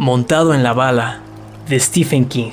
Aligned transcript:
Montado 0.00 0.54
en 0.54 0.62
la 0.62 0.72
bala, 0.72 1.20
de 1.68 1.78
Stephen 1.78 2.24
King. 2.24 2.52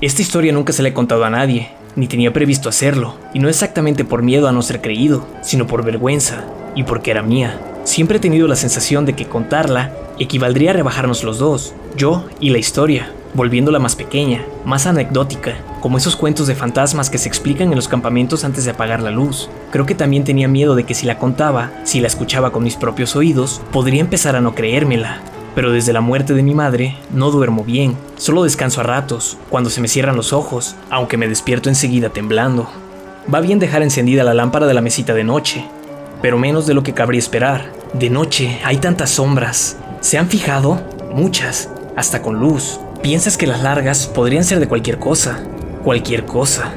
Esta 0.00 0.22
historia 0.22 0.52
nunca 0.52 0.72
se 0.72 0.80
la 0.80 0.90
he 0.90 0.94
contado 0.94 1.24
a 1.24 1.30
nadie, 1.30 1.72
ni 1.96 2.06
tenía 2.06 2.32
previsto 2.32 2.68
hacerlo, 2.68 3.16
y 3.34 3.40
no 3.40 3.48
exactamente 3.48 4.04
por 4.04 4.22
miedo 4.22 4.46
a 4.46 4.52
no 4.52 4.62
ser 4.62 4.80
creído, 4.80 5.26
sino 5.42 5.66
por 5.66 5.84
vergüenza, 5.84 6.44
y 6.76 6.84
porque 6.84 7.10
era 7.10 7.24
mía. 7.24 7.60
Siempre 7.82 8.18
he 8.18 8.20
tenido 8.20 8.46
la 8.46 8.54
sensación 8.54 9.06
de 9.06 9.14
que 9.14 9.26
contarla 9.26 9.90
equivaldría 10.20 10.70
a 10.70 10.74
rebajarnos 10.74 11.24
los 11.24 11.40
dos, 11.40 11.74
yo 11.96 12.24
y 12.38 12.50
la 12.50 12.58
historia, 12.58 13.10
volviéndola 13.34 13.78
más 13.78 13.96
pequeña, 13.96 14.44
más 14.64 14.86
anecdótica, 14.86 15.56
como 15.80 15.98
esos 15.98 16.16
cuentos 16.16 16.46
de 16.46 16.54
fantasmas 16.54 17.10
que 17.10 17.18
se 17.18 17.28
explican 17.28 17.68
en 17.68 17.76
los 17.76 17.88
campamentos 17.88 18.44
antes 18.44 18.64
de 18.64 18.72
apagar 18.72 19.02
la 19.02 19.10
luz. 19.10 19.48
Creo 19.70 19.86
que 19.86 19.94
también 19.94 20.24
tenía 20.24 20.48
miedo 20.48 20.74
de 20.74 20.84
que 20.84 20.94
si 20.94 21.06
la 21.06 21.18
contaba, 21.18 21.70
si 21.84 22.00
la 22.00 22.06
escuchaba 22.06 22.52
con 22.52 22.64
mis 22.64 22.76
propios 22.76 23.16
oídos, 23.16 23.62
podría 23.72 24.00
empezar 24.00 24.36
a 24.36 24.40
no 24.40 24.54
creérmela. 24.54 25.20
Pero 25.54 25.70
desde 25.70 25.92
la 25.92 26.00
muerte 26.00 26.32
de 26.34 26.42
mi 26.42 26.54
madre, 26.54 26.96
no 27.10 27.30
duermo 27.30 27.62
bien, 27.64 27.96
solo 28.16 28.44
descanso 28.44 28.80
a 28.80 28.84
ratos, 28.84 29.36
cuando 29.50 29.68
se 29.68 29.80
me 29.80 29.88
cierran 29.88 30.16
los 30.16 30.32
ojos, 30.32 30.76
aunque 30.88 31.18
me 31.18 31.28
despierto 31.28 31.68
enseguida 31.68 32.08
temblando. 32.08 32.68
Va 33.32 33.40
bien 33.40 33.58
dejar 33.58 33.82
encendida 33.82 34.24
la 34.24 34.34
lámpara 34.34 34.66
de 34.66 34.74
la 34.74 34.80
mesita 34.80 35.14
de 35.14 35.24
noche, 35.24 35.64
pero 36.22 36.38
menos 36.38 36.66
de 36.66 36.74
lo 36.74 36.82
que 36.82 36.94
cabría 36.94 37.18
esperar. 37.18 37.72
De 37.92 38.08
noche 38.08 38.60
hay 38.64 38.78
tantas 38.78 39.10
sombras. 39.10 39.76
¿Se 40.00 40.16
han 40.16 40.28
fijado? 40.28 40.80
Muchas, 41.12 41.68
hasta 41.96 42.22
con 42.22 42.40
luz. 42.40 42.80
Piensas 43.02 43.36
que 43.36 43.48
las 43.48 43.60
largas 43.60 44.06
podrían 44.06 44.44
ser 44.44 44.60
de 44.60 44.68
cualquier 44.68 45.00
cosa. 45.00 45.42
Cualquier 45.82 46.24
cosa. 46.24 46.70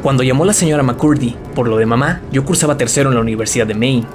Cuando 0.00 0.22
llamó 0.22 0.44
la 0.44 0.52
señora 0.52 0.84
McCurdy 0.84 1.34
por 1.52 1.66
lo 1.66 1.78
de 1.78 1.84
mamá, 1.84 2.20
yo 2.30 2.44
cursaba 2.44 2.76
tercero 2.76 3.08
en 3.08 3.16
la 3.16 3.22
Universidad 3.22 3.66
de 3.66 3.74
Maine. 3.74 4.06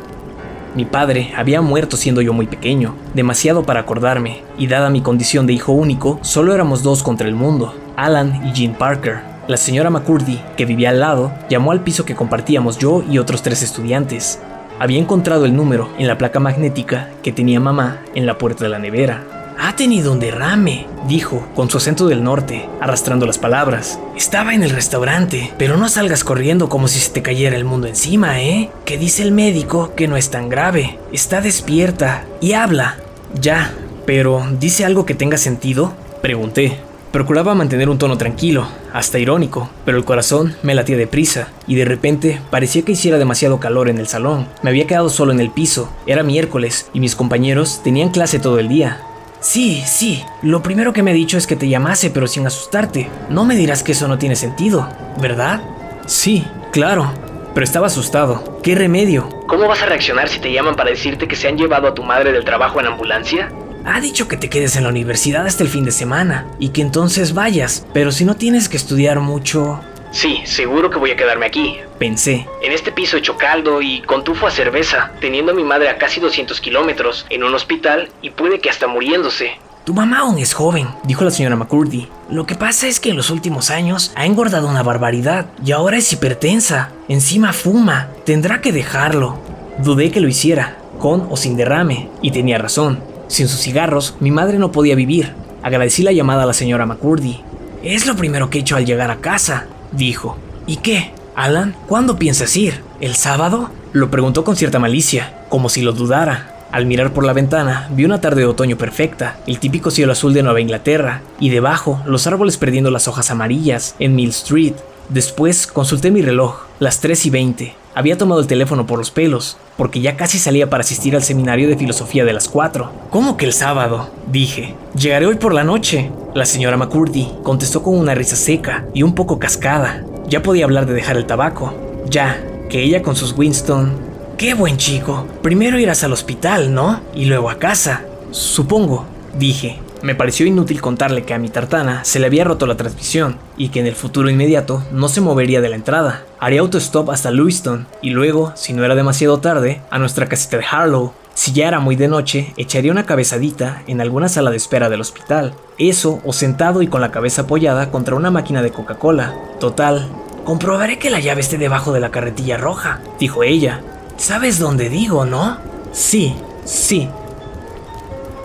Mi 0.73 0.85
padre 0.85 1.33
había 1.35 1.59
muerto 1.61 1.97
siendo 1.97 2.21
yo 2.21 2.31
muy 2.31 2.47
pequeño, 2.47 2.95
demasiado 3.13 3.63
para 3.63 3.81
acordarme, 3.81 4.43
y 4.57 4.67
dada 4.67 4.89
mi 4.89 5.01
condición 5.01 5.45
de 5.47 5.51
hijo 5.51 5.73
único, 5.73 6.17
solo 6.21 6.53
éramos 6.53 6.81
dos 6.81 7.03
contra 7.03 7.27
el 7.27 7.35
mundo, 7.35 7.75
Alan 7.97 8.47
y 8.47 8.53
Jean 8.53 8.75
Parker. 8.75 9.19
La 9.49 9.57
señora 9.57 9.89
McCurdy, 9.89 10.41
que 10.55 10.63
vivía 10.63 10.91
al 10.91 11.01
lado, 11.01 11.33
llamó 11.49 11.73
al 11.73 11.83
piso 11.83 12.05
que 12.05 12.15
compartíamos 12.15 12.77
yo 12.77 13.03
y 13.03 13.17
otros 13.17 13.41
tres 13.41 13.63
estudiantes. 13.63 14.39
Había 14.79 14.99
encontrado 14.99 15.43
el 15.43 15.57
número 15.57 15.89
en 15.97 16.07
la 16.07 16.17
placa 16.17 16.39
magnética 16.39 17.09
que 17.21 17.33
tenía 17.33 17.59
mamá 17.59 17.99
en 18.15 18.25
la 18.25 18.37
puerta 18.37 18.63
de 18.63 18.69
la 18.69 18.79
nevera. 18.79 19.40
Ha 19.59 19.75
tenido 19.75 20.11
un 20.11 20.19
derrame, 20.19 20.87
dijo, 21.07 21.47
con 21.55 21.69
su 21.69 21.77
acento 21.77 22.07
del 22.07 22.23
norte, 22.23 22.67
arrastrando 22.79 23.25
las 23.25 23.37
palabras. 23.37 23.99
Estaba 24.15 24.53
en 24.53 24.63
el 24.63 24.71
restaurante, 24.71 25.53
pero 25.57 25.77
no 25.77 25.89
salgas 25.89 26.23
corriendo 26.23 26.69
como 26.69 26.87
si 26.87 26.99
se 26.99 27.11
te 27.11 27.21
cayera 27.21 27.55
el 27.55 27.65
mundo 27.65 27.87
encima, 27.87 28.41
¿eh? 28.41 28.69
Que 28.85 28.97
dice 28.97 29.23
el 29.23 29.31
médico 29.31 29.93
que 29.95 30.07
no 30.07 30.17
es 30.17 30.29
tan 30.29 30.49
grave. 30.49 30.99
Está 31.11 31.41
despierta 31.41 32.25
y 32.41 32.53
habla. 32.53 32.97
Ya, 33.39 33.73
pero 34.05 34.45
¿dice 34.59 34.85
algo 34.85 35.05
que 35.05 35.15
tenga 35.15 35.37
sentido? 35.37 35.93
Pregunté. 36.21 36.79
Procuraba 37.11 37.55
mantener 37.55 37.89
un 37.89 37.97
tono 37.97 38.17
tranquilo, 38.17 38.69
hasta 38.93 39.19
irónico, 39.19 39.69
pero 39.83 39.97
el 39.97 40.05
corazón 40.05 40.55
me 40.63 40.73
latía 40.73 40.95
deprisa, 40.95 41.49
y 41.67 41.75
de 41.75 41.83
repente 41.83 42.39
parecía 42.49 42.83
que 42.83 42.93
hiciera 42.93 43.17
demasiado 43.17 43.59
calor 43.59 43.89
en 43.89 43.97
el 43.97 44.07
salón. 44.07 44.47
Me 44.63 44.69
había 44.69 44.87
quedado 44.87 45.09
solo 45.09 45.33
en 45.33 45.41
el 45.41 45.51
piso, 45.51 45.89
era 46.07 46.23
miércoles, 46.23 46.89
y 46.93 47.01
mis 47.01 47.17
compañeros 47.17 47.81
tenían 47.83 48.11
clase 48.11 48.39
todo 48.39 48.59
el 48.59 48.69
día. 48.69 49.01
Sí, 49.41 49.83
sí, 49.87 50.23
lo 50.43 50.61
primero 50.61 50.93
que 50.93 51.01
me 51.01 51.09
ha 51.09 51.15
dicho 51.15 51.35
es 51.35 51.47
que 51.47 51.55
te 51.55 51.67
llamase, 51.67 52.11
pero 52.11 52.27
sin 52.27 52.45
asustarte. 52.45 53.09
No 53.27 53.43
me 53.43 53.55
dirás 53.55 53.81
que 53.81 53.93
eso 53.93 54.07
no 54.07 54.19
tiene 54.19 54.35
sentido, 54.35 54.87
¿verdad? 55.19 55.61
Sí, 56.05 56.45
claro, 56.71 57.11
pero 57.55 57.63
estaba 57.63 57.87
asustado. 57.87 58.59
¿Qué 58.61 58.75
remedio? 58.75 59.29
¿Cómo 59.47 59.67
vas 59.67 59.81
a 59.81 59.87
reaccionar 59.87 60.29
si 60.29 60.39
te 60.39 60.53
llaman 60.53 60.75
para 60.75 60.91
decirte 60.91 61.27
que 61.27 61.35
se 61.35 61.47
han 61.47 61.57
llevado 61.57 61.87
a 61.87 61.95
tu 61.95 62.03
madre 62.03 62.31
del 62.31 62.45
trabajo 62.45 62.79
en 62.79 62.85
ambulancia? 62.85 63.51
Ha 63.83 63.99
dicho 63.99 64.27
que 64.27 64.37
te 64.37 64.47
quedes 64.47 64.75
en 64.75 64.83
la 64.83 64.89
universidad 64.89 65.47
hasta 65.47 65.63
el 65.63 65.69
fin 65.69 65.85
de 65.85 65.91
semana 65.91 66.45
y 66.59 66.69
que 66.69 66.83
entonces 66.83 67.33
vayas, 67.33 67.87
pero 67.93 68.11
si 68.11 68.25
no 68.25 68.35
tienes 68.35 68.69
que 68.69 68.77
estudiar 68.77 69.21
mucho... 69.21 69.81
Sí, 70.11 70.41
seguro 70.45 70.89
que 70.89 70.99
voy 70.99 71.11
a 71.11 71.15
quedarme 71.15 71.45
aquí. 71.45 71.77
Pensé. 71.97 72.45
En 72.61 72.71
este 72.73 72.91
piso 72.91 73.15
hecho 73.15 73.37
caldo 73.37 73.81
y 73.81 74.01
con 74.01 74.23
tufo 74.23 74.45
a 74.45 74.51
cerveza, 74.51 75.11
teniendo 75.21 75.53
a 75.53 75.55
mi 75.55 75.63
madre 75.63 75.89
a 75.89 75.97
casi 75.97 76.19
200 76.19 76.59
kilómetros, 76.59 77.25
en 77.29 77.43
un 77.43 77.55
hospital 77.55 78.09
y 78.21 78.29
puede 78.31 78.59
que 78.59 78.69
hasta 78.69 78.87
muriéndose. 78.87 79.53
Tu 79.85 79.93
mamá 79.93 80.19
aún 80.19 80.37
es 80.37 80.53
joven, 80.53 80.89
dijo 81.03 81.23
la 81.23 81.31
señora 81.31 81.55
McCurdy. 81.55 82.07
Lo 82.29 82.45
que 82.45 82.55
pasa 82.55 82.87
es 82.87 82.99
que 82.99 83.09
en 83.09 83.17
los 83.17 83.29
últimos 83.29 83.71
años 83.71 84.11
ha 84.15 84.25
engordado 84.25 84.67
una 84.67 84.83
barbaridad 84.83 85.47
y 85.65 85.71
ahora 85.71 85.97
es 85.97 86.11
hipertensa. 86.13 86.91
Encima 87.07 87.51
fuma. 87.51 88.09
Tendrá 88.25 88.61
que 88.61 88.71
dejarlo. 88.71 89.39
Dudé 89.79 90.11
que 90.11 90.19
lo 90.19 90.27
hiciera, 90.27 90.77
con 90.99 91.27
o 91.31 91.37
sin 91.37 91.55
derrame, 91.55 92.09
y 92.21 92.31
tenía 92.31 92.59
razón. 92.59 93.01
Sin 93.27 93.47
sus 93.47 93.61
cigarros, 93.61 94.15
mi 94.19 94.29
madre 94.29 94.59
no 94.59 94.71
podía 94.71 94.93
vivir. 94.93 95.33
Agradecí 95.63 96.03
la 96.03 96.11
llamada 96.11 96.43
a 96.43 96.47
la 96.47 96.53
señora 96.53 96.85
McCurdy. 96.85 97.41
Es 97.81 98.05
lo 98.05 98.15
primero 98.15 98.49
que 98.49 98.59
he 98.59 98.61
hecho 98.61 98.75
al 98.75 98.85
llegar 98.85 99.09
a 99.09 99.17
casa, 99.17 99.65
dijo. 99.91 100.37
¿Y 100.67 100.77
qué? 100.77 101.11
Alan, 101.35 101.75
¿cuándo 101.87 102.17
piensas 102.17 102.55
ir? 102.57 102.83
¿El 102.99 103.15
sábado? 103.15 103.69
Lo 103.93 104.11
preguntó 104.11 104.43
con 104.43 104.55
cierta 104.55 104.79
malicia, 104.79 105.45
como 105.49 105.69
si 105.69 105.81
lo 105.81 105.93
dudara. 105.93 106.67
Al 106.71 106.85
mirar 106.85 107.13
por 107.13 107.25
la 107.25 107.33
ventana, 107.33 107.89
vi 107.91 108.05
una 108.05 108.21
tarde 108.21 108.41
de 108.41 108.47
otoño 108.47 108.77
perfecta, 108.77 109.37
el 109.45 109.59
típico 109.59 109.91
cielo 109.91 110.13
azul 110.13 110.33
de 110.33 110.43
Nueva 110.43 110.61
Inglaterra, 110.61 111.21
y 111.39 111.49
debajo, 111.49 112.01
los 112.05 112.27
árboles 112.27 112.57
perdiendo 112.57 112.91
las 112.91 113.09
hojas 113.09 113.29
amarillas, 113.31 113.95
en 113.99 114.15
Mill 114.15 114.29
Street. 114.29 114.75
Después, 115.09 115.67
consulté 115.67 116.11
mi 116.11 116.21
reloj, 116.21 116.61
las 116.79 117.01
3 117.01 117.25
y 117.25 117.29
20. 117.29 117.80
Había 117.93 118.17
tomado 118.17 118.39
el 118.39 118.47
teléfono 118.47 118.85
por 118.85 118.99
los 118.99 119.11
pelos, 119.11 119.57
porque 119.77 119.99
ya 119.99 120.15
casi 120.15 120.39
salía 120.39 120.69
para 120.69 120.81
asistir 120.81 121.15
al 121.15 121.23
seminario 121.23 121.67
de 121.67 121.77
filosofía 121.77 122.23
de 122.23 122.33
las 122.33 122.47
4. 122.47 122.91
¿Cómo 123.09 123.35
que 123.35 123.45
el 123.45 123.53
sábado? 123.53 124.09
Dije. 124.31 124.75
Llegaré 124.95 125.25
hoy 125.25 125.35
por 125.35 125.53
la 125.53 125.63
noche. 125.63 126.11
La 126.33 126.45
señora 126.45 126.77
McCurdy 126.77 127.31
contestó 127.43 127.83
con 127.83 127.97
una 127.97 128.15
risa 128.15 128.35
seca 128.35 128.85
y 128.93 129.03
un 129.03 129.13
poco 129.13 129.39
cascada. 129.39 130.05
Ya 130.27 130.41
podía 130.41 130.65
hablar 130.65 130.85
de 130.85 130.93
dejar 130.93 131.17
el 131.17 131.25
tabaco. 131.25 131.73
Ya, 132.09 132.41
que 132.69 132.81
ella 132.81 133.01
con 133.01 133.15
sus 133.15 133.37
Winston 133.37 134.11
Qué 134.41 134.55
buen 134.55 134.77
chico. 134.77 135.27
Primero 135.43 135.77
irás 135.77 136.03
al 136.03 136.13
hospital, 136.13 136.73
¿no? 136.73 136.99
Y 137.13 137.25
luego 137.25 137.51
a 137.51 137.59
casa. 137.59 138.05
Supongo, 138.31 139.05
dije. 139.37 139.79
Me 140.01 140.15
pareció 140.15 140.47
inútil 140.47 140.81
contarle 140.81 141.21
que 141.21 141.35
a 141.35 141.37
mi 141.37 141.49
tartana 141.49 142.03
se 142.05 142.19
le 142.19 142.25
había 142.25 142.43
roto 142.43 142.65
la 142.65 142.75
transmisión 142.75 143.37
y 143.55 143.69
que 143.69 143.81
en 143.81 143.85
el 143.85 143.93
futuro 143.93 144.31
inmediato 144.31 144.83
no 144.91 145.09
se 145.09 145.21
movería 145.21 145.61
de 145.61 145.69
la 145.69 145.75
entrada. 145.75 146.23
Haría 146.43 146.61
autostop 146.61 147.11
hasta 147.11 147.29
Lewiston 147.29 147.85
y 148.01 148.09
luego, 148.09 148.51
si 148.55 148.73
no 148.73 148.83
era 148.83 148.95
demasiado 148.95 149.39
tarde, 149.39 149.83
a 149.91 149.99
nuestra 149.99 150.25
casita 150.25 150.57
de 150.57 150.65
Harlow. 150.65 151.13
Si 151.35 151.53
ya 151.53 151.67
era 151.67 151.79
muy 151.79 151.95
de 151.95 152.07
noche, 152.07 152.55
echaría 152.57 152.91
una 152.91 153.05
cabezadita 153.05 153.83
en 153.85 154.01
alguna 154.01 154.27
sala 154.27 154.49
de 154.49 154.57
espera 154.57 154.89
del 154.89 155.01
hospital. 155.01 155.53
Eso 155.77 156.19
o 156.25 156.33
sentado 156.33 156.81
y 156.81 156.87
con 156.87 156.99
la 156.99 157.11
cabeza 157.11 157.43
apoyada 157.43 157.91
contra 157.91 158.15
una 158.15 158.31
máquina 158.31 158.63
de 158.63 158.71
Coca-Cola. 158.71 159.35
Total, 159.59 160.09
comprobaré 160.43 160.97
que 160.97 161.11
la 161.11 161.19
llave 161.19 161.41
esté 161.41 161.59
debajo 161.59 161.93
de 161.93 161.99
la 161.99 162.09
carretilla 162.09 162.57
roja, 162.57 163.01
dijo 163.19 163.43
ella, 163.43 163.83
¿Sabes 164.17 164.57
dónde 164.57 164.89
digo, 164.89 165.25
no? 165.25 165.59
Sí, 165.91 166.35
sí. 166.65 167.07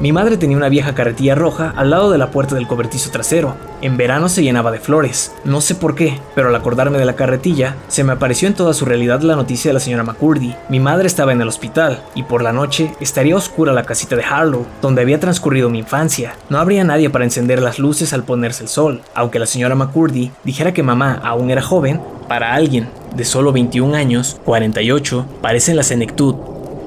Mi 0.00 0.12
madre 0.12 0.36
tenía 0.36 0.58
una 0.58 0.68
vieja 0.68 0.94
carretilla 0.94 1.34
roja 1.34 1.72
al 1.74 1.88
lado 1.88 2.10
de 2.10 2.18
la 2.18 2.30
puerta 2.30 2.56
del 2.56 2.66
cobertizo 2.66 3.10
trasero. 3.10 3.56
En 3.82 3.98
verano 3.98 4.30
se 4.30 4.42
llenaba 4.42 4.70
de 4.70 4.78
flores, 4.78 5.34
no 5.44 5.60
sé 5.60 5.74
por 5.74 5.94
qué, 5.94 6.18
pero 6.34 6.48
al 6.48 6.54
acordarme 6.54 6.98
de 6.98 7.04
la 7.04 7.14
carretilla, 7.14 7.76
se 7.88 8.04
me 8.04 8.12
apareció 8.12 8.48
en 8.48 8.54
toda 8.54 8.72
su 8.72 8.86
realidad 8.86 9.20
la 9.20 9.36
noticia 9.36 9.68
de 9.68 9.74
la 9.74 9.80
señora 9.80 10.02
McCurdy. 10.02 10.54
Mi 10.70 10.80
madre 10.80 11.06
estaba 11.06 11.32
en 11.32 11.42
el 11.42 11.48
hospital, 11.48 12.02
y 12.14 12.22
por 12.22 12.42
la 12.42 12.54
noche 12.54 12.92
estaría 13.00 13.36
oscura 13.36 13.74
la 13.74 13.84
casita 13.84 14.16
de 14.16 14.24
Harlow, 14.24 14.66
donde 14.80 15.02
había 15.02 15.20
transcurrido 15.20 15.68
mi 15.68 15.80
infancia. 15.80 16.34
No 16.48 16.58
habría 16.58 16.84
nadie 16.84 17.10
para 17.10 17.24
encender 17.24 17.60
las 17.60 17.78
luces 17.78 18.14
al 18.14 18.24
ponerse 18.24 18.62
el 18.62 18.70
sol, 18.70 19.02
aunque 19.14 19.38
la 19.38 19.46
señora 19.46 19.74
McCurdy 19.74 20.32
dijera 20.42 20.72
que 20.72 20.82
mamá 20.82 21.20
aún 21.22 21.50
era 21.50 21.60
joven, 21.60 22.00
para 22.28 22.54
alguien 22.54 22.88
de 23.14 23.24
solo 23.24 23.52
21 23.52 23.94
años, 23.94 24.40
48, 24.44 25.26
parece 25.42 25.74
la 25.74 25.82
senectud. 25.82 26.34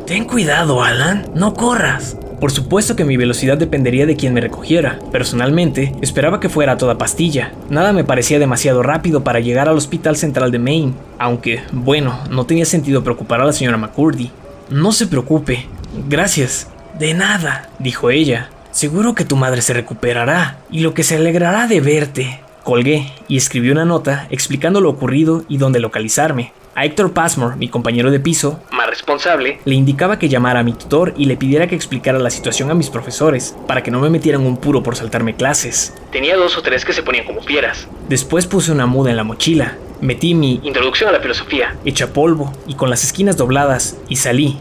Ten 0.06 0.26
cuidado, 0.26 0.84
Alan, 0.84 1.30
no 1.36 1.54
corras. 1.54 2.18
Por 2.40 2.52
supuesto 2.52 2.96
que 2.96 3.04
mi 3.04 3.18
velocidad 3.18 3.58
dependería 3.58 4.06
de 4.06 4.16
quien 4.16 4.34
me 4.34 4.42
recogiera. 4.42 5.00
Personalmente, 5.12 5.94
esperaba 6.02 6.40
que 6.40 6.48
fuera 6.48 6.74
a 6.74 6.78
toda 6.78 6.98
pastilla. 6.98 7.52
Nada 7.70 7.92
me 7.92 8.06
parecía 8.06 8.40
demasiado 8.40 8.82
rápido 8.82 9.24
para 9.24 9.42
llegar 9.42 9.68
al 9.68 9.78
Hospital 9.78 10.16
Central 10.16 10.52
de 10.52 10.60
Maine, 10.60 10.94
aunque, 11.18 11.62
bueno, 11.74 12.20
no 12.30 12.46
tenía 12.46 12.66
sentido 12.66 13.04
preocupar 13.04 13.42
a 13.42 13.46
la 13.46 13.54
señora 13.54 13.78
McCurdy. 13.78 14.32
No 14.70 14.92
se 14.92 15.08
preocupe. 15.08 15.68
Gracias. 16.08 16.70
De 16.98 17.14
nada, 17.14 17.70
dijo 17.80 18.10
ella. 18.10 18.50
Seguro 18.72 19.16
que 19.16 19.26
tu 19.26 19.36
madre 19.36 19.62
se 19.62 19.74
recuperará, 19.74 20.60
y 20.72 20.82
lo 20.82 20.94
que 20.94 21.04
se 21.04 21.16
alegrará 21.16 21.68
de 21.68 21.82
verte. 21.82 22.40
Colgué 22.64 23.12
y 23.28 23.38
escribí 23.38 23.72
una 23.72 23.84
nota 23.84 24.28
explicando 24.30 24.80
lo 24.80 24.90
ocurrido 24.90 25.44
y 25.50 25.58
dónde 25.58 25.80
localizarme. 25.80 26.54
A 26.80 26.86
Héctor 26.86 27.12
Passmore, 27.12 27.58
mi 27.58 27.68
compañero 27.68 28.10
de 28.10 28.22
piso, 28.22 28.62
más 28.72 28.90
responsable, 28.90 29.60
le 29.66 29.76
indicaba 29.76 30.18
que 30.18 30.30
llamara 30.30 30.62
a 30.62 30.64
mi 30.64 30.72
tutor 30.72 31.14
y 31.18 31.26
le 31.26 31.36
pidiera 31.36 31.68
que 31.68 31.76
explicara 31.76 32.20
la 32.20 32.30
situación 32.30 32.72
a 32.72 32.74
mis 32.74 32.90
profesores, 32.90 33.54
para 33.68 33.84
que 33.84 33.92
no 33.92 34.00
me 34.00 34.10
metieran 34.10 34.46
un 34.46 34.56
puro 34.56 34.82
por 34.82 34.96
saltarme 34.96 35.36
clases. 35.36 35.94
Tenía 36.10 36.38
dos 36.38 36.58
o 36.58 36.62
tres 36.62 36.86
que 36.86 36.94
se 36.94 37.04
ponían 37.04 37.26
como 37.26 37.42
fieras. 37.42 37.90
Después 38.08 38.48
puse 38.48 38.72
una 38.72 38.86
muda 38.86 39.10
en 39.10 39.18
la 39.18 39.26
mochila, 39.26 39.76
metí 40.00 40.34
mi 40.34 40.62
introducción 40.64 41.10
a 41.10 41.12
la 41.12 41.20
filosofía, 41.20 41.76
hecha 41.84 42.14
polvo 42.14 42.54
y 42.66 42.76
con 42.76 42.90
las 42.90 43.04
esquinas 43.04 43.36
dobladas, 43.36 43.98
y 44.08 44.16
salí. 44.16 44.58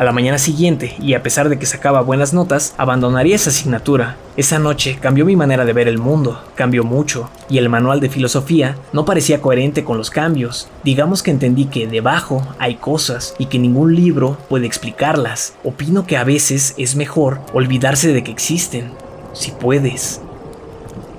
A 0.00 0.04
la 0.04 0.12
mañana 0.12 0.38
siguiente, 0.38 0.96
y 0.98 1.12
a 1.12 1.22
pesar 1.22 1.50
de 1.50 1.58
que 1.58 1.66
sacaba 1.66 2.00
buenas 2.00 2.32
notas, 2.32 2.72
abandonaría 2.78 3.36
esa 3.36 3.50
asignatura. 3.50 4.16
Esa 4.34 4.58
noche 4.58 4.96
cambió 4.98 5.26
mi 5.26 5.36
manera 5.36 5.66
de 5.66 5.74
ver 5.74 5.88
el 5.88 5.98
mundo, 5.98 6.42
cambió 6.54 6.84
mucho, 6.84 7.28
y 7.50 7.58
el 7.58 7.68
manual 7.68 8.00
de 8.00 8.08
filosofía 8.08 8.78
no 8.94 9.04
parecía 9.04 9.42
coherente 9.42 9.84
con 9.84 9.98
los 9.98 10.08
cambios. 10.08 10.70
Digamos 10.84 11.22
que 11.22 11.30
entendí 11.30 11.66
que 11.66 11.86
debajo 11.86 12.42
hay 12.58 12.76
cosas 12.76 13.34
y 13.38 13.44
que 13.44 13.58
ningún 13.58 13.94
libro 13.94 14.38
puede 14.48 14.64
explicarlas. 14.64 15.52
Opino 15.64 16.06
que 16.06 16.16
a 16.16 16.24
veces 16.24 16.72
es 16.78 16.96
mejor 16.96 17.42
olvidarse 17.52 18.10
de 18.10 18.24
que 18.24 18.30
existen, 18.30 18.92
si 19.34 19.50
puedes. 19.50 20.22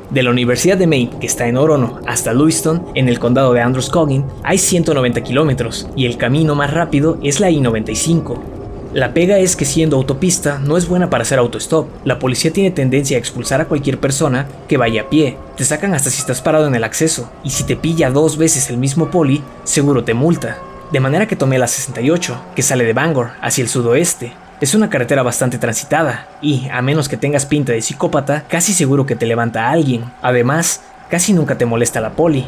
De 0.09 0.23
la 0.23 0.31
Universidad 0.31 0.79
de 0.79 0.87
Maine, 0.87 1.19
que 1.19 1.27
está 1.27 1.45
en 1.45 1.57
Orono, 1.57 1.99
hasta 2.07 2.33
Lewiston, 2.33 2.83
en 2.95 3.09
el 3.09 3.19
condado 3.19 3.53
de 3.53 3.61
Androscoggin, 3.61 4.25
hay 4.41 4.57
190 4.57 5.21
kilómetros 5.21 5.87
y 5.95 6.07
el 6.07 6.17
camino 6.17 6.55
más 6.55 6.73
rápido 6.73 7.19
es 7.21 7.39
la 7.39 7.51
I-95. 7.51 8.60
La 8.93 9.13
pega 9.13 9.37
es 9.39 9.55
que 9.55 9.63
siendo 9.63 9.95
autopista 9.95 10.59
no 10.59 10.75
es 10.75 10.89
buena 10.89 11.09
para 11.09 11.21
hacer 11.21 11.39
autostop. 11.39 11.87
La 12.03 12.19
policía 12.19 12.51
tiene 12.51 12.71
tendencia 12.71 13.15
a 13.15 13.19
expulsar 13.19 13.61
a 13.61 13.65
cualquier 13.65 13.99
persona 13.99 14.49
que 14.67 14.75
vaya 14.75 15.03
a 15.03 15.09
pie. 15.09 15.37
Te 15.55 15.63
sacan 15.63 15.93
hasta 15.93 16.09
si 16.09 16.19
estás 16.19 16.41
parado 16.41 16.67
en 16.67 16.75
el 16.75 16.83
acceso. 16.83 17.31
Y 17.41 17.51
si 17.51 17.63
te 17.63 17.77
pilla 17.77 18.09
dos 18.09 18.37
veces 18.37 18.69
el 18.69 18.75
mismo 18.75 19.09
poli, 19.09 19.41
seguro 19.63 20.03
te 20.03 20.13
multa. 20.13 20.57
De 20.91 20.99
manera 20.99 21.25
que 21.25 21.37
tomé 21.37 21.57
la 21.57 21.67
68, 21.67 22.41
que 22.53 22.63
sale 22.63 22.83
de 22.83 22.91
Bangor, 22.91 23.29
hacia 23.41 23.61
el 23.61 23.69
sudoeste. 23.69 24.33
Es 24.59 24.75
una 24.75 24.89
carretera 24.89 25.23
bastante 25.23 25.57
transitada 25.57 26.27
y, 26.41 26.67
a 26.67 26.81
menos 26.81 27.07
que 27.07 27.15
tengas 27.15 27.45
pinta 27.45 27.71
de 27.71 27.81
psicópata, 27.81 28.43
casi 28.49 28.73
seguro 28.73 29.05
que 29.05 29.15
te 29.15 29.25
levanta 29.25 29.69
alguien. 29.69 30.03
Además, 30.21 30.81
casi 31.09 31.31
nunca 31.31 31.57
te 31.57 31.65
molesta 31.65 32.01
la 32.01 32.11
poli. 32.11 32.45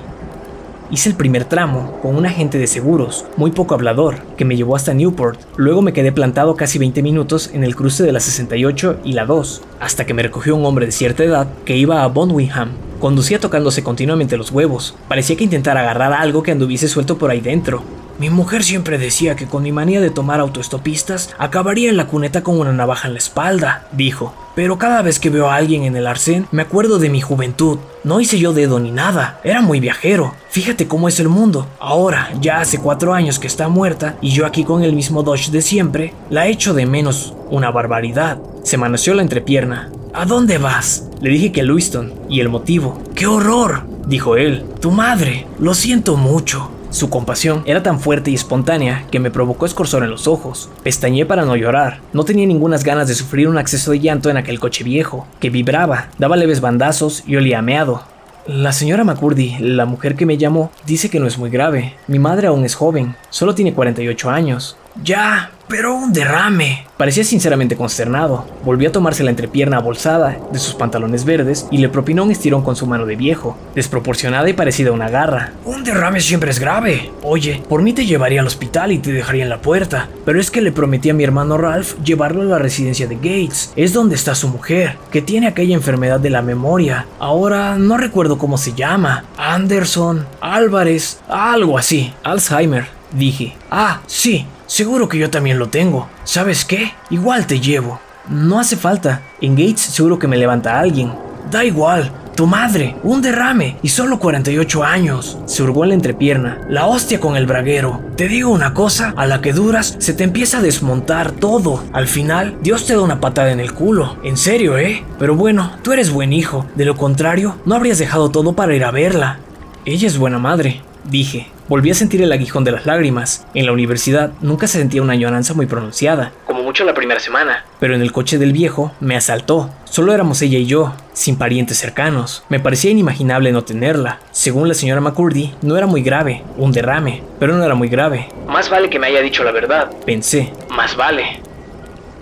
Hice 0.94 1.10
el 1.10 1.16
primer 1.16 1.46
tramo 1.46 1.98
con 2.04 2.16
un 2.16 2.28
agente 2.28 2.60
de 2.60 2.68
seguros, 2.68 3.26
muy 3.36 3.50
poco 3.50 3.74
hablador, 3.74 4.22
que 4.38 4.46
me 4.46 4.56
llevó 4.56 4.76
hasta 4.76 4.94
Newport. 4.94 5.40
Luego 5.58 5.82
me 5.82 5.92
quedé 5.92 6.12
plantado 6.12 6.56
casi 6.56 6.78
20 6.78 7.02
minutos 7.02 7.50
en 7.52 7.64
el 7.64 7.76
cruce 7.76 8.04
de 8.04 8.12
la 8.12 8.20
68 8.20 9.00
y 9.04 9.14
la 9.14 9.26
2, 9.26 9.64
hasta 9.80 10.06
que 10.06 10.14
me 10.14 10.22
recogió 10.22 10.56
un 10.56 10.64
hombre 10.68 10.86
de 10.86 10.92
cierta 10.92 11.24
edad 11.24 11.48
que 11.66 11.76
iba 11.76 12.04
a 12.04 12.08
Bonwingham. 12.10 12.74
Conducía 13.00 13.40
tocándose 13.40 13.82
continuamente 13.82 14.38
los 14.38 14.52
huevos. 14.52 14.94
Parecía 15.08 15.36
que 15.36 15.46
intentara 15.46 15.80
agarrar 15.80 16.14
algo 16.14 16.44
que 16.44 16.52
anduviese 16.52 16.88
suelto 16.88 17.18
por 17.18 17.32
ahí 17.32 17.42
dentro. 17.42 17.82
Mi 18.20 18.30
mujer 18.30 18.64
siempre 18.64 19.00
decía 19.00 19.36
que 19.36 19.48
con 19.48 19.64
mi 19.64 19.72
manía 19.72 20.00
de 20.00 20.12
tomar 20.12 20.40
autoestopistas 20.42 21.34
acabaría 21.40 21.90
en 21.90 21.98
la 21.98 22.06
cuneta 22.06 22.44
con 22.44 22.60
una 22.60 22.72
navaja 22.72 23.08
en 23.08 23.16
la 23.16 23.20
espalda, 23.20 23.88
dijo. 23.94 24.36
Pero 24.56 24.78
cada 24.78 25.02
vez 25.02 25.20
que 25.20 25.30
veo 25.30 25.50
a 25.50 25.56
alguien 25.56 25.84
en 25.84 25.96
el 25.96 26.06
arcén, 26.06 26.48
me 26.52 26.62
acuerdo 26.62 27.00
de 27.00 27.10
mi 27.10 27.22
juventud. 27.22 27.80
No 28.04 28.20
hice 28.20 28.38
yo 28.38 28.54
dedo 28.54 28.80
ni 28.80 28.92
nada, 28.92 29.40
era 29.44 29.62
muy 29.62 29.80
viajero. 29.80 30.34
Fíjate 30.50 30.88
cómo 30.88 31.08
es 31.08 31.20
el 31.20 31.30
mundo. 31.30 31.68
Ahora, 31.80 32.30
ya 32.40 32.60
hace 32.60 32.78
cuatro 32.78 33.14
años 33.14 33.40
que 33.40 33.48
está 33.48 33.68
muerta 33.68 34.18
y 34.22 34.30
yo 34.32 34.46
aquí 34.46 34.64
con 34.64 34.84
el 34.84 34.94
mismo 34.94 35.24
Dodge 35.24 35.50
de 35.52 35.62
siempre, 35.62 36.14
la 36.30 36.48
echo 36.48 36.74
de 36.74 36.86
menos 36.86 37.34
una 37.50 37.72
barbaridad. 37.72 38.40
Se 38.64 38.78
manoseó 38.78 39.14
la 39.14 39.24
entrepierna. 39.24 39.90
¿A 40.14 40.26
dónde 40.26 40.60
vas? 40.60 41.10
Le 41.22 41.32
dije 41.32 41.52
que 41.52 41.64
Lewiston. 41.64 42.14
¿Y 42.30 42.40
el 42.40 42.50
motivo? 42.50 43.02
¡Qué 43.16 43.26
horror! 43.26 43.84
Dijo 44.06 44.36
él. 44.36 44.66
Tu 44.80 44.92
madre. 44.92 45.48
Lo 45.60 45.74
siento 45.74 46.18
mucho. 46.18 46.70
Su 46.94 47.10
compasión 47.10 47.64
era 47.66 47.82
tan 47.82 48.00
fuerte 48.00 48.30
y 48.30 48.36
espontánea 48.36 49.08
que 49.10 49.20
me 49.20 49.32
provocó 49.32 49.66
escorzor 49.66 50.04
en 50.04 50.12
los 50.12 50.28
ojos. 50.28 50.70
Pestañé 50.84 51.26
para 51.26 51.44
no 51.44 51.56
llorar. 51.56 52.02
No 52.14 52.24
tenía 52.24 52.46
ningunas 52.46 52.84
ganas 52.84 53.08
de 53.08 53.16
sufrir 53.16 53.48
un 53.48 53.58
acceso 53.58 53.90
de 53.90 54.00
llanto 54.00 54.30
en 54.30 54.38
aquel 54.38 54.60
coche 54.60 54.84
viejo, 54.84 55.26
que 55.40 55.50
vibraba, 55.50 56.10
daba 56.20 56.38
leves 56.38 56.62
bandazos 56.62 57.24
y 57.26 57.36
olía 57.36 57.64
meado. 57.64 58.04
La 58.46 58.74
señora 58.74 59.04
McCurdy, 59.04 59.58
la 59.58 59.86
mujer 59.86 60.16
que 60.16 60.28
me 60.28 60.38
llamó, 60.38 60.70
dice 60.86 61.10
que 61.10 61.20
no 61.20 61.26
es 61.26 61.40
muy 61.40 61.50
grave. 61.50 61.96
Mi 62.08 62.20
madre 62.20 62.46
aún 62.46 62.64
es 62.64 62.76
joven, 62.76 63.16
solo 63.32 63.56
tiene 63.56 63.74
48 63.74 64.30
años. 64.30 64.78
Ya, 65.02 65.52
pero 65.68 65.96
un 65.96 66.14
derrame. 66.14 66.86
Parecía 66.98 67.24
sinceramente 67.24 67.76
consternado. 67.76 68.46
Volvió 68.64 68.90
a 68.90 68.92
tomarse 68.92 69.24
la 69.24 69.32
entrepierna 69.32 69.78
abolsada 69.78 70.38
de 70.52 70.60
sus 70.60 70.76
pantalones 70.76 71.26
verdes 71.26 71.68
y 71.72 71.80
le 71.80 71.90
propinó 71.90 72.24
un 72.24 72.32
estirón 72.32 72.64
con 72.64 72.76
su 72.76 72.86
mano 72.86 73.06
de 73.06 73.16
viejo, 73.16 73.58
desproporcionada 73.74 74.48
y 74.48 74.54
parecida 74.54 74.92
a 74.92 74.94
una 74.94 75.10
garra. 75.10 75.54
Un 75.66 75.84
derrame 75.84 76.22
siempre 76.22 76.52
es 76.52 76.60
grave. 76.60 77.12
Oye, 77.24 77.64
por 77.68 77.82
mí 77.82 77.94
te 77.94 78.06
llevaría 78.06 78.42
al 78.42 78.48
hospital 78.48 78.92
y 78.92 79.00
te 79.00 79.12
dejaría 79.12 79.44
en 79.44 79.50
la 79.50 79.62
puerta, 79.62 80.10
pero 80.26 80.40
es 80.40 80.52
que 80.52 80.62
le 80.62 80.72
prometí 80.72 81.10
a 81.10 81.14
mi 81.16 81.24
hermano 81.24 81.58
Ralph 81.58 81.96
llevarlo 82.04 82.44
a 82.44 82.46
la 82.46 82.60
residencia 82.60 83.08
de 83.08 83.16
Gates. 83.16 83.74
Es 83.76 83.94
donde 83.94 84.16
está 84.16 84.36
su 84.36 84.48
mujer, 84.48 84.98
que 85.12 85.22
tiene 85.24 85.48
aquella 85.48 85.74
enfermedad 85.74 86.20
de 86.20 86.30
la 86.30 86.44
memoria. 86.44 87.08
Ahora 87.20 87.78
no 87.78 87.98
recuerdo 87.98 88.38
cómo 88.38 88.58
se 88.58 88.74
llama. 88.74 89.26
Anderson, 89.38 90.28
Álvarez, 90.40 91.20
algo 91.30 91.78
así. 91.78 92.14
Alzheimer. 92.24 92.86
Dije, 93.12 93.56
ah, 93.70 94.02
sí, 94.08 94.48
Seguro 94.74 95.08
que 95.08 95.20
yo 95.20 95.30
también 95.30 95.60
lo 95.60 95.70
tengo. 95.70 96.10
¿Sabes 96.24 96.66
qué? 96.66 96.94
Igual 97.12 97.46
te 97.46 97.60
llevo. 97.60 98.00
No 98.28 98.60
hace 98.60 98.76
falta. 98.76 99.22
En 99.40 99.56
Gates 99.56 99.82
seguro 99.82 100.18
que 100.18 100.28
me 100.28 100.36
levanta 100.36 100.80
alguien. 100.80 101.14
Da 101.52 101.64
igual. 101.64 102.12
Tu 102.36 102.48
madre, 102.48 102.96
un 103.04 103.22
derrame 103.22 103.78
y 103.84 103.90
solo 103.90 104.18
48 104.18 104.84
años. 104.84 105.38
Se 105.46 105.62
hurgó 105.62 105.84
en 105.84 105.90
la 105.90 105.94
entrepierna. 105.94 106.58
La 106.70 106.88
hostia 106.88 107.20
con 107.20 107.36
el 107.36 107.46
braguero. 107.46 108.02
Te 108.18 108.28
digo 108.28 108.50
una 108.50 108.74
cosa, 108.74 109.14
a 109.16 109.28
la 109.28 109.42
que 109.42 109.54
duras 109.54 109.96
se 110.00 110.16
te 110.16 110.24
empieza 110.24 110.58
a 110.58 110.64
desmontar 110.64 111.34
todo. 111.34 111.84
Al 111.94 112.08
final, 112.08 112.58
Dios 112.64 112.88
te 112.88 112.96
da 112.96 113.02
una 113.02 113.22
patada 113.22 113.52
en 113.52 113.60
el 113.60 113.74
culo. 113.74 114.18
En 114.24 114.38
serio, 114.38 114.80
¿eh? 114.80 115.06
Pero 115.20 115.36
bueno, 115.36 115.74
tú 115.84 115.92
eres 115.92 116.10
buen 116.10 116.34
hijo. 116.34 116.66
De 116.74 116.86
lo 116.86 116.98
contrario, 116.98 117.58
no 117.66 117.76
habrías 117.76 118.00
dejado 118.00 118.32
todo 118.32 118.54
para 118.54 118.76
ir 118.76 118.86
a 118.86 118.90
verla. 118.90 119.38
Ella 119.86 120.08
es 120.08 120.18
buena 120.18 120.40
madre, 120.40 120.82
dije. 121.06 121.48
Volví 121.70 121.92
a 121.92 121.96
sentir 121.96 122.22
el 122.22 122.32
aguijón 122.32 122.64
de 122.64 122.72
las 122.72 122.86
lágrimas. 122.86 123.48
En 123.54 123.66
la 123.66 123.72
universidad 123.72 124.32
nunca 124.42 124.68
se 124.68 124.80
sentía 124.80 125.02
una 125.02 125.14
añoranza 125.14 125.54
muy 125.54 125.66
pronunciada. 125.66 126.32
Como 126.46 126.62
mucho 126.62 126.84
la 126.84 126.94
primera 126.94 127.20
semana. 127.20 127.66
Pero 127.80 127.96
en 127.96 128.02
el 128.02 128.12
coche 128.12 128.38
del 128.38 128.52
viejo 128.52 128.92
me 129.00 129.16
asaltó. 129.16 129.70
Solo 129.86 130.14
éramos 130.14 130.42
ella 130.42 130.58
y 130.58 130.66
yo, 130.66 130.94
sin 131.14 131.38
parientes 131.38 131.78
cercanos. 131.78 132.44
Me 132.50 132.60
parecía 132.60 132.92
inimaginable 132.92 133.52
no 133.52 133.64
tenerla. 133.64 134.20
Según 134.32 134.68
la 134.68 134.74
señora 134.74 135.02
McCurdy, 135.02 135.54
no 135.62 135.78
era 135.78 135.88
muy 135.88 136.02
grave, 136.02 136.44
un 136.58 136.72
derrame, 136.72 137.24
pero 137.40 137.56
no 137.56 137.64
era 137.64 137.76
muy 137.76 137.88
grave. 137.88 138.28
Más 138.48 138.70
vale 138.70 138.90
que 138.90 139.00
me 139.00 139.08
haya 139.08 139.22
dicho 139.22 139.44
la 139.44 139.52
verdad. 139.52 139.92
Pensé. 140.06 140.52
Más 140.70 140.96
vale. 140.96 141.42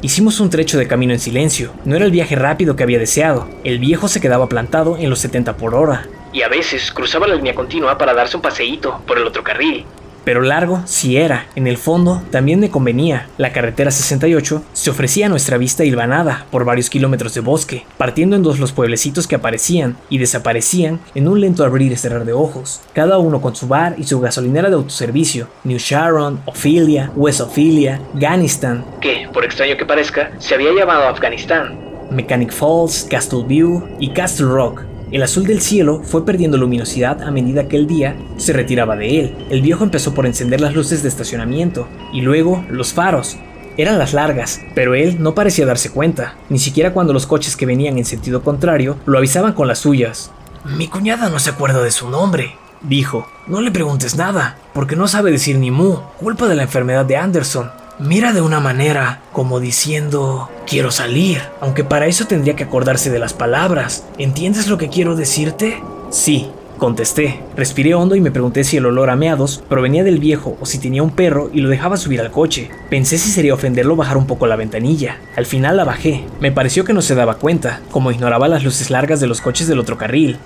Hicimos 0.03 0.39
un 0.39 0.50
trecho 0.50 0.77
de 0.77 0.88
camino 0.88 1.13
en 1.13 1.20
silencio. 1.20 1.74
No 1.86 1.96
era 1.96 2.05
el 2.05 2.12
viaje 2.12 2.36
rápido 2.36 2.75
que 2.75 2.84
había 2.84 3.00
deseado. 3.00 3.48
El 3.63 3.79
viejo 3.79 4.08
se 4.08 4.20
quedaba 4.22 4.50
plantado 4.50 4.98
en 4.98 5.10
los 5.10 5.20
70 5.20 5.58
por 5.58 5.75
hora 5.75 6.08
y 6.33 6.41
a 6.41 6.47
veces 6.47 6.91
cruzaba 6.91 7.27
la 7.27 7.35
línea 7.35 7.55
continua 7.55 7.97
para 7.97 8.13
darse 8.13 8.38
un 8.38 8.41
paseíto 8.41 9.01
por 9.05 9.17
el 9.17 9.27
otro 9.27 9.43
carril. 9.43 9.85
Pero 10.23 10.41
largo 10.41 10.81
sí 10.85 11.17
era, 11.17 11.47
en 11.55 11.65
el 11.65 11.77
fondo 11.77 12.21
también 12.29 12.59
me 12.59 12.69
convenía. 12.69 13.27
La 13.38 13.51
carretera 13.51 13.89
68 13.89 14.63
se 14.71 14.89
ofrecía 14.91 15.25
a 15.25 15.29
nuestra 15.29 15.57
vista 15.57 15.83
hilvanada 15.83 16.45
por 16.51 16.63
varios 16.63 16.91
kilómetros 16.91 17.33
de 17.33 17.41
bosque, 17.41 17.85
partiendo 17.97 18.35
en 18.35 18.43
dos 18.43 18.59
los 18.59 18.71
pueblecitos 18.71 19.27
que 19.27 19.35
aparecían 19.35 19.97
y 20.09 20.19
desaparecían 20.19 21.00
en 21.15 21.27
un 21.27 21.41
lento 21.41 21.65
abrir 21.65 21.91
y 21.91 21.95
cerrar 21.95 22.25
de 22.25 22.33
ojos, 22.33 22.81
cada 22.93 23.17
uno 23.17 23.41
con 23.41 23.55
su 23.55 23.67
bar 23.67 23.95
y 23.97 24.03
su 24.03 24.19
gasolinera 24.19 24.69
de 24.69 24.75
autoservicio, 24.75 25.47
New 25.63 25.79
Sharon, 25.79 26.41
Ophelia, 26.45 27.11
West 27.15 27.41
Ophelia, 27.41 28.00
Ghanistan, 28.13 28.85
que, 29.01 29.27
por 29.33 29.43
extraño 29.43 29.75
que 29.75 29.85
parezca, 29.85 30.31
se 30.38 30.53
había 30.53 30.71
llamado 30.71 31.07
Afganistán, 31.07 31.79
Mechanic 32.11 32.51
Falls, 32.51 33.07
Castle 33.09 33.43
View 33.47 33.88
y 34.00 34.11
Castle 34.11 34.47
Rock, 34.47 34.83
el 35.12 35.24
azul 35.24 35.46
del 35.46 35.62
cielo 35.62 36.01
fue 36.03 36.25
perdiendo 36.25 36.58
luminosidad 36.58 37.22
a 37.22 37.32
medida 37.32 37.68
que 37.68 37.75
el 37.75 37.86
día 37.86 38.15
se 38.38 38.53
retiraba 38.53 38.96
de 38.96 39.20
él. 39.20 39.36
El 39.50 39.62
viejo 39.62 39.84
empezó 39.84 40.13
por 40.13 40.25
encender 40.25 40.62
las 40.62 40.74
luces 40.74 41.03
de 41.03 41.10
estacionamiento 41.10 41.88
y 42.13 42.22
luego 42.22 42.63
los 42.70 42.94
faros. 42.94 43.38
Eran 43.77 44.00
las 44.00 44.13
largas, 44.13 44.62
pero 44.74 44.96
él 44.96 45.22
no 45.22 45.36
parecía 45.36 45.65
darse 45.65 45.91
cuenta, 45.91 46.36
ni 46.50 46.60
siquiera 46.60 46.94
cuando 46.94 47.13
los 47.13 47.25
coches 47.25 47.56
que 47.56 47.65
venían 47.65 47.98
en 47.98 48.06
sentido 48.06 48.41
contrario 48.41 48.98
lo 49.06 49.18
avisaban 49.18 49.53
con 49.53 49.68
las 49.68 49.80
suyas. 49.80 50.32
Mi 50.77 50.88
cuñada 50.88 51.30
no 51.30 51.39
se 51.39 51.50
acuerda 51.50 51.82
de 51.82 51.91
su 51.91 52.10
nombre, 52.10 52.56
dijo. 52.82 53.27
No 53.48 53.62
le 53.62 53.72
preguntes 53.72 54.15
nada, 54.15 54.58
porque 54.74 54.96
no 54.96 55.08
sabe 55.08 55.32
decir 55.32 55.58
ni 55.58 55.72
mu, 55.72 55.98
culpa 56.20 56.48
de 56.48 56.56
la 56.56 56.63
enfermedad 56.63 57.06
de 57.06 57.18
Anderson. 57.18 57.72
Mira 58.01 58.34
de 58.34 58.41
una 58.41 58.60
manera 58.60 59.22
como 59.31 59.60
diciendo, 59.60 60.50
quiero 60.65 60.89
salir, 60.89 61.39
aunque 61.60 61.84
para 61.84 62.08
eso 62.08 62.25
tendría 62.25 62.55
que 62.55 62.63
acordarse 62.63 63.12
de 63.12 63.20
las 63.20 63.34
palabras. 63.34 64.08
¿Entiendes 64.17 64.67
lo 64.67 64.79
que 64.79 64.89
quiero 64.89 65.15
decirte? 65.15 65.84
Sí, 66.10 66.50
contesté. 66.79 67.43
Respiré 67.55 67.93
hondo 67.93 68.15
y 68.15 68.22
me 68.22 68.31
pregunté 68.31 68.63
si 68.63 68.77
el 68.77 68.88
olor 68.88 69.12
a 69.12 69.15
meados 69.15 69.63
provenía 69.70 70.03
del 70.03 70.17
viejo 70.17 70.58
o 70.60 70.65
si 70.65 70.79
tenía 70.79 71.03
un 71.03 71.12
perro 71.12 71.51
y 71.53 71.62
lo 71.62 71.70
dejaba 71.70 71.96
subir 71.96 72.22
al 72.22 72.31
coche. 72.31 72.72
Pensé 72.89 73.20
si 73.20 73.29
sería 73.29 73.53
ofenderlo 73.53 73.96
bajar 73.96 74.17
un 74.17 74.25
poco 74.25 74.48
la 74.48 74.55
ventanilla. 74.55 75.17
Al 75.36 75.46
final 75.46 75.77
la 75.77 75.84
bajé. 75.84 76.24
Me 76.39 76.51
pareció 76.51 76.84
que 76.84 76.93
no 76.93 77.03
se 77.03 77.13
daba 77.13 77.36
cuenta, 77.36 77.81
como 77.91 78.12
ignoraba 78.12 78.48
las 78.48 78.63
luces 78.63 78.89
largas 78.89 79.20
de 79.20 79.27
los 79.27 79.41
coches 79.41 79.67
del 79.67 79.77
otro 79.77 80.00
carril. 80.00 80.38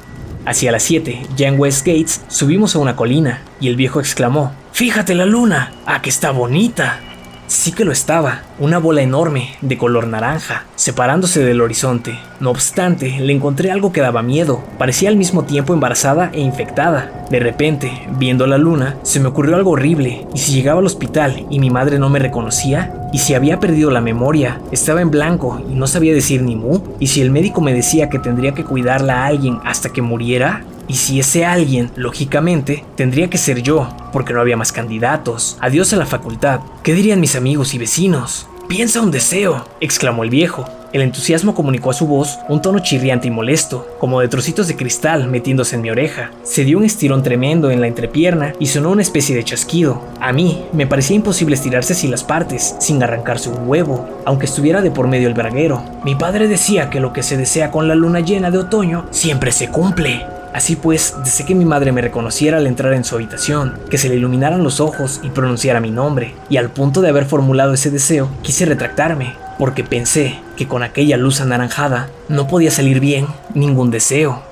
Hacia 0.45 0.73
las 0.73 0.83
7, 0.83 1.25
ya 1.37 1.47
en 1.47 1.57
West 1.57 1.87
Gates, 1.87 2.21
subimos 2.27 2.75
a 2.75 2.79
una 2.79 2.97
colina 2.97 3.43
y 3.61 3.69
el 3.69 3.77
viejo 3.77 4.01
exclamó, 4.01 4.51
Fíjate 4.73 5.15
la 5.15 5.25
luna, 5.25 5.71
¡ah 5.85 6.01
que 6.01 6.09
está 6.09 6.31
bonita! 6.31 6.99
Sí 7.47 7.71
que 7.71 7.85
lo 7.85 7.91
estaba, 7.91 8.41
una 8.57 8.79
bola 8.79 9.03
enorme, 9.03 9.55
de 9.61 9.77
color 9.77 10.07
naranja, 10.07 10.65
separándose 10.75 11.43
del 11.43 11.61
horizonte. 11.61 12.17
No 12.39 12.49
obstante, 12.49 13.19
le 13.19 13.33
encontré 13.33 13.69
algo 13.69 13.91
que 13.91 14.01
daba 14.01 14.23
miedo. 14.23 14.63
Parecía 14.79 15.09
al 15.09 15.15
mismo 15.15 15.43
tiempo 15.43 15.73
embarazada 15.73 16.31
e 16.33 16.41
infectada. 16.41 17.25
De 17.29 17.39
repente, 17.39 17.91
viendo 18.17 18.47
la 18.47 18.57
luna, 18.57 18.97
se 19.03 19.19
me 19.19 19.27
ocurrió 19.27 19.55
algo 19.55 19.71
horrible. 19.71 20.25
¿Y 20.33 20.39
si 20.39 20.53
llegaba 20.53 20.79
al 20.79 20.87
hospital 20.87 21.45
y 21.51 21.59
mi 21.59 21.69
madre 21.69 21.99
no 21.99 22.09
me 22.09 22.17
reconocía? 22.17 23.09
¿Y 23.13 23.19
si 23.19 23.35
había 23.35 23.59
perdido 23.59 23.91
la 23.91 24.01
memoria? 24.01 24.59
Estaba 24.71 25.01
en 25.01 25.11
blanco 25.11 25.61
y 25.69 25.75
no 25.75 25.85
sabía 25.85 26.13
decir 26.13 26.41
ni 26.41 26.55
mu. 26.55 26.79
¿Y 26.99 27.07
si 27.07 27.21
el 27.21 27.29
médico 27.29 27.61
me 27.61 27.73
decía 27.73 28.09
que 28.09 28.17
tendría 28.17 28.53
que 28.53 28.65
cuidarla 28.65 29.23
a 29.23 29.27
alguien 29.27 29.59
hasta 29.63 29.89
que 29.89 30.01
muriera? 30.01 30.63
Y 30.87 30.95
si 30.95 31.19
ese 31.19 31.45
alguien, 31.45 31.91
lógicamente, 31.95 32.85
tendría 32.95 33.29
que 33.29 33.37
ser 33.37 33.61
yo, 33.61 33.89
porque 34.13 34.33
no 34.33 34.41
había 34.41 34.57
más 34.57 34.71
candidatos. 34.71 35.57
Adiós 35.61 35.93
a 35.93 35.97
la 35.97 36.05
facultad. 36.05 36.59
¿Qué 36.83 36.93
dirían 36.93 37.19
mis 37.19 37.35
amigos 37.35 37.73
y 37.73 37.77
vecinos? 37.77 38.47
Piensa 38.67 39.01
un 39.01 39.11
deseo, 39.11 39.63
exclamó 39.79 40.23
el 40.23 40.31
viejo. 40.31 40.65
El 40.91 41.01
entusiasmo 41.01 41.53
comunicó 41.53 41.91
a 41.91 41.93
su 41.93 42.07
voz 42.07 42.39
un 42.47 42.61
tono 42.61 42.79
chirriante 42.79 43.27
y 43.27 43.31
molesto, 43.31 43.85
como 43.99 44.21
de 44.21 44.27
trocitos 44.27 44.67
de 44.67 44.75
cristal 44.75 45.27
metiéndose 45.27 45.75
en 45.75 45.81
mi 45.81 45.89
oreja. 45.89 46.31
Se 46.43 46.63
dio 46.63 46.77
un 46.77 46.85
estirón 46.85 47.21
tremendo 47.21 47.69
en 47.69 47.81
la 47.81 47.87
entrepierna 47.87 48.53
y 48.59 48.67
sonó 48.67 48.91
una 48.91 49.01
especie 49.01 49.35
de 49.35 49.43
chasquido. 49.43 50.01
A 50.21 50.31
mí 50.31 50.65
me 50.71 50.87
parecía 50.87 51.17
imposible 51.17 51.55
estirarse 51.55 51.93
sin 51.93 52.11
las 52.11 52.23
partes, 52.23 52.75
sin 52.79 53.03
arrancarse 53.03 53.49
un 53.49 53.67
huevo, 53.67 54.07
aunque 54.25 54.45
estuviera 54.45 54.81
de 54.81 54.89
por 54.89 55.07
medio 55.07 55.27
el 55.27 55.33
braguero. 55.33 55.83
Mi 56.05 56.15
padre 56.15 56.47
decía 56.47 56.89
que 56.89 57.01
lo 57.01 57.11
que 57.11 57.23
se 57.23 57.37
desea 57.37 57.71
con 57.71 57.87
la 57.87 57.95
luna 57.95 58.21
llena 58.21 58.49
de 58.49 58.59
otoño 58.59 59.05
siempre 59.11 59.51
se 59.51 59.67
cumple. 59.67 60.34
Así 60.55 60.77
pues, 60.77 61.15
deseé 61.21 61.45
que 61.45 61.53
mi 61.53 61.65
madre 61.65 61.91
me 61.91 62.01
reconociera 62.01 62.59
al 62.59 62.65
entrar 62.65 62.93
en 62.93 63.03
su 63.03 63.15
habitación, 63.15 63.77
que 63.89 63.97
se 63.97 64.07
le 64.07 64.15
iluminaran 64.15 64.63
los 64.63 64.79
ojos 64.79 65.19
y 65.21 65.29
pronunciara 65.29 65.81
mi 65.81 65.91
nombre, 65.91 66.33
y 66.49 66.55
al 66.55 66.69
punto 66.69 67.01
de 67.01 67.09
haber 67.09 67.25
formulado 67.25 67.73
ese 67.73 67.91
deseo, 67.91 68.29
quise 68.41 68.65
retractarme, 68.65 69.33
porque 69.59 69.83
pensé 69.83 70.39
que 70.55 70.65
con 70.65 70.81
aquella 70.81 71.17
luz 71.17 71.41
anaranjada 71.41 72.07
no 72.29 72.47
podía 72.47 72.71
salir 72.71 73.01
bien 73.01 73.27
ningún 73.53 73.91
deseo. 73.91 74.43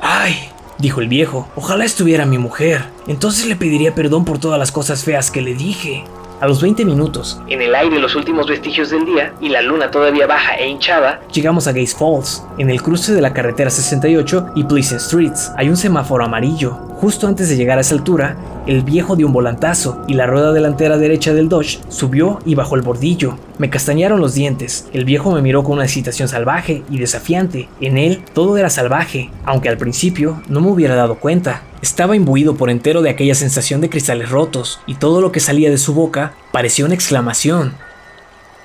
¡Ay! 0.00 0.34
dijo 0.78 1.00
el 1.00 1.06
viejo, 1.06 1.48
ojalá 1.54 1.84
estuviera 1.84 2.26
mi 2.26 2.38
mujer, 2.38 2.84
entonces 3.06 3.46
le 3.46 3.54
pediría 3.54 3.94
perdón 3.94 4.24
por 4.24 4.38
todas 4.38 4.58
las 4.58 4.72
cosas 4.72 5.04
feas 5.04 5.30
que 5.30 5.42
le 5.42 5.54
dije. 5.54 6.02
A 6.38 6.46
los 6.46 6.60
20 6.60 6.84
minutos, 6.84 7.40
En 7.48 7.62
el 7.62 7.74
aire 7.74 7.98
los 7.98 8.14
últimos 8.14 8.46
vestigios 8.46 8.90
del 8.90 9.06
día 9.06 9.32
y 9.40 9.48
la 9.48 9.62
luna 9.62 9.90
todavía 9.90 10.26
baja 10.26 10.56
e 10.56 10.68
hinchada, 10.68 11.20
llegamos 11.32 11.66
a 11.66 11.72
Gaze 11.72 11.96
Falls. 11.96 12.44
En 12.58 12.68
el 12.68 12.82
cruce 12.82 13.14
de 13.14 13.22
la 13.22 13.32
carretera 13.32 13.70
68 13.70 14.48
y 14.54 14.64
Pleasant 14.64 15.00
Streets 15.00 15.52
hay 15.56 15.70
un 15.70 15.78
semáforo 15.78 16.24
amarillo. 16.24 16.72
Justo 17.00 17.26
antes 17.26 17.48
de 17.48 17.56
llegar 17.56 17.78
a 17.78 17.80
esa 17.80 17.94
altura, 17.94 18.36
el 18.66 18.82
viejo 18.82 19.16
dio 19.16 19.28
un 19.28 19.32
volantazo 19.32 20.02
y 20.06 20.14
la 20.14 20.26
rueda 20.26 20.52
delantera 20.52 20.98
derecha 20.98 21.32
del 21.32 21.48
Dodge 21.48 21.80
subió 21.88 22.38
y 22.44 22.54
bajó 22.54 22.76
el 22.76 22.82
bordillo. 22.82 23.38
Me 23.58 23.70
castañaron 23.70 24.20
los 24.20 24.34
dientes. 24.34 24.88
El 24.92 25.04
viejo 25.04 25.32
me 25.32 25.40
miró 25.40 25.62
con 25.62 25.74
una 25.74 25.84
excitación 25.84 26.28
salvaje 26.28 26.82
y 26.90 26.98
desafiante. 26.98 27.68
En 27.80 27.96
él 27.96 28.22
todo 28.34 28.58
era 28.58 28.68
salvaje, 28.68 29.30
aunque 29.44 29.68
al 29.68 29.78
principio 29.78 30.42
no 30.48 30.60
me 30.60 30.68
hubiera 30.68 30.94
dado 30.94 31.16
cuenta. 31.16 31.62
Estaba 31.80 32.16
imbuido 32.16 32.56
por 32.56 32.68
entero 32.68 33.00
de 33.00 33.10
aquella 33.10 33.34
sensación 33.34 33.80
de 33.80 33.88
cristales 33.88 34.30
rotos, 34.30 34.80
y 34.86 34.96
todo 34.96 35.20
lo 35.20 35.32
que 35.32 35.40
salía 35.40 35.70
de 35.70 35.78
su 35.78 35.94
boca 35.94 36.34
parecía 36.52 36.84
una 36.84 36.94
exclamación. 36.94 37.74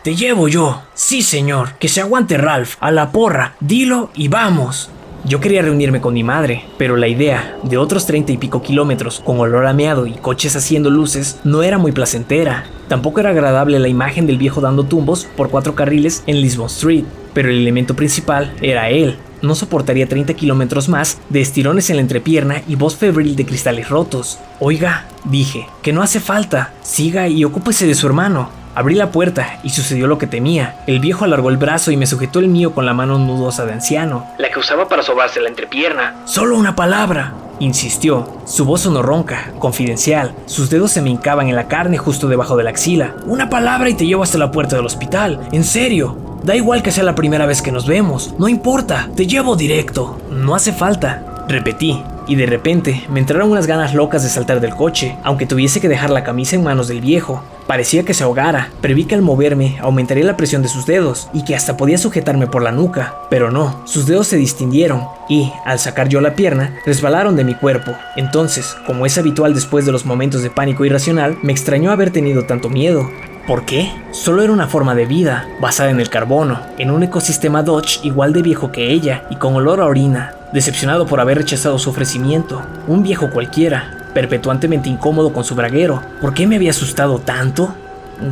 Te 0.03 0.15
llevo 0.15 0.47
yo. 0.47 0.81
Sí, 0.95 1.21
señor. 1.21 1.73
Que 1.77 1.87
se 1.87 2.01
aguante 2.01 2.37
Ralph. 2.37 2.75
A 2.79 2.89
la 2.89 3.11
porra. 3.11 3.53
Dilo 3.59 4.09
y 4.15 4.29
vamos. 4.29 4.89
Yo 5.23 5.39
quería 5.39 5.61
reunirme 5.61 6.01
con 6.01 6.15
mi 6.15 6.23
madre, 6.23 6.63
pero 6.79 6.97
la 6.97 7.07
idea 7.07 7.55
de 7.61 7.77
otros 7.77 8.07
treinta 8.07 8.31
y 8.31 8.37
pico 8.37 8.63
kilómetros 8.63 9.19
con 9.19 9.39
olor 9.39 9.67
a 9.67 9.73
meado 9.73 10.07
y 10.07 10.13
coches 10.13 10.55
haciendo 10.55 10.89
luces 10.89 11.39
no 11.43 11.61
era 11.61 11.77
muy 11.77 11.91
placentera. 11.91 12.65
Tampoco 12.87 13.19
era 13.19 13.29
agradable 13.29 13.77
la 13.77 13.87
imagen 13.87 14.25
del 14.25 14.39
viejo 14.39 14.61
dando 14.61 14.83
tumbos 14.83 15.27
por 15.37 15.51
cuatro 15.51 15.75
carriles 15.75 16.23
en 16.25 16.41
Lisbon 16.41 16.65
Street, 16.65 17.05
pero 17.35 17.49
el 17.49 17.59
elemento 17.59 17.95
principal 17.95 18.55
era 18.63 18.89
él. 18.89 19.17
No 19.43 19.53
soportaría 19.53 20.09
30 20.09 20.33
kilómetros 20.33 20.89
más 20.89 21.19
de 21.29 21.41
estirones 21.41 21.91
en 21.91 21.97
la 21.97 22.01
entrepierna 22.01 22.63
y 22.67 22.75
voz 22.75 22.95
febril 22.95 23.35
de 23.35 23.45
cristales 23.45 23.89
rotos. 23.89 24.39
Oiga, 24.59 25.05
dije, 25.25 25.67
que 25.83 25.93
no 25.93 26.01
hace 26.01 26.19
falta. 26.19 26.73
Siga 26.81 27.27
y 27.27 27.43
ocúpese 27.43 27.85
de 27.85 27.95
su 27.95 28.07
hermano. 28.07 28.60
Abrí 28.75 28.95
la 28.95 29.11
puerta 29.11 29.59
y 29.63 29.69
sucedió 29.69 30.07
lo 30.07 30.17
que 30.17 30.27
temía. 30.27 30.75
El 30.87 30.99
viejo 30.99 31.25
alargó 31.25 31.49
el 31.49 31.57
brazo 31.57 31.91
y 31.91 31.97
me 31.97 32.05
sujetó 32.07 32.39
el 32.39 32.47
mío 32.47 32.73
con 32.73 32.85
la 32.85 32.93
mano 32.93 33.17
nudosa 33.17 33.65
de 33.65 33.73
anciano. 33.73 34.25
la 34.37 34.49
que 34.49 34.59
usaba 34.59 34.87
para 34.87 35.03
sobarse 35.03 35.41
la 35.41 35.49
entrepierna. 35.49 36.15
Solo 36.25 36.55
una 36.57 36.75
palabra, 36.75 37.33
insistió. 37.59 38.27
Su 38.45 38.65
voz 38.65 38.81
sonó 38.81 39.01
ronca, 39.01 39.51
confidencial. 39.59 40.33
Sus 40.45 40.69
dedos 40.69 40.91
se 40.91 41.01
me 41.01 41.09
hincaban 41.09 41.47
en 41.47 41.55
la 41.55 41.67
carne 41.67 41.97
justo 41.97 42.27
debajo 42.27 42.55
de 42.57 42.63
la 42.63 42.69
axila. 42.71 43.15
Una 43.25 43.49
palabra 43.49 43.89
y 43.89 43.93
te 43.93 44.05
llevo 44.05 44.23
hasta 44.23 44.37
la 44.37 44.51
puerta 44.51 44.75
del 44.75 44.85
hospital. 44.85 45.39
En 45.51 45.63
serio. 45.63 46.17
Da 46.43 46.55
igual 46.55 46.81
que 46.81 46.91
sea 46.91 47.03
la 47.03 47.13
primera 47.13 47.45
vez 47.45 47.61
que 47.61 47.71
nos 47.71 47.85
vemos. 47.85 48.33
No 48.39 48.47
importa. 48.47 49.09
Te 49.15 49.27
llevo 49.27 49.55
directo. 49.55 50.17
No 50.31 50.55
hace 50.55 50.73
falta. 50.73 51.45
Repetí. 51.47 52.01
Y 52.27 52.35
de 52.35 52.45
repente 52.45 53.05
me 53.09 53.19
entraron 53.19 53.51
unas 53.51 53.67
ganas 53.67 53.93
locas 53.93 54.23
de 54.23 54.29
saltar 54.29 54.61
del 54.61 54.75
coche, 54.75 55.17
aunque 55.23 55.45
tuviese 55.45 55.81
que 55.81 55.89
dejar 55.89 56.09
la 56.09 56.23
camisa 56.23 56.55
en 56.55 56.63
manos 56.63 56.87
del 56.87 57.01
viejo. 57.01 57.43
Parecía 57.67 58.03
que 58.03 58.13
se 58.13 58.23
ahogara. 58.23 58.69
Preví 58.81 59.05
que 59.05 59.15
al 59.15 59.21
moverme 59.21 59.77
aumentaría 59.81 60.25
la 60.25 60.37
presión 60.37 60.61
de 60.61 60.67
sus 60.67 60.85
dedos 60.85 61.29
y 61.33 61.43
que 61.43 61.55
hasta 61.55 61.77
podía 61.77 61.97
sujetarme 61.97 62.47
por 62.47 62.61
la 62.61 62.71
nuca. 62.71 63.15
Pero 63.29 63.51
no, 63.51 63.81
sus 63.85 64.05
dedos 64.05 64.27
se 64.27 64.37
distinguieron 64.37 65.03
y, 65.29 65.51
al 65.65 65.79
sacar 65.79 66.09
yo 66.09 66.21
la 66.21 66.35
pierna, 66.35 66.75
resbalaron 66.85 67.35
de 67.35 67.43
mi 67.43 67.55
cuerpo. 67.55 67.93
Entonces, 68.15 68.75
como 68.85 69.05
es 69.05 69.17
habitual 69.17 69.53
después 69.53 69.85
de 69.85 69.91
los 69.91 70.05
momentos 70.05 70.43
de 70.43 70.49
pánico 70.49 70.85
irracional, 70.85 71.37
me 71.41 71.51
extrañó 71.51 71.91
haber 71.91 72.11
tenido 72.11 72.45
tanto 72.45 72.69
miedo. 72.69 73.09
¿Por 73.47 73.65
qué? 73.65 73.91
Solo 74.11 74.43
era 74.43 74.53
una 74.53 74.67
forma 74.67 74.93
de 74.93 75.05
vida, 75.05 75.47
basada 75.59 75.89
en 75.89 75.99
el 75.99 76.09
carbono, 76.09 76.59
en 76.77 76.91
un 76.91 77.03
ecosistema 77.03 77.63
Dodge 77.63 77.99
igual 78.03 78.33
de 78.33 78.43
viejo 78.43 78.71
que 78.71 78.91
ella 78.91 79.23
y 79.29 79.37
con 79.37 79.55
olor 79.55 79.81
a 79.81 79.85
orina. 79.85 80.35
Decepcionado 80.53 81.05
por 81.05 81.19
haber 81.21 81.37
rechazado 81.37 81.79
su 81.79 81.89
ofrecimiento, 81.89 82.61
un 82.87 83.03
viejo 83.03 83.29
cualquiera, 83.29 84.09
perpetuantemente 84.13 84.89
incómodo 84.89 85.31
con 85.31 85.45
su 85.45 85.55
braguero, 85.55 86.01
¿por 86.19 86.33
qué 86.33 86.45
me 86.45 86.57
había 86.57 86.71
asustado 86.71 87.19
tanto? 87.19 87.73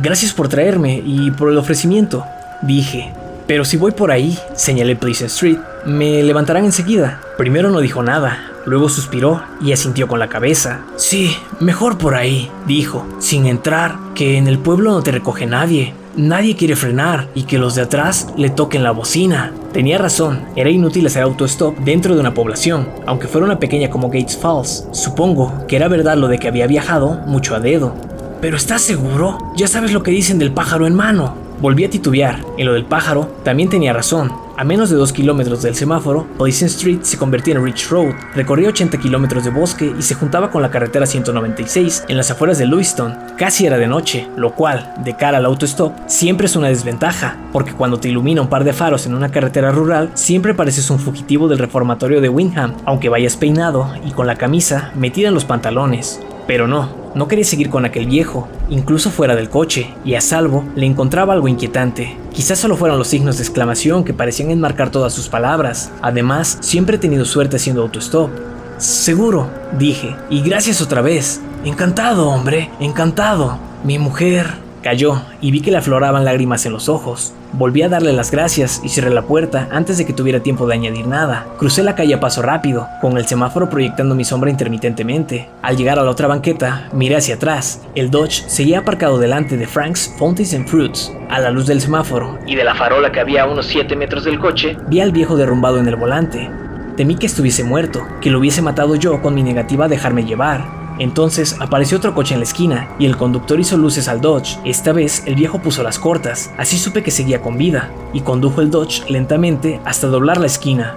Gracias 0.02 0.34
por 0.34 0.48
traerme 0.48 1.02
y 1.04 1.30
por 1.30 1.50
el 1.50 1.56
ofrecimiento, 1.56 2.24
dije. 2.62 3.12
Pero 3.46 3.64
si 3.64 3.76
voy 3.76 3.92
por 3.92 4.12
ahí, 4.12 4.38
señalé 4.54 4.96
Pleasant 4.96 5.30
Street, 5.30 5.58
me 5.84 6.22
levantarán 6.22 6.64
enseguida. 6.64 7.20
Primero 7.38 7.70
no 7.70 7.80
dijo 7.80 8.02
nada, 8.02 8.38
luego 8.66 8.88
suspiró 8.88 9.42
y 9.60 9.72
asintió 9.72 10.06
con 10.06 10.20
la 10.20 10.28
cabeza. 10.28 10.82
Sí, 10.96 11.34
mejor 11.58 11.98
por 11.98 12.14
ahí, 12.14 12.50
dijo, 12.66 13.06
sin 13.18 13.46
entrar, 13.46 13.96
que 14.14 14.36
en 14.36 14.46
el 14.46 14.58
pueblo 14.58 14.92
no 14.92 15.02
te 15.02 15.10
recoge 15.10 15.46
nadie. 15.46 15.94
Nadie 16.16 16.56
quiere 16.56 16.74
frenar 16.74 17.28
y 17.36 17.44
que 17.44 17.56
los 17.56 17.76
de 17.76 17.82
atrás 17.82 18.26
le 18.36 18.50
toquen 18.50 18.82
la 18.82 18.90
bocina. 18.90 19.52
Tenía 19.72 19.96
razón, 19.96 20.40
era 20.56 20.68
inútil 20.68 21.06
hacer 21.06 21.22
autostop 21.22 21.78
dentro 21.78 22.14
de 22.14 22.20
una 22.20 22.34
población, 22.34 22.88
aunque 23.06 23.28
fuera 23.28 23.46
una 23.46 23.60
pequeña 23.60 23.90
como 23.90 24.08
Gates 24.08 24.36
Falls. 24.36 24.88
Supongo 24.90 25.66
que 25.68 25.76
era 25.76 25.86
verdad 25.86 26.16
lo 26.16 26.26
de 26.26 26.38
que 26.38 26.48
había 26.48 26.66
viajado 26.66 27.20
mucho 27.26 27.54
a 27.54 27.60
dedo. 27.60 27.94
Pero 28.40 28.56
¿estás 28.56 28.82
seguro? 28.82 29.38
Ya 29.56 29.68
sabes 29.68 29.92
lo 29.92 30.02
que 30.02 30.10
dicen 30.10 30.40
del 30.40 30.50
pájaro 30.50 30.88
en 30.88 30.96
mano. 30.96 31.36
Volví 31.60 31.84
a 31.84 31.90
titubear. 31.90 32.44
En 32.58 32.66
lo 32.66 32.72
del 32.72 32.86
pájaro, 32.86 33.30
también 33.44 33.68
tenía 33.68 33.92
razón. 33.92 34.32
A 34.60 34.64
menos 34.64 34.90
de 34.90 34.96
2 34.96 35.14
kilómetros 35.14 35.62
del 35.62 35.74
semáforo, 35.74 36.26
Pleasant 36.36 36.70
Street 36.72 36.98
se 37.00 37.16
convertía 37.16 37.54
en 37.54 37.64
Rich 37.64 37.88
Road. 37.88 38.12
Recorría 38.34 38.68
80 38.68 38.98
kilómetros 38.98 39.42
de 39.42 39.48
bosque 39.48 39.94
y 39.98 40.02
se 40.02 40.14
juntaba 40.14 40.50
con 40.50 40.60
la 40.60 40.70
carretera 40.70 41.06
196 41.06 42.04
en 42.08 42.18
las 42.18 42.30
afueras 42.30 42.58
de 42.58 42.66
Lewiston. 42.66 43.16
Casi 43.38 43.64
era 43.64 43.78
de 43.78 43.86
noche, 43.86 44.28
lo 44.36 44.54
cual, 44.54 44.92
de 45.02 45.16
cara 45.16 45.38
al 45.38 45.46
autostop, 45.46 45.94
siempre 46.08 46.44
es 46.44 46.56
una 46.56 46.68
desventaja, 46.68 47.38
porque 47.54 47.72
cuando 47.72 47.98
te 47.98 48.10
ilumina 48.10 48.42
un 48.42 48.50
par 48.50 48.64
de 48.64 48.74
faros 48.74 49.06
en 49.06 49.14
una 49.14 49.30
carretera 49.30 49.72
rural, 49.72 50.10
siempre 50.12 50.52
pareces 50.52 50.90
un 50.90 50.98
fugitivo 50.98 51.48
del 51.48 51.56
reformatorio 51.56 52.20
de 52.20 52.28
Windham, 52.28 52.74
aunque 52.84 53.08
vayas 53.08 53.38
peinado 53.38 53.90
y 54.06 54.10
con 54.10 54.26
la 54.26 54.36
camisa 54.36 54.92
metida 54.94 55.28
en 55.28 55.34
los 55.34 55.46
pantalones. 55.46 56.20
Pero 56.46 56.68
no, 56.68 56.99
no 57.14 57.28
quería 57.28 57.44
seguir 57.44 57.70
con 57.70 57.84
aquel 57.84 58.06
viejo, 58.06 58.48
incluso 58.68 59.10
fuera 59.10 59.34
del 59.36 59.50
coche, 59.50 59.94
y 60.04 60.14
a 60.14 60.20
salvo 60.20 60.64
le 60.76 60.86
encontraba 60.86 61.32
algo 61.32 61.48
inquietante. 61.48 62.16
Quizás 62.32 62.58
solo 62.58 62.76
fueron 62.76 62.98
los 62.98 63.08
signos 63.08 63.36
de 63.36 63.42
exclamación 63.42 64.04
que 64.04 64.14
parecían 64.14 64.50
enmarcar 64.50 64.90
todas 64.90 65.12
sus 65.12 65.28
palabras. 65.28 65.90
Además, 66.02 66.58
siempre 66.60 66.96
he 66.96 67.00
tenido 67.00 67.24
suerte 67.24 67.56
haciendo 67.56 67.82
autostop. 67.82 68.30
Seguro, 68.78 69.50
dije, 69.78 70.16
y 70.30 70.42
gracias 70.42 70.80
otra 70.80 71.02
vez. 71.02 71.40
Encantado, 71.64 72.28
hombre, 72.28 72.70
encantado. 72.80 73.58
Mi 73.84 73.98
mujer... 73.98 74.70
Cayó 74.82 75.20
y 75.42 75.50
vi 75.50 75.60
que 75.60 75.70
le 75.70 75.76
afloraban 75.76 76.24
lágrimas 76.24 76.64
en 76.64 76.72
los 76.72 76.88
ojos. 76.88 77.34
Volví 77.52 77.82
a 77.82 77.88
darle 77.88 78.12
las 78.12 78.30
gracias 78.30 78.80
y 78.84 78.88
cerré 78.88 79.10
la 79.10 79.22
puerta 79.22 79.68
antes 79.72 79.98
de 79.98 80.06
que 80.06 80.12
tuviera 80.12 80.40
tiempo 80.40 80.66
de 80.66 80.74
añadir 80.74 81.06
nada. 81.08 81.46
Crucé 81.58 81.82
la 81.82 81.96
calle 81.96 82.14
a 82.14 82.20
paso 82.20 82.42
rápido, 82.42 82.88
con 83.00 83.18
el 83.18 83.26
semáforo 83.26 83.68
proyectando 83.68 84.14
mi 84.14 84.24
sombra 84.24 84.50
intermitentemente. 84.50 85.48
Al 85.60 85.76
llegar 85.76 85.98
a 85.98 86.04
la 86.04 86.10
otra 86.10 86.28
banqueta, 86.28 86.88
miré 86.92 87.16
hacia 87.16 87.34
atrás. 87.34 87.82
El 87.94 88.10
Dodge 88.10 88.44
seguía 88.46 88.78
aparcado 88.78 89.18
delante 89.18 89.56
de 89.56 89.66
Frank's 89.66 90.14
Fountains 90.16 90.54
and 90.54 90.68
Fruits, 90.68 91.12
a 91.28 91.40
la 91.40 91.50
luz 91.50 91.66
del 91.66 91.80
semáforo. 91.80 92.38
Y 92.46 92.54
de 92.54 92.64
la 92.64 92.74
farola 92.74 93.10
que 93.10 93.20
había 93.20 93.42
a 93.42 93.46
unos 93.46 93.66
7 93.66 93.96
metros 93.96 94.24
del 94.24 94.38
coche, 94.38 94.76
Vi 94.88 95.00
al 95.00 95.12
viejo 95.12 95.36
derrumbado 95.36 95.78
en 95.78 95.88
el 95.88 95.96
volante. 95.96 96.48
Temí 96.96 97.16
que 97.16 97.26
estuviese 97.26 97.64
muerto, 97.64 98.06
que 98.20 98.30
lo 98.30 98.38
hubiese 98.38 98.62
matado 98.62 98.94
yo 98.94 99.20
con 99.22 99.34
mi 99.34 99.42
negativa 99.42 99.86
a 99.86 99.88
dejarme 99.88 100.24
llevar. 100.24 100.79
Entonces 101.00 101.56
apareció 101.60 101.96
otro 101.96 102.14
coche 102.14 102.34
en 102.34 102.40
la 102.40 102.44
esquina 102.44 102.90
y 102.98 103.06
el 103.06 103.16
conductor 103.16 103.58
hizo 103.58 103.76
luces 103.78 104.06
al 104.06 104.20
Dodge. 104.20 104.58
Esta 104.64 104.92
vez 104.92 105.22
el 105.26 105.34
viejo 105.34 105.58
puso 105.58 105.82
las 105.82 105.98
cortas, 105.98 106.52
así 106.58 106.76
supe 106.76 107.02
que 107.02 107.10
seguía 107.10 107.40
con 107.40 107.56
vida, 107.56 107.90
y 108.12 108.20
condujo 108.20 108.60
el 108.60 108.70
Dodge 108.70 109.08
lentamente 109.08 109.80
hasta 109.86 110.08
doblar 110.08 110.38
la 110.38 110.46
esquina. 110.46 110.94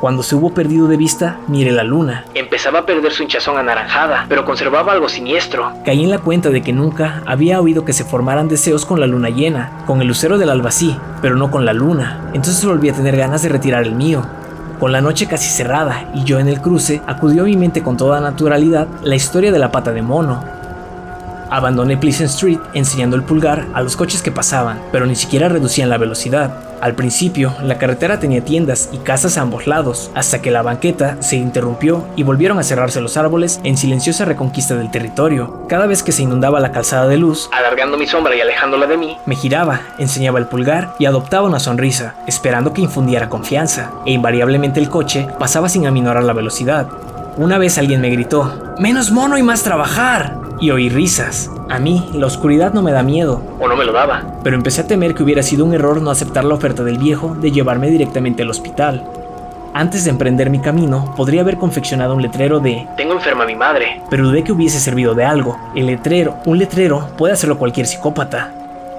Cuando 0.00 0.22
se 0.22 0.34
hubo 0.34 0.52
perdido 0.52 0.88
de 0.88 0.96
vista, 0.96 1.38
miré 1.46 1.72
la 1.72 1.84
luna. 1.84 2.24
Empezaba 2.34 2.80
a 2.80 2.86
perder 2.86 3.12
su 3.12 3.22
hinchazón 3.22 3.58
anaranjada, 3.58 4.26
pero 4.28 4.44
conservaba 4.44 4.92
algo 4.92 5.08
siniestro. 5.08 5.72
Caí 5.84 6.02
en 6.02 6.10
la 6.10 6.18
cuenta 6.18 6.50
de 6.50 6.62
que 6.62 6.72
nunca 6.72 7.22
había 7.26 7.60
oído 7.60 7.84
que 7.84 7.92
se 7.92 8.04
formaran 8.04 8.48
deseos 8.48 8.84
con 8.84 8.98
la 8.98 9.06
luna 9.06 9.28
llena, 9.28 9.84
con 9.86 10.00
el 10.00 10.08
lucero 10.08 10.36
del 10.36 10.50
alba 10.50 10.70
sí, 10.70 10.96
pero 11.22 11.36
no 11.36 11.50
con 11.50 11.64
la 11.64 11.72
luna. 11.72 12.30
Entonces 12.34 12.64
volví 12.64 12.88
a 12.88 12.94
tener 12.94 13.16
ganas 13.16 13.42
de 13.42 13.50
retirar 13.50 13.84
el 13.84 13.94
mío. 13.94 14.26
Con 14.78 14.92
la 14.92 15.00
noche 15.00 15.26
casi 15.26 15.48
cerrada 15.48 16.10
y 16.14 16.24
yo 16.24 16.38
en 16.38 16.48
el 16.48 16.60
cruce, 16.60 17.00
acudió 17.06 17.42
a 17.42 17.46
mi 17.46 17.56
mente 17.56 17.82
con 17.82 17.96
toda 17.96 18.20
naturalidad 18.20 18.88
la 19.02 19.14
historia 19.14 19.52
de 19.52 19.58
la 19.58 19.70
pata 19.70 19.92
de 19.92 20.02
mono. 20.02 20.53
Abandoné 21.54 21.96
Pleasant 21.96 22.30
Street 22.30 22.58
enseñando 22.72 23.14
el 23.14 23.22
pulgar 23.22 23.68
a 23.74 23.80
los 23.80 23.96
coches 23.96 24.22
que 24.22 24.32
pasaban, 24.32 24.82
pero 24.90 25.06
ni 25.06 25.14
siquiera 25.14 25.48
reducían 25.48 25.88
la 25.88 25.98
velocidad. 25.98 26.52
Al 26.80 26.96
principio, 26.96 27.54
la 27.62 27.78
carretera 27.78 28.18
tenía 28.18 28.44
tiendas 28.44 28.88
y 28.90 28.98
casas 28.98 29.38
a 29.38 29.42
ambos 29.42 29.68
lados, 29.68 30.10
hasta 30.16 30.42
que 30.42 30.50
la 30.50 30.62
banqueta 30.62 31.16
se 31.22 31.36
interrumpió 31.36 32.08
y 32.16 32.24
volvieron 32.24 32.58
a 32.58 32.64
cerrarse 32.64 33.00
los 33.00 33.16
árboles 33.16 33.60
en 33.62 33.76
silenciosa 33.76 34.24
reconquista 34.24 34.74
del 34.74 34.90
territorio. 34.90 35.64
Cada 35.68 35.86
vez 35.86 36.02
que 36.02 36.10
se 36.10 36.24
inundaba 36.24 36.58
la 36.58 36.72
calzada 36.72 37.06
de 37.06 37.18
luz, 37.18 37.48
alargando 37.52 37.96
mi 37.98 38.08
sombra 38.08 38.34
y 38.34 38.40
alejándola 38.40 38.88
de 38.88 38.96
mí, 38.96 39.16
me 39.24 39.36
giraba, 39.36 39.80
enseñaba 40.00 40.40
el 40.40 40.46
pulgar 40.46 40.96
y 40.98 41.06
adoptaba 41.06 41.46
una 41.46 41.60
sonrisa, 41.60 42.16
esperando 42.26 42.72
que 42.72 42.82
infundiera 42.82 43.28
confianza, 43.28 43.92
e 44.04 44.10
invariablemente 44.10 44.80
el 44.80 44.90
coche 44.90 45.28
pasaba 45.38 45.68
sin 45.68 45.86
aminorar 45.86 46.24
la 46.24 46.32
velocidad. 46.32 46.88
Una 47.36 47.58
vez 47.58 47.78
alguien 47.78 48.00
me 48.00 48.10
gritó, 48.10 48.74
menos 48.80 49.12
mono 49.12 49.38
y 49.38 49.44
más 49.44 49.62
trabajar 49.62 50.43
y 50.60 50.70
oí 50.70 50.88
risas. 50.88 51.50
A 51.68 51.78
mí, 51.78 52.10
la 52.12 52.26
oscuridad 52.26 52.72
no 52.72 52.82
me 52.82 52.92
da 52.92 53.02
miedo. 53.02 53.42
O 53.60 53.68
no 53.68 53.76
me 53.76 53.84
lo 53.84 53.92
daba. 53.92 54.22
Pero 54.42 54.56
empecé 54.56 54.82
a 54.82 54.86
temer 54.86 55.14
que 55.14 55.22
hubiera 55.22 55.42
sido 55.42 55.64
un 55.64 55.74
error 55.74 56.00
no 56.00 56.10
aceptar 56.10 56.44
la 56.44 56.54
oferta 56.54 56.84
del 56.84 56.98
viejo 56.98 57.34
de 57.34 57.52
llevarme 57.52 57.90
directamente 57.90 58.42
al 58.42 58.50
hospital. 58.50 59.04
Antes 59.72 60.04
de 60.04 60.10
emprender 60.10 60.50
mi 60.50 60.60
camino, 60.60 61.12
podría 61.16 61.40
haber 61.40 61.56
confeccionado 61.56 62.14
un 62.14 62.22
letrero 62.22 62.60
de 62.60 62.86
Tengo 62.96 63.14
enferma 63.14 63.44
a 63.44 63.46
mi 63.46 63.56
madre. 63.56 64.00
Pero 64.08 64.28
dudé 64.28 64.44
que 64.44 64.52
hubiese 64.52 64.78
servido 64.78 65.14
de 65.14 65.24
algo. 65.24 65.58
El 65.74 65.86
letrero, 65.86 66.36
un 66.46 66.58
letrero, 66.58 67.08
puede 67.16 67.32
hacerlo 67.34 67.58
cualquier 67.58 67.86
psicópata. 67.86 68.52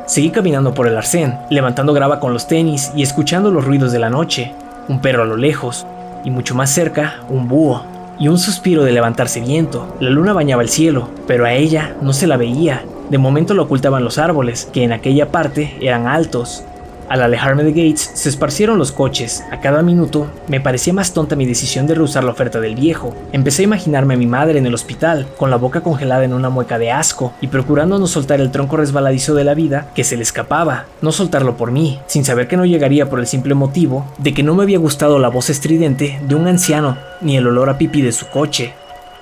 Seguí 0.06 0.32
caminando 0.32 0.74
por 0.74 0.88
el 0.88 0.98
arcén, 0.98 1.38
levantando 1.50 1.94
grava 1.94 2.20
con 2.20 2.34
los 2.34 2.48
tenis 2.48 2.92
y 2.96 3.04
escuchando 3.04 3.52
los 3.52 3.66
ruidos 3.66 3.92
de 3.92 4.00
la 4.00 4.10
noche. 4.10 4.54
Un 4.88 5.00
perro 5.00 5.24
a 5.24 5.26
lo 5.26 5.38
lejos, 5.38 5.88
y 6.26 6.30
mucho 6.30 6.56
más 6.56 6.70
cerca, 6.70 7.16
un 7.30 7.48
búho 7.48 7.95
y 8.20 8.28
un 8.28 8.38
suspiro 8.38 8.84
de 8.84 8.92
levantarse 8.92 9.42
viento. 9.42 9.96
La 10.00 10.10
luna 10.10 10.34
bañaba 10.34 10.62
el 10.62 10.70
cielo, 10.70 11.10
pero 11.28 11.46
a 11.46 11.54
ella 11.54 11.96
no 12.02 12.14
se 12.14 12.28
la 12.28 12.38
veía. 12.38 12.84
De 13.10 13.18
momento 13.18 13.54
lo 13.54 13.64
ocultaban 13.64 14.04
los 14.04 14.18
árboles, 14.18 14.70
que 14.72 14.84
en 14.84 14.92
aquella 14.92 15.32
parte 15.32 15.78
eran 15.80 16.08
altos, 16.08 16.64
al 17.10 17.22
alejarme 17.22 17.64
de 17.64 17.72
Gates, 17.72 18.12
se 18.14 18.30
esparcieron 18.30 18.78
los 18.78 18.92
coches. 18.92 19.44
A 19.52 19.60
cada 19.60 19.82
minuto, 19.82 20.28
me 20.48 20.60
parecía 20.60 20.94
más 20.94 21.14
tonta 21.14 21.36
mi 21.36 21.46
decisión 21.46 21.88
de 21.88 21.96
rehusar 21.96 22.24
la 22.24 22.32
oferta 22.32 22.60
del 22.60 22.76
viejo. 22.76 23.16
Empecé 23.32 23.64
a 23.64 23.66
imaginarme 23.66 24.16
a 24.16 24.18
mi 24.18 24.28
madre 24.28 24.60
en 24.60 24.66
el 24.66 24.74
hospital, 24.74 25.28
con 25.38 25.50
la 25.50 25.58
boca 25.58 25.82
congelada 25.82 26.24
en 26.24 26.34
una 26.34 26.50
mueca 26.50 26.80
de 26.80 26.92
asco, 26.92 27.34
y 27.42 27.48
procurando 27.48 28.00
no 28.00 28.08
soltar 28.08 28.42
el 28.42 28.52
tronco 28.52 28.78
resbaladizo 28.78 29.36
de 29.36 29.44
la 29.44 29.54
vida 29.54 29.92
que 29.96 30.04
se 30.04 30.18
le 30.18 30.24
escapaba. 30.24 30.86
No 31.02 31.12
soltarlo 31.12 31.58
por 31.58 31.72
mí, 31.72 32.00
sin 32.08 32.26
saber 32.26 32.48
que 32.48 32.58
no 32.58 32.66
llegaría 32.66 33.10
por 33.10 33.20
el 33.20 33.28
simple 33.28 33.54
motivo 33.54 34.06
de 34.18 34.34
que 34.34 34.44
no 34.44 34.56
me 34.56 34.64
había 34.64 34.80
gustado 34.80 35.20
la 35.20 35.30
voz 35.30 35.50
estridente 35.50 36.20
de 36.28 36.36
un 36.36 36.48
anciano, 36.48 36.98
ni 37.22 37.38
el 37.38 37.48
olor 37.48 37.70
a 37.70 37.78
pipí 37.78 38.02
de 38.02 38.12
su 38.12 38.28
coche. 38.28 38.74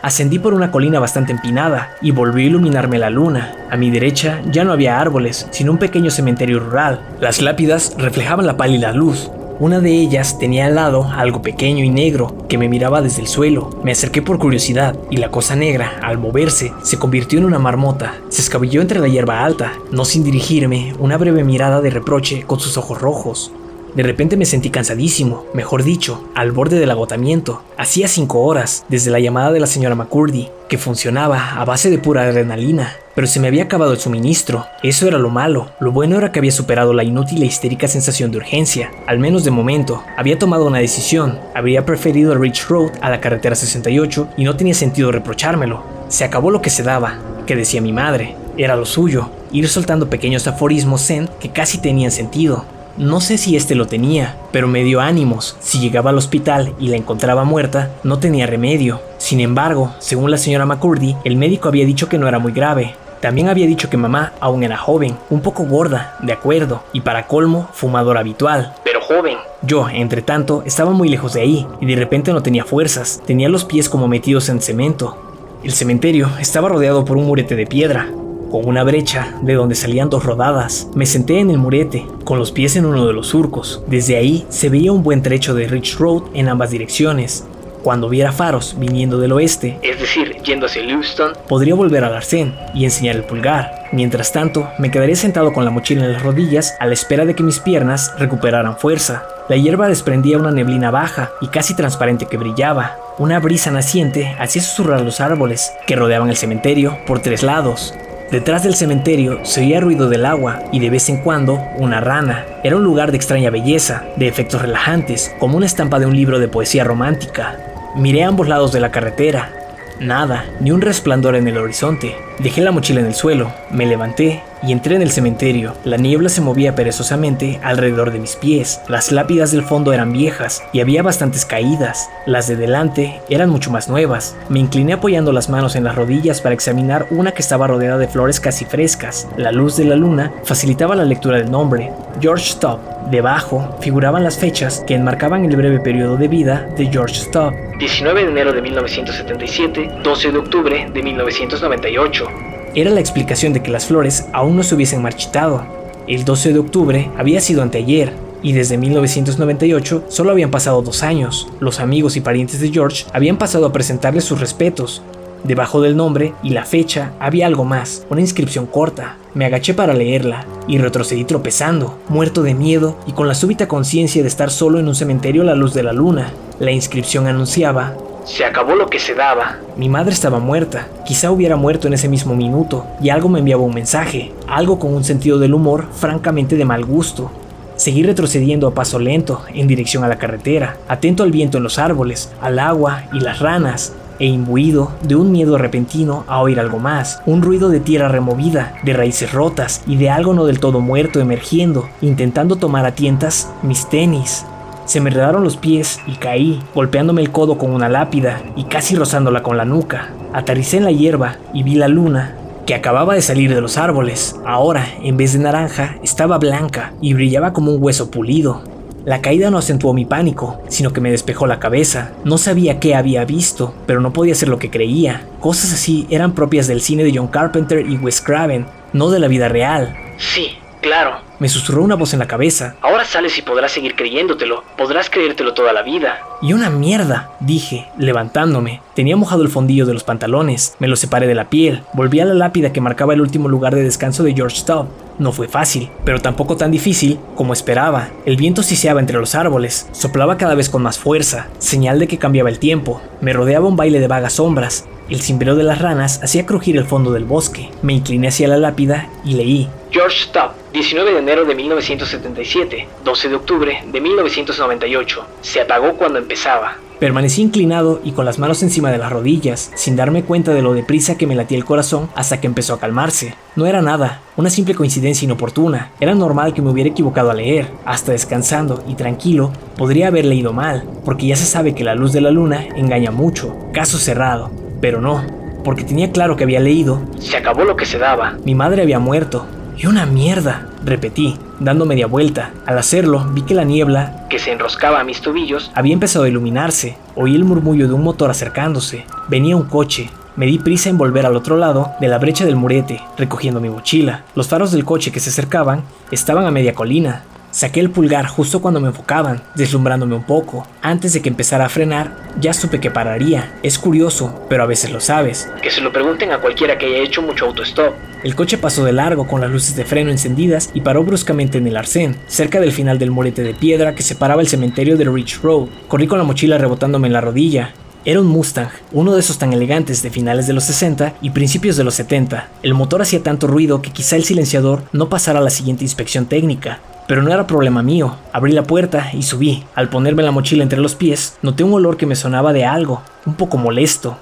Ascendí 0.04 0.38
por 0.38 0.54
una 0.54 0.70
colina 0.70 1.00
bastante 1.00 1.32
empinada 1.32 1.96
y 2.02 2.12
volvió 2.12 2.44
a 2.44 2.48
iluminarme 2.50 3.00
la 3.00 3.10
luna. 3.10 3.56
A 3.72 3.78
mi 3.78 3.90
derecha 3.90 4.42
ya 4.52 4.66
no 4.66 4.74
había 4.74 5.00
árboles, 5.00 5.48
sino 5.52 5.72
un 5.72 5.78
pequeño 5.78 6.12
cementerio 6.12 6.60
rural. 6.60 7.00
Las 7.22 7.42
lápidas 7.42 7.96
reflejaban 7.98 8.46
la 8.46 8.58
pálida 8.58 8.92
luz. 8.92 9.32
Una 9.62 9.80
de 9.80 9.92
ellas 9.92 10.40
tenía 10.40 10.66
al 10.66 10.76
lado 10.76 11.10
algo 11.16 11.42
pequeño 11.42 11.86
y 11.86 11.90
negro 11.90 12.46
que 12.50 12.58
me 12.58 12.68
miraba 12.68 13.02
desde 13.02 13.22
el 13.22 13.30
suelo. 13.30 13.70
Me 13.82 13.94
acerqué 13.94 14.22
por 14.22 14.40
curiosidad 14.40 14.94
y 15.10 15.16
la 15.18 15.32
cosa 15.32 15.56
negra, 15.56 15.94
al 16.02 16.18
moverse, 16.18 16.74
se 16.82 17.00
convirtió 17.00 17.40
en 17.40 17.46
una 17.46 17.60
marmota. 17.60 18.16
Se 18.28 18.42
escabilló 18.42 18.82
entre 18.82 19.00
la 19.00 19.08
hierba 19.08 19.46
alta, 19.46 19.72
no 19.90 20.04
sin 20.04 20.26
dirigirme 20.26 20.94
una 21.00 21.16
breve 21.16 21.46
mirada 21.46 21.80
de 21.80 21.92
reproche 21.92 22.44
con 22.44 22.60
sus 22.60 22.76
ojos 22.76 23.00
rojos. 23.00 23.54
De 23.96 24.02
repente 24.02 24.38
me 24.38 24.46
sentí 24.46 24.72
cansadísimo, 24.72 25.46
mejor 25.54 25.84
dicho, 25.84 26.28
al 26.34 26.52
borde 26.52 26.80
del 26.80 26.90
agotamiento. 26.90 27.62
Hacía 27.78 28.08
cinco 28.08 28.42
horas 28.42 28.86
desde 28.90 29.12
la 29.12 29.20
llamada 29.20 29.52
de 29.52 29.60
la 29.60 29.68
señora 29.68 29.94
McCurdy, 29.94 30.50
que 30.68 30.80
funcionaba 30.80 31.52
a 31.60 31.66
base 31.66 31.92
de 31.92 32.00
pura 32.00 32.24
adrenalina, 32.24 32.96
pero 33.14 33.28
se 33.28 33.40
me 33.40 33.48
había 33.48 33.66
acabado 33.66 33.92
el 33.92 34.00
suministro. 34.00 34.66
Eso 34.82 35.08
era 35.08 35.20
lo 35.20 35.30
malo. 35.30 35.70
Lo 35.80 35.92
bueno 35.92 36.18
era 36.18 36.32
que 36.32 36.40
había 36.40 36.52
superado 36.52 36.92
la 36.94 37.04
inútil 37.04 37.44
e 37.44 37.46
histérica 37.46 37.88
sensación 37.88 38.32
de 38.32 38.38
urgencia, 38.38 38.92
al 39.06 39.20
menos 39.20 39.44
de 39.44 39.52
momento. 39.52 40.04
Había 40.18 40.40
tomado 40.40 40.66
una 40.66 40.80
decisión. 40.80 41.38
Habría 41.54 41.86
preferido 41.86 42.34
el 42.34 42.40
Rich 42.40 42.68
Road 42.70 42.94
a 43.02 43.12
la 43.12 43.22
carretera 43.22 43.56
68 43.56 44.30
y 44.38 44.44
no 44.44 44.56
tenía 44.56 44.74
sentido 44.74 45.12
reprochármelo. 45.12 45.84
Se 46.08 46.24
acabó 46.24 46.50
lo 46.50 46.64
que 46.64 46.72
se 46.72 46.82
daba, 46.82 47.20
que 47.46 47.56
decía 47.56 47.80
mi 47.80 47.94
madre. 47.94 48.36
Era 48.58 48.76
lo 48.76 48.86
suyo, 48.86 49.30
ir 49.52 49.68
soltando 49.70 50.10
pequeños 50.10 50.48
aforismos 50.48 51.06
zen 51.06 51.30
que 51.40 51.50
casi 51.50 51.78
tenían 51.78 52.12
sentido. 52.12 52.66
No 52.96 53.22
sé 53.22 53.40
si 53.40 53.56
este 53.56 53.74
lo 53.74 53.88
tenía, 53.88 54.38
pero 54.52 54.68
me 54.68 54.84
dio 54.84 55.02
ánimos. 55.02 55.58
Si 55.60 55.80
llegaba 55.80 56.12
al 56.12 56.18
hospital 56.20 56.76
y 56.80 56.90
la 56.90 56.96
encontraba 56.96 57.44
muerta, 57.44 57.90
no 58.04 58.20
tenía 58.20 58.46
remedio. 58.46 59.02
Sin 59.18 59.40
embargo, 59.40 59.96
según 59.98 60.30
la 60.30 60.38
señora 60.38 60.68
McCurdy, 60.68 61.16
el 61.24 61.36
médico 61.36 61.70
había 61.70 61.88
dicho 61.88 62.08
que 62.08 62.20
no 62.20 62.28
era 62.28 62.38
muy 62.38 62.52
grave. 62.52 62.94
También 63.20 63.50
había 63.50 63.66
dicho 63.66 63.90
que 63.90 63.98
mamá 63.98 64.34
aún 64.40 64.64
era 64.64 64.78
joven, 64.78 65.18
un 65.32 65.42
poco 65.42 65.64
gorda, 65.64 66.18
de 66.22 66.34
acuerdo, 66.34 66.84
y 66.94 67.02
para 67.02 67.26
colmo, 67.26 67.68
fumador 67.74 68.18
habitual. 68.18 68.76
Pero 68.84 69.02
joven. 69.02 69.38
Yo, 69.64 69.90
entre 69.90 70.22
tanto, 70.22 70.62
estaba 70.64 70.92
muy 70.92 71.10
lejos 71.10 71.34
de 71.34 71.42
ahí, 71.42 71.66
y 71.82 71.88
de 71.88 71.96
repente 71.96 72.32
no 72.32 72.44
tenía 72.44 72.64
fuerzas, 72.64 73.24
tenía 73.26 73.50
los 73.50 73.66
pies 73.66 73.90
como 73.90 74.08
metidos 74.08 74.50
en 74.50 74.62
cemento. 74.62 75.18
El 75.64 75.72
cementerio 75.72 76.30
estaba 76.40 76.70
rodeado 76.70 77.06
por 77.06 77.18
un 77.18 77.26
murete 77.26 77.56
de 77.56 77.66
piedra, 77.66 78.10
con 78.54 78.68
una 78.68 78.84
brecha 78.84 79.34
de 79.42 79.56
donde 79.56 79.74
salían 79.74 80.12
dos 80.12 80.26
rodadas. 80.26 80.88
Me 80.94 81.08
senté 81.08 81.40
en 81.40 81.50
el 81.50 81.58
murete, 81.58 82.06
con 82.24 82.38
los 82.38 82.52
pies 82.52 82.76
en 82.76 82.86
uno 82.86 83.08
de 83.08 83.14
los 83.14 83.30
surcos. 83.30 83.82
Desde 83.88 84.16
ahí 84.16 84.46
se 84.50 84.70
veía 84.70 84.92
un 84.92 85.02
buen 85.02 85.24
trecho 85.24 85.56
de 85.56 85.68
Rich 85.68 85.98
Road 85.98 86.26
en 86.36 86.48
ambas 86.48 86.70
direcciones. 86.70 87.48
Cuando 87.82 88.10
viera 88.10 88.32
faros 88.32 88.76
viniendo 88.78 89.18
del 89.18 89.32
oeste, 89.32 89.80
es 89.82 90.00
decir, 90.00 90.38
yendo 90.44 90.68
hacia 90.68 90.84
Lewiston, 90.84 91.34
podría 91.50 91.74
volver 91.74 92.04
al 92.04 92.14
arcén 92.14 92.54
y 92.76 92.84
enseñar 92.84 93.16
el 93.16 93.24
pulgar. 93.24 93.86
Mientras 93.92 94.32
tanto, 94.32 94.70
me 94.78 94.92
quedaría 94.92 95.16
sentado 95.16 95.52
con 95.52 95.66
la 95.66 95.72
mochila 95.72 96.06
en 96.06 96.14
las 96.14 96.22
rodillas 96.22 96.76
a 96.80 96.86
la 96.86 96.94
espera 96.94 97.26
de 97.26 97.34
que 97.34 97.42
mis 97.42 97.60
piernas 97.60 98.14
recuperaran 98.20 98.78
fuerza. 98.78 99.26
La 99.50 99.58
hierba 99.58 99.88
desprendía 99.88 100.38
una 100.38 100.52
neblina 100.52 100.92
baja 100.92 101.32
y 101.42 101.48
casi 101.48 101.76
transparente 101.76 102.28
que 102.28 102.38
brillaba. 102.38 102.98
Una 103.18 103.40
brisa 103.40 103.72
naciente 103.72 104.36
hacía 104.40 104.62
susurrar 104.62 105.02
los 105.02 105.22
árboles 105.22 105.74
que 105.88 105.96
rodeaban 105.96 106.30
el 106.30 106.38
cementerio 106.38 107.00
por 107.08 107.20
tres 107.20 107.42
lados. 107.42 107.96
Detrás 108.34 108.64
del 108.64 108.74
cementerio 108.74 109.46
se 109.46 109.62
oía 109.62 109.80
ruido 109.80 110.10
del 110.10 110.26
agua 110.26 110.64
y 110.72 110.80
de 110.80 110.90
vez 110.90 111.08
en 111.08 111.18
cuando 111.18 111.62
una 111.78 112.00
rana. 112.00 112.48
Era 112.64 112.78
un 112.78 112.84
lugar 112.84 113.12
de 113.12 113.18
extraña 113.18 113.52
belleza, 113.52 114.06
de 114.16 114.28
efectos 114.28 114.60
relajantes, 114.60 115.36
como 115.38 115.56
una 115.56 115.68
estampa 115.68 116.00
de 116.00 116.08
un 116.08 116.16
libro 116.16 116.40
de 116.40 116.48
poesía 116.48 116.84
romántica. 116.84 117.60
Miré 117.96 118.24
a 118.24 118.30
ambos 118.30 118.48
lados 118.48 118.72
de 118.72 118.80
la 118.80 118.90
carretera. 118.90 119.52
Nada, 120.00 120.46
ni 120.60 120.72
un 120.72 120.82
resplandor 120.82 121.36
en 121.36 121.48
el 121.48 121.60
horizonte. 121.60 122.16
Dejé 122.40 122.62
la 122.62 122.72
mochila 122.72 123.02
en 123.02 123.06
el 123.06 123.14
suelo, 123.14 123.54
me 123.70 123.86
levanté 123.86 124.42
y 124.66 124.72
entré 124.72 124.96
en 124.96 125.02
el 125.02 125.12
cementerio. 125.12 125.74
La 125.84 125.98
niebla 125.98 126.30
se 126.30 126.42
movía 126.42 126.76
perezosamente 126.76 127.60
alrededor 127.64 128.12
de 128.12 128.20
mis 128.20 128.36
pies. 128.36 128.82
Las 128.88 129.12
lápidas 129.12 129.52
del 129.52 129.64
fondo 129.64 129.94
eran 129.94 130.14
viejas 130.14 130.64
y 130.72 130.80
había 130.80 131.04
bastantes 131.04 131.46
caídas. 131.46 132.10
Las 132.26 132.48
de 132.48 132.56
delante 132.56 133.22
eran 133.30 133.50
mucho 133.50 133.72
más 133.72 133.90
nuevas. 133.90 134.36
Me 134.50 134.60
incliné 134.60 134.94
apoyando 134.94 135.32
las 135.32 135.50
manos 135.50 135.76
en 135.76 135.84
las 135.84 135.96
rodillas 135.96 136.42
para 136.42 136.56
examinar 136.56 137.08
una 137.12 137.34
que 137.34 137.42
estaba 137.42 137.68
rodeada 137.68 137.98
de 137.98 138.08
flores 138.08 138.40
casi 138.40 138.66
frescas. 138.66 139.28
La 139.38 139.52
luz 139.52 139.76
de 139.78 139.86
la 139.86 139.96
luna 139.96 140.32
facilitaba 140.44 140.96
la 140.96 141.06
lectura 141.06 141.38
del 141.38 141.52
nombre, 141.52 141.92
George 142.22 142.52
Stubb. 142.52 142.80
Debajo 143.12 143.78
figuraban 143.82 144.24
las 144.24 144.38
fechas 144.38 144.84
que 144.88 144.96
enmarcaban 144.96 145.44
el 145.44 145.58
breve 145.58 145.80
periodo 145.80 146.16
de 146.16 146.30
vida 146.30 146.70
de 146.78 146.88
George 146.88 147.16
Stubb. 147.16 147.54
19 147.80 148.24
de 148.24 148.32
enero 148.32 148.54
de 148.54 148.62
1977, 148.62 149.92
12 150.04 150.32
de 150.32 150.38
octubre 150.38 150.90
de 150.94 151.04
1998 151.04 152.53
era 152.76 152.90
la 152.90 153.00
explicación 153.00 153.54
de 153.54 153.62
que 153.62 153.72
las 153.72 153.86
flores 153.86 154.26
aún 154.34 154.56
no 154.56 154.64
se 154.64 154.76
hubiesen 154.76 155.02
marchitado. 155.02 155.66
El 156.08 156.26
12 156.26 156.54
de 156.54 156.60
octubre 156.60 157.12
había 157.18 157.40
sido 157.40 157.62
anteayer, 157.62 158.14
y 158.42 158.52
desde 158.52 158.78
1998 158.78 160.06
solo 160.10 160.32
habían 160.32 160.52
pasado 160.52 160.82
dos 160.82 161.02
años. 161.02 161.48
Los 161.60 161.80
amigos 161.80 162.18
y 162.18 162.22
parientes 162.22 162.60
de 162.60 162.72
George 162.72 163.06
habían 163.14 163.38
pasado 163.38 163.66
a 163.66 163.72
presentarle 163.72 164.22
sus 164.22 164.40
respetos. 164.40 165.02
Debajo 165.44 165.82
del 165.82 165.98
nombre 165.98 166.34
y 166.42 166.52
la 166.52 166.66
fecha 166.66 167.14
había 167.20 167.48
algo 167.48 167.66
más, 167.66 168.06
una 168.10 168.22
inscripción 168.22 168.66
corta. 168.66 169.18
Me 169.34 169.46
agaché 169.46 169.74
para 169.74 169.94
leerla 169.94 170.46
y 170.68 170.78
retrocedí 170.78 171.26
tropezando, 171.26 172.00
muerto 172.08 172.44
de 172.44 172.54
miedo 172.54 172.98
y 173.08 173.12
con 173.12 173.28
la 173.28 173.36
súbita 173.36 173.68
conciencia 173.68 174.22
de 174.22 174.28
estar 174.28 174.52
solo 174.52 174.80
en 174.80 174.88
un 174.88 174.96
cementerio 174.96 175.42
a 175.42 175.46
la 175.46 175.56
luz 175.56 175.74
de 175.74 175.84
la 175.84 175.94
luna. 175.94 176.32
La 176.60 176.72
inscripción 176.72 177.28
anunciaba 177.28 177.94
Se 178.26 178.46
acabó 178.46 178.76
lo 178.76 178.88
que 178.88 179.00
se 179.00 179.16
daba. 179.16 179.58
Mi 179.76 179.90
madre 179.90 180.14
estaba 180.14 180.40
muerta, 180.40 180.88
quizá 181.06 181.30
hubiera 181.32 181.56
muerto 181.56 181.88
en 181.88 181.94
ese 181.94 182.08
mismo 182.08 182.36
minuto, 182.36 182.86
y 183.02 183.10
algo 183.10 183.28
me 183.28 183.40
enviaba 183.40 183.64
un 183.64 183.74
mensaje, 183.74 184.32
algo 184.48 184.80
con 184.80 184.94
un 184.94 185.04
sentido 185.04 185.40
del 185.40 185.54
humor 185.54 185.88
francamente 185.92 186.56
de 186.56 186.66
mal 186.66 186.86
gusto. 186.86 187.32
Seguí 187.76 188.04
retrocediendo 188.04 188.68
a 188.68 188.74
paso 188.74 188.98
lento 188.98 189.42
en 189.54 189.68
dirección 189.68 190.04
a 190.04 190.08
la 190.08 190.18
carretera, 190.18 190.78
atento 190.88 191.24
al 191.24 191.32
viento 191.32 191.58
en 191.58 191.64
los 191.64 191.80
árboles, 191.80 192.32
al 192.42 192.60
agua 192.60 193.04
y 193.12 193.20
las 193.20 193.40
ranas, 193.40 193.94
e 194.20 194.26
imbuido 194.26 194.92
de 195.02 195.16
un 195.16 195.32
miedo 195.32 195.58
repentino 195.58 196.24
a 196.28 196.40
oír 196.40 196.60
algo 196.60 196.80
más, 196.80 197.22
un 197.26 197.42
ruido 197.42 197.70
de 197.70 197.80
tierra 197.80 198.08
removida, 198.08 198.76
de 198.84 198.94
raíces 198.94 199.34
rotas 199.34 199.82
y 199.88 199.98
de 199.98 200.10
algo 200.10 200.34
no 200.34 200.46
del 200.46 200.60
todo 200.60 200.80
muerto 200.80 201.20
emergiendo, 201.20 201.90
intentando 202.00 202.56
tomar 202.56 202.86
a 202.86 202.96
tientas 202.96 203.52
mis 203.64 203.90
tenis. 203.90 204.46
Se 204.86 205.00
me 205.00 205.10
enredaron 205.10 205.44
los 205.44 205.58
pies 205.58 206.02
y 206.08 206.16
caí, 206.16 206.62
golpeándome 206.76 207.22
el 207.22 207.32
codo 207.32 207.58
con 207.58 207.72
una 207.72 207.90
lápida 207.90 208.42
y 208.56 208.66
casi 208.66 208.96
rozándola 208.96 209.42
con 209.42 209.58
la 209.58 209.66
nuca. 209.66 210.10
Aterricé 210.34 210.78
en 210.78 210.84
la 210.84 210.92
hierba 210.92 211.38
y 211.54 211.64
vi 211.64 211.76
la 211.76 211.88
luna, 211.88 212.36
que 212.66 212.76
acababa 212.76 213.16
de 213.16 213.22
salir 213.22 213.54
de 213.54 213.62
los 213.62 213.78
árboles. 213.78 214.36
Ahora, 214.46 214.86
en 215.02 215.18
vez 215.18 215.34
de 215.34 215.40
naranja, 215.40 215.96
estaba 216.04 216.38
blanca 216.38 216.94
y 217.02 217.14
brillaba 217.14 217.54
como 217.54 217.72
un 217.72 217.82
hueso 217.82 218.12
pulido. 218.12 218.62
La 219.06 219.22
caída 219.22 219.50
no 219.50 219.58
acentuó 219.58 219.94
mi 219.94 220.06
pánico, 220.06 220.62
sino 220.70 220.94
que 220.94 221.02
me 221.02 221.12
despejó 221.12 221.46
la 221.46 221.60
cabeza. 221.60 222.12
No 222.24 222.38
sabía 222.38 222.80
qué 222.80 222.96
había 222.96 223.26
visto, 223.26 223.74
pero 223.86 224.00
no 224.00 224.14
podía 224.14 224.34
ser 224.34 224.48
lo 224.48 224.60
que 224.60 224.70
creía. 224.70 225.28
Cosas 225.42 225.74
así 225.74 226.08
eran 226.10 226.34
propias 226.34 226.68
del 226.68 226.82
cine 226.82 227.04
de 227.04 227.12
John 227.14 227.28
Carpenter 227.28 227.86
y 227.86 227.98
Wes 227.98 228.22
Craven, 228.22 228.66
no 228.94 229.10
de 229.10 229.20
la 229.20 229.28
vida 229.28 229.50
real. 229.50 229.94
Sí, 230.18 230.52
claro. 230.84 231.18
Me 231.40 231.50
susurró 231.50 231.82
una 231.82 231.96
voz 231.96 232.14
en 232.14 232.20
la 232.20 232.28
cabeza. 232.28 232.76
Ahora 232.82 233.06
sales 233.06 233.38
y 233.40 233.42
podrás 233.42 233.72
seguir 233.72 233.96
creyéndotelo. 233.96 234.64
Podrás 234.78 235.10
creértelo 235.10 235.56
toda 235.56 235.74
la 235.74 235.82
vida. 235.82 236.20
Y 236.42 236.54
una 236.54 236.70
mierda, 236.70 237.32
dije, 237.40 237.88
levantándome. 237.98 238.82
Tenía 238.94 239.18
mojado 239.18 239.42
el 239.42 239.50
fondillo 239.50 239.86
de 239.88 239.94
los 239.94 240.04
pantalones, 240.04 240.76
me 240.78 240.88
lo 240.88 240.96
separé 240.96 241.26
de 241.26 241.36
la 241.36 241.50
piel, 241.50 241.82
volví 241.94 242.20
a 242.20 242.26
la 242.26 242.36
lápida 242.36 242.72
que 242.72 242.82
marcaba 242.82 243.14
el 243.14 243.22
último 243.22 243.50
lugar 243.50 243.74
de 243.74 243.84
descanso 243.84 244.24
de 244.24 244.34
George 244.34 244.58
Stubb. 244.58 244.88
No 245.18 245.32
fue 245.32 245.48
fácil, 245.48 245.90
pero 246.06 246.20
tampoco 246.20 246.58
tan 246.58 246.72
difícil 246.72 247.20
como 247.36 247.54
esperaba. 247.54 248.10
El 248.26 248.36
viento 248.36 248.62
siseaba 248.62 249.00
entre 249.00 249.18
los 249.18 249.36
árboles, 249.36 249.88
soplaba 249.94 250.38
cada 250.38 250.56
vez 250.56 250.70
con 250.70 250.84
más 250.84 251.00
fuerza, 251.00 251.48
señal 251.60 251.98
de 252.00 252.08
que 252.08 252.20
cambiaba 252.20 252.50
el 252.50 252.60
tiempo. 252.60 253.02
Me 253.22 253.34
rodeaba 253.34 253.68
un 253.68 253.76
baile 253.76 254.00
de 254.00 254.08
vagas 254.08 254.34
sombras. 254.34 254.86
El 255.10 255.22
cimbrero 255.22 255.56
de 255.56 255.64
las 255.64 255.80
ranas 255.80 256.22
hacía 256.24 256.46
crujir 256.46 256.78
el 256.78 256.86
fondo 256.86 257.12
del 257.12 257.26
bosque. 257.26 257.70
Me 257.82 257.94
incliné 257.94 258.30
hacia 258.30 258.48
la 258.48 258.58
lápida 258.58 259.10
y 259.24 259.34
leí. 259.34 259.70
George 259.92 260.24
Stubb, 260.30 260.52
19 260.74 261.12
de 261.12 261.20
enero 261.20 261.46
de 261.46 261.54
1977, 261.54 262.88
12 263.06 263.30
de 263.30 263.36
octubre 263.36 263.84
de 263.92 264.02
1998. 264.02 265.26
Se 265.42 265.62
apagó 265.62 265.94
cuando 265.94 266.18
empezaba. 266.18 266.78
Permanecí 267.00 267.44
inclinado 267.44 268.02
y 268.04 268.14
con 268.14 268.26
las 268.26 268.40
manos 268.40 268.64
encima 268.64 268.92
de 268.92 268.98
las 268.98 269.12
rodillas, 269.12 269.72
sin 269.76 269.96
darme 269.96 270.24
cuenta 270.24 270.52
de 270.52 270.64
lo 270.64 270.74
deprisa 270.74 271.16
que 271.16 271.28
me 271.28 271.36
latía 271.36 271.60
el 271.60 271.66
corazón 271.66 272.10
hasta 272.16 272.42
que 272.42 272.48
empezó 272.48 272.74
a 272.74 272.80
calmarse. 272.80 273.36
No 273.56 273.68
era 273.68 273.84
nada, 273.84 274.22
una 274.36 274.50
simple 274.50 274.74
coincidencia 274.74 275.26
inoportuna. 275.26 275.92
Era 276.00 276.16
normal 276.16 276.56
que 276.56 276.64
me 276.64 276.72
hubiera 276.72 276.90
equivocado 276.90 277.30
a 277.30 277.36
leer. 277.36 277.70
Hasta 277.86 278.14
descansando 278.14 278.84
y 278.88 278.96
tranquilo, 278.96 279.54
podría 279.78 280.08
haber 280.08 280.26
leído 280.26 280.54
mal, 280.54 280.86
porque 281.06 281.28
ya 281.28 281.36
se 281.36 281.46
sabe 281.46 281.76
que 281.76 281.84
la 281.84 281.94
luz 281.94 282.14
de 282.14 282.22
la 282.22 282.32
luna 282.32 282.66
engaña 282.76 283.12
mucho. 283.12 283.56
Caso 283.74 284.00
cerrado. 284.00 284.50
Pero 284.82 285.02
no, 285.02 285.24
porque 285.64 285.84
tenía 285.84 286.12
claro 286.12 286.36
que 286.36 286.46
había 286.46 286.60
leído. 286.60 287.00
Se 287.20 287.38
acabó 287.38 287.64
lo 287.64 287.76
que 287.76 287.86
se 287.86 288.00
daba. 288.00 288.38
Mi 288.44 288.56
madre 288.56 288.82
había 288.82 288.98
muerto. 288.98 289.46
Y 289.76 289.88
una 289.88 290.06
mierda, 290.06 290.68
repetí, 290.86 291.36
dando 291.60 291.86
media 291.86 292.06
vuelta. 292.06 292.52
Al 292.66 292.78
hacerlo, 292.78 293.26
vi 293.34 293.42
que 293.42 293.56
la 293.56 293.64
niebla, 293.64 294.28
que 294.30 294.38
se 294.38 294.52
enroscaba 294.52 295.00
a 295.00 295.04
mis 295.04 295.22
tobillos, 295.22 295.72
había 295.74 295.94
empezado 295.94 296.26
a 296.26 296.30
iluminarse. 296.30 296.98
Oí 297.16 297.36
el 297.36 297.44
murmullo 297.44 297.88
de 297.88 297.94
un 297.94 298.04
motor 298.04 298.30
acercándose. 298.30 299.06
Venía 299.30 299.56
un 299.56 299.64
coche. 299.64 300.10
Me 300.36 300.46
di 300.46 300.60
prisa 300.60 300.90
en 300.90 300.98
volver 300.98 301.26
al 301.26 301.36
otro 301.36 301.58
lado 301.58 301.92
de 302.00 302.08
la 302.08 302.18
brecha 302.18 302.46
del 302.46 302.56
murete, 302.56 303.02
recogiendo 303.18 303.60
mi 303.60 303.70
mochila. 303.70 304.24
Los 304.36 304.48
faros 304.48 304.72
del 304.72 304.86
coche 304.86 305.12
que 305.12 305.20
se 305.20 305.30
acercaban 305.30 305.84
estaban 306.12 306.46
a 306.46 306.52
media 306.52 306.74
colina. 306.74 307.24
Saqué 307.54 307.82
el 307.82 307.92
pulgar 307.92 308.26
justo 308.26 308.64
cuando 308.64 308.80
me 308.80 308.88
enfocaban, 308.88 309.44
deslumbrándome 309.54 310.16
un 310.16 310.24
poco. 310.24 310.66
Antes 310.82 311.14
de 311.14 311.22
que 311.22 311.30
empezara 311.30 311.68
a 311.68 311.70
frenar, 311.70 312.18
ya 312.42 312.52
supe 312.52 312.80
que 312.80 312.90
pararía. 312.90 313.54
Es 313.62 313.78
curioso, 313.78 314.44
pero 314.50 314.64
a 314.64 314.66
veces 314.66 314.92
lo 314.92 315.00
sabes. 315.00 315.48
Que 315.62 315.70
se 315.70 315.80
lo 315.80 315.94
pregunten 315.94 316.32
a 316.32 316.40
cualquiera 316.40 316.80
que 316.80 316.88
haya 316.88 317.04
hecho 317.04 317.22
mucho 317.22 317.46
autostop. 317.46 317.94
El 318.24 318.34
coche 318.34 318.58
pasó 318.58 318.84
de 318.84 318.92
largo 318.92 319.28
con 319.28 319.40
las 319.40 319.52
luces 319.52 319.76
de 319.76 319.86
freno 319.86 320.10
encendidas 320.10 320.72
y 320.74 320.82
paró 320.82 321.04
bruscamente 321.04 321.60
en 321.60 321.68
el 321.68 321.78
arcén, 321.78 322.18
cerca 322.26 322.60
del 322.60 322.72
final 322.72 322.98
del 322.98 323.12
murete 323.12 323.44
de 323.44 323.54
piedra 323.54 323.94
que 323.94 324.02
separaba 324.02 324.42
el 324.42 324.48
cementerio 324.48 324.98
de 324.98 325.06
Ridge 325.06 325.40
Road. 325.44 325.68
Corrí 325.88 326.08
con 326.08 326.18
la 326.18 326.24
mochila 326.24 326.58
rebotándome 326.58 327.06
en 327.06 327.14
la 327.14 327.22
rodilla. 327.22 327.76
Era 328.04 328.20
un 328.20 328.26
Mustang, 328.26 328.72
uno 328.92 329.14
de 329.14 329.20
esos 329.20 329.38
tan 329.38 329.54
elegantes 329.54 330.02
de 330.02 330.10
finales 330.10 330.48
de 330.48 330.54
los 330.54 330.64
60 330.64 331.18
y 331.22 331.30
principios 331.30 331.78
de 331.78 331.84
los 331.84 331.94
70. 331.94 332.50
El 332.64 332.74
motor 332.74 333.04
hacía 333.04 333.22
tanto 333.22 333.46
ruido 333.46 333.84
que 333.84 333.92
quizá 333.92 334.16
el 334.16 334.24
silenciador 334.24 334.82
no 334.92 335.08
pasara 335.08 335.38
a 335.38 335.44
la 335.44 335.52
siguiente 335.52 335.84
inspección 335.84 336.26
técnica. 336.26 336.80
Pero 337.08 337.22
no 337.22 337.32
era 337.32 337.48
problema 337.48 337.84
mío. 337.84 338.16
Abrí 338.32 338.52
la 338.52 338.64
puerta 338.64 339.10
y 339.14 339.24
subí. 339.24 339.64
Al 339.76 339.90
ponerme 339.90 340.24
la 340.24 340.32
mochila 340.32 340.64
entre 340.64 340.80
los 340.80 340.96
pies, 340.96 341.38
noté 341.42 341.64
un 341.64 341.74
olor 341.74 341.98
que 341.98 342.06
me 342.06 342.16
sonaba 342.16 342.54
de 342.54 342.66
algo, 342.66 343.02
un 343.26 343.36
poco 343.36 343.58
molesto. 343.58 344.18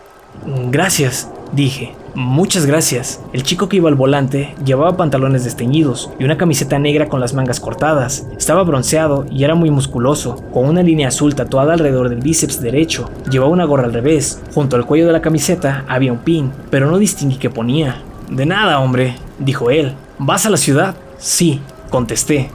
Gracias, 0.69 1.29
dije. 1.51 1.93
Muchas 2.13 2.65
gracias. 2.65 3.21
El 3.31 3.43
chico 3.43 3.69
que 3.69 3.77
iba 3.77 3.87
al 3.87 3.95
volante 3.95 4.53
llevaba 4.65 4.97
pantalones 4.97 5.45
desteñidos 5.45 6.11
y 6.19 6.25
una 6.25 6.37
camiseta 6.37 6.77
negra 6.77 7.07
con 7.07 7.21
las 7.21 7.33
mangas 7.33 7.61
cortadas. 7.61 8.27
Estaba 8.37 8.63
bronceado 8.63 9.25
y 9.31 9.45
era 9.45 9.55
muy 9.55 9.71
musculoso, 9.71 10.43
con 10.53 10.67
una 10.67 10.83
línea 10.83 11.07
azul 11.07 11.35
tatuada 11.35 11.73
alrededor 11.73 12.09
del 12.09 12.19
bíceps 12.19 12.61
derecho. 12.61 13.09
Llevaba 13.29 13.51
una 13.51 13.63
gorra 13.63 13.85
al 13.85 13.93
revés. 13.93 14.41
Junto 14.53 14.75
al 14.75 14.85
cuello 14.85 15.07
de 15.07 15.13
la 15.13 15.21
camiseta 15.21 15.85
había 15.87 16.11
un 16.11 16.19
pin, 16.19 16.51
pero 16.69 16.91
no 16.91 16.97
distinguí 16.97 17.37
qué 17.37 17.49
ponía. 17.49 18.01
De 18.29 18.45
nada, 18.45 18.79
hombre, 18.79 19.15
dijo 19.39 19.69
él. 19.69 19.93
¿Vas 20.19 20.45
a 20.45 20.49
la 20.49 20.57
ciudad? 20.57 20.95
Sí, 21.17 21.61
contesté. 21.89 22.49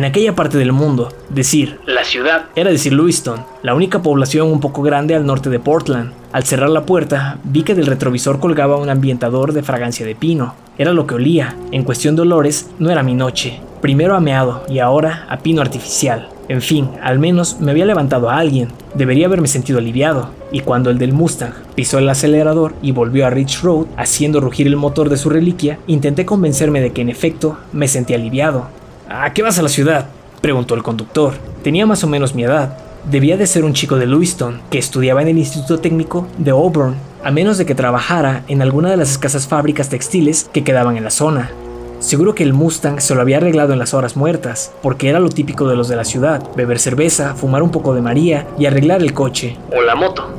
En 0.00 0.06
aquella 0.06 0.34
parte 0.34 0.56
del 0.56 0.72
mundo, 0.72 1.12
decir 1.28 1.78
la 1.84 2.04
ciudad 2.04 2.46
era 2.56 2.70
decir 2.70 2.94
Lewiston, 2.94 3.44
la 3.62 3.74
única 3.74 4.00
población 4.00 4.50
un 4.50 4.58
poco 4.58 4.80
grande 4.80 5.14
al 5.14 5.26
norte 5.26 5.50
de 5.50 5.58
Portland. 5.58 6.14
Al 6.32 6.44
cerrar 6.44 6.70
la 6.70 6.86
puerta, 6.86 7.36
vi 7.44 7.64
que 7.64 7.74
del 7.74 7.84
retrovisor 7.84 8.40
colgaba 8.40 8.78
un 8.78 8.88
ambientador 8.88 9.52
de 9.52 9.62
fragancia 9.62 10.06
de 10.06 10.14
pino. 10.14 10.54
Era 10.78 10.94
lo 10.94 11.06
que 11.06 11.16
olía. 11.16 11.54
En 11.70 11.84
cuestión 11.84 12.16
de 12.16 12.22
olores, 12.22 12.70
no 12.78 12.90
era 12.90 13.02
mi 13.02 13.12
noche. 13.12 13.60
Primero 13.82 14.16
ameado 14.16 14.64
y 14.70 14.78
ahora 14.78 15.26
a 15.28 15.40
pino 15.40 15.60
artificial. 15.60 16.30
En 16.48 16.62
fin, 16.62 16.88
al 17.02 17.18
menos 17.18 17.60
me 17.60 17.70
había 17.70 17.84
levantado 17.84 18.30
a 18.30 18.38
alguien. 18.38 18.68
Debería 18.94 19.26
haberme 19.26 19.48
sentido 19.48 19.80
aliviado. 19.80 20.30
Y 20.50 20.60
cuando 20.60 20.88
el 20.88 20.96
del 20.96 21.12
Mustang 21.12 21.52
pisó 21.74 21.98
el 21.98 22.08
acelerador 22.08 22.74
y 22.80 22.92
volvió 22.92 23.26
a 23.26 23.30
Ridge 23.30 23.60
Road, 23.60 23.86
haciendo 23.98 24.40
rugir 24.40 24.66
el 24.66 24.76
motor 24.76 25.10
de 25.10 25.18
su 25.18 25.28
reliquia, 25.28 25.78
intenté 25.86 26.24
convencerme 26.24 26.80
de 26.80 26.90
que 26.94 27.02
en 27.02 27.10
efecto 27.10 27.58
me 27.74 27.86
sentía 27.86 28.16
aliviado. 28.16 28.79
¿A 29.12 29.32
qué 29.32 29.42
vas 29.42 29.58
a 29.58 29.62
la 29.62 29.68
ciudad? 29.68 30.06
preguntó 30.40 30.76
el 30.76 30.84
conductor. 30.84 31.32
Tenía 31.64 31.84
más 31.84 32.04
o 32.04 32.06
menos 32.06 32.36
mi 32.36 32.44
edad. 32.44 32.78
Debía 33.10 33.36
de 33.36 33.48
ser 33.48 33.64
un 33.64 33.72
chico 33.72 33.96
de 33.96 34.06
Lewiston, 34.06 34.60
que 34.70 34.78
estudiaba 34.78 35.20
en 35.20 35.26
el 35.26 35.38
Instituto 35.38 35.80
Técnico 35.80 36.28
de 36.38 36.52
Auburn, 36.52 36.94
a 37.24 37.32
menos 37.32 37.58
de 37.58 37.66
que 37.66 37.74
trabajara 37.74 38.44
en 38.46 38.62
alguna 38.62 38.88
de 38.88 38.96
las 38.96 39.10
escasas 39.10 39.48
fábricas 39.48 39.88
textiles 39.88 40.48
que 40.52 40.62
quedaban 40.62 40.96
en 40.96 41.02
la 41.02 41.10
zona. 41.10 41.50
Seguro 41.98 42.36
que 42.36 42.44
el 42.44 42.52
Mustang 42.52 43.00
se 43.00 43.16
lo 43.16 43.20
había 43.20 43.38
arreglado 43.38 43.72
en 43.72 43.80
las 43.80 43.94
horas 43.94 44.16
muertas, 44.16 44.70
porque 44.80 45.08
era 45.08 45.18
lo 45.18 45.28
típico 45.28 45.66
de 45.66 45.74
los 45.74 45.88
de 45.88 45.96
la 45.96 46.04
ciudad, 46.04 46.44
beber 46.54 46.78
cerveza, 46.78 47.34
fumar 47.34 47.64
un 47.64 47.72
poco 47.72 47.96
de 47.96 48.02
María 48.02 48.46
y 48.60 48.66
arreglar 48.66 49.02
el 49.02 49.12
coche. 49.12 49.56
O 49.76 49.82
la 49.82 49.96
moto. 49.96 50.30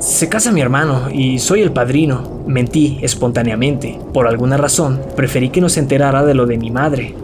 Se 0.00 0.28
casa 0.28 0.50
mi 0.50 0.60
hermano 0.60 1.10
y 1.12 1.38
soy 1.38 1.62
el 1.62 1.70
padrino. 1.70 2.42
Mentí 2.48 2.98
espontáneamente. 3.02 4.00
Por 4.12 4.26
alguna 4.26 4.56
razón, 4.56 5.00
preferí 5.14 5.50
que 5.50 5.60
no 5.60 5.68
se 5.68 5.78
enterara 5.78 6.24
de 6.24 6.34
lo 6.34 6.44
de 6.46 6.58
mi 6.58 6.72
madre. 6.72 7.14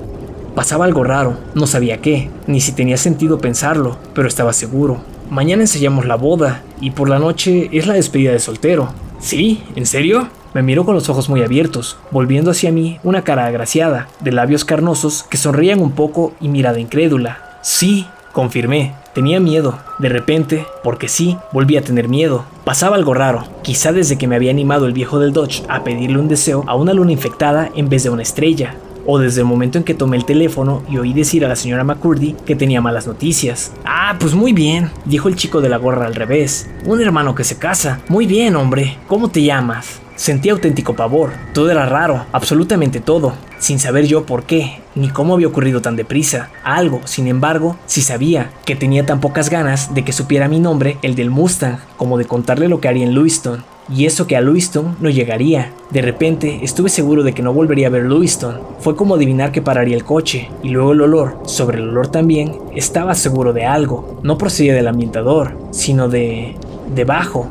Pasaba 0.55 0.85
algo 0.85 1.03
raro, 1.03 1.39
no 1.55 1.67
sabía 1.67 2.03
qué, 2.03 2.29
ni 2.47 2.61
si 2.61 2.73
tenía 2.73 2.99
sentido 2.99 3.39
pensarlo, 3.39 3.97
pero 4.15 4.29
estaba 4.29 4.53
seguro. 4.53 5.01
Mañana 5.31 5.63
ensayamos 5.63 6.05
la 6.05 6.17
boda 6.17 6.63
y 6.79 6.91
por 6.91 7.09
la 7.09 7.19
noche 7.19 7.71
es 7.73 7.87
la 7.87 7.95
despedida 7.95 8.33
de 8.33 8.39
soltero. 8.39 8.93
¿Sí? 9.19 9.63
¿En 9.77 9.87
serio? 9.87 10.29
Me 10.53 10.63
miró 10.63 10.85
con 10.85 10.95
los 10.95 11.09
ojos 11.09 11.31
muy 11.31 11.43
abiertos, 11.43 11.97
volviendo 12.11 12.51
hacia 12.51 12.71
mí 12.71 13.01
una 13.03 13.23
cara 13.25 13.47
agraciada, 13.47 14.09
de 14.21 14.33
labios 14.33 14.67
carnosos 14.67 15.23
que 15.23 15.39
sonrían 15.39 15.81
un 15.81 15.93
poco 15.93 16.35
y 16.39 16.49
mirada 16.49 16.79
incrédula. 16.81 17.59
Sí, 17.63 18.07
confirmé. 18.33 18.95
Tenía 19.15 19.41
miedo. 19.41 19.79
De 19.99 20.11
repente, 20.11 20.67
porque 20.85 21.09
sí, 21.09 21.39
volví 21.53 21.79
a 21.79 21.83
tener 21.83 22.09
miedo. 22.09 22.45
Pasaba 22.65 22.97
algo 22.97 23.15
raro. 23.15 23.45
Quizá 23.63 23.93
desde 23.93 24.19
que 24.19 24.27
me 24.27 24.37
había 24.37 24.51
animado 24.51 24.85
el 24.85 24.93
viejo 24.93 25.19
del 25.19 25.33
Dodge 25.33 25.63
a 25.69 25.83
pedirle 25.83 26.19
un 26.19 26.29
deseo 26.29 26.65
a 26.67 26.75
una 26.75 26.93
luna 26.93 27.13
infectada 27.13 27.71
en 27.75 27.89
vez 27.89 28.03
de 28.03 28.11
una 28.11 28.23
estrella 28.23 28.75
o 29.07 29.19
desde 29.19 29.41
el 29.41 29.47
momento 29.47 29.79
en 29.79 29.85
que 29.85 29.95
tomé 29.95 30.17
el 30.17 30.25
teléfono 30.25 30.83
y 30.89 30.99
oí 30.99 31.13
decir 31.13 31.45
a 31.45 31.49
la 31.49 31.57
señora 31.57 31.85
McCurdy 31.85 32.35
que 32.45 32.57
tenía 32.57 32.81
malas 32.81 33.07
noticias. 33.07 33.73
Ah, 33.85 34.17
pues 34.19 34.35
muy 34.35 34.53
bien, 34.53 34.91
dijo 35.05 35.29
el 35.29 35.37
chico 35.37 35.61
de 35.61 35.69
la 35.69 35.77
gorra 35.77 36.07
al 36.07 36.15
revés. 36.15 36.69
Un 36.85 37.01
hermano 37.01 37.35
que 37.35 37.45
se 37.45 37.59
casa. 37.59 38.01
Muy 38.09 38.27
bien, 38.27 38.57
hombre. 38.57 38.99
¿Cómo 39.09 39.29
te 39.29 39.43
llamas? 39.43 40.01
Sentí 40.23 40.51
auténtico 40.51 40.95
pavor. 40.95 41.33
Todo 41.53 41.73
era 41.73 41.85
raro, 41.85 42.27
absolutamente 42.31 43.01
todo, 43.01 43.33
sin 43.59 43.81
saber 43.81 44.07
yo 44.07 44.25
por 44.25 44.45
qué, 44.45 44.81
ni 44.95 45.09
cómo 45.09 45.35
había 45.35 45.49
ocurrido 45.49 45.83
tan 45.83 45.97
deprisa. 45.97 46.49
Algo, 46.63 47.01
sin 47.07 47.27
embargo, 47.27 47.77
sí 47.87 48.03
sabía, 48.03 48.53
que 48.65 48.77
tenía 48.77 49.05
tan 49.05 49.19
pocas 49.19 49.51
ganas 49.51 49.97
de 49.97 50.05
que 50.05 50.13
supiera 50.13 50.47
mi 50.47 50.61
nombre, 50.61 50.97
el 51.03 51.17
del 51.17 51.31
Mustang, 51.31 51.79
como 51.97 52.19
de 52.19 52.25
contarle 52.27 52.69
lo 52.69 52.81
que 52.81 52.87
haría 52.87 53.05
en 53.05 53.17
Lewiston. 53.17 53.65
Y 53.93 54.07
eso 54.07 54.29
que 54.29 54.37
a 54.37 54.41
Lewiston 54.41 54.97
no 55.01 55.11
llegaría. 55.11 55.73
De 55.91 56.03
repente 56.03 56.61
estuve 56.63 56.89
seguro 56.89 57.25
de 57.25 57.33
que 57.33 57.43
no 57.43 57.53
volvería 57.53 57.89
a 57.89 57.91
ver 57.91 58.05
Lewiston. 58.05 58.61
Fue 58.79 58.95
como 58.95 59.17
adivinar 59.17 59.51
que 59.51 59.61
pararía 59.61 59.97
el 59.97 60.05
coche. 60.05 60.49
Y 60.63 60.69
luego 60.69 60.93
el 60.93 61.01
olor, 61.01 61.39
sobre 61.47 61.79
el 61.79 61.89
olor 61.89 62.07
también, 62.07 62.61
estaba 62.77 63.17
seguro 63.17 63.53
de 63.53 63.67
algo. 63.67 64.21
No 64.23 64.39
procedía 64.39 64.73
del 64.73 64.87
ambientador, 64.87 65.59
sino 65.73 66.09
de... 66.09 66.55
debajo. 66.95 67.49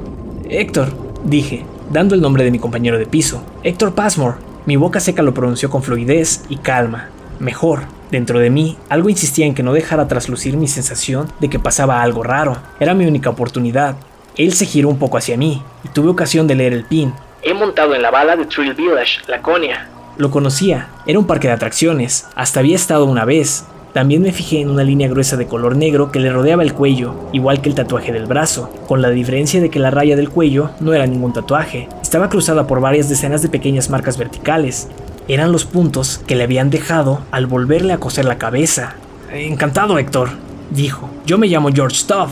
Héctor, 0.49 0.87
dije, 1.25 1.65
dando 1.91 2.15
el 2.15 2.21
nombre 2.21 2.43
de 2.43 2.51
mi 2.51 2.59
compañero 2.59 2.97
de 2.97 3.05
piso. 3.05 3.43
Héctor 3.63 3.93
Passmore. 3.93 4.37
Mi 4.65 4.75
boca 4.75 4.99
seca 4.99 5.21
lo 5.21 5.33
pronunció 5.33 5.69
con 5.69 5.83
fluidez 5.83 6.43
y 6.49 6.57
calma. 6.57 7.09
Mejor. 7.39 7.81
Dentro 8.11 8.39
de 8.39 8.49
mí, 8.49 8.77
algo 8.89 9.09
insistía 9.09 9.45
en 9.45 9.55
que 9.55 9.63
no 9.63 9.73
dejara 9.73 10.07
traslucir 10.07 10.57
mi 10.57 10.67
sensación 10.67 11.31
de 11.39 11.49
que 11.49 11.59
pasaba 11.59 12.01
algo 12.01 12.23
raro. 12.23 12.57
Era 12.79 12.93
mi 12.93 13.05
única 13.05 13.29
oportunidad. 13.29 13.95
Él 14.37 14.53
se 14.53 14.65
giró 14.65 14.89
un 14.89 14.99
poco 14.99 15.17
hacia 15.17 15.37
mí 15.37 15.63
y 15.83 15.89
tuve 15.89 16.09
ocasión 16.09 16.47
de 16.47 16.55
leer 16.55 16.73
el 16.73 16.85
pin. 16.85 17.13
He 17.41 17.53
montado 17.53 17.95
en 17.95 18.01
la 18.01 18.11
bala 18.11 18.35
de 18.35 18.45
Trill 18.45 18.73
Village, 18.73 19.21
Laconia. 19.27 19.87
Lo 20.17 20.29
conocía, 20.29 20.89
era 21.05 21.19
un 21.19 21.25
parque 21.25 21.47
de 21.47 21.53
atracciones, 21.53 22.27
hasta 22.35 22.59
había 22.59 22.75
estado 22.75 23.05
una 23.05 23.25
vez. 23.25 23.65
También 23.93 24.21
me 24.21 24.31
fijé 24.31 24.61
en 24.61 24.69
una 24.69 24.85
línea 24.85 25.09
gruesa 25.09 25.35
de 25.35 25.47
color 25.47 25.75
negro 25.75 26.11
que 26.11 26.21
le 26.21 26.31
rodeaba 26.31 26.63
el 26.63 26.73
cuello, 26.73 27.13
igual 27.33 27.61
que 27.61 27.67
el 27.67 27.75
tatuaje 27.75 28.13
del 28.13 28.25
brazo, 28.25 28.69
con 28.87 29.01
la 29.01 29.09
diferencia 29.09 29.59
de 29.59 29.69
que 29.69 29.79
la 29.79 29.91
raya 29.91 30.15
del 30.15 30.29
cuello 30.29 30.69
no 30.79 30.93
era 30.93 31.05
ningún 31.07 31.33
tatuaje, 31.33 31.89
estaba 32.01 32.29
cruzada 32.29 32.67
por 32.67 32.79
varias 32.79 33.09
decenas 33.09 33.41
de 33.41 33.49
pequeñas 33.49 33.89
marcas 33.89 34.17
verticales. 34.17 34.87
Eran 35.27 35.51
los 35.51 35.65
puntos 35.65 36.21
que 36.25 36.35
le 36.35 36.43
habían 36.45 36.69
dejado 36.69 37.21
al 37.31 37.47
volverle 37.47 37.91
a 37.91 37.99
coser 37.99 38.23
la 38.23 38.37
cabeza. 38.37 38.95
Encantado, 39.31 39.97
Héctor, 39.99 40.29
dijo. 40.71 41.09
Yo 41.25 41.37
me 41.37 41.47
llamo 41.47 41.69
George 41.73 41.97
Stuff. 41.97 42.31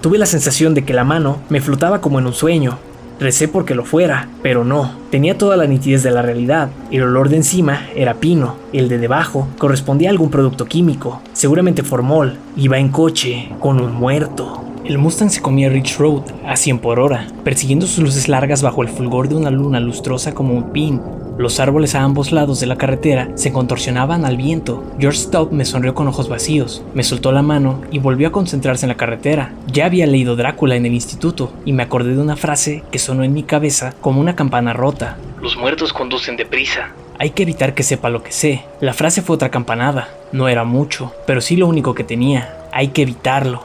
Tuve 0.00 0.16
la 0.18 0.26
sensación 0.26 0.74
de 0.74 0.84
que 0.84 0.94
la 0.94 1.04
mano 1.04 1.38
me 1.48 1.60
flotaba 1.60 2.00
como 2.00 2.20
en 2.20 2.26
un 2.26 2.34
sueño. 2.34 2.78
Recé 3.20 3.48
porque 3.48 3.74
lo 3.74 3.84
fuera, 3.84 4.28
pero 4.42 4.64
no. 4.64 4.92
Tenía 5.10 5.36
toda 5.36 5.56
la 5.56 5.66
nitidez 5.66 6.04
de 6.04 6.12
la 6.12 6.22
realidad. 6.22 6.70
El 6.92 7.02
olor 7.02 7.28
de 7.28 7.36
encima 7.36 7.88
era 7.96 8.14
pino, 8.14 8.54
el 8.72 8.88
de 8.88 8.98
debajo 8.98 9.48
correspondía 9.58 10.08
a 10.08 10.12
algún 10.12 10.30
producto 10.30 10.66
químico, 10.66 11.20
seguramente 11.32 11.82
formol. 11.82 12.36
Iba 12.56 12.78
en 12.78 12.90
coche, 12.90 13.50
con 13.58 13.80
un 13.80 13.92
muerto. 13.92 14.64
El 14.84 14.98
Mustang 14.98 15.30
se 15.30 15.42
comía 15.42 15.68
Rich 15.68 15.98
Road 15.98 16.22
a 16.46 16.56
100 16.56 16.78
por 16.78 17.00
hora, 17.00 17.26
persiguiendo 17.42 17.86
sus 17.86 18.04
luces 18.04 18.28
largas 18.28 18.62
bajo 18.62 18.82
el 18.82 18.88
fulgor 18.88 19.28
de 19.28 19.34
una 19.34 19.50
luna 19.50 19.80
lustrosa 19.80 20.32
como 20.32 20.54
un 20.54 20.70
pin. 20.70 21.00
Los 21.38 21.60
árboles 21.60 21.94
a 21.94 22.02
ambos 22.02 22.32
lados 22.32 22.58
de 22.58 22.66
la 22.66 22.74
carretera 22.74 23.30
se 23.36 23.52
contorsionaban 23.52 24.24
al 24.24 24.36
viento. 24.36 24.82
George 24.98 25.20
Stubb 25.20 25.52
me 25.52 25.64
sonrió 25.64 25.94
con 25.94 26.08
ojos 26.08 26.28
vacíos, 26.28 26.82
me 26.94 27.04
soltó 27.04 27.30
la 27.30 27.42
mano 27.42 27.80
y 27.92 28.00
volvió 28.00 28.26
a 28.26 28.32
concentrarse 28.32 28.86
en 28.86 28.88
la 28.88 28.96
carretera. 28.96 29.54
Ya 29.72 29.86
había 29.86 30.08
leído 30.08 30.34
Drácula 30.34 30.74
en 30.74 30.84
el 30.84 30.94
instituto 30.94 31.52
y 31.64 31.72
me 31.72 31.84
acordé 31.84 32.16
de 32.16 32.20
una 32.20 32.34
frase 32.34 32.82
que 32.90 32.98
sonó 32.98 33.22
en 33.22 33.34
mi 33.34 33.44
cabeza 33.44 33.94
como 34.00 34.20
una 34.20 34.34
campana 34.34 34.72
rota. 34.72 35.16
Los 35.40 35.56
muertos 35.56 35.92
conducen 35.92 36.36
deprisa. 36.36 36.90
Hay 37.20 37.30
que 37.30 37.44
evitar 37.44 37.72
que 37.72 37.84
sepa 37.84 38.10
lo 38.10 38.24
que 38.24 38.32
sé. 38.32 38.64
La 38.80 38.92
frase 38.92 39.22
fue 39.22 39.36
otra 39.36 39.52
campanada. 39.52 40.08
No 40.32 40.48
era 40.48 40.64
mucho, 40.64 41.12
pero 41.24 41.40
sí 41.40 41.54
lo 41.54 41.68
único 41.68 41.94
que 41.94 42.02
tenía. 42.02 42.66
Hay 42.72 42.88
que 42.88 43.02
evitarlo. 43.02 43.64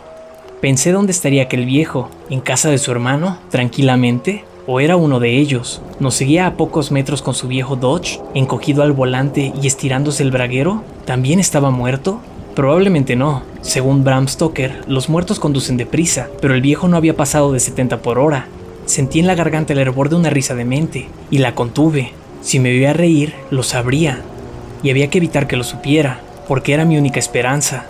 Pensé 0.62 0.91
dónde 0.91 1.12
estaría 1.12 1.43
aquel 1.43 1.65
viejo, 1.65 2.12
en 2.29 2.39
casa 2.39 2.69
de 2.69 2.77
su 2.77 2.91
hermano, 2.91 3.39
tranquilamente, 3.49 4.45
o 4.67 4.80
era 4.80 4.95
uno 4.95 5.19
de 5.19 5.38
ellos. 5.38 5.82
Nos 5.99 6.15
seguía 6.15 6.47
a 6.47 6.56
pocos 6.56 6.91
metros 6.91 7.21
con 7.21 7.34
su 7.34 7.47
viejo 7.47 7.76
Dodge, 7.76 8.19
encogido 8.34 8.84
al 8.84 8.93
volante 8.93 9.54
y 9.62 9.67
estirándose 9.67 10.23
el 10.23 10.32
braguero. 10.32 10.84
¿También 11.06 11.39
estaba 11.39 11.69
muerto? 11.69 12.19
Probablemente 12.56 13.15
no. 13.15 13.43
Según 13.62 14.04
Bram 14.04 14.28
Stoker, 14.28 14.82
los 14.88 15.10
muertos 15.10 15.39
conducen 15.39 15.78
deprisa, 15.78 16.30
pero 16.41 16.54
el 16.54 16.62
viejo 16.62 16.88
no 16.88 16.97
había 16.97 17.15
pasado 17.15 17.52
de 17.52 17.60
70 17.60 18.02
por 18.02 18.19
hora. 18.19 18.47
Sentí 18.86 19.19
en 19.19 19.28
la 19.28 19.36
garganta 19.36 19.73
el 19.73 19.80
hervor 19.80 20.10
de 20.10 20.15
una 20.15 20.30
risa 20.30 20.54
demente, 20.54 21.08
y 21.32 21.39
la 21.39 21.56
contuve. 21.56 22.12
Si 22.41 22.60
me 22.60 22.69
veía 22.69 22.93
reír, 22.93 23.34
lo 23.49 23.63
sabría. 23.63 24.21
Y 24.84 24.89
había 24.89 25.10
que 25.10 25.17
evitar 25.17 25.47
que 25.47 25.56
lo 25.56 25.63
supiera, 25.63 26.19
porque 26.47 26.73
era 26.73 26.86
mi 26.86 26.97
única 26.97 27.19
esperanza. 27.19 27.86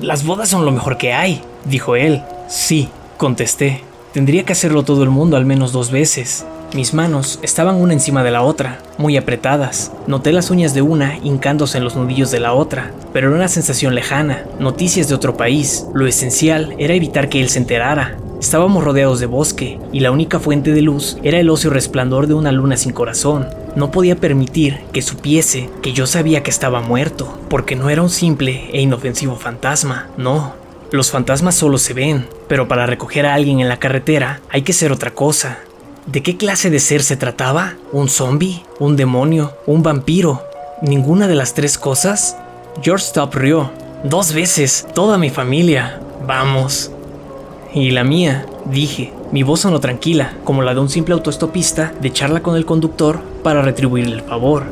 Las 0.00 0.24
bodas 0.24 0.50
son 0.50 0.64
lo 0.64 0.70
mejor 0.70 0.98
que 0.98 1.14
hay, 1.14 1.40
dijo 1.64 1.96
él. 1.96 2.22
Sí, 2.48 2.90
contesté. 3.16 3.89
Tendría 4.12 4.44
que 4.44 4.52
hacerlo 4.52 4.82
todo 4.82 5.04
el 5.04 5.10
mundo 5.10 5.36
al 5.36 5.46
menos 5.46 5.70
dos 5.70 5.92
veces. 5.92 6.44
Mis 6.74 6.94
manos 6.94 7.38
estaban 7.42 7.76
una 7.76 7.92
encima 7.92 8.24
de 8.24 8.32
la 8.32 8.42
otra, 8.42 8.80
muy 8.98 9.16
apretadas. 9.16 9.92
Noté 10.08 10.32
las 10.32 10.50
uñas 10.50 10.74
de 10.74 10.82
una 10.82 11.18
hincándose 11.18 11.78
en 11.78 11.84
los 11.84 11.94
nudillos 11.94 12.32
de 12.32 12.40
la 12.40 12.52
otra, 12.52 12.92
pero 13.12 13.28
era 13.28 13.36
una 13.36 13.46
sensación 13.46 13.94
lejana, 13.94 14.46
noticias 14.58 15.08
de 15.08 15.14
otro 15.14 15.36
país. 15.36 15.86
Lo 15.94 16.08
esencial 16.08 16.74
era 16.78 16.94
evitar 16.94 17.28
que 17.28 17.40
él 17.40 17.48
se 17.48 17.60
enterara. 17.60 18.18
Estábamos 18.40 18.82
rodeados 18.82 19.20
de 19.20 19.26
bosque, 19.26 19.78
y 19.92 20.00
la 20.00 20.10
única 20.10 20.40
fuente 20.40 20.72
de 20.72 20.82
luz 20.82 21.16
era 21.22 21.38
el 21.38 21.48
óseo 21.48 21.70
resplandor 21.70 22.26
de 22.26 22.34
una 22.34 22.50
luna 22.50 22.76
sin 22.76 22.92
corazón. 22.92 23.46
No 23.76 23.92
podía 23.92 24.16
permitir 24.16 24.80
que 24.92 25.02
supiese 25.02 25.70
que 25.82 25.92
yo 25.92 26.08
sabía 26.08 26.42
que 26.42 26.50
estaba 26.50 26.80
muerto, 26.80 27.38
porque 27.48 27.76
no 27.76 27.90
era 27.90 28.02
un 28.02 28.10
simple 28.10 28.70
e 28.72 28.80
inofensivo 28.80 29.36
fantasma, 29.36 30.08
no, 30.16 30.54
los 30.92 31.10
fantasmas 31.10 31.54
solo 31.54 31.78
se 31.78 31.94
ven, 31.94 32.26
pero 32.48 32.66
para 32.66 32.86
recoger 32.86 33.26
a 33.26 33.34
alguien 33.34 33.60
en 33.60 33.68
la 33.68 33.78
carretera 33.78 34.40
hay 34.50 34.62
que 34.62 34.72
ser 34.72 34.90
otra 34.90 35.12
cosa. 35.12 35.58
¿De 36.06 36.22
qué 36.22 36.36
clase 36.36 36.70
de 36.70 36.80
ser 36.80 37.02
se 37.02 37.16
trataba? 37.16 37.74
¿Un 37.92 38.08
zombie? 38.08 38.64
¿Un 38.80 38.96
demonio? 38.96 39.52
¿Un 39.66 39.82
vampiro? 39.82 40.42
¿Ninguna 40.82 41.28
de 41.28 41.36
las 41.36 41.54
tres 41.54 41.78
cosas? 41.78 42.36
George 42.82 43.04
Stop 43.04 43.34
rió. 43.34 43.70
Dos 44.02 44.32
veces, 44.32 44.88
toda 44.94 45.18
mi 45.18 45.30
familia. 45.30 46.00
Vamos. 46.26 46.90
Y 47.72 47.90
la 47.90 48.02
mía, 48.02 48.46
dije. 48.64 49.12
Mi 49.30 49.44
voz 49.44 49.60
sonó 49.60 49.78
tranquila, 49.78 50.34
como 50.42 50.62
la 50.62 50.74
de 50.74 50.80
un 50.80 50.88
simple 50.88 51.14
autoestopista 51.14 51.92
de 52.00 52.12
charla 52.12 52.42
con 52.42 52.56
el 52.56 52.64
conductor 52.66 53.20
para 53.44 53.62
retribuirle 53.62 54.16
el 54.16 54.22
favor. 54.22 54.64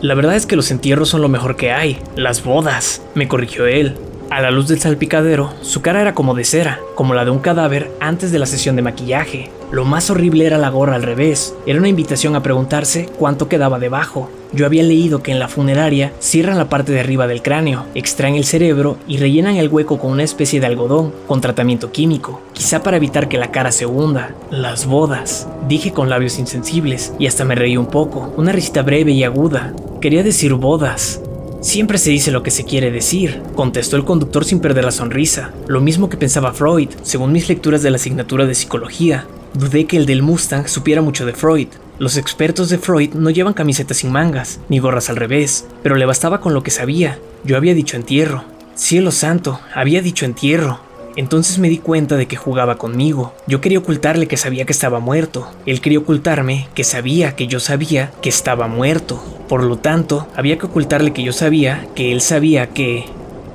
La 0.00 0.14
verdad 0.14 0.34
es 0.34 0.46
que 0.46 0.56
los 0.56 0.72
entierros 0.72 1.10
son 1.10 1.22
lo 1.22 1.28
mejor 1.28 1.54
que 1.54 1.70
hay. 1.70 2.00
Las 2.16 2.42
bodas, 2.42 3.02
me 3.14 3.28
corrigió 3.28 3.66
él. 3.66 3.96
A 4.32 4.40
la 4.40 4.50
luz 4.50 4.68
del 4.68 4.80
salpicadero, 4.80 5.52
su 5.60 5.82
cara 5.82 6.00
era 6.00 6.14
como 6.14 6.34
de 6.34 6.44
cera, 6.44 6.80
como 6.94 7.12
la 7.12 7.26
de 7.26 7.30
un 7.30 7.40
cadáver 7.40 7.90
antes 8.00 8.32
de 8.32 8.38
la 8.38 8.46
sesión 8.46 8.76
de 8.76 8.80
maquillaje. 8.80 9.50
Lo 9.70 9.84
más 9.84 10.08
horrible 10.08 10.46
era 10.46 10.56
la 10.56 10.70
gorra 10.70 10.94
al 10.94 11.02
revés, 11.02 11.54
era 11.66 11.78
una 11.78 11.88
invitación 11.90 12.34
a 12.34 12.42
preguntarse 12.42 13.10
cuánto 13.18 13.50
quedaba 13.50 13.78
debajo. 13.78 14.30
Yo 14.54 14.64
había 14.64 14.84
leído 14.84 15.22
que 15.22 15.32
en 15.32 15.38
la 15.38 15.48
funeraria 15.48 16.14
cierran 16.18 16.56
la 16.56 16.70
parte 16.70 16.92
de 16.92 17.00
arriba 17.00 17.26
del 17.26 17.42
cráneo, 17.42 17.84
extraen 17.94 18.34
el 18.34 18.46
cerebro 18.46 18.96
y 19.06 19.18
rellenan 19.18 19.56
el 19.56 19.68
hueco 19.68 19.98
con 19.98 20.10
una 20.10 20.22
especie 20.22 20.60
de 20.60 20.66
algodón, 20.66 21.12
con 21.28 21.42
tratamiento 21.42 21.92
químico, 21.92 22.40
quizá 22.54 22.82
para 22.82 22.96
evitar 22.96 23.28
que 23.28 23.36
la 23.36 23.50
cara 23.50 23.70
se 23.70 23.84
hunda. 23.84 24.34
Las 24.50 24.86
bodas, 24.86 25.46
dije 25.68 25.92
con 25.92 26.08
labios 26.08 26.38
insensibles, 26.38 27.12
y 27.18 27.26
hasta 27.26 27.44
me 27.44 27.54
reí 27.54 27.76
un 27.76 27.84
poco, 27.84 28.32
una 28.38 28.52
risita 28.52 28.80
breve 28.80 29.12
y 29.12 29.24
aguda. 29.24 29.74
Quería 30.00 30.22
decir 30.22 30.54
bodas, 30.54 31.20
Siempre 31.62 31.96
se 31.96 32.10
dice 32.10 32.32
lo 32.32 32.42
que 32.42 32.50
se 32.50 32.64
quiere 32.64 32.90
decir, 32.90 33.40
contestó 33.54 33.96
el 33.96 34.04
conductor 34.04 34.44
sin 34.44 34.58
perder 34.58 34.84
la 34.84 34.90
sonrisa, 34.90 35.52
lo 35.68 35.80
mismo 35.80 36.08
que 36.08 36.16
pensaba 36.16 36.52
Freud, 36.52 36.88
según 37.04 37.30
mis 37.30 37.48
lecturas 37.48 37.84
de 37.84 37.90
la 37.90 37.96
asignatura 37.96 38.46
de 38.46 38.56
psicología. 38.56 39.28
Dudé 39.54 39.84
que 39.84 39.96
el 39.96 40.04
del 40.04 40.22
Mustang 40.22 40.66
supiera 40.66 41.02
mucho 41.02 41.24
de 41.24 41.34
Freud. 41.34 41.68
Los 42.00 42.16
expertos 42.16 42.68
de 42.68 42.78
Freud 42.78 43.14
no 43.14 43.30
llevan 43.30 43.54
camisetas 43.54 43.98
sin 43.98 44.10
mangas, 44.10 44.58
ni 44.68 44.80
gorras 44.80 45.08
al 45.08 45.14
revés, 45.14 45.64
pero 45.84 45.94
le 45.94 46.04
bastaba 46.04 46.40
con 46.40 46.52
lo 46.52 46.64
que 46.64 46.72
sabía. 46.72 47.20
Yo 47.44 47.56
había 47.56 47.74
dicho 47.74 47.96
entierro. 47.96 48.42
Cielo 48.74 49.12
santo, 49.12 49.60
había 49.72 50.02
dicho 50.02 50.24
entierro. 50.24 50.80
Entonces 51.16 51.58
me 51.58 51.68
di 51.68 51.78
cuenta 51.78 52.16
de 52.16 52.26
que 52.26 52.36
jugaba 52.36 52.78
conmigo. 52.78 53.34
Yo 53.46 53.60
quería 53.60 53.78
ocultarle 53.78 54.26
que 54.26 54.36
sabía 54.36 54.64
que 54.64 54.72
estaba 54.72 55.00
muerto. 55.00 55.48
Él 55.66 55.80
quería 55.80 55.98
ocultarme 55.98 56.68
que 56.74 56.84
sabía 56.84 57.36
que 57.36 57.46
yo 57.46 57.60
sabía 57.60 58.10
que 58.22 58.28
estaba 58.28 58.68
muerto. 58.68 59.22
Por 59.48 59.62
lo 59.64 59.76
tanto, 59.76 60.28
había 60.34 60.58
que 60.58 60.66
ocultarle 60.66 61.12
que 61.12 61.22
yo 61.22 61.32
sabía 61.32 61.86
que 61.94 62.12
él 62.12 62.20
sabía 62.20 62.70
que... 62.70 63.04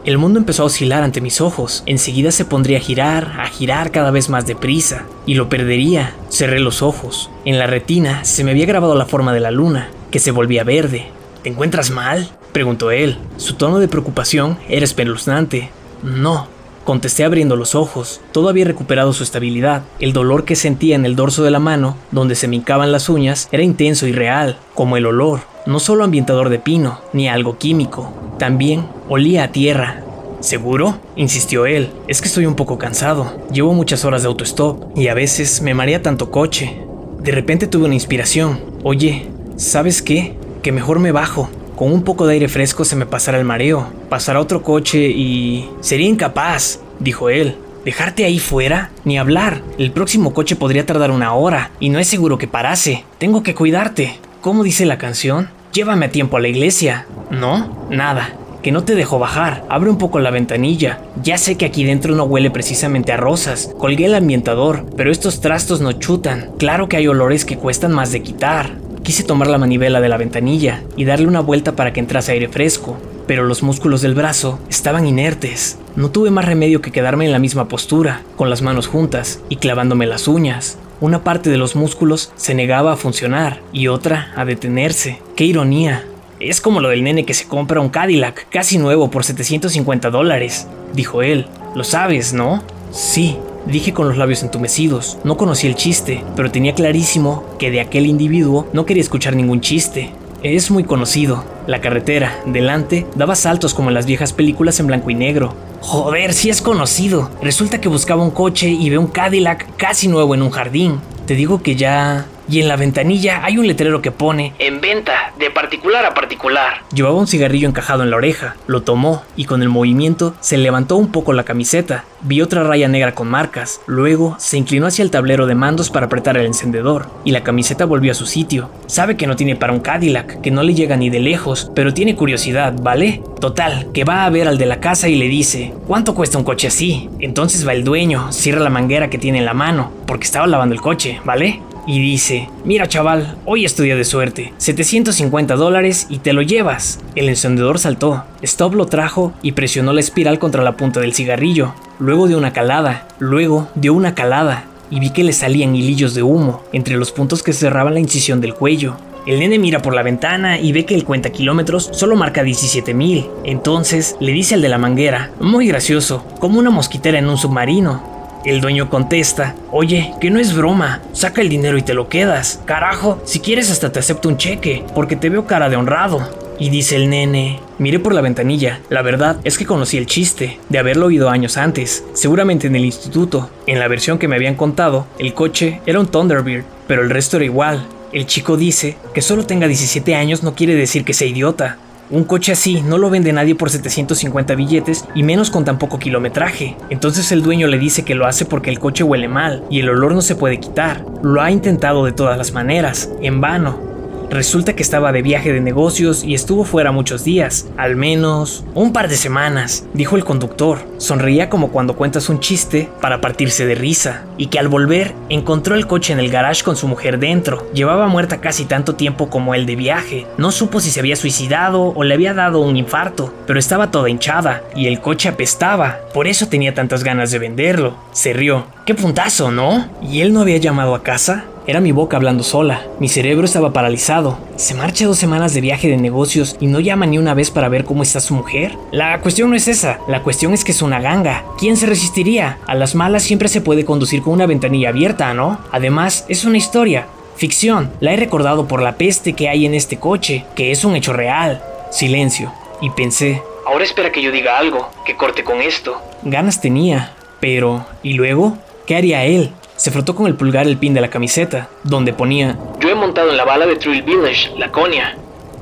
El 0.05 0.17
mundo 0.17 0.39
empezó 0.39 0.63
a 0.63 0.67
oscilar 0.67 1.03
ante 1.03 1.19
mis 1.19 1.41
ojos. 1.41 1.83
Enseguida 1.85 2.31
se 2.31 2.45
pondría 2.45 2.77
a 2.77 2.81
girar, 2.81 3.41
a 3.41 3.47
girar 3.47 3.91
cada 3.91 4.09
vez 4.09 4.29
más 4.29 4.47
deprisa. 4.47 5.05
Y 5.25 5.33
lo 5.33 5.49
perdería. 5.49 6.15
Cerré 6.29 6.61
los 6.61 6.81
ojos. 6.81 7.29
En 7.43 7.59
la 7.59 7.67
retina 7.67 8.23
se 8.23 8.45
me 8.45 8.51
había 8.51 8.65
grabado 8.65 8.95
la 8.95 9.05
forma 9.05 9.33
de 9.33 9.41
la 9.41 9.51
luna, 9.51 9.89
que 10.09 10.19
se 10.19 10.31
volvía 10.31 10.63
verde. 10.63 11.07
¿Te 11.43 11.49
encuentras 11.49 11.91
mal? 11.91 12.29
preguntó 12.53 12.91
él. 12.91 13.17
Su 13.35 13.55
tono 13.55 13.79
de 13.79 13.89
preocupación 13.89 14.57
era 14.69 14.85
espeluznante. 14.85 15.71
No, 16.03 16.47
Contesté 16.87 17.25
abriendo 17.25 17.57
los 17.57 17.75
ojos. 17.75 18.21
Todo 18.31 18.47
había 18.47 18.63
recuperado 18.63 19.11
su 19.11 19.21
estabilidad. 19.21 19.83
El 19.99 20.13
dolor 20.13 20.45
que 20.45 20.55
sentía 20.55 20.95
en 20.95 21.05
el 21.05 21.17
dorso 21.17 21.43
de 21.43 21.51
la 21.51 21.59
mano, 21.59 21.97
donde 22.11 22.33
se 22.33 22.47
me 22.47 22.63
las 22.65 23.09
uñas, 23.09 23.49
era 23.51 23.61
intenso 23.61 24.07
y 24.07 24.13
real, 24.13 24.57
como 24.73 24.95
el 24.95 25.05
olor. 25.05 25.41
No 25.65 25.81
solo 25.81 26.05
ambientador 26.05 26.47
de 26.47 26.59
pino, 26.59 27.01
ni 27.11 27.27
algo 27.27 27.57
químico. 27.57 28.13
También 28.39 28.87
olía 29.09 29.43
a 29.43 29.51
tierra. 29.51 30.01
¿Seguro? 30.39 30.97
insistió 31.17 31.65
él. 31.65 31.89
Es 32.07 32.21
que 32.21 32.29
estoy 32.29 32.45
un 32.45 32.55
poco 32.55 32.77
cansado. 32.77 33.33
Llevo 33.51 33.73
muchas 33.73 34.05
horas 34.05 34.21
de 34.21 34.29
autostop 34.29 34.97
y 34.97 35.09
a 35.09 35.13
veces 35.13 35.61
me 35.61 35.73
marea 35.73 36.01
tanto 36.01 36.31
coche. 36.31 36.83
De 37.19 37.33
repente 37.33 37.67
tuve 37.67 37.83
una 37.83 37.95
inspiración. 37.95 38.61
Oye, 38.83 39.27
¿sabes 39.57 40.01
qué? 40.01 40.37
Que 40.61 40.71
mejor 40.71 40.99
me 40.99 41.11
bajo. 41.11 41.49
Con 41.77 41.93
un 41.93 42.01
poco 42.01 42.25
de 42.25 42.33
aire 42.33 42.47
fresco 42.47 42.83
se 42.85 42.95
me 42.95 43.05
pasará 43.05 43.37
el 43.37 43.45
mareo. 43.45 43.87
Pasará 44.09 44.39
otro 44.39 44.63
coche 44.63 45.09
y... 45.09 45.69
Sería 45.79 46.07
incapaz, 46.07 46.79
dijo 46.99 47.29
él. 47.29 47.55
¿Dejarte 47.85 48.25
ahí 48.25 48.39
fuera? 48.39 48.89
Ni 49.05 49.19
hablar. 49.19 49.61
El 49.77 49.91
próximo 49.91 50.33
coche 50.33 50.55
podría 50.55 50.87
tardar 50.87 51.11
una 51.11 51.35
hora 51.35 51.69
y 51.79 51.89
no 51.89 51.99
es 51.99 52.07
seguro 52.07 52.39
que 52.39 52.47
parase. 52.47 53.03
Tengo 53.19 53.43
que 53.43 53.53
cuidarte. 53.53 54.17
¿Cómo 54.41 54.63
dice 54.63 54.87
la 54.87 54.97
canción? 54.97 55.49
Llévame 55.71 56.07
a 56.07 56.11
tiempo 56.11 56.37
a 56.37 56.39
la 56.39 56.47
iglesia. 56.47 57.05
¿No? 57.29 57.87
Nada. 57.91 58.33
Que 58.63 58.71
no 58.71 58.83
te 58.83 58.95
dejo 58.95 59.19
bajar. 59.19 59.63
Abre 59.69 59.91
un 59.91 59.99
poco 59.99 60.19
la 60.19 60.31
ventanilla. 60.31 61.01
Ya 61.21 61.37
sé 61.37 61.57
que 61.57 61.65
aquí 61.65 61.83
dentro 61.83 62.15
no 62.15 62.23
huele 62.23 62.49
precisamente 62.49 63.11
a 63.11 63.17
rosas. 63.17 63.69
Colgué 63.77 64.05
el 64.05 64.15
ambientador, 64.15 64.83
pero 64.97 65.11
estos 65.11 65.41
trastos 65.41 65.79
no 65.79 65.91
chutan. 65.91 66.53
Claro 66.57 66.89
que 66.89 66.97
hay 66.97 67.07
olores 67.07 67.45
que 67.45 67.57
cuestan 67.57 67.91
más 67.91 68.11
de 68.11 68.23
quitar. 68.23 68.71
Quise 69.03 69.23
tomar 69.23 69.47
la 69.47 69.57
manivela 69.57 70.01
de 70.01 70.09
la 70.09 70.17
ventanilla 70.17 70.83
y 70.95 71.05
darle 71.05 71.27
una 71.27 71.39
vuelta 71.39 71.75
para 71.75 71.93
que 71.93 71.99
entrase 71.99 72.33
aire 72.33 72.49
fresco, 72.49 72.97
pero 73.25 73.43
los 73.43 73.63
músculos 73.63 74.01
del 74.01 74.15
brazo 74.15 74.59
estaban 74.69 75.07
inertes. 75.07 75.77
No 75.95 76.11
tuve 76.11 76.31
más 76.31 76.45
remedio 76.45 76.81
que 76.81 76.91
quedarme 76.91 77.25
en 77.25 77.31
la 77.31 77.39
misma 77.39 77.67
postura, 77.67 78.21
con 78.35 78.49
las 78.49 78.61
manos 78.61 78.87
juntas 78.87 79.41
y 79.49 79.57
clavándome 79.57 80.05
las 80.05 80.27
uñas. 80.27 80.77
Una 80.99 81.23
parte 81.23 81.49
de 81.49 81.57
los 81.57 81.75
músculos 81.75 82.31
se 82.35 82.55
negaba 82.55 82.93
a 82.93 82.97
funcionar 82.97 83.61
y 83.71 83.87
otra 83.87 84.31
a 84.35 84.45
detenerse. 84.45 85.21
¡Qué 85.35 85.45
ironía! 85.45 86.05
Es 86.39 86.61
como 86.61 86.81
lo 86.81 86.89
del 86.89 87.03
nene 87.03 87.25
que 87.25 87.33
se 87.33 87.47
compra 87.47 87.81
un 87.81 87.89
Cadillac 87.89 88.47
casi 88.49 88.77
nuevo 88.77 89.09
por 89.09 89.23
750 89.23 90.09
dólares, 90.09 90.67
dijo 90.93 91.21
él. 91.21 91.47
Lo 91.75 91.83
sabes, 91.83 92.33
¿no? 92.33 92.63
Sí, 92.91 93.37
dije 93.67 93.93
con 93.93 94.07
los 94.07 94.17
labios 94.17 94.43
entumecidos. 94.43 95.17
No 95.23 95.37
conocí 95.37 95.67
el 95.67 95.75
chiste, 95.75 96.23
pero 96.35 96.51
tenía 96.51 96.73
clarísimo 96.73 97.43
que 97.59 97.71
de 97.71 97.81
aquel 97.81 98.05
individuo 98.05 98.67
no 98.73 98.85
quería 98.85 99.01
escuchar 99.01 99.35
ningún 99.35 99.61
chiste. 99.61 100.11
Es 100.43 100.71
muy 100.71 100.83
conocido. 100.83 101.43
La 101.65 101.81
carretera, 101.81 102.39
delante, 102.45 103.05
daba 103.15 103.35
saltos 103.35 103.73
como 103.73 103.89
en 103.89 103.95
las 103.95 104.05
viejas 104.05 104.33
películas 104.33 104.79
en 104.79 104.87
blanco 104.87 105.09
y 105.09 105.15
negro. 105.15 105.53
Joder, 105.81 106.33
sí 106.33 106.49
es 106.49 106.61
conocido. 106.61 107.29
Resulta 107.41 107.81
que 107.81 107.89
buscaba 107.89 108.23
un 108.23 108.31
coche 108.31 108.69
y 108.69 108.89
ve 108.89 108.97
un 108.97 109.07
Cadillac 109.07 109.75
casi 109.77 110.07
nuevo 110.07 110.35
en 110.35 110.41
un 110.41 110.51
jardín. 110.51 110.99
Te 111.25 111.35
digo 111.35 111.61
que 111.61 111.75
ya 111.75 112.27
y 112.49 112.59
en 112.59 112.67
la 112.67 112.75
ventanilla 112.75 113.43
hay 113.43 113.57
un 113.57 113.67
letrero 113.67 114.01
que 114.01 114.11
pone 114.11 114.53
En 114.59 114.81
venta, 114.81 115.33
de 115.37 115.49
particular 115.49 116.05
a 116.05 116.13
particular. 116.13 116.81
Llevaba 116.93 117.15
un 117.15 117.27
cigarrillo 117.27 117.67
encajado 117.67 118.03
en 118.03 118.09
la 118.09 118.17
oreja, 118.17 118.55
lo 118.67 118.81
tomó 118.81 119.23
y 119.35 119.45
con 119.45 119.61
el 119.61 119.69
movimiento 119.69 120.35
se 120.39 120.57
levantó 120.57 120.95
un 120.97 121.11
poco 121.11 121.33
la 121.33 121.43
camiseta. 121.43 122.05
Vi 122.21 122.41
otra 122.41 122.63
raya 122.63 122.87
negra 122.87 123.13
con 123.13 123.27
marcas, 123.27 123.81
luego 123.85 124.35
se 124.39 124.57
inclinó 124.57 124.87
hacia 124.87 125.03
el 125.03 125.11
tablero 125.11 125.45
de 125.45 125.55
mandos 125.55 125.89
para 125.89 126.07
apretar 126.07 126.37
el 126.37 126.45
encendedor 126.45 127.09
y 127.23 127.31
la 127.31 127.43
camiseta 127.43 127.85
volvió 127.85 128.11
a 128.11 128.15
su 128.15 128.25
sitio. 128.25 128.69
Sabe 128.87 129.17
que 129.17 129.27
no 129.27 129.35
tiene 129.35 129.55
para 129.55 129.73
un 129.73 129.79
Cadillac, 129.79 130.41
que 130.41 130.51
no 130.51 130.63
le 130.63 130.73
llega 130.73 130.97
ni 130.97 131.09
de 131.09 131.19
lejos, 131.19 131.71
pero 131.75 131.93
tiene 131.93 132.15
curiosidad, 132.15 132.73
¿vale? 132.81 133.21
Total, 133.39 133.91
que 133.93 134.03
va 134.03 134.25
a 134.25 134.29
ver 134.29 134.47
al 134.47 134.57
de 134.57 134.65
la 134.65 134.79
casa 134.79 135.07
y 135.07 135.15
le 135.15 135.27
dice, 135.27 135.73
¿cuánto 135.85 136.15
cuesta 136.15 136.37
un 136.37 136.43
coche 136.43 136.67
así? 136.67 137.09
Entonces 137.19 137.67
va 137.67 137.73
el 137.73 137.83
dueño, 137.83 138.31
cierra 138.31 138.61
la 138.61 138.69
manguera 138.69 139.09
que 139.09 139.17
tiene 139.17 139.39
en 139.39 139.45
la 139.45 139.53
mano, 139.53 139.91
porque 140.07 140.25
estaba 140.25 140.47
lavando 140.47 140.73
el 140.73 140.81
coche, 140.81 141.21
¿vale? 141.23 141.61
Y 141.87 141.99
dice, 141.99 142.49
mira 142.65 142.87
chaval, 142.87 143.37
hoy 143.45 143.65
es 143.65 143.73
tu 143.73 143.81
día 143.81 143.95
de 143.95 144.03
suerte, 144.03 144.53
750 144.57 145.55
dólares 145.55 146.05
y 146.09 146.19
te 146.19 146.33
lo 146.33 146.41
llevas. 146.41 146.99
El 147.15 147.29
encendedor 147.29 147.79
saltó, 147.79 148.25
Stop 148.41 148.75
lo 148.75 148.85
trajo 148.85 149.33
y 149.41 149.53
presionó 149.53 149.93
la 149.93 150.01
espiral 150.01 150.37
contra 150.37 150.63
la 150.63 150.75
punta 150.75 150.99
del 150.99 151.13
cigarrillo, 151.13 151.73
luego 151.97 152.27
dio 152.27 152.37
una 152.37 152.53
calada, 152.53 153.07
luego 153.19 153.69
dio 153.75 153.93
una 153.93 154.13
calada 154.13 154.65
y 154.91 154.99
vi 154.99 155.11
que 155.11 155.23
le 155.23 155.33
salían 155.33 155.75
hilillos 155.75 156.13
de 156.13 156.23
humo 156.23 156.61
entre 156.73 156.97
los 156.97 157.11
puntos 157.11 157.41
que 157.41 157.53
cerraban 157.53 157.93
la 157.93 157.99
incisión 158.01 158.41
del 158.41 158.53
cuello. 158.53 158.97
El 159.25 159.39
nene 159.39 159.59
mira 159.59 159.81
por 159.81 159.93
la 159.93 160.03
ventana 160.03 160.57
y 160.57 160.71
ve 160.71 160.85
que 160.85 160.95
el 160.95 161.03
cuenta 161.03 161.31
kilómetros 161.31 161.89
solo 161.91 162.15
marca 162.15 162.43
17.000. 162.43 163.29
Entonces 163.43 164.15
le 164.21 164.31
dice 164.31 164.55
al 164.55 164.61
de 164.61 164.69
la 164.69 164.77
manguera, 164.77 165.31
muy 165.41 165.67
gracioso, 165.67 166.25
como 166.39 166.59
una 166.59 166.69
mosquitera 166.69 167.19
en 167.19 167.27
un 167.27 167.37
submarino. 167.37 168.16
El 168.47 168.61
dueño 168.61 168.89
contesta, 168.89 169.55
oye, 169.71 170.13
que 170.21 170.29
no 170.29 170.39
es 170.39 170.55
broma, 170.55 171.01
saca 171.11 171.41
el 171.41 171.49
dinero 171.49 171.77
y 171.77 171.81
te 171.81 171.93
lo 171.93 172.07
quedas. 172.07 172.61
Carajo, 172.63 173.21
si 173.25 173.41
quieres 173.41 173.69
hasta 173.69 173.91
te 173.91 173.99
acepto 173.99 174.29
un 174.29 174.37
cheque, 174.37 174.85
porque 174.95 175.17
te 175.17 175.27
veo 175.27 175.45
cara 175.45 175.69
de 175.69 175.75
honrado. 175.75 176.21
Y 176.57 176.69
dice 176.69 176.95
el 176.95 177.09
nene, 177.09 177.59
miré 177.77 177.99
por 177.99 178.13
la 178.13 178.21
ventanilla, 178.21 178.79
la 178.89 179.01
verdad 179.01 179.35
es 179.43 179.57
que 179.57 179.65
conocí 179.65 179.97
el 179.97 180.05
chiste, 180.05 180.61
de 180.69 180.79
haberlo 180.79 181.07
oído 181.07 181.29
años 181.29 181.57
antes, 181.57 182.05
seguramente 182.13 182.67
en 182.67 182.77
el 182.77 182.85
instituto. 182.85 183.49
En 183.65 183.79
la 183.79 183.89
versión 183.89 184.17
que 184.17 184.29
me 184.29 184.37
habían 184.37 184.55
contado, 184.55 185.07
el 185.19 185.33
coche 185.33 185.81
era 185.85 185.99
un 185.99 186.07
Thunderbird, 186.07 186.63
pero 186.87 187.01
el 187.01 187.09
resto 187.09 187.35
era 187.35 187.45
igual. 187.45 187.85
El 188.13 188.27
chico 188.27 188.55
dice 188.55 188.95
que 189.13 189.21
solo 189.21 189.45
tenga 189.45 189.67
17 189.67 190.15
años 190.15 190.41
no 190.41 190.55
quiere 190.55 190.73
decir 190.73 191.03
que 191.03 191.13
sea 191.13 191.27
idiota, 191.27 191.79
un 192.09 192.23
coche 192.23 192.53
así 192.53 192.81
no 192.81 192.97
lo 192.97 193.09
vende 193.09 193.33
nadie 193.33 193.55
por 193.55 193.69
750 193.69 194.55
billetes 194.55 195.05
y 195.13 195.23
menos 195.23 195.51
con 195.51 195.65
tan 195.65 195.77
poco 195.77 195.99
kilometraje. 195.99 196.77
Entonces 196.89 197.31
el 197.31 197.43
dueño 197.43 197.67
le 197.67 197.79
dice 197.79 198.05
que 198.05 198.15
lo 198.15 198.25
hace 198.25 198.45
porque 198.45 198.69
el 198.69 198.79
coche 198.79 199.03
huele 199.03 199.27
mal 199.27 199.63
y 199.69 199.79
el 199.79 199.89
olor 199.89 200.13
no 200.13 200.21
se 200.21 200.35
puede 200.35 200.59
quitar. 200.59 201.03
Lo 201.21 201.41
ha 201.41 201.51
intentado 201.51 202.05
de 202.05 202.13
todas 202.13 202.37
las 202.37 202.53
maneras, 202.53 203.09
en 203.21 203.41
vano. 203.41 203.96
Resulta 204.29 204.75
que 204.75 204.83
estaba 204.83 205.11
de 205.11 205.21
viaje 205.21 205.53
de 205.53 205.61
negocios 205.61 206.23
y 206.23 206.33
estuvo 206.33 206.65
fuera 206.65 206.91
muchos 206.91 207.23
días, 207.23 207.67
al 207.77 207.95
menos 207.95 208.65
un 208.73 208.91
par 208.91 209.07
de 209.07 209.15
semanas, 209.15 209.85
dijo 209.93 210.17
el 210.17 210.25
conductor. 210.25 210.79
Sonreía 210.97 211.49
como 211.49 211.69
cuando 211.69 211.95
cuentas 211.95 212.27
un 212.27 212.39
chiste 212.39 212.89
para 212.99 213.21
partirse 213.21 213.65
de 213.65 213.75
risa, 213.75 214.25
y 214.37 214.47
que 214.47 214.59
al 214.59 214.67
volver 214.67 215.13
encontró 215.29 215.75
el 215.75 215.87
coche 215.87 216.11
en 216.11 216.19
el 216.19 216.29
garage 216.29 216.63
con 216.63 216.75
su 216.75 216.87
mujer 216.87 217.19
dentro. 217.19 217.71
Llevaba 217.73 218.07
muerta 218.07 218.41
casi 218.41 218.65
tanto 218.65 218.95
tiempo 218.95 219.29
como 219.29 219.55
él 219.55 219.65
de 219.65 219.75
viaje. 219.77 220.27
No 220.37 220.51
supo 220.51 220.81
si 220.81 220.91
se 220.91 220.99
había 220.99 221.15
suicidado 221.15 221.93
o 221.95 222.03
le 222.03 222.13
había 222.13 222.33
dado 222.33 222.59
un 222.59 222.75
infarto, 222.75 223.33
pero 223.45 223.59
estaba 223.59 223.91
toda 223.91 224.09
hinchada 224.09 224.63
y 224.75 224.87
el 224.87 224.99
coche 224.99 225.29
apestaba. 225.29 225.99
Por 226.13 226.27
eso 226.27 226.47
tenía 226.47 226.73
tantas 226.73 227.03
ganas 227.03 227.31
de 227.31 227.39
venderlo. 227.39 227.95
Se 228.11 228.33
rió. 228.33 228.65
¡Qué 228.85 228.93
puntazo, 228.93 229.51
¿no? 229.51 229.87
¿Y 230.01 230.21
él 230.21 230.33
no 230.33 230.41
había 230.41 230.57
llamado 230.57 230.95
a 230.95 231.03
casa? 231.03 231.45
Era 231.67 231.81
mi 231.81 231.91
boca 231.91 232.15
hablando 232.15 232.45
sola. 232.45 232.87
Mi 232.97 233.09
cerebro 233.09 233.43
estaba 233.43 233.73
paralizado. 233.73 234.37
¿Se 234.55 234.73
marcha 234.73 235.05
dos 235.05 235.17
semanas 235.17 235.53
de 235.53 235.59
viaje 235.59 235.89
de 235.89 235.97
negocios 235.97 236.55
y 236.61 236.67
no 236.67 236.79
llama 236.79 237.05
ni 237.05 237.17
una 237.17 237.33
vez 237.33 237.51
para 237.51 237.67
ver 237.67 237.83
cómo 237.83 238.03
está 238.03 238.21
su 238.21 238.33
mujer? 238.35 238.77
La 238.91 239.19
cuestión 239.19 239.49
no 239.49 239.57
es 239.57 239.67
esa. 239.67 239.99
La 240.07 240.23
cuestión 240.23 240.53
es 240.53 240.63
que 240.63 240.71
es 240.71 240.81
una 240.81 241.01
ganga. 241.01 241.43
¿Quién 241.59 241.75
se 241.75 241.85
resistiría? 241.85 242.57
A 242.67 242.73
las 242.73 242.95
malas 242.95 243.23
siempre 243.23 243.49
se 243.49 243.59
puede 243.59 243.83
conducir 243.83 244.21
con 244.21 244.31
una 244.31 244.45
ventanilla 244.45 244.89
abierta, 244.89 245.33
¿no? 245.33 245.59
Además, 245.73 246.23
es 246.29 246.45
una 246.45 246.55
historia. 246.55 247.07
Ficción. 247.35 247.91
La 247.99 248.13
he 248.13 248.15
recordado 248.17 248.65
por 248.69 248.81
la 248.81 248.95
peste 248.95 249.33
que 249.33 249.49
hay 249.49 249.65
en 249.65 249.73
este 249.73 249.97
coche, 249.97 250.45
que 250.55 250.71
es 250.71 250.85
un 250.85 250.95
hecho 250.95 251.11
real. 251.11 251.61
Silencio. 251.91 252.53
Y 252.79 252.91
pensé. 252.91 253.41
Ahora 253.65 253.83
espera 253.83 254.13
que 254.13 254.21
yo 254.21 254.31
diga 254.31 254.57
algo, 254.57 254.89
que 255.05 255.17
corte 255.17 255.43
con 255.43 255.61
esto. 255.61 256.01
Ganas 256.23 256.61
tenía. 256.61 257.13
Pero, 257.41 257.85
¿y 258.03 258.13
luego? 258.13 258.57
¿Qué 258.85 258.95
haría 258.95 259.25
él? 259.25 259.51
Se 259.77 259.91
frotó 259.91 260.15
con 260.15 260.25
el 260.25 260.33
pulgar 260.33 260.65
el 260.67 260.77
pin 260.77 260.95
de 260.95 261.01
la 261.01 261.09
camiseta, 261.09 261.69
donde 261.83 262.11
ponía 262.11 262.57
Yo 262.79 262.89
he 262.89 262.95
montado 262.95 263.29
en 263.29 263.37
la 263.37 263.45
bala 263.45 263.67
de 263.67 263.75
Trill 263.75 264.01
Village, 264.01 264.49
Laconia. 264.57 265.15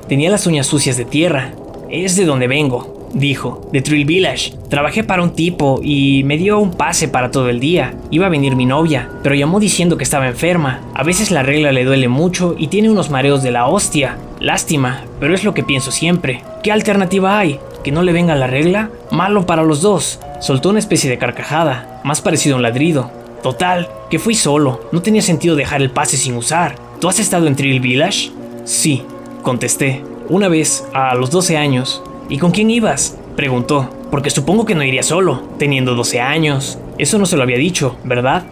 Tenía 0.08 0.30
las 0.30 0.46
uñas 0.46 0.66
sucias 0.66 0.96
de 0.96 1.04
tierra. 1.04 1.52
Es 1.90 2.16
de 2.16 2.24
donde 2.24 2.48
vengo, 2.48 3.10
dijo, 3.12 3.68
de 3.72 3.82
Trill 3.82 4.06
Village. 4.06 4.54
Trabajé 4.70 5.04
para 5.04 5.22
un 5.22 5.34
tipo 5.34 5.80
y 5.82 6.24
me 6.24 6.38
dio 6.38 6.58
un 6.58 6.72
pase 6.72 7.08
para 7.08 7.30
todo 7.30 7.50
el 7.50 7.60
día. 7.60 7.94
Iba 8.10 8.26
a 8.26 8.30
venir 8.30 8.56
mi 8.56 8.64
novia, 8.64 9.10
pero 9.22 9.34
llamó 9.34 9.60
diciendo 9.60 9.98
que 9.98 10.04
estaba 10.04 10.28
enferma. 10.28 10.80
A 10.94 11.02
veces 11.02 11.30
la 11.30 11.42
regla 11.42 11.70
le 11.70 11.84
duele 11.84 12.08
mucho 12.08 12.54
y 12.56 12.68
tiene 12.68 12.88
unos 12.88 13.10
mareos 13.10 13.42
de 13.42 13.50
la 13.50 13.66
hostia. 13.66 14.16
Lástima, 14.40 15.04
pero 15.20 15.34
es 15.34 15.44
lo 15.44 15.52
que 15.52 15.62
pienso 15.62 15.90
siempre. 15.90 16.42
¿Qué 16.62 16.72
alternativa 16.72 17.38
hay? 17.38 17.60
¿Que 17.84 17.92
no 17.92 18.02
le 18.02 18.14
venga 18.14 18.34
la 18.34 18.46
regla? 18.46 18.88
Malo 19.10 19.44
para 19.44 19.62
los 19.62 19.82
dos. 19.82 20.20
Soltó 20.40 20.70
una 20.70 20.78
especie 20.78 21.10
de 21.10 21.18
carcajada, 21.18 22.00
más 22.02 22.22
parecido 22.22 22.54
a 22.54 22.56
un 22.56 22.62
ladrido. 22.62 23.10
Total, 23.42 23.88
que 24.10 24.18
fui 24.18 24.34
solo, 24.34 24.80
no 24.92 25.02
tenía 25.02 25.22
sentido 25.22 25.56
dejar 25.56 25.82
el 25.82 25.90
pase 25.90 26.16
sin 26.16 26.36
usar. 26.36 26.76
¿Tú 27.00 27.08
has 27.08 27.18
estado 27.18 27.46
en 27.46 27.56
Trill 27.56 27.80
Village? 27.80 28.30
Sí, 28.64 29.04
contesté. 29.42 30.02
Una 30.28 30.48
vez, 30.48 30.86
a 30.92 31.14
los 31.14 31.30
12 31.30 31.56
años. 31.56 32.02
¿Y 32.28 32.38
con 32.38 32.50
quién 32.50 32.70
ibas? 32.70 33.16
Preguntó, 33.36 33.90
porque 34.10 34.30
supongo 34.30 34.64
que 34.64 34.74
no 34.74 34.82
iría 34.82 35.02
solo, 35.02 35.42
teniendo 35.58 35.94
12 35.94 36.20
años. 36.20 36.78
Eso 36.98 37.18
no 37.18 37.26
se 37.26 37.36
lo 37.36 37.42
había 37.42 37.58
dicho, 37.58 37.96
¿verdad? 38.02 38.44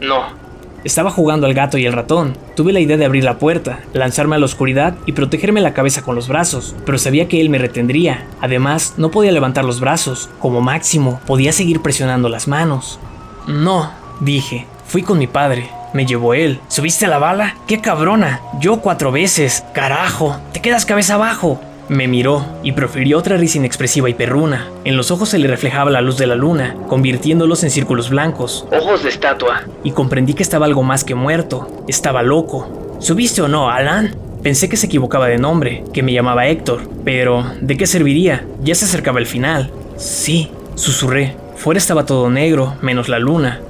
No. 0.00 0.48
Estaba 0.84 1.10
jugando 1.10 1.46
al 1.46 1.54
gato 1.54 1.76
y 1.76 1.84
el 1.86 1.92
ratón. 1.92 2.36
Tuve 2.54 2.72
la 2.72 2.80
idea 2.80 2.96
de 2.96 3.04
abrir 3.04 3.24
la 3.24 3.38
puerta, 3.38 3.80
lanzarme 3.92 4.36
a 4.36 4.38
la 4.38 4.44
oscuridad 4.44 4.94
y 5.06 5.12
protegerme 5.12 5.60
la 5.60 5.74
cabeza 5.74 6.02
con 6.02 6.14
los 6.14 6.28
brazos, 6.28 6.76
pero 6.86 6.98
sabía 6.98 7.26
que 7.26 7.40
él 7.40 7.50
me 7.50 7.58
retendría. 7.58 8.26
Además, 8.40 8.94
no 8.96 9.10
podía 9.10 9.32
levantar 9.32 9.64
los 9.64 9.80
brazos. 9.80 10.30
Como 10.38 10.60
máximo, 10.60 11.20
podía 11.26 11.52
seguir 11.52 11.82
presionando 11.82 12.28
las 12.28 12.46
manos. 12.46 13.00
No, 13.48 13.90
Dije, 14.20 14.66
fui 14.86 15.02
con 15.02 15.18
mi 15.18 15.26
padre. 15.26 15.70
Me 15.94 16.04
llevó 16.04 16.34
él. 16.34 16.60
¿Subiste 16.68 17.06
a 17.06 17.08
la 17.08 17.18
bala? 17.18 17.56
¡Qué 17.66 17.80
cabrona! 17.80 18.40
Yo 18.60 18.80
cuatro 18.80 19.10
veces. 19.12 19.64
Carajo, 19.72 20.36
te 20.52 20.60
quedas 20.60 20.84
cabeza 20.84 21.14
abajo. 21.14 21.60
Me 21.88 22.06
miró 22.06 22.44
y 22.62 22.72
profirió 22.72 23.16
otra 23.16 23.38
risa 23.38 23.56
inexpresiva 23.56 24.10
y 24.10 24.14
perruna. 24.14 24.68
En 24.84 24.98
los 24.98 25.10
ojos 25.10 25.30
se 25.30 25.38
le 25.38 25.48
reflejaba 25.48 25.90
la 25.90 26.02
luz 26.02 26.18
de 26.18 26.26
la 26.26 26.34
luna, 26.34 26.76
convirtiéndolos 26.86 27.64
en 27.64 27.70
círculos 27.70 28.10
blancos. 28.10 28.66
Ojos 28.70 29.02
de 29.02 29.08
estatua. 29.08 29.62
Y 29.82 29.92
comprendí 29.92 30.34
que 30.34 30.42
estaba 30.42 30.66
algo 30.66 30.82
más 30.82 31.04
que 31.04 31.14
muerto. 31.14 31.84
Estaba 31.88 32.22
loco. 32.22 32.96
¿Subiste 32.98 33.40
o 33.40 33.48
no, 33.48 33.70
Alan? 33.70 34.14
Pensé 34.42 34.68
que 34.68 34.76
se 34.76 34.86
equivocaba 34.86 35.28
de 35.28 35.38
nombre, 35.38 35.84
que 35.94 36.02
me 36.02 36.12
llamaba 36.12 36.46
Héctor, 36.46 36.82
pero 37.04 37.44
¿de 37.60 37.76
qué 37.76 37.86
serviría? 37.86 38.44
Ya 38.62 38.74
se 38.74 38.84
acercaba 38.84 39.18
el 39.18 39.26
final. 39.26 39.70
Sí, 39.96 40.50
susurré. 40.74 41.36
Fuera 41.56 41.78
estaba 41.78 42.04
todo 42.04 42.30
negro, 42.30 42.76
menos 42.82 43.08
la 43.08 43.18
luna. 43.18 43.60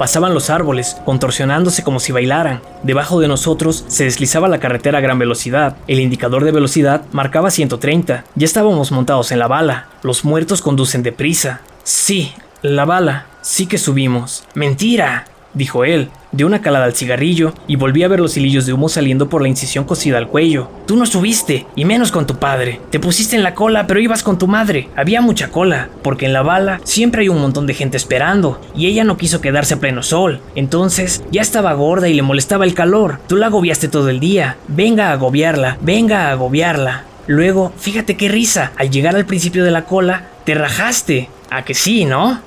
Pasaban 0.00 0.32
los 0.32 0.48
árboles, 0.48 0.96
contorsionándose 1.04 1.84
como 1.84 2.00
si 2.00 2.10
bailaran. 2.10 2.62
Debajo 2.82 3.20
de 3.20 3.28
nosotros 3.28 3.84
se 3.86 4.04
deslizaba 4.04 4.48
la 4.48 4.58
carretera 4.58 4.96
a 4.96 5.02
gran 5.02 5.18
velocidad. 5.18 5.76
El 5.88 6.00
indicador 6.00 6.42
de 6.42 6.52
velocidad 6.52 7.02
marcaba 7.12 7.50
130. 7.50 8.24
Ya 8.34 8.44
estábamos 8.46 8.92
montados 8.92 9.30
en 9.30 9.38
la 9.38 9.46
bala. 9.46 9.88
Los 10.02 10.24
muertos 10.24 10.62
conducen 10.62 11.02
deprisa. 11.02 11.60
Sí, 11.84 12.32
la 12.62 12.86
bala. 12.86 13.26
Sí 13.42 13.66
que 13.66 13.76
subimos. 13.76 14.44
Mentira 14.54 15.26
dijo 15.54 15.84
él. 15.84 16.08
Dio 16.32 16.46
una 16.46 16.62
calada 16.62 16.84
al 16.84 16.94
cigarrillo 16.94 17.52
y 17.66 17.76
volví 17.76 18.04
a 18.04 18.08
ver 18.08 18.20
los 18.20 18.36
hilillos 18.36 18.64
de 18.64 18.72
humo 18.72 18.88
saliendo 18.88 19.28
por 19.28 19.42
la 19.42 19.48
incisión 19.48 19.84
cosida 19.84 20.16
al 20.18 20.28
cuello. 20.28 20.70
Tú 20.86 20.96
no 20.96 21.04
subiste, 21.06 21.66
y 21.74 21.84
menos 21.84 22.12
con 22.12 22.26
tu 22.26 22.36
padre. 22.36 22.80
Te 22.90 23.00
pusiste 23.00 23.34
en 23.34 23.42
la 23.42 23.54
cola, 23.54 23.86
pero 23.86 24.00
ibas 24.00 24.22
con 24.22 24.38
tu 24.38 24.46
madre. 24.46 24.88
Había 24.96 25.20
mucha 25.20 25.48
cola, 25.50 25.88
porque 26.02 26.26
en 26.26 26.32
la 26.32 26.42
bala 26.42 26.80
siempre 26.84 27.22
hay 27.22 27.28
un 27.28 27.40
montón 27.40 27.66
de 27.66 27.74
gente 27.74 27.96
esperando, 27.96 28.60
y 28.76 28.86
ella 28.86 29.02
no 29.02 29.16
quiso 29.16 29.40
quedarse 29.40 29.74
a 29.74 29.80
pleno 29.80 30.04
sol. 30.04 30.40
Entonces, 30.54 31.24
ya 31.32 31.42
estaba 31.42 31.72
gorda 31.72 32.08
y 32.08 32.14
le 32.14 32.22
molestaba 32.22 32.64
el 32.64 32.74
calor. 32.74 33.18
Tú 33.26 33.36
la 33.36 33.46
agobiaste 33.46 33.88
todo 33.88 34.08
el 34.08 34.20
día. 34.20 34.56
Venga 34.68 35.08
a 35.08 35.12
agobiarla, 35.12 35.78
venga 35.80 36.28
a 36.28 36.30
agobiarla. 36.30 37.04
Luego, 37.26 37.72
fíjate 37.76 38.16
qué 38.16 38.28
risa, 38.28 38.72
al 38.76 38.90
llegar 38.90 39.16
al 39.16 39.26
principio 39.26 39.64
de 39.64 39.70
la 39.70 39.84
cola, 39.84 40.28
te 40.44 40.54
rajaste. 40.54 41.28
¿A 41.50 41.64
que 41.64 41.74
sí, 41.74 42.04
no? 42.04 42.40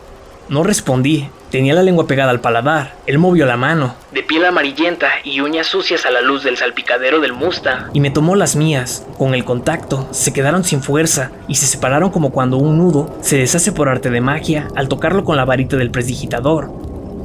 No 0.50 0.64
respondí. 0.64 1.28
Tenía 1.54 1.76
la 1.76 1.84
lengua 1.84 2.08
pegada 2.08 2.32
al 2.32 2.40
paladar. 2.40 2.96
Él 3.06 3.20
movió 3.20 3.46
la 3.46 3.58
mano. 3.58 3.94
De 4.12 4.24
piel 4.24 4.44
amarillenta 4.44 5.10
y 5.24 5.40
uñas 5.42 5.68
sucias 5.68 6.04
a 6.08 6.10
la 6.10 6.22
luz 6.22 6.44
del 6.44 6.58
salpicadero 6.58 7.20
del 7.20 7.34
Mustang. 7.34 7.92
Y 7.94 8.00
me 8.00 8.10
tomó 8.10 8.36
las 8.36 8.56
mías. 8.56 9.06
Con 9.20 9.36
el 9.36 9.46
contacto, 9.46 10.08
se 10.10 10.34
quedaron 10.34 10.64
sin 10.64 10.82
fuerza 10.82 11.30
y 11.48 11.54
se 11.54 11.68
separaron 11.68 12.10
como 12.10 12.32
cuando 12.32 12.58
un 12.58 12.80
nudo 12.80 13.16
se 13.22 13.38
deshace 13.38 13.72
por 13.72 13.88
arte 13.88 14.10
de 14.10 14.20
magia 14.20 14.68
al 14.76 14.88
tocarlo 14.88 15.24
con 15.26 15.38
la 15.38 15.46
varita 15.46 15.78
del 15.78 15.92
presdigitador. 15.92 16.72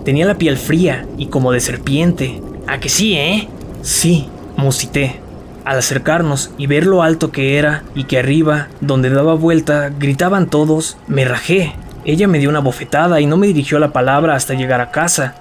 Tenía 0.04 0.26
la 0.26 0.36
piel 0.36 0.58
fría 0.58 1.06
y 1.16 1.28
como 1.28 1.50
de 1.50 1.60
serpiente. 1.60 2.42
¿A 2.66 2.80
que 2.80 2.90
sí, 2.90 3.14
eh? 3.14 3.48
Sí, 3.80 4.28
musité. 4.58 5.20
Al 5.64 5.78
acercarnos 5.78 6.50
y 6.58 6.66
ver 6.66 6.84
lo 6.84 7.02
alto 7.02 7.32
que 7.32 7.56
era 7.56 7.82
y 7.94 8.04
que 8.04 8.18
arriba, 8.18 8.68
donde 8.82 9.08
daba 9.08 9.32
vuelta, 9.32 9.88
gritaban 9.88 10.50
todos, 10.50 10.98
me 11.06 11.24
rajé. 11.24 11.72
Ella 12.08 12.26
me 12.26 12.38
dio 12.38 12.48
una 12.48 12.60
bofetada 12.60 13.20
y 13.20 13.26
no 13.26 13.36
me 13.36 13.48
dirigió 13.48 13.78
la 13.78 13.92
palabra 13.92 14.34
hasta 14.34 14.54
llegar 14.54 14.80
a 14.80 14.90
casa. 14.90 15.34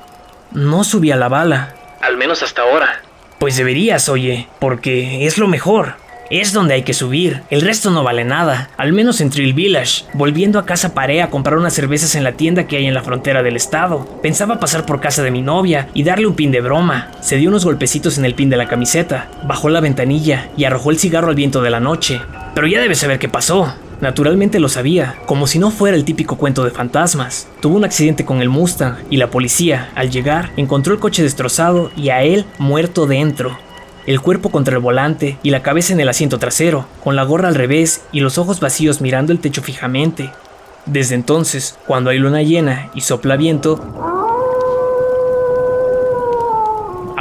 No 0.52 0.84
subí 0.84 1.12
a 1.12 1.16
la 1.16 1.30
bala. 1.30 1.74
Al 2.02 2.18
menos 2.18 2.44
hasta 2.44 2.64
ahora. 2.64 3.04
Pues 3.40 3.56
deberías, 3.56 4.10
oye, 4.10 4.50
porque 4.60 5.26
es 5.26 5.38
lo 5.38 5.48
mejor. 5.48 5.94
Es 6.30 6.52
donde 6.52 6.74
hay 6.74 6.84
que 6.84 6.94
subir, 6.94 7.42
el 7.50 7.62
resto 7.62 7.90
no 7.90 8.04
vale 8.04 8.26
nada, 8.26 8.70
al 8.76 8.92
menos 8.92 9.22
en 9.22 9.30
Trill 9.30 9.54
Village. 9.54 10.04
Volviendo 10.12 10.60
a 10.60 10.66
casa 10.66 10.94
paré 10.94 11.22
a 11.22 11.30
comprar 11.30 11.58
unas 11.58 11.74
cervezas 11.74 12.16
en 12.16 12.26
la 12.26 12.34
tienda 12.34 12.68
que 12.68 12.76
hay 12.76 12.86
en 12.86 12.94
la 12.94 13.02
frontera 13.02 13.44
del 13.44 13.56
estado. 13.56 14.20
Pensaba 14.22 14.60
pasar 14.60 14.86
por 14.86 15.00
casa 15.00 15.24
de 15.24 15.32
mi 15.32 15.42
novia 15.42 15.88
y 15.94 16.04
darle 16.04 16.28
un 16.28 16.36
pin 16.36 16.52
de 16.52 16.60
broma. 16.60 17.12
Se 17.22 17.38
dio 17.38 17.48
unos 17.48 17.64
golpecitos 17.64 18.18
en 18.18 18.26
el 18.26 18.36
pin 18.36 18.50
de 18.50 18.58
la 18.58 18.68
camiseta, 18.68 19.30
bajó 19.46 19.70
la 19.70 19.80
ventanilla 19.80 20.50
y 20.58 20.66
arrojó 20.66 20.92
el 20.92 21.00
cigarro 21.00 21.30
al 21.30 21.36
viento 21.36 21.62
de 21.62 21.70
la 21.70 21.80
noche. 21.80 22.20
Pero 22.54 22.68
ya 22.68 22.82
debes 22.82 23.00
saber 23.00 23.20
qué 23.20 23.30
pasó. 23.30 23.74
Naturalmente 24.00 24.60
lo 24.60 24.70
sabía, 24.70 25.16
como 25.26 25.48
si 25.48 25.58
no 25.58 25.72
fuera 25.72 25.98
el 25.98 26.06
típico 26.06 26.38
cuento 26.38 26.64
de 26.64 26.70
fantasmas. 26.70 27.48
Tuvo 27.62 27.78
un 27.78 27.86
accidente 27.86 28.26
con 28.26 28.42
el 28.42 28.50
Mustang 28.50 28.98
y 29.10 29.18
la 29.18 29.32
policía, 29.32 29.90
al 29.96 30.12
llegar, 30.12 30.52
encontró 30.56 30.94
el 30.94 31.00
coche 31.00 31.24
destrozado 31.24 31.90
y 31.98 32.10
a 32.10 32.22
él 32.22 32.46
muerto 32.60 33.08
dentro. 33.08 33.58
El 34.06 34.22
cuerpo 34.22 34.50
contra 34.50 34.76
el 34.76 34.82
volante 34.82 35.40
y 35.42 35.50
la 35.50 35.64
cabeza 35.64 35.94
en 35.94 36.00
el 36.00 36.10
asiento 36.10 36.38
trasero, 36.38 36.86
con 37.04 37.16
la 37.16 37.24
gorra 37.24 37.48
al 37.48 37.56
revés 37.56 38.04
y 38.12 38.20
los 38.20 38.38
ojos 38.38 38.60
vacíos 38.60 39.02
mirando 39.02 39.34
el 39.34 39.40
techo 39.40 39.64
fijamente. 39.64 40.30
Desde 40.86 41.16
entonces, 41.16 41.78
cuando 41.88 42.12
hay 42.12 42.20
luna 42.20 42.44
llena 42.44 42.90
y 42.94 43.02
sopla 43.02 43.36
viento, 43.36 44.17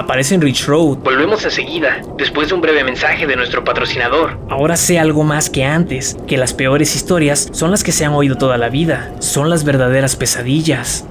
aparece 0.07 0.36
en 0.36 0.40
Rich 0.40 0.66
Road. 0.66 0.98
Volvemos 0.98 1.44
enseguida, 1.44 2.00
después 2.16 2.48
de 2.48 2.54
un 2.54 2.61
breve 2.61 2.84
mensaje 2.84 3.26
de 3.26 3.34
nuestro 3.34 3.64
patrocinador. 3.64 4.38
Ahora 4.48 4.76
sé 4.76 5.00
algo 5.00 5.24
más 5.24 5.50
que 5.50 5.64
antes, 5.64 6.16
que 6.28 6.36
las 6.36 6.54
peores 6.54 6.94
historias 6.94 7.48
son 7.50 7.72
las 7.72 7.82
que 7.82 7.90
se 7.90 8.04
han 8.04 8.12
oído 8.12 8.36
toda 8.36 8.57
la 8.57 8.68
vida, 8.68 9.12
son 9.18 9.50
las 9.50 9.64
verdaderas 9.64 10.14
pesadillas. 10.14 11.04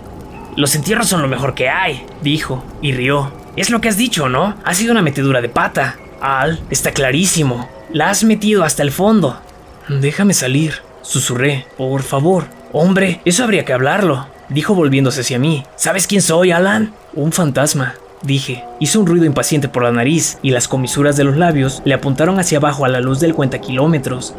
Los 0.56 0.76
entierros 0.76 1.08
son 1.10 1.22
lo 1.22 1.28
mejor 1.28 1.56
que 1.56 1.68
hay, 1.68 2.06
dijo, 2.22 2.64
y 2.82 2.94
rió. 2.94 3.34
Es 3.58 3.70
lo 3.70 3.82
que 3.82 3.90
has 3.90 3.98
dicho, 3.98 4.30
¿no? 4.30 4.56
Ha 4.64 4.74
sido 4.74 4.94
una 4.94 5.02
metedura 5.02 5.42
de 5.42 5.50
pata. 5.50 5.98
Al, 6.22 6.62
está 6.70 6.92
clarísimo. 6.92 7.70
La 7.92 8.10
has 8.10 8.24
metido 8.24 8.64
hasta 8.64 8.82
el 8.82 8.92
fondo. 8.92 9.42
Déjame 9.90 10.34
salir, 10.34 10.76
susurré. 11.02 11.66
Por 11.78 12.02
favor. 12.02 12.46
Hombre, 12.72 13.20
eso 13.26 13.44
habría 13.44 13.66
que 13.66 13.74
hablarlo, 13.74 14.28
dijo 14.48 14.74
volviéndose 14.74 15.20
hacia 15.20 15.38
mí. 15.38 15.66
¿Sabes 15.76 16.08
quién 16.08 16.22
soy, 16.22 16.52
Alan? 16.52 16.94
Un 17.14 17.34
fantasma 17.34 17.96
dije. 18.26 18.64
Hizo 18.80 19.00
un 19.00 19.08
ruido 19.08 19.26
impaciente 19.26 19.70
por 19.70 19.84
la 19.84 19.92
nariz 19.92 20.38
y 20.42 20.52
las 20.52 20.68
comisuras 20.68 21.18
de 21.18 21.24
los 21.24 21.38
labios 21.38 21.82
le 21.86 21.94
apuntaron 21.94 22.40
hacia 22.40 22.58
abajo 22.58 22.86
a 22.86 22.90
la 22.90 23.00
luz 23.00 23.20
del 23.20 23.34
cuenta 23.34 23.60
kilómetros. 23.60 24.34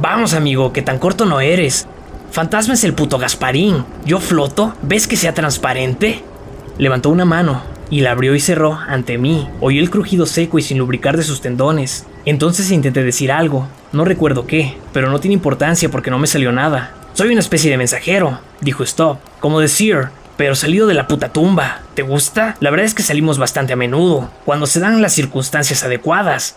Vamos, 0.00 0.34
amigo, 0.34 0.72
que 0.72 0.82
tan 0.82 0.98
corto 0.98 1.26
no 1.26 1.40
eres. 1.40 1.86
Fantasma 2.30 2.74
es 2.74 2.84
el 2.84 2.94
puto 2.94 3.18
Gasparín. 3.18 3.84
Yo 4.06 4.18
floto. 4.20 4.74
¿Ves 4.82 5.06
que 5.06 5.16
sea 5.16 5.34
transparente? 5.34 6.22
Levantó 6.78 7.10
una 7.10 7.24
mano 7.24 7.62
y 7.90 8.00
la 8.00 8.12
abrió 8.12 8.34
y 8.34 8.40
cerró 8.40 8.78
ante 8.88 9.18
mí. 9.18 9.46
Oí 9.60 9.78
el 9.78 9.90
crujido 9.90 10.24
seco 10.24 10.58
y 10.58 10.62
sin 10.62 10.78
lubricar 10.78 11.16
de 11.16 11.24
sus 11.24 11.42
tendones. 11.42 12.06
Entonces 12.24 12.70
intenté 12.70 13.02
decir 13.04 13.30
algo. 13.30 13.68
No 13.92 14.06
recuerdo 14.06 14.46
qué, 14.46 14.78
pero 14.94 15.10
no 15.10 15.20
tiene 15.20 15.34
importancia 15.34 15.90
porque 15.90 16.10
no 16.10 16.18
me 16.18 16.26
salió 16.26 16.52
nada. 16.52 16.94
Soy 17.12 17.28
una 17.28 17.40
especie 17.40 17.70
de 17.70 17.76
mensajero, 17.76 18.40
dijo 18.62 18.82
Stop, 18.82 19.18
como 19.38 19.60
decir, 19.60 20.08
pero 20.36 20.54
salido 20.54 20.86
de 20.86 20.94
la 20.94 21.06
puta 21.06 21.30
tumba. 21.30 21.80
¿Te 21.94 22.02
gusta? 22.02 22.56
La 22.60 22.70
verdad 22.70 22.86
es 22.86 22.94
que 22.94 23.02
salimos 23.02 23.38
bastante 23.38 23.72
a 23.72 23.76
menudo, 23.76 24.30
cuando 24.44 24.66
se 24.66 24.80
dan 24.80 25.02
las 25.02 25.12
circunstancias 25.12 25.82
adecuadas. 25.82 26.56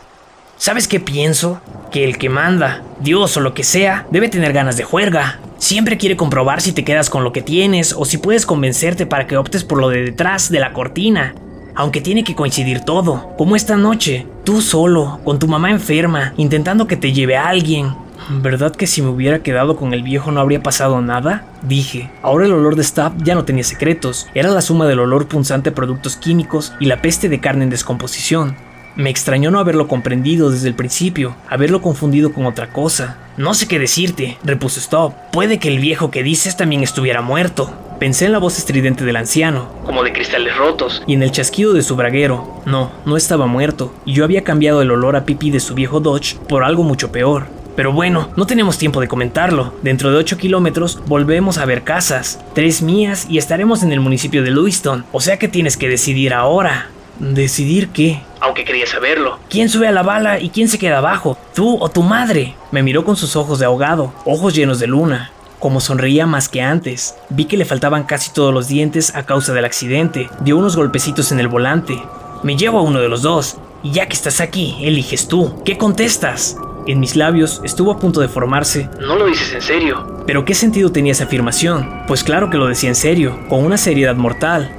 ¿Sabes 0.58 0.88
qué 0.88 1.00
pienso? 1.00 1.60
Que 1.92 2.06
el 2.06 2.18
que 2.18 2.30
manda, 2.30 2.82
Dios 3.00 3.36
o 3.36 3.42
lo 3.42 3.54
que 3.54 3.64
sea, 3.64 4.08
debe 4.10 4.30
tener 4.30 4.54
ganas 4.54 4.78
de 4.78 4.86
juerga. 4.86 5.40
Siempre 5.58 5.98
quiere 5.98 6.16
comprobar 6.16 6.62
si 6.62 6.72
te 6.72 6.86
quedas 6.86 7.10
con 7.10 7.24
lo 7.24 7.34
que 7.34 7.42
tienes 7.42 7.94
o 7.94 8.06
si 8.06 8.18
puedes 8.18 8.46
convencerte 8.46 9.06
para 9.06 9.28
que 9.28 9.38
optes 9.38 9.64
por 9.64 9.80
lo 9.80 9.90
de 9.90 10.04
detrás 10.04 10.50
de 10.50 10.60
la 10.60 10.72
cortina. 10.72 11.36
Aunque 11.76 12.00
tiene 12.00 12.24
que 12.24 12.36
coincidir 12.36 12.80
todo, 12.80 13.34
como 13.38 13.58
esta 13.58 13.76
noche, 13.76 14.26
tú 14.46 14.62
solo, 14.62 15.20
con 15.26 15.40
tu 15.40 15.48
mamá 15.48 15.72
enferma, 15.72 16.34
intentando 16.38 16.88
que 16.88 16.96
te 16.96 17.12
lleve 17.12 17.36
a 17.36 17.50
alguien, 17.50 17.94
¿Verdad 18.30 18.76
que 18.76 18.88
si 18.88 19.02
me 19.02 19.10
hubiera 19.10 19.40
quedado 19.40 19.76
con 19.76 19.94
el 19.94 20.02
viejo 20.02 20.32
no 20.32 20.40
habría 20.40 20.64
pasado 20.64 21.00
nada? 21.02 21.46
Dije. 21.62 22.10
Ahora 22.24 22.46
el 22.46 22.54
olor 22.54 22.76
de 22.76 22.84
Stab 22.84 23.24
ya 23.24 23.36
no 23.36 23.46
tenía 23.46 23.64
secretos. 23.64 24.28
Era 24.34 24.50
la 24.50 24.62
suma 24.62 24.88
del 24.88 25.00
olor 25.00 25.28
punzante 25.28 25.70
de 25.70 25.76
productos 25.76 26.16
químicos 26.16 26.74
y 26.80 26.86
la 26.86 27.02
peste 27.02 27.30
de 27.30 27.40
carne 27.40 27.64
en 27.64 27.70
descomposición. 27.70 28.56
Me 28.96 29.10
extrañó 29.10 29.52
no 29.52 29.60
haberlo 29.60 29.88
comprendido 29.88 30.50
desde 30.50 30.70
el 30.70 30.74
principio, 30.74 31.36
haberlo 31.50 31.82
confundido 31.82 32.32
con 32.32 32.46
otra 32.46 32.72
cosa. 32.72 33.18
No 33.36 33.54
sé 33.54 33.68
qué 33.68 33.78
decirte, 33.78 34.38
repuso 34.44 34.80
Stop. 34.80 35.14
Puede 35.32 35.60
que 35.60 35.68
el 35.68 35.80
viejo 35.80 36.12
que 36.12 36.24
dices 36.24 36.56
también 36.56 36.82
estuviera 36.82 37.22
muerto. 37.22 37.74
Pensé 38.00 38.26
en 38.26 38.32
la 38.32 38.40
voz 38.40 38.58
estridente 38.58 39.06
del 39.06 39.18
anciano, 39.18 39.70
como 39.86 40.04
de 40.04 40.12
cristales 40.12 40.56
rotos, 40.58 41.02
y 41.08 41.14
en 41.14 41.24
el 41.24 41.32
chasquido 41.32 41.74
de 41.74 41.82
su 41.82 41.96
braguero. 41.96 42.62
No, 42.66 42.92
no 43.06 43.16
estaba 43.16 43.48
muerto, 43.48 43.94
y 44.06 44.14
yo 44.14 44.24
había 44.24 44.44
cambiado 44.44 44.82
el 44.82 44.92
olor 44.92 45.16
a 45.16 45.26
pipí 45.26 45.50
de 45.50 45.62
su 45.62 45.76
viejo 45.76 46.00
Dodge 46.02 46.38
por 46.48 46.64
algo 46.64 46.84
mucho 46.84 47.12
peor. 47.12 47.48
Pero 47.76 47.92
bueno, 47.92 48.30
no 48.36 48.46
tenemos 48.46 48.78
tiempo 48.78 49.02
de 49.02 49.08
comentarlo. 49.08 49.74
Dentro 49.82 50.12
de 50.12 50.18
8 50.18 50.38
kilómetros 50.38 51.00
volvemos 51.08 51.58
a 51.58 51.66
ver 51.66 51.84
casas, 51.84 52.40
tres 52.54 52.82
mías 52.82 53.28
y 53.30 53.38
estaremos 53.38 53.84
en 53.84 53.92
el 53.92 54.00
municipio 54.00 54.44
de 54.44 54.52
Lewiston. 54.52 55.06
O 55.12 55.20
sea 55.20 55.38
que 55.38 55.48
tienes 55.48 55.78
que 55.78 55.90
decidir 55.90 56.34
ahora. 56.34 56.90
¿Decidir 57.20 57.90
qué? 57.90 58.22
Aunque 58.42 58.66
quería 58.66 58.86
saberlo. 58.86 59.40
¿Quién 59.50 59.70
sube 59.70 59.88
a 59.88 59.92
la 59.92 60.04
bala 60.04 60.40
y 60.40 60.50
quién 60.50 60.68
se 60.68 60.78
queda 60.78 60.98
abajo? 60.98 61.38
¿Tú 61.54 61.78
o 61.80 61.90
tu 61.90 62.04
madre? 62.04 62.56
Me 62.72 62.84
miró 62.84 63.06
con 63.06 63.16
sus 63.16 63.36
ojos 63.36 63.60
de 63.60 63.66
ahogado, 63.66 64.14
ojos 64.26 64.54
llenos 64.54 64.80
de 64.80 64.88
luna. 64.88 65.32
Como 65.60 65.80
sonreía 65.80 66.26
más 66.26 66.50
que 66.50 66.62
antes, 66.62 67.16
vi 67.30 67.46
que 67.46 67.58
le 67.58 67.66
faltaban 67.66 68.04
casi 68.04 68.32
todos 68.32 68.54
los 68.54 68.68
dientes 68.68 69.16
a 69.16 69.24
causa 69.24 69.54
del 69.54 69.66
accidente. 69.66 70.30
Dio 70.42 70.58
unos 70.58 70.76
golpecitos 70.76 71.32
en 71.32 71.40
el 71.40 71.48
volante. 71.48 71.98
Me 72.44 72.58
llevo 72.58 72.80
a 72.80 72.84
uno 72.84 73.00
de 73.00 73.10
los 73.10 73.22
dos. 73.22 73.58
Y 73.82 73.92
ya 73.92 74.08
que 74.08 74.14
estás 74.14 74.42
aquí, 74.42 74.76
eliges 74.82 75.28
tú. 75.28 75.62
¿Qué 75.64 75.78
contestas? 75.78 76.58
En 76.88 77.00
mis 77.00 77.16
labios 77.16 77.62
estuvo 77.64 77.92
a 77.92 78.00
punto 78.00 78.22
de 78.22 78.28
formarse. 78.28 78.90
No 79.00 79.16
lo 79.16 79.26
dices 79.26 79.52
en 79.54 79.62
serio. 79.62 80.24
Pero 80.28 80.46
¿qué 80.46 80.54
sentido 80.54 80.92
tenía 80.92 81.14
esa 81.14 81.24
afirmación? 81.24 82.04
Pues 82.08 82.24
claro 82.24 82.50
que 82.50 82.58
lo 82.58 82.68
decía 82.68 82.90
en 82.90 82.96
serio, 82.96 83.40
con 83.50 83.66
una 83.66 83.78
seriedad 83.78 84.16
mortal. 84.16 84.72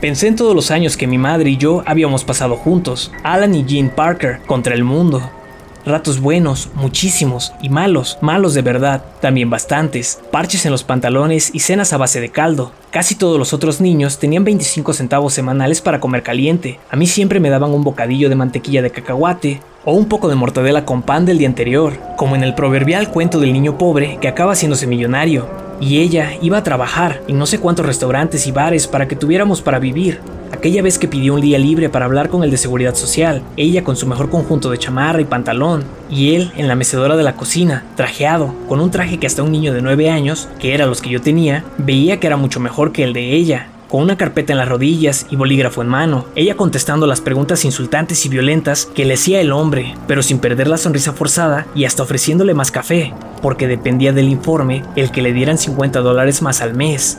Pensé 0.00 0.26
en 0.26 0.36
todos 0.36 0.54
los 0.54 0.70
años 0.70 0.96
que 0.96 1.06
mi 1.06 1.18
madre 1.18 1.50
y 1.50 1.56
yo 1.56 1.82
habíamos 1.86 2.24
pasado 2.24 2.56
juntos, 2.56 3.12
Alan 3.22 3.54
y 3.54 3.64
Jean 3.64 3.90
Parker, 3.90 4.40
contra 4.46 4.74
el 4.74 4.84
mundo. 4.84 5.30
Ratos 5.86 6.18
buenos, 6.18 6.70
muchísimos, 6.74 7.52
y 7.62 7.68
malos, 7.68 8.18
malos 8.20 8.54
de 8.54 8.62
verdad, 8.62 9.04
también 9.20 9.50
bastantes. 9.50 10.18
Parches 10.32 10.66
en 10.66 10.72
los 10.72 10.82
pantalones 10.82 11.54
y 11.54 11.60
cenas 11.60 11.92
a 11.92 11.96
base 11.96 12.20
de 12.20 12.30
caldo. 12.30 12.72
Casi 12.90 13.14
todos 13.14 13.38
los 13.38 13.52
otros 13.52 13.80
niños 13.80 14.18
tenían 14.18 14.42
25 14.42 14.92
centavos 14.92 15.32
semanales 15.32 15.80
para 15.80 16.00
comer 16.00 16.24
caliente. 16.24 16.80
A 16.90 16.96
mí 16.96 17.06
siempre 17.06 17.38
me 17.38 17.50
daban 17.50 17.70
un 17.70 17.84
bocadillo 17.84 18.28
de 18.28 18.34
mantequilla 18.34 18.82
de 18.82 18.90
cacahuate, 18.90 19.60
o 19.84 19.92
un 19.92 20.06
poco 20.06 20.28
de 20.28 20.34
mortadela 20.34 20.84
con 20.84 21.02
pan 21.02 21.24
del 21.24 21.38
día 21.38 21.46
anterior, 21.46 21.96
como 22.16 22.34
en 22.34 22.42
el 22.42 22.56
proverbial 22.56 23.12
cuento 23.12 23.38
del 23.38 23.52
niño 23.52 23.78
pobre 23.78 24.18
que 24.20 24.26
acaba 24.26 24.54
haciéndose 24.54 24.88
millonario, 24.88 25.48
y 25.80 26.00
ella 26.00 26.32
iba 26.42 26.58
a 26.58 26.64
trabajar 26.64 27.22
en 27.28 27.38
no 27.38 27.46
sé 27.46 27.60
cuántos 27.60 27.86
restaurantes 27.86 28.48
y 28.48 28.50
bares 28.50 28.88
para 28.88 29.06
que 29.06 29.14
tuviéramos 29.14 29.62
para 29.62 29.78
vivir. 29.78 30.20
Aquella 30.52 30.82
vez 30.82 30.98
que 30.98 31.08
pidió 31.08 31.34
un 31.34 31.40
día 31.40 31.58
libre 31.58 31.88
para 31.88 32.06
hablar 32.06 32.28
con 32.28 32.42
el 32.42 32.50
de 32.50 32.56
seguridad 32.56 32.94
social, 32.94 33.42
ella 33.56 33.84
con 33.84 33.96
su 33.96 34.06
mejor 34.06 34.30
conjunto 34.30 34.70
de 34.70 34.78
chamarra 34.78 35.20
y 35.20 35.24
pantalón, 35.24 35.84
y 36.10 36.34
él 36.34 36.52
en 36.56 36.68
la 36.68 36.74
mecedora 36.74 37.16
de 37.16 37.22
la 37.22 37.36
cocina, 37.36 37.84
trajeado, 37.96 38.54
con 38.68 38.80
un 38.80 38.90
traje 38.90 39.18
que 39.18 39.26
hasta 39.26 39.42
un 39.42 39.52
niño 39.52 39.72
de 39.72 39.82
9 39.82 40.10
años, 40.10 40.48
que 40.58 40.74
era 40.74 40.86
los 40.86 41.02
que 41.02 41.10
yo 41.10 41.20
tenía, 41.20 41.64
veía 41.78 42.20
que 42.20 42.26
era 42.26 42.36
mucho 42.36 42.60
mejor 42.60 42.92
que 42.92 43.04
el 43.04 43.12
de 43.12 43.32
ella, 43.32 43.68
con 43.88 44.02
una 44.02 44.16
carpeta 44.16 44.52
en 44.52 44.58
las 44.58 44.68
rodillas 44.68 45.26
y 45.30 45.36
bolígrafo 45.36 45.82
en 45.82 45.88
mano, 45.88 46.26
ella 46.34 46.56
contestando 46.56 47.06
las 47.06 47.20
preguntas 47.20 47.64
insultantes 47.64 48.26
y 48.26 48.28
violentas 48.28 48.86
que 48.86 49.04
le 49.04 49.14
hacía 49.14 49.40
el 49.40 49.52
hombre, 49.52 49.94
pero 50.08 50.22
sin 50.22 50.38
perder 50.38 50.68
la 50.68 50.76
sonrisa 50.76 51.12
forzada 51.12 51.66
y 51.74 51.84
hasta 51.84 52.02
ofreciéndole 52.02 52.54
más 52.54 52.70
café, 52.70 53.14
porque 53.42 53.68
dependía 53.68 54.12
del 54.12 54.28
informe 54.28 54.82
el 54.96 55.10
que 55.12 55.22
le 55.22 55.32
dieran 55.32 55.58
50 55.58 56.00
dólares 56.00 56.42
más 56.42 56.62
al 56.62 56.74
mes. 56.74 57.18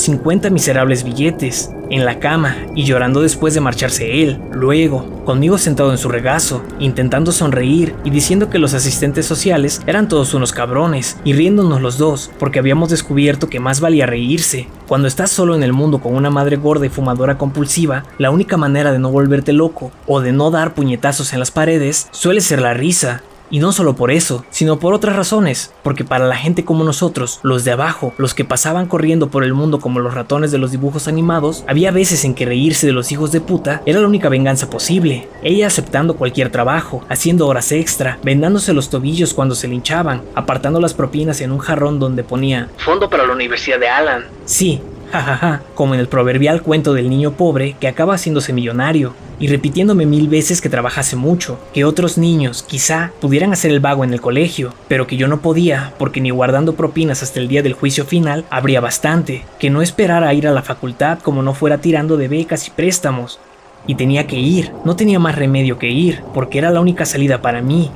50 0.00 0.50
miserables 0.50 1.04
billetes, 1.04 1.70
en 1.90 2.04
la 2.04 2.18
cama 2.20 2.56
y 2.74 2.84
llorando 2.84 3.20
después 3.20 3.52
de 3.52 3.60
marcharse 3.60 4.22
él, 4.22 4.40
luego, 4.52 5.24
conmigo 5.24 5.58
sentado 5.58 5.90
en 5.90 5.98
su 5.98 6.08
regazo, 6.08 6.62
intentando 6.78 7.32
sonreír 7.32 7.94
y 8.04 8.10
diciendo 8.10 8.48
que 8.48 8.58
los 8.58 8.74
asistentes 8.74 9.26
sociales 9.26 9.82
eran 9.86 10.08
todos 10.08 10.32
unos 10.34 10.52
cabrones, 10.52 11.18
y 11.24 11.32
riéndonos 11.32 11.82
los 11.82 11.98
dos, 11.98 12.30
porque 12.38 12.58
habíamos 12.58 12.90
descubierto 12.90 13.48
que 13.48 13.60
más 13.60 13.80
valía 13.80 14.06
reírse. 14.06 14.68
Cuando 14.86 15.08
estás 15.08 15.30
solo 15.30 15.54
en 15.54 15.62
el 15.62 15.72
mundo 15.72 16.00
con 16.00 16.14
una 16.14 16.30
madre 16.30 16.56
gorda 16.56 16.86
y 16.86 16.90
fumadora 16.90 17.36
compulsiva, 17.36 18.04
la 18.18 18.30
única 18.30 18.56
manera 18.56 18.92
de 18.92 18.98
no 18.98 19.10
volverte 19.10 19.52
loco 19.52 19.90
o 20.06 20.20
de 20.20 20.32
no 20.32 20.50
dar 20.50 20.74
puñetazos 20.74 21.32
en 21.32 21.40
las 21.40 21.50
paredes 21.50 22.08
suele 22.12 22.40
ser 22.40 22.62
la 22.62 22.74
risa, 22.74 23.22
y 23.50 23.58
no 23.58 23.72
solo 23.72 23.96
por 23.96 24.10
eso, 24.10 24.44
sino 24.50 24.78
por 24.78 24.94
otras 24.94 25.16
razones, 25.16 25.72
porque 25.82 26.04
para 26.04 26.26
la 26.26 26.36
gente 26.36 26.64
como 26.64 26.84
nosotros, 26.84 27.40
los 27.42 27.64
de 27.64 27.72
abajo, 27.72 28.12
los 28.16 28.34
que 28.34 28.44
pasaban 28.44 28.86
corriendo 28.86 29.28
por 29.28 29.44
el 29.44 29.54
mundo 29.54 29.80
como 29.80 30.00
los 30.00 30.14
ratones 30.14 30.50
de 30.50 30.58
los 30.58 30.70
dibujos 30.70 31.08
animados, 31.08 31.64
había 31.66 31.90
veces 31.90 32.24
en 32.24 32.34
que 32.34 32.46
reírse 32.46 32.86
de 32.86 32.92
los 32.92 33.12
hijos 33.12 33.32
de 33.32 33.40
puta 33.40 33.82
era 33.86 34.00
la 34.00 34.08
única 34.08 34.28
venganza 34.28 34.70
posible. 34.70 35.28
Ella 35.42 35.66
aceptando 35.66 36.16
cualquier 36.16 36.50
trabajo, 36.50 37.04
haciendo 37.08 37.46
horas 37.46 37.72
extra, 37.72 38.18
vendándose 38.22 38.72
los 38.72 38.90
tobillos 38.90 39.34
cuando 39.34 39.54
se 39.54 39.68
linchaban, 39.68 40.22
apartando 40.34 40.80
las 40.80 40.94
propinas 40.94 41.40
en 41.40 41.52
un 41.52 41.58
jarrón 41.58 41.98
donde 41.98 42.24
ponía 42.24 42.68
Fondo 42.78 43.08
para 43.08 43.26
la 43.26 43.32
Universidad 43.32 43.78
de 43.78 43.88
Alan. 43.88 44.24
Sí, 44.44 44.80
jajaja, 45.10 45.62
como 45.74 45.94
en 45.94 46.00
el 46.00 46.08
proverbial 46.08 46.62
cuento 46.62 46.94
del 46.94 47.10
niño 47.10 47.32
pobre 47.32 47.76
que 47.78 47.88
acaba 47.88 48.14
haciéndose 48.14 48.52
millonario, 48.52 49.14
y 49.40 49.48
repitiéndome 49.48 50.04
mil 50.06 50.28
veces 50.28 50.60
que 50.60 50.68
trabajase 50.68 51.16
mucho, 51.16 51.58
que 51.72 51.84
otros 51.84 52.18
niños 52.18 52.62
quizá 52.62 53.10
pudieran 53.20 53.52
hacer 53.52 53.70
el 53.70 53.80
vago 53.80 54.04
en 54.04 54.12
el 54.12 54.20
colegio, 54.20 54.74
pero 54.86 55.06
que 55.06 55.16
yo 55.16 55.28
no 55.28 55.40
podía 55.40 55.94
porque 55.98 56.20
ni 56.20 56.30
guardando 56.30 56.74
propinas 56.74 57.22
hasta 57.22 57.40
el 57.40 57.48
día 57.48 57.62
del 57.62 57.72
juicio 57.72 58.04
final 58.04 58.44
habría 58.50 58.80
bastante, 58.80 59.44
que 59.58 59.70
no 59.70 59.80
esperara 59.80 60.32
ir 60.34 60.46
a 60.46 60.52
la 60.52 60.62
facultad 60.62 61.18
como 61.20 61.42
no 61.42 61.54
fuera 61.54 61.78
tirando 61.78 62.16
de 62.18 62.28
becas 62.28 62.68
y 62.68 62.70
préstamos. 62.70 63.40
Y 63.86 63.94
tenía 63.94 64.26
que 64.26 64.36
ir, 64.36 64.72
no 64.84 64.94
tenía 64.94 65.18
más 65.18 65.36
remedio 65.36 65.78
que 65.78 65.88
ir, 65.88 66.22
porque 66.34 66.58
era 66.58 66.70
la 66.70 66.82
única 66.82 67.06
salida 67.06 67.40
para 67.40 67.62
mí 67.62 67.90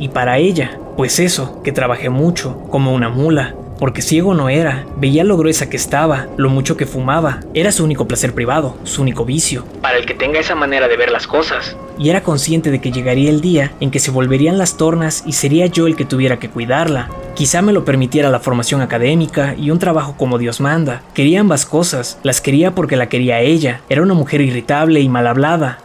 y 0.00 0.08
para 0.08 0.38
ella. 0.38 0.78
Pues 0.96 1.20
eso, 1.20 1.62
que 1.62 1.70
trabajé 1.70 2.10
mucho, 2.10 2.58
como 2.70 2.92
una 2.92 3.08
mula, 3.08 3.54
porque 3.78 4.02
ciego 4.02 4.34
no 4.34 4.48
era, 4.48 4.86
veía 4.96 5.24
lo 5.24 5.36
gruesa 5.36 5.70
que 5.70 5.76
estaba, 5.76 6.26
lo 6.36 6.50
mucho 6.50 6.76
que 6.76 6.86
fumaba, 6.86 7.40
era 7.54 7.72
su 7.72 7.84
único 7.84 8.08
placer 8.08 8.34
privado, 8.34 8.76
su 8.84 9.02
único 9.02 9.24
vicio. 9.24 9.64
Para 9.80 9.98
el 9.98 10.06
que 10.06 10.14
tenga 10.14 10.40
esa 10.40 10.54
manera 10.54 10.88
de 10.88 10.96
ver 10.96 11.10
las 11.10 11.26
cosas. 11.26 11.76
Y 11.98 12.10
era 12.10 12.22
consciente 12.22 12.70
de 12.70 12.80
que 12.80 12.92
llegaría 12.92 13.30
el 13.30 13.40
día 13.40 13.72
en 13.80 13.90
que 13.90 13.98
se 13.98 14.10
volverían 14.10 14.58
las 14.58 14.76
tornas 14.76 15.24
y 15.26 15.32
sería 15.32 15.66
yo 15.66 15.86
el 15.86 15.96
que 15.96 16.04
tuviera 16.04 16.38
que 16.38 16.50
cuidarla. 16.50 17.08
Quizá 17.34 17.62
me 17.62 17.72
lo 17.72 17.84
permitiera 17.84 18.30
la 18.30 18.40
formación 18.40 18.80
académica 18.80 19.54
y 19.56 19.70
un 19.70 19.78
trabajo 19.78 20.14
como 20.16 20.38
Dios 20.38 20.60
manda. 20.60 21.02
Quería 21.14 21.40
ambas 21.40 21.66
cosas, 21.66 22.18
las 22.22 22.40
quería 22.40 22.74
porque 22.74 22.96
la 22.96 23.08
quería 23.08 23.40
ella, 23.40 23.80
era 23.88 24.02
una 24.02 24.14
mujer 24.14 24.40
irritable 24.40 25.00
y 25.00 25.08
mal 25.08 25.26
hablada, 25.26 25.78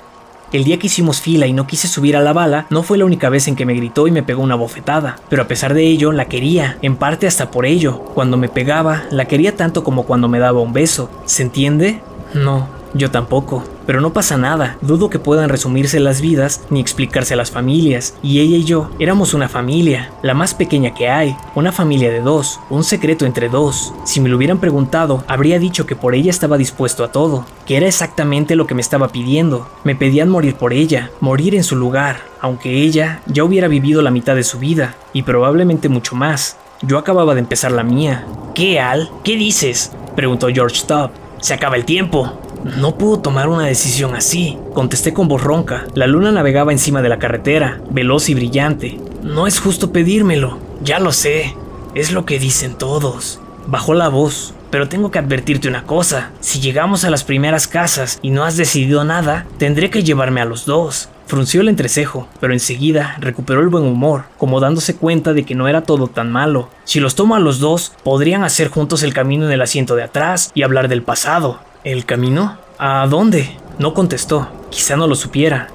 el 0.53 0.63
día 0.63 0.77
que 0.79 0.87
hicimos 0.87 1.19
fila 1.19 1.47
y 1.47 1.53
no 1.53 1.67
quise 1.67 1.87
subir 1.87 2.15
a 2.15 2.21
la 2.21 2.31
bala, 2.31 2.67
no 2.69 2.83
fue 2.83 2.97
la 2.97 3.05
única 3.05 3.29
vez 3.29 3.47
en 3.47 3.55
que 3.55 3.65
me 3.65 3.73
gritó 3.73 4.07
y 4.07 4.11
me 4.11 4.23
pegó 4.23 4.41
una 4.41 4.55
bofetada, 4.55 5.17
pero 5.29 5.41
a 5.41 5.47
pesar 5.47 5.73
de 5.73 5.85
ello, 5.87 6.11
la 6.11 6.25
quería, 6.25 6.77
en 6.81 6.95
parte 6.95 7.27
hasta 7.27 7.51
por 7.51 7.65
ello. 7.65 7.99
Cuando 8.13 8.37
me 8.37 8.49
pegaba, 8.49 9.03
la 9.11 9.25
quería 9.25 9.55
tanto 9.55 9.83
como 9.83 10.03
cuando 10.03 10.29
me 10.29 10.39
daba 10.39 10.61
un 10.61 10.71
beso. 10.71 11.09
¿Se 11.25 11.43
entiende? 11.43 12.01
No, 12.33 12.67
yo 12.93 13.11
tampoco. 13.11 13.63
Pero 13.85 13.99
no 13.99 14.13
pasa 14.13 14.37
nada, 14.37 14.77
dudo 14.81 15.09
que 15.09 15.19
puedan 15.19 15.49
resumirse 15.49 15.99
las 15.99 16.21
vidas 16.21 16.61
ni 16.69 16.79
explicarse 16.79 17.35
las 17.35 17.51
familias, 17.51 18.15
y 18.23 18.39
ella 18.39 18.57
y 18.57 18.63
yo 18.63 18.89
éramos 18.99 19.33
una 19.33 19.49
familia, 19.49 20.11
la 20.21 20.33
más 20.33 20.53
pequeña 20.53 20.93
que 20.93 21.09
hay, 21.09 21.35
una 21.55 21.71
familia 21.71 22.11
de 22.11 22.21
dos, 22.21 22.59
un 22.69 22.83
secreto 22.83 23.25
entre 23.25 23.49
dos. 23.49 23.93
Si 24.05 24.21
me 24.21 24.29
lo 24.29 24.37
hubieran 24.37 24.59
preguntado, 24.59 25.23
habría 25.27 25.59
dicho 25.59 25.85
que 25.85 25.95
por 25.95 26.15
ella 26.15 26.29
estaba 26.29 26.57
dispuesto 26.57 27.03
a 27.03 27.11
todo, 27.11 27.45
que 27.65 27.77
era 27.77 27.87
exactamente 27.87 28.55
lo 28.55 28.67
que 28.67 28.75
me 28.75 28.81
estaba 28.81 29.09
pidiendo. 29.09 29.67
Me 29.83 29.95
pedían 29.95 30.29
morir 30.29 30.55
por 30.55 30.73
ella, 30.73 31.11
morir 31.19 31.55
en 31.55 31.63
su 31.63 31.75
lugar, 31.75 32.21
aunque 32.39 32.81
ella 32.83 33.21
ya 33.25 33.43
hubiera 33.43 33.67
vivido 33.67 34.01
la 34.01 34.11
mitad 34.11 34.35
de 34.35 34.43
su 34.43 34.59
vida, 34.59 34.95
y 35.11 35.23
probablemente 35.23 35.89
mucho 35.89 36.15
más. 36.15 36.57
Yo 36.81 36.97
acababa 36.97 37.33
de 37.33 37.39
empezar 37.39 37.71
la 37.71 37.83
mía. 37.83 38.25
¿Qué, 38.53 38.79
Al? 38.79 39.09
¿Qué 39.23 39.35
dices? 39.35 39.91
preguntó 40.15 40.47
George 40.47 40.77
Stubb. 40.77 41.11
Se 41.39 41.53
acaba 41.53 41.75
el 41.75 41.85
tiempo. 41.85 42.39
No 42.63 42.97
puedo 42.97 43.19
tomar 43.19 43.49
una 43.49 43.65
decisión 43.65 44.15
así, 44.15 44.57
contesté 44.73 45.13
con 45.13 45.27
voz 45.27 45.43
ronca. 45.43 45.85
La 45.95 46.07
luna 46.07 46.31
navegaba 46.31 46.71
encima 46.71 47.01
de 47.01 47.09
la 47.09 47.19
carretera, 47.19 47.81
veloz 47.89 48.29
y 48.29 48.35
brillante. 48.35 48.99
No 49.21 49.47
es 49.47 49.59
justo 49.59 49.91
pedírmelo. 49.91 50.57
Ya 50.81 50.99
lo 50.99 51.11
sé. 51.11 51.55
Es 51.93 52.11
lo 52.11 52.25
que 52.25 52.39
dicen 52.39 52.75
todos. 52.75 53.41
Bajó 53.67 53.93
la 53.93 54.07
voz. 54.07 54.53
Pero 54.71 54.89
tengo 54.89 55.11
que 55.11 55.19
advertirte 55.19 55.67
una 55.67 55.83
cosa. 55.83 56.31
Si 56.39 56.59
llegamos 56.59 57.03
a 57.03 57.11
las 57.11 57.23
primeras 57.23 57.67
casas 57.67 58.17
y 58.21 58.31
no 58.31 58.43
has 58.43 58.57
decidido 58.57 59.03
nada, 59.03 59.45
tendré 59.57 59.89
que 59.89 60.01
llevarme 60.01 60.41
a 60.41 60.45
los 60.45 60.65
dos. 60.65 61.09
Frunció 61.27 61.61
el 61.61 61.69
entrecejo, 61.69 62.27
pero 62.39 62.53
enseguida 62.53 63.15
recuperó 63.19 63.61
el 63.61 63.69
buen 63.69 63.83
humor, 63.83 64.23
como 64.37 64.59
dándose 64.59 64.95
cuenta 64.95 65.33
de 65.33 65.43
que 65.43 65.53
no 65.53 65.67
era 65.67 65.81
todo 65.81 66.07
tan 66.07 66.31
malo. 66.31 66.69
Si 66.85 66.99
los 66.99 67.15
tomo 67.15 67.35
a 67.35 67.39
los 67.39 67.59
dos, 67.59 67.93
podrían 68.03 68.43
hacer 68.43 68.69
juntos 68.69 69.03
el 69.03 69.13
camino 69.13 69.45
en 69.45 69.51
el 69.51 69.61
asiento 69.61 69.95
de 69.95 70.03
atrás 70.03 70.51
y 70.55 70.63
hablar 70.63 70.87
del 70.87 71.03
pasado. 71.03 71.59
¿El 71.83 72.05
camino? 72.05 72.57
¿A 72.77 73.05
dónde? 73.07 73.57
No 73.77 73.93
contestó. 73.93 74.47
Quizá 74.69 74.95
no 74.95 75.05
lo 75.05 75.15
supiera. 75.15 75.67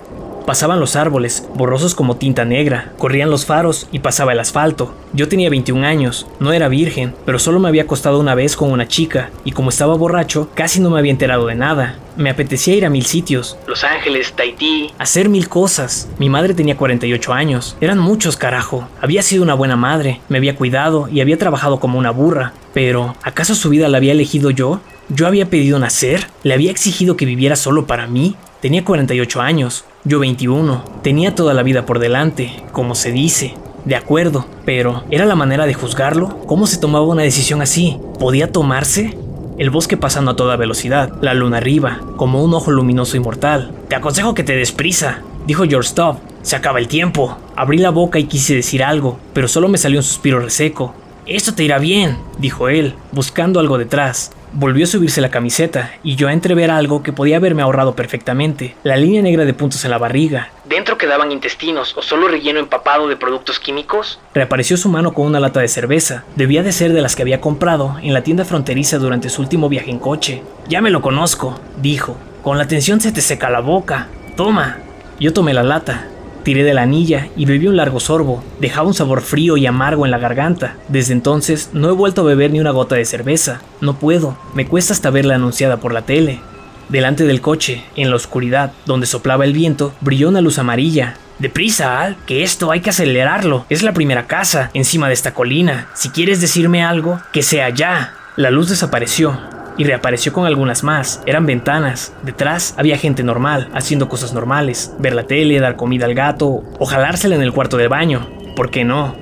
Pasaban 0.47 0.81
los 0.81 0.97
árboles, 0.97 1.47
borrosos 1.55 1.95
como 1.95 2.17
tinta 2.17 2.47
negra, 2.47 2.95
corrían 2.97 3.29
los 3.29 3.45
faros 3.45 3.87
y 3.93 3.99
pasaba 3.99 4.33
el 4.33 4.41
asfalto. 4.41 4.95
Yo 5.13 5.29
tenía 5.29 5.51
21 5.51 5.87
años, 5.87 6.27
no 6.41 6.55
era 6.55 6.69
virgen, 6.69 7.15
pero 7.27 7.39
solo 7.39 7.61
me 7.61 7.69
había 7.69 7.83
acostado 7.83 8.19
una 8.19 8.35
vez 8.35 8.57
con 8.57 8.73
una 8.73 8.89
chica, 8.89 9.29
y 9.45 9.53
como 9.53 9.69
estaba 9.69 9.95
borracho, 9.97 10.49
casi 10.55 10.81
no 10.81 10.89
me 10.89 10.99
había 10.99 11.11
enterado 11.11 11.47
de 11.47 11.55
nada. 11.55 11.99
Me 12.17 12.31
apetecía 12.31 12.75
ir 12.75 12.87
a 12.87 12.91
mil 12.91 13.05
sitios. 13.05 13.59
Los 13.67 13.85
Ángeles, 13.85 14.33
Tahití. 14.33 14.91
Hacer 14.99 15.29
mil 15.29 15.51
cosas. 15.51 16.09
Mi 16.19 16.31
madre 16.31 16.55
tenía 16.55 16.79
48 16.79 17.35
años. 17.35 17.77
Eran 17.83 17.99
muchos, 17.99 18.39
carajo. 18.39 18.89
Había 19.03 19.21
sido 19.21 19.43
una 19.43 19.53
buena 19.53 19.77
madre, 19.77 20.23
me 20.31 20.39
había 20.39 20.57
cuidado 20.57 21.11
y 21.13 21.21
había 21.21 21.37
trabajado 21.37 21.79
como 21.79 21.99
una 21.99 22.13
burra. 22.13 22.55
Pero, 22.73 23.15
¿acaso 23.23 23.55
su 23.55 23.69
vida 23.69 23.89
la 23.89 23.99
había 23.99 24.13
elegido 24.13 24.51
yo? 24.51 24.81
¿Yo 25.11 25.27
había 25.27 25.49
pedido 25.49 25.79
nacer? 25.79 26.27
¿Le 26.43 26.53
había 26.53 26.71
exigido 26.71 27.17
que 27.17 27.25
viviera 27.25 27.57
solo 27.57 27.87
para 27.87 28.07
mí? 28.07 28.37
Tenía 28.61 28.85
48 28.85 29.41
años, 29.41 29.87
yo 30.05 30.19
21. 30.19 30.85
Tenía 31.03 31.35
toda 31.35 31.55
la 31.55 31.63
vida 31.63 31.87
por 31.87 31.99
delante, 31.99 32.63
como 32.73 32.95
se 32.95 33.11
dice. 33.11 33.55
De 33.87 33.97
acuerdo, 33.97 34.47
pero 34.67 35.05
¿era 35.11 35.25
la 35.25 35.35
manera 35.35 35.65
de 35.65 35.73
juzgarlo? 35.73 36.41
¿Cómo 36.47 36.67
se 36.67 36.77
tomaba 36.77 37.07
una 37.07 37.23
decisión 37.23 37.63
así? 37.63 37.97
¿Podía 38.19 38.53
tomarse? 38.53 39.17
El 39.57 39.71
bosque 39.71 39.97
pasando 39.97 40.33
a 40.33 40.37
toda 40.37 40.57
velocidad, 40.57 41.11
la 41.23 41.33
luna 41.33 41.57
arriba, 41.57 42.03
como 42.17 42.45
un 42.45 42.53
ojo 42.53 42.71
luminoso 42.71 43.17
y 43.17 43.21
mortal. 43.21 43.73
Te 43.89 43.97
aconsejo 43.97 44.35
que 44.35 44.45
te 44.45 44.57
des 44.57 44.73
prisa, 44.73 45.23
dijo 45.47 45.65
George 45.65 45.89
Stubb. 45.89 46.19
Se 46.43 46.55
acaba 46.55 46.81
el 46.81 46.87
tiempo. 46.87 47.39
Abrí 47.57 47.79
la 47.79 47.91
boca 47.91 48.19
y 48.19 48.25
quise 48.25 48.55
decir 48.55 48.85
algo, 48.85 49.19
pero 49.33 49.49
solo 49.49 49.69
me 49.69 49.79
salió 49.79 50.01
un 50.01 50.05
suspiro 50.05 50.39
reseco. 50.39 50.95
Esto 51.25 51.55
te 51.55 51.65
irá 51.65 51.79
bien, 51.79 52.19
dijo 52.39 52.69
él, 52.69 52.95
buscando 53.13 53.59
algo 53.59 53.79
detrás. 53.79 54.33
Volvió 54.53 54.85
a 54.85 54.89
subirse 54.89 55.21
la 55.21 55.31
camiseta 55.31 55.93
y 56.03 56.17
yo 56.17 56.29
a 56.29 56.33
entrever 56.33 56.71
algo 56.71 57.03
que 57.03 57.13
podía 57.13 57.37
haberme 57.37 57.63
ahorrado 57.63 57.95
perfectamente, 57.95 58.75
la 58.83 58.97
línea 58.97 59.21
negra 59.21 59.45
de 59.45 59.55
puntos 59.55 59.85
en 59.85 59.91
la 59.91 59.99
barriga. 59.99 60.51
¿Dentro 60.65 60.99
quedaban 60.99 61.33
intestinos 61.33 61.97
o 61.97 62.03
solo 62.03 62.29
relleno 62.29 62.59
empapado 62.59 63.09
de 63.09 63.17
productos 63.17 63.59
químicos? 63.59 64.21
Reapareció 64.35 64.77
su 64.77 64.89
mano 64.89 65.13
con 65.13 65.27
una 65.27 65.41
lata 65.41 65.61
de 65.61 65.69
cerveza. 65.69 66.25
Debía 66.37 66.63
de 66.63 66.73
ser 66.73 66.93
de 66.93 67.03
las 67.03 67.15
que 67.15 67.23
había 67.23 67.41
comprado 67.41 67.97
en 68.03 68.15
la 68.15 68.23
tienda 68.23 68.45
fronteriza 68.45 68.99
durante 68.99 69.29
su 69.29 69.43
último 69.43 69.69
viaje 69.69 69.91
en 69.91 69.99
coche. 69.99 70.43
Ya 70.69 70.81
me 70.81 70.91
lo 70.91 71.03
conozco, 71.03 71.61
dijo. 71.81 72.17
Con 72.43 72.57
la 72.57 72.67
tensión 72.67 73.01
se 73.01 73.13
te 73.13 73.21
seca 73.21 73.51
la 73.51 73.61
boca. 73.61 74.09
Toma. 74.37 74.79
Yo 75.21 75.33
tomé 75.33 75.53
la 75.53 75.63
lata. 75.63 76.07
Tiré 76.49 76.65
de 76.65 76.73
la 76.73 76.81
anilla 76.81 77.29
y 77.37 77.45
bebí 77.45 77.67
un 77.67 77.77
largo 77.77 78.01
sorbo. 78.01 78.43
Dejaba 78.59 78.89
un 78.89 78.95
sabor 78.95 79.21
frío 79.21 79.59
y 79.59 79.67
amargo 79.67 80.07
en 80.07 80.11
la 80.11 80.17
garganta. 80.17 80.77
Desde 80.89 81.13
entonces 81.13 81.69
no 81.75 81.91
he 81.91 81.93
vuelto 81.93 82.23
a 82.23 82.25
beber 82.25 82.51
ni 82.51 82.59
una 82.59 82.71
gota 82.71 82.95
de 82.95 83.05
cerveza. 83.05 83.61
No 83.83 83.99
puedo. 83.99 84.39
Me 84.55 84.67
cuesta 84.67 84.95
hasta 84.95 85.11
verla 85.11 85.35
anunciada 85.35 85.77
por 85.77 85.93
la 85.93 86.07
tele. 86.07 86.41
Delante 86.89 87.25
del 87.25 87.43
coche, 87.43 87.85
en 87.97 88.09
la 88.09 88.17
oscuridad, 88.17 88.73
donde 88.87 89.05
soplaba 89.05 89.45
el 89.45 89.53
viento, 89.53 89.93
brilló 90.01 90.31
una 90.31 90.41
luz 90.41 90.59
amarilla. 90.59 91.17
Deprisa, 91.39 92.01
Al, 92.01 92.17
que 92.25 92.43
esto 92.43 92.71
hay 92.71 92.81
que 92.81 92.89
acelerarlo. 92.89 93.67
Es 93.69 93.83
la 93.83 93.93
primera 93.93 94.27
casa, 94.27 94.71
encima 94.73 95.09
de 95.09 95.13
esta 95.13 95.35
colina. 95.35 95.89
Si 95.93 96.09
quieres 96.09 96.41
decirme 96.41 96.83
algo, 96.83 97.21
que 97.31 97.43
sea 97.43 97.69
ya. 97.69 98.15
La 98.37 98.51
luz 98.51 98.71
desapareció 98.71 99.39
y 99.79 99.85
reapareció 99.85 100.35
con 100.35 100.45
algunas 100.45 100.85
más. 100.85 101.23
Eran 101.25 101.47
ventanas. 101.47 102.13
Detrás 102.23 102.75
había 102.77 102.99
gente 102.99 103.23
normal, 103.23 103.71
haciendo 103.73 104.09
cosas 104.09 104.35
normales. 104.35 104.93
Ver 104.99 105.15
la 105.15 105.23
tele, 105.23 105.61
dar 105.61 105.77
comida 105.77 106.05
al 106.05 106.15
gato 106.15 106.63
o 106.79 106.85
jalársela 106.85 107.37
en 107.37 107.43
el 107.43 107.53
cuarto 107.53 107.79
de 107.79 107.89
baño. 107.89 108.29
¿Por 108.55 108.71
qué 108.71 108.85
no? 108.85 109.15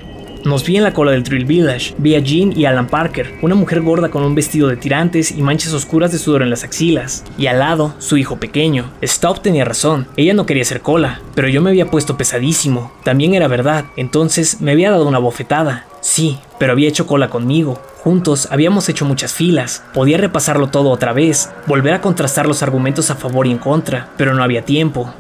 Nos 0.47 0.65
vi 0.65 0.77
en 0.77 0.85
la 0.85 0.93
cola 0.93 1.11
del 1.11 1.25
Trill 1.25 1.45
Village. 1.45 1.95
Vi 1.99 2.15
a 2.15 2.21
Jean 2.21 2.57
y 2.57 2.67
Alan 2.67 2.87
Parker, 2.87 3.35
una 3.43 3.57
mujer 3.57 3.81
gorda 3.81 4.11
con 4.11 4.23
un 4.23 4.37
vestido 4.37 4.69
de 4.69 4.77
tirantes 4.77 5.33
y 5.33 5.43
manchas 5.43 5.73
oscuras 5.73 6.13
de 6.13 6.19
sudor 6.19 6.43
en 6.43 6.51
las 6.51 6.63
axilas. 6.63 7.25
Y 7.37 7.49
al 7.49 7.59
lado, 7.59 7.95
su 7.99 8.17
hijo 8.17 8.37
pequeño. 8.37 8.93
Stop 9.01 9.43
tenía 9.43 9.65
razón. 9.65 10.07
Ella 10.17 10.35
no 10.35 10.47
quería 10.47 10.63
hacer 10.63 10.83
cola, 10.83 11.21
pero 11.35 11.49
yo 11.49 11.61
me 11.63 11.71
había 11.71 11.91
puesto 11.91 12.17
pesadísimo. 12.17 12.93
También 13.03 13.35
era 13.35 13.49
verdad. 13.49 13.87
Entonces 13.97 14.61
me 14.61 14.71
había 14.71 14.93
dado 14.93 15.09
una 15.09 15.19
bofetada. 15.19 15.85
Sí, 16.01 16.39
pero 16.61 16.73
había 16.73 16.89
hecho 16.89 17.09
cola 17.09 17.29
conmigo. 17.29 17.81
Juntos 18.07 18.47
habíamos 18.53 18.89
hecho 18.89 19.05
muchas 19.05 19.35
filas, 19.35 19.83
podía 19.93 20.17
repasarlo 20.17 20.69
todo 20.69 20.91
otra 20.91 21.13
vez, 21.13 21.51
volver 21.67 21.93
a 21.93 22.01
contrastar 22.01 22.47
los 22.47 22.63
argumentos 22.63 23.11
a 23.11 23.17
favor 23.17 23.49
y 23.49 23.51
en 23.51 23.59
contra, 23.59 24.11
pero 24.17 24.33
no 24.33 24.45
había 24.45 24.65
tiempo. 24.65 25.13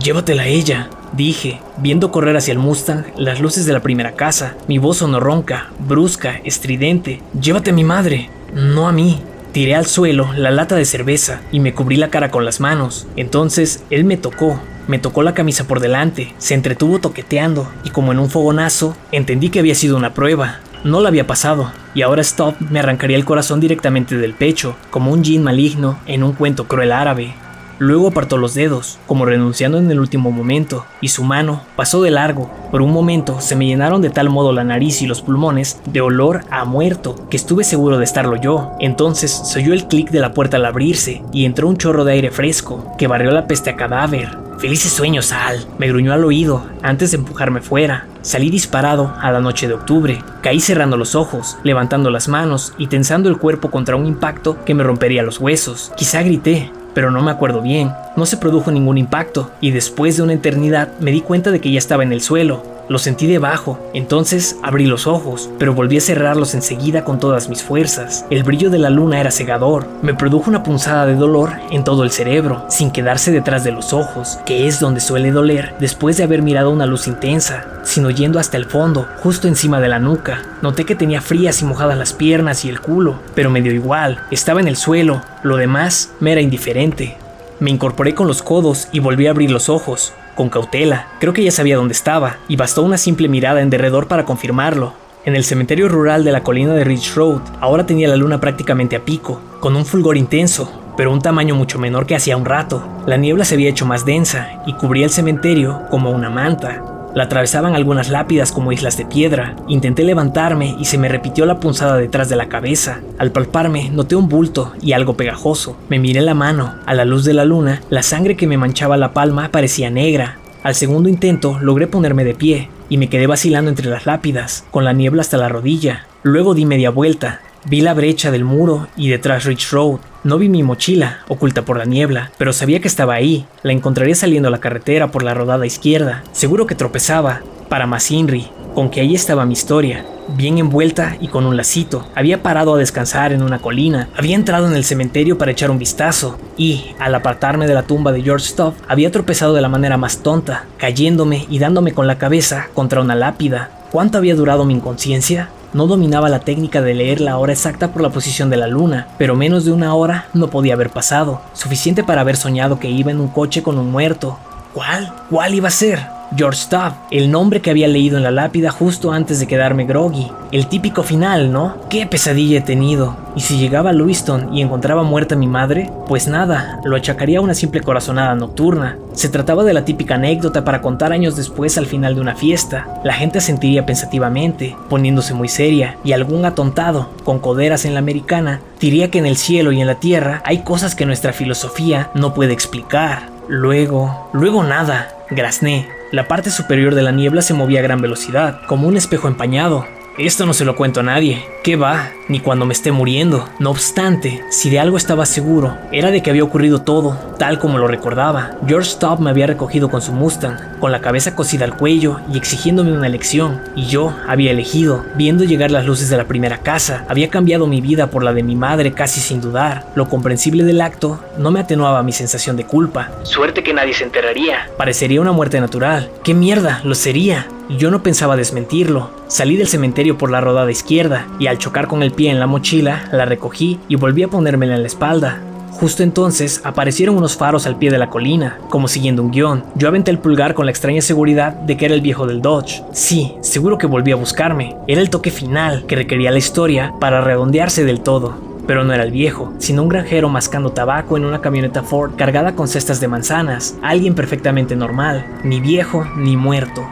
Llévatela 0.00 0.44
a 0.44 0.46
ella, 0.46 0.88
dije, 1.14 1.60
viendo 1.78 2.12
correr 2.12 2.36
hacia 2.36 2.52
el 2.52 2.60
Mustang 2.60 3.06
las 3.16 3.40
luces 3.40 3.66
de 3.66 3.72
la 3.72 3.80
primera 3.80 4.12
casa. 4.12 4.54
Mi 4.68 4.78
voz 4.78 4.98
sonó 4.98 5.18
ronca, 5.18 5.70
brusca, 5.80 6.40
estridente. 6.44 7.20
Llévate 7.42 7.70
a 7.70 7.74
mi 7.74 7.82
madre, 7.82 8.30
no 8.54 8.86
a 8.86 8.92
mí. 8.92 9.20
Tiré 9.50 9.74
al 9.74 9.86
suelo 9.86 10.32
la 10.32 10.52
lata 10.52 10.76
de 10.76 10.84
cerveza 10.84 11.40
y 11.50 11.58
me 11.58 11.74
cubrí 11.74 11.96
la 11.96 12.10
cara 12.10 12.30
con 12.30 12.44
las 12.44 12.60
manos. 12.60 13.08
Entonces 13.16 13.82
él 13.90 14.04
me 14.04 14.16
tocó, 14.16 14.60
me 14.86 15.00
tocó 15.00 15.24
la 15.24 15.34
camisa 15.34 15.64
por 15.64 15.80
delante, 15.80 16.36
se 16.38 16.54
entretuvo 16.54 17.00
toqueteando 17.00 17.68
y 17.82 17.90
como 17.90 18.12
en 18.12 18.20
un 18.20 18.30
fogonazo, 18.30 18.96
entendí 19.10 19.48
que 19.48 19.58
había 19.58 19.74
sido 19.74 19.96
una 19.96 20.14
prueba. 20.14 20.60
No 20.84 21.00
la 21.00 21.08
había 21.08 21.26
pasado, 21.26 21.72
y 21.92 22.02
ahora 22.02 22.22
Stop 22.22 22.54
me 22.60 22.78
arrancaría 22.78 23.16
el 23.16 23.24
corazón 23.24 23.58
directamente 23.58 24.16
del 24.16 24.34
pecho, 24.34 24.76
como 24.90 25.10
un 25.10 25.24
jean 25.24 25.42
maligno 25.42 25.98
en 26.06 26.22
un 26.22 26.32
cuento 26.32 26.68
cruel 26.68 26.92
árabe. 26.92 27.34
Luego 27.78 28.08
apartó 28.08 28.38
los 28.38 28.54
dedos, 28.54 28.98
como 29.06 29.24
renunciando 29.24 29.78
en 29.78 29.88
el 29.90 30.00
último 30.00 30.32
momento, 30.32 30.84
y 31.00 31.08
su 31.08 31.22
mano 31.22 31.62
pasó 31.76 32.02
de 32.02 32.10
largo. 32.10 32.50
Por 32.72 32.82
un 32.82 32.92
momento 32.92 33.40
se 33.40 33.54
me 33.54 33.66
llenaron 33.66 34.02
de 34.02 34.10
tal 34.10 34.30
modo 34.30 34.52
la 34.52 34.64
nariz 34.64 35.00
y 35.00 35.06
los 35.06 35.22
pulmones 35.22 35.80
de 35.86 36.00
olor 36.00 36.40
a 36.50 36.64
muerto, 36.64 37.14
que 37.30 37.36
estuve 37.36 37.62
seguro 37.62 37.98
de 37.98 38.04
estarlo 38.04 38.34
yo. 38.36 38.72
Entonces 38.80 39.30
se 39.30 39.60
oyó 39.60 39.72
el 39.72 39.86
clic 39.86 40.10
de 40.10 40.20
la 40.20 40.32
puerta 40.32 40.56
al 40.56 40.66
abrirse, 40.66 41.22
y 41.32 41.44
entró 41.44 41.68
un 41.68 41.76
chorro 41.76 42.04
de 42.04 42.14
aire 42.14 42.30
fresco, 42.32 42.92
que 42.98 43.06
barrió 43.06 43.30
la 43.30 43.46
peste 43.46 43.70
a 43.70 43.76
cadáver. 43.76 44.48
Felices 44.58 44.90
sueños, 44.90 45.30
Al, 45.30 45.64
me 45.78 45.86
gruñó 45.86 46.12
al 46.12 46.24
oído 46.24 46.66
antes 46.82 47.12
de 47.12 47.18
empujarme 47.18 47.60
fuera. 47.60 48.08
Salí 48.22 48.50
disparado 48.50 49.14
a 49.20 49.30
la 49.30 49.38
noche 49.38 49.68
de 49.68 49.74
octubre. 49.74 50.20
Caí 50.42 50.58
cerrando 50.58 50.96
los 50.96 51.14
ojos, 51.14 51.56
levantando 51.62 52.10
las 52.10 52.26
manos 52.26 52.74
y 52.76 52.88
tensando 52.88 53.28
el 53.28 53.38
cuerpo 53.38 53.70
contra 53.70 53.94
un 53.94 54.06
impacto 54.06 54.64
que 54.64 54.74
me 54.74 54.82
rompería 54.82 55.22
los 55.22 55.38
huesos. 55.38 55.92
Quizá 55.96 56.22
grité, 56.22 56.72
pero 56.94 57.10
no 57.10 57.22
me 57.22 57.30
acuerdo 57.30 57.60
bien. 57.60 57.92
No 58.16 58.26
se 58.26 58.36
produjo 58.36 58.70
ningún 58.70 58.98
impacto, 58.98 59.50
y 59.60 59.70
después 59.70 60.16
de 60.16 60.22
una 60.22 60.34
eternidad 60.34 60.92
me 61.00 61.10
di 61.10 61.20
cuenta 61.20 61.50
de 61.50 61.60
que 61.60 61.70
ya 61.70 61.78
estaba 61.78 62.02
en 62.02 62.12
el 62.12 62.20
suelo. 62.20 62.77
Lo 62.88 62.98
sentí 62.98 63.26
debajo, 63.26 63.78
entonces 63.92 64.56
abrí 64.62 64.86
los 64.86 65.06
ojos, 65.06 65.50
pero 65.58 65.74
volví 65.74 65.98
a 65.98 66.00
cerrarlos 66.00 66.54
enseguida 66.54 67.04
con 67.04 67.18
todas 67.18 67.50
mis 67.50 67.62
fuerzas. 67.62 68.24
El 68.30 68.44
brillo 68.44 68.70
de 68.70 68.78
la 68.78 68.88
luna 68.88 69.20
era 69.20 69.30
cegador, 69.30 69.86
me 70.00 70.14
produjo 70.14 70.48
una 70.48 70.62
punzada 70.62 71.04
de 71.04 71.14
dolor 71.14 71.52
en 71.70 71.84
todo 71.84 72.02
el 72.02 72.10
cerebro, 72.10 72.64
sin 72.68 72.90
quedarse 72.90 73.30
detrás 73.30 73.62
de 73.62 73.72
los 73.72 73.92
ojos, 73.92 74.38
que 74.46 74.66
es 74.66 74.80
donde 74.80 75.00
suele 75.00 75.32
doler 75.32 75.74
después 75.78 76.16
de 76.16 76.24
haber 76.24 76.40
mirado 76.40 76.70
una 76.70 76.86
luz 76.86 77.08
intensa, 77.08 77.66
sino 77.82 78.08
yendo 78.08 78.38
hasta 78.38 78.56
el 78.56 78.64
fondo, 78.64 79.06
justo 79.22 79.48
encima 79.48 79.80
de 79.80 79.88
la 79.88 79.98
nuca. 79.98 80.42
Noté 80.62 80.86
que 80.86 80.94
tenía 80.94 81.20
frías 81.20 81.60
y 81.60 81.66
mojadas 81.66 81.98
las 81.98 82.14
piernas 82.14 82.64
y 82.64 82.70
el 82.70 82.80
culo, 82.80 83.20
pero 83.34 83.50
me 83.50 83.60
dio 83.60 83.72
igual, 83.72 84.22
estaba 84.30 84.60
en 84.60 84.68
el 84.68 84.76
suelo, 84.76 85.20
lo 85.42 85.58
demás 85.58 86.12
me 86.20 86.32
era 86.32 86.40
indiferente. 86.40 87.18
Me 87.60 87.70
incorporé 87.70 88.14
con 88.14 88.28
los 88.28 88.40
codos 88.40 88.88
y 88.92 89.00
volví 89.00 89.26
a 89.26 89.30
abrir 89.30 89.50
los 89.50 89.68
ojos 89.68 90.14
con 90.38 90.50
cautela. 90.50 91.08
Creo 91.18 91.32
que 91.32 91.42
ya 91.42 91.50
sabía 91.50 91.74
dónde 91.74 91.94
estaba, 91.94 92.36
y 92.46 92.54
bastó 92.54 92.84
una 92.84 92.96
simple 92.96 93.28
mirada 93.28 93.60
en 93.60 93.70
derredor 93.70 94.06
para 94.06 94.24
confirmarlo. 94.24 94.94
En 95.24 95.34
el 95.34 95.42
cementerio 95.42 95.88
rural 95.88 96.22
de 96.22 96.30
la 96.30 96.44
colina 96.44 96.74
de 96.74 96.84
Ridge 96.84 97.16
Road, 97.16 97.42
ahora 97.60 97.86
tenía 97.86 98.06
la 98.06 98.14
luna 98.14 98.40
prácticamente 98.40 98.94
a 98.94 99.04
pico, 99.04 99.40
con 99.58 99.74
un 99.74 99.84
fulgor 99.84 100.16
intenso, 100.16 100.70
pero 100.96 101.10
un 101.12 101.20
tamaño 101.20 101.56
mucho 101.56 101.80
menor 101.80 102.06
que 102.06 102.14
hacía 102.14 102.36
un 102.36 102.44
rato. 102.44 102.86
La 103.04 103.16
niebla 103.16 103.44
se 103.44 103.56
había 103.56 103.68
hecho 103.68 103.84
más 103.84 104.06
densa 104.06 104.62
y 104.64 104.74
cubría 104.74 105.06
el 105.06 105.10
cementerio 105.10 105.82
como 105.90 106.12
una 106.12 106.30
manta. 106.30 106.97
La 107.18 107.24
atravesaban 107.24 107.74
algunas 107.74 108.10
lápidas 108.10 108.52
como 108.52 108.70
islas 108.70 108.96
de 108.96 109.04
piedra. 109.04 109.56
Intenté 109.66 110.04
levantarme 110.04 110.76
y 110.78 110.84
se 110.84 110.98
me 110.98 111.08
repitió 111.08 111.46
la 111.46 111.58
punzada 111.58 111.96
detrás 111.96 112.28
de 112.28 112.36
la 112.36 112.48
cabeza. 112.48 113.00
Al 113.18 113.32
palparme 113.32 113.90
noté 113.90 114.14
un 114.14 114.28
bulto 114.28 114.72
y 114.80 114.92
algo 114.92 115.16
pegajoso. 115.16 115.76
Me 115.88 115.98
miré 115.98 116.20
la 116.20 116.34
mano. 116.34 116.76
A 116.86 116.94
la 116.94 117.04
luz 117.04 117.24
de 117.24 117.34
la 117.34 117.44
luna, 117.44 117.82
la 117.90 118.04
sangre 118.04 118.36
que 118.36 118.46
me 118.46 118.56
manchaba 118.56 118.96
la 118.96 119.14
palma 119.14 119.48
parecía 119.48 119.90
negra. 119.90 120.38
Al 120.62 120.76
segundo 120.76 121.08
intento 121.08 121.58
logré 121.60 121.88
ponerme 121.88 122.22
de 122.22 122.36
pie 122.36 122.70
y 122.88 122.98
me 122.98 123.08
quedé 123.08 123.26
vacilando 123.26 123.68
entre 123.68 123.90
las 123.90 124.06
lápidas, 124.06 124.64
con 124.70 124.84
la 124.84 124.92
niebla 124.92 125.22
hasta 125.22 125.38
la 125.38 125.48
rodilla. 125.48 126.06
Luego 126.22 126.54
di 126.54 126.66
media 126.66 126.90
vuelta. 126.90 127.40
Vi 127.64 127.80
la 127.80 127.94
brecha 127.94 128.30
del 128.30 128.44
muro 128.44 128.88
y 128.96 129.08
detrás 129.08 129.44
Ridge 129.44 129.70
Road. 129.70 129.98
No 130.24 130.38
vi 130.38 130.48
mi 130.48 130.62
mochila, 130.62 131.20
oculta 131.28 131.64
por 131.64 131.76
la 131.76 131.84
niebla, 131.84 132.30
pero 132.38 132.52
sabía 132.52 132.80
que 132.80 132.88
estaba 132.88 133.14
ahí. 133.14 133.46
La 133.62 133.72
encontraría 133.72 134.14
saliendo 134.14 134.48
a 134.48 134.52
la 134.52 134.60
carretera 134.60 135.10
por 135.10 135.22
la 135.22 135.34
rodada 135.34 135.66
izquierda. 135.66 136.22
Seguro 136.32 136.66
que 136.66 136.74
tropezaba. 136.74 137.42
Para 137.68 137.86
más 137.86 138.10
Inri, 138.10 138.48
con 138.74 138.90
que 138.90 139.00
ahí 139.00 139.14
estaba 139.14 139.44
mi 139.44 139.52
historia, 139.52 140.06
bien 140.36 140.56
envuelta 140.56 141.16
y 141.20 141.28
con 141.28 141.44
un 141.44 141.56
lacito. 141.56 142.06
Había 142.14 142.42
parado 142.42 142.74
a 142.74 142.78
descansar 142.78 143.32
en 143.32 143.42
una 143.42 143.58
colina, 143.58 144.08
había 144.16 144.36
entrado 144.36 144.68
en 144.68 144.74
el 144.74 144.84
cementerio 144.84 145.36
para 145.36 145.50
echar 145.50 145.70
un 145.70 145.78
vistazo, 145.78 146.38
y, 146.56 146.92
al 146.98 147.14
apartarme 147.14 147.66
de 147.66 147.74
la 147.74 147.82
tumba 147.82 148.12
de 148.12 148.22
George 148.22 148.46
Stubb, 148.46 148.74
había 148.86 149.10
tropezado 149.10 149.52
de 149.52 149.60
la 149.60 149.68
manera 149.68 149.96
más 149.96 150.22
tonta, 150.22 150.64
cayéndome 150.78 151.46
y 151.50 151.58
dándome 151.58 151.92
con 151.92 152.06
la 152.06 152.18
cabeza 152.18 152.68
contra 152.72 153.00
una 153.00 153.14
lápida. 153.14 153.70
¿Cuánto 153.90 154.16
había 154.16 154.34
durado 154.34 154.64
mi 154.64 154.74
inconsciencia? 154.74 155.50
No 155.74 155.86
dominaba 155.86 156.30
la 156.30 156.40
técnica 156.40 156.80
de 156.80 156.94
leer 156.94 157.20
la 157.20 157.36
hora 157.36 157.52
exacta 157.52 157.88
por 157.88 158.00
la 158.00 158.08
posición 158.08 158.48
de 158.48 158.56
la 158.56 158.68
luna, 158.68 159.08
pero 159.18 159.36
menos 159.36 159.66
de 159.66 159.72
una 159.72 159.94
hora 159.94 160.26
no 160.32 160.48
podía 160.48 160.72
haber 160.72 160.88
pasado, 160.88 161.42
suficiente 161.52 162.02
para 162.02 162.22
haber 162.22 162.36
soñado 162.36 162.78
que 162.78 162.88
iba 162.88 163.10
en 163.10 163.20
un 163.20 163.28
coche 163.28 163.62
con 163.62 163.76
un 163.76 163.90
muerto. 163.90 164.38
¿Cuál? 164.78 165.12
¿Cuál 165.28 165.54
iba 165.56 165.66
a 165.66 165.72
ser? 165.72 165.98
George 166.36 166.60
Stubb, 166.60 166.92
el 167.10 167.32
nombre 167.32 167.60
que 167.60 167.70
había 167.70 167.88
leído 167.88 168.16
en 168.16 168.22
la 168.22 168.30
lápida 168.30 168.70
justo 168.70 169.10
antes 169.10 169.40
de 169.40 169.48
quedarme 169.48 169.86
groggy. 169.86 170.30
El 170.52 170.68
típico 170.68 171.02
final, 171.02 171.50
¿no? 171.50 171.78
Qué 171.90 172.06
pesadilla 172.06 172.58
he 172.58 172.60
tenido. 172.62 173.16
Y 173.34 173.40
si 173.40 173.58
llegaba 173.58 173.90
a 173.90 173.92
Lewiston 173.92 174.54
y 174.54 174.62
encontraba 174.62 175.02
muerta 175.02 175.34
a 175.34 175.38
mi 175.38 175.48
madre, 175.48 175.90
pues 176.06 176.28
nada, 176.28 176.78
lo 176.84 176.94
achacaría 176.94 177.40
a 177.40 177.42
una 177.42 177.54
simple 177.54 177.80
corazonada 177.80 178.36
nocturna. 178.36 178.98
Se 179.14 179.28
trataba 179.28 179.64
de 179.64 179.74
la 179.74 179.84
típica 179.84 180.14
anécdota 180.14 180.64
para 180.64 180.80
contar 180.80 181.10
años 181.10 181.34
después 181.34 181.76
al 181.76 181.86
final 181.86 182.14
de 182.14 182.20
una 182.20 182.36
fiesta. 182.36 182.86
La 183.02 183.14
gente 183.14 183.40
sentiría 183.40 183.84
pensativamente, 183.84 184.76
poniéndose 184.88 185.34
muy 185.34 185.48
seria, 185.48 185.96
y 186.04 186.12
algún 186.12 186.44
atontado, 186.44 187.10
con 187.24 187.40
coderas 187.40 187.84
en 187.84 187.94
la 187.94 187.98
americana, 187.98 188.60
diría 188.78 189.10
que 189.10 189.18
en 189.18 189.26
el 189.26 189.38
cielo 189.38 189.72
y 189.72 189.80
en 189.80 189.88
la 189.88 189.98
tierra 189.98 190.40
hay 190.44 190.58
cosas 190.58 190.94
que 190.94 191.04
nuestra 191.04 191.32
filosofía 191.32 192.10
no 192.14 192.32
puede 192.32 192.52
explicar. 192.52 193.37
Luego, 193.48 194.28
luego 194.34 194.62
nada, 194.62 195.08
grazné. 195.30 195.88
La 196.12 196.28
parte 196.28 196.50
superior 196.50 196.94
de 196.94 197.00
la 197.00 197.12
niebla 197.12 197.40
se 197.40 197.54
movía 197.54 197.80
a 197.80 197.82
gran 197.82 198.02
velocidad, 198.02 198.60
como 198.66 198.86
un 198.86 198.98
espejo 198.98 199.26
empañado. 199.26 199.86
Esto 200.18 200.46
no 200.46 200.52
se 200.52 200.64
lo 200.64 200.74
cuento 200.74 200.98
a 200.98 201.04
nadie. 201.04 201.44
¿Qué 201.62 201.76
va? 201.76 202.10
Ni 202.26 202.40
cuando 202.40 202.66
me 202.66 202.72
esté 202.72 202.90
muriendo. 202.90 203.48
No 203.60 203.70
obstante, 203.70 204.42
si 204.50 204.68
de 204.68 204.80
algo 204.80 204.96
estaba 204.96 205.24
seguro, 205.24 205.78
era 205.92 206.10
de 206.10 206.24
que 206.24 206.30
había 206.30 206.42
ocurrido 206.42 206.82
todo, 206.82 207.16
tal 207.38 207.60
como 207.60 207.78
lo 207.78 207.86
recordaba. 207.86 208.56
George 208.66 208.90
Stubb 208.90 209.20
me 209.20 209.30
había 209.30 209.46
recogido 209.46 209.88
con 209.88 210.02
su 210.02 210.10
Mustang, 210.10 210.58
con 210.80 210.90
la 210.90 211.00
cabeza 211.00 211.36
cosida 211.36 211.64
al 211.64 211.76
cuello 211.76 212.18
y 212.32 212.36
exigiéndome 212.36 212.90
una 212.90 213.06
elección. 213.06 213.60
Y 213.76 213.86
yo 213.86 214.12
había 214.26 214.50
elegido, 214.50 215.04
viendo 215.14 215.44
llegar 215.44 215.70
las 215.70 215.86
luces 215.86 216.10
de 216.10 216.16
la 216.16 216.24
primera 216.24 216.58
casa. 216.58 217.04
Había 217.08 217.30
cambiado 217.30 217.68
mi 217.68 217.80
vida 217.80 218.08
por 218.08 218.24
la 218.24 218.32
de 218.32 218.42
mi 218.42 218.56
madre 218.56 218.94
casi 218.94 219.20
sin 219.20 219.40
dudar. 219.40 219.86
Lo 219.94 220.08
comprensible 220.08 220.64
del 220.64 220.80
acto 220.80 221.20
no 221.38 221.52
me 221.52 221.60
atenuaba 221.60 222.02
mi 222.02 222.10
sensación 222.10 222.56
de 222.56 222.64
culpa. 222.64 223.12
Suerte 223.22 223.62
que 223.62 223.72
nadie 223.72 223.94
se 223.94 224.02
enteraría. 224.02 224.68
Parecería 224.76 225.20
una 225.20 225.30
muerte 225.30 225.60
natural. 225.60 226.10
¿Qué 226.24 226.34
mierda? 226.34 226.80
Lo 226.82 226.96
sería. 226.96 227.46
Yo 227.68 227.90
no 227.90 228.02
pensaba 228.02 228.36
desmentirlo. 228.36 229.10
Salí 229.26 229.56
del 229.56 229.68
cementerio 229.68 230.16
por 230.16 230.30
la 230.30 230.40
rodada 230.40 230.70
izquierda 230.70 231.26
y 231.38 231.48
al 231.48 231.58
chocar 231.58 231.86
con 231.86 232.02
el 232.02 232.12
pie 232.12 232.30
en 232.30 232.40
la 232.40 232.46
mochila, 232.46 233.08
la 233.12 233.26
recogí 233.26 233.78
y 233.88 233.96
volví 233.96 234.22
a 234.22 234.28
ponérmela 234.28 234.74
en 234.74 234.80
la 234.80 234.86
espalda. 234.86 235.42
Justo 235.72 236.02
entonces 236.02 236.62
aparecieron 236.64 237.18
unos 237.18 237.36
faros 237.36 237.66
al 237.66 237.76
pie 237.76 237.90
de 237.90 237.98
la 237.98 238.08
colina, 238.08 238.58
como 238.70 238.88
siguiendo 238.88 239.22
un 239.22 239.30
guion. 239.30 239.64
Yo 239.74 239.86
aventé 239.86 240.10
el 240.10 240.18
pulgar 240.18 240.54
con 240.54 240.64
la 240.64 240.72
extraña 240.72 241.02
seguridad 241.02 241.52
de 241.52 241.76
que 241.76 241.84
era 241.84 241.94
el 241.94 242.00
viejo 242.00 242.26
del 242.26 242.40
Dodge. 242.40 242.82
Sí, 242.92 243.34
seguro 243.42 243.76
que 243.76 243.86
volvió 243.86 244.16
a 244.16 244.18
buscarme. 244.18 244.76
Era 244.88 245.02
el 245.02 245.10
toque 245.10 245.30
final 245.30 245.84
que 245.86 245.96
requería 245.96 246.30
la 246.30 246.38
historia 246.38 246.94
para 246.98 247.20
redondearse 247.20 247.84
del 247.84 248.00
todo. 248.00 248.34
Pero 248.66 248.82
no 248.82 248.94
era 248.94 249.04
el 249.04 249.12
viejo, 249.12 249.52
sino 249.58 249.82
un 249.82 249.88
granjero 249.90 250.30
mascando 250.30 250.70
tabaco 250.70 251.18
en 251.18 251.26
una 251.26 251.42
camioneta 251.42 251.82
Ford 251.82 252.12
cargada 252.16 252.54
con 252.54 252.66
cestas 252.66 252.98
de 252.98 253.08
manzanas. 253.08 253.76
Alguien 253.82 254.14
perfectamente 254.14 254.74
normal, 254.74 255.26
ni 255.44 255.60
viejo 255.60 256.04
ni 256.16 256.36
muerto. 256.36 256.82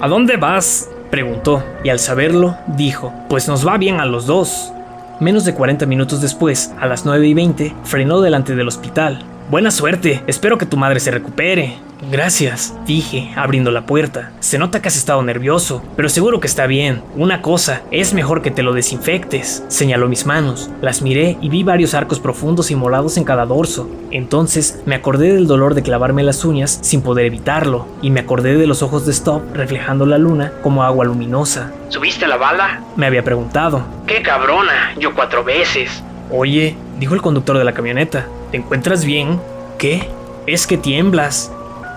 ¿A 0.00 0.06
dónde 0.06 0.36
vas? 0.36 0.88
preguntó, 1.10 1.64
y 1.82 1.88
al 1.88 1.98
saberlo, 1.98 2.56
dijo, 2.68 3.12
pues 3.28 3.48
nos 3.48 3.66
va 3.66 3.78
bien 3.78 3.98
a 3.98 4.04
los 4.04 4.26
dos. 4.26 4.72
Menos 5.18 5.44
de 5.44 5.54
40 5.54 5.86
minutos 5.86 6.20
después, 6.20 6.72
a 6.78 6.86
las 6.86 7.04
9 7.04 7.26
y 7.26 7.34
20, 7.34 7.74
frenó 7.82 8.20
delante 8.20 8.54
del 8.54 8.68
hospital. 8.68 9.24
Buena 9.50 9.70
suerte, 9.70 10.22
espero 10.26 10.58
que 10.58 10.66
tu 10.66 10.76
madre 10.76 11.00
se 11.00 11.10
recupere. 11.10 11.78
Gracias, 12.10 12.76
dije, 12.84 13.32
abriendo 13.34 13.70
la 13.70 13.86
puerta. 13.86 14.30
Se 14.40 14.58
nota 14.58 14.82
que 14.82 14.88
has 14.88 14.96
estado 14.96 15.22
nervioso, 15.22 15.82
pero 15.96 16.10
seguro 16.10 16.38
que 16.38 16.46
está 16.46 16.66
bien. 16.66 17.02
Una 17.16 17.40
cosa, 17.40 17.80
es 17.90 18.12
mejor 18.12 18.42
que 18.42 18.50
te 18.50 18.62
lo 18.62 18.74
desinfectes. 18.74 19.64
Señaló 19.68 20.06
mis 20.06 20.26
manos, 20.26 20.70
las 20.82 21.00
miré 21.00 21.38
y 21.40 21.48
vi 21.48 21.62
varios 21.62 21.94
arcos 21.94 22.20
profundos 22.20 22.70
y 22.70 22.76
morados 22.76 23.16
en 23.16 23.24
cada 23.24 23.46
dorso. 23.46 23.88
Entonces 24.10 24.82
me 24.84 24.94
acordé 24.94 25.32
del 25.32 25.46
dolor 25.46 25.72
de 25.72 25.82
clavarme 25.82 26.22
las 26.22 26.44
uñas 26.44 26.78
sin 26.82 27.00
poder 27.00 27.24
evitarlo, 27.24 27.86
y 28.02 28.10
me 28.10 28.20
acordé 28.20 28.54
de 28.56 28.66
los 28.66 28.82
ojos 28.82 29.06
de 29.06 29.12
Stop 29.12 29.54
reflejando 29.54 30.04
la 30.04 30.18
luna 30.18 30.52
como 30.62 30.82
agua 30.82 31.06
luminosa. 31.06 31.72
¿Subiste 31.88 32.26
la 32.26 32.36
bala? 32.36 32.82
Me 32.96 33.06
había 33.06 33.24
preguntado. 33.24 33.82
¡Qué 34.06 34.20
cabrona! 34.20 34.94
Yo 34.98 35.14
cuatro 35.14 35.42
veces. 35.42 36.04
Oye, 36.30 36.76
dijo 36.98 37.14
el 37.14 37.22
conductor 37.22 37.56
de 37.56 37.64
la 37.64 37.72
camioneta, 37.72 38.26
¿te 38.50 38.58
encuentras 38.58 39.04
bien? 39.04 39.40
¿Qué? 39.78 40.08
Es 40.46 40.66
que 40.66 40.76
tiemblas. 40.76 41.52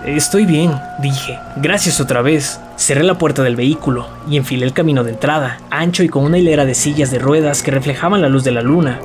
Estoy 0.06 0.46
bien, 0.46 0.72
dije. 1.00 1.38
Gracias 1.56 2.00
otra 2.00 2.22
vez. 2.22 2.58
Cerré 2.76 3.02
la 3.04 3.18
puerta 3.18 3.42
del 3.42 3.56
vehículo 3.56 4.06
y 4.28 4.36
enfilé 4.36 4.66
el 4.66 4.72
camino 4.72 5.04
de 5.04 5.10
entrada, 5.10 5.58
ancho 5.70 6.02
y 6.02 6.08
con 6.08 6.24
una 6.24 6.38
hilera 6.38 6.64
de 6.64 6.74
sillas 6.74 7.10
de 7.10 7.18
ruedas 7.18 7.62
que 7.62 7.70
reflejaban 7.70 8.22
la 8.22 8.28
luz 8.28 8.42
de 8.42 8.52
la 8.52 8.62
luna. 8.62 9.00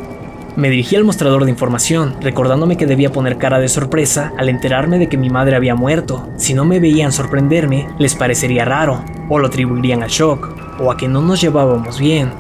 Me 0.56 0.72
dirigí 0.72 0.96
al 0.96 1.04
mostrador 1.04 1.44
de 1.44 1.52
información, 1.52 2.16
recordándome 2.20 2.78
que 2.78 2.88
debía 2.88 3.12
poner 3.12 3.38
cara 3.38 3.60
de 3.60 3.68
sorpresa 3.68 4.34
al 4.38 4.50
enterarme 4.50 4.98
de 4.98 5.08
que 5.08 5.18
mi 5.18 5.30
madre 5.30 5.56
había 5.56 5.76
muerto. 5.76 6.28
Si 6.38 6.56
no 6.56 6.66
me 6.66 6.80
veían 6.80 7.12
sorprenderme, 7.12 7.90
les 8.00 8.16
parecería 8.16 8.66
raro, 8.66 9.04
o 9.30 9.38
lo 9.38 9.48
atribuirían 9.48 10.02
al 10.02 10.10
shock, 10.10 10.50
o 10.80 10.92
a 10.92 10.98
que 10.98 11.08
no 11.08 11.22
nos 11.22 11.42
llevábamos 11.42 12.00
bien, 12.00 12.32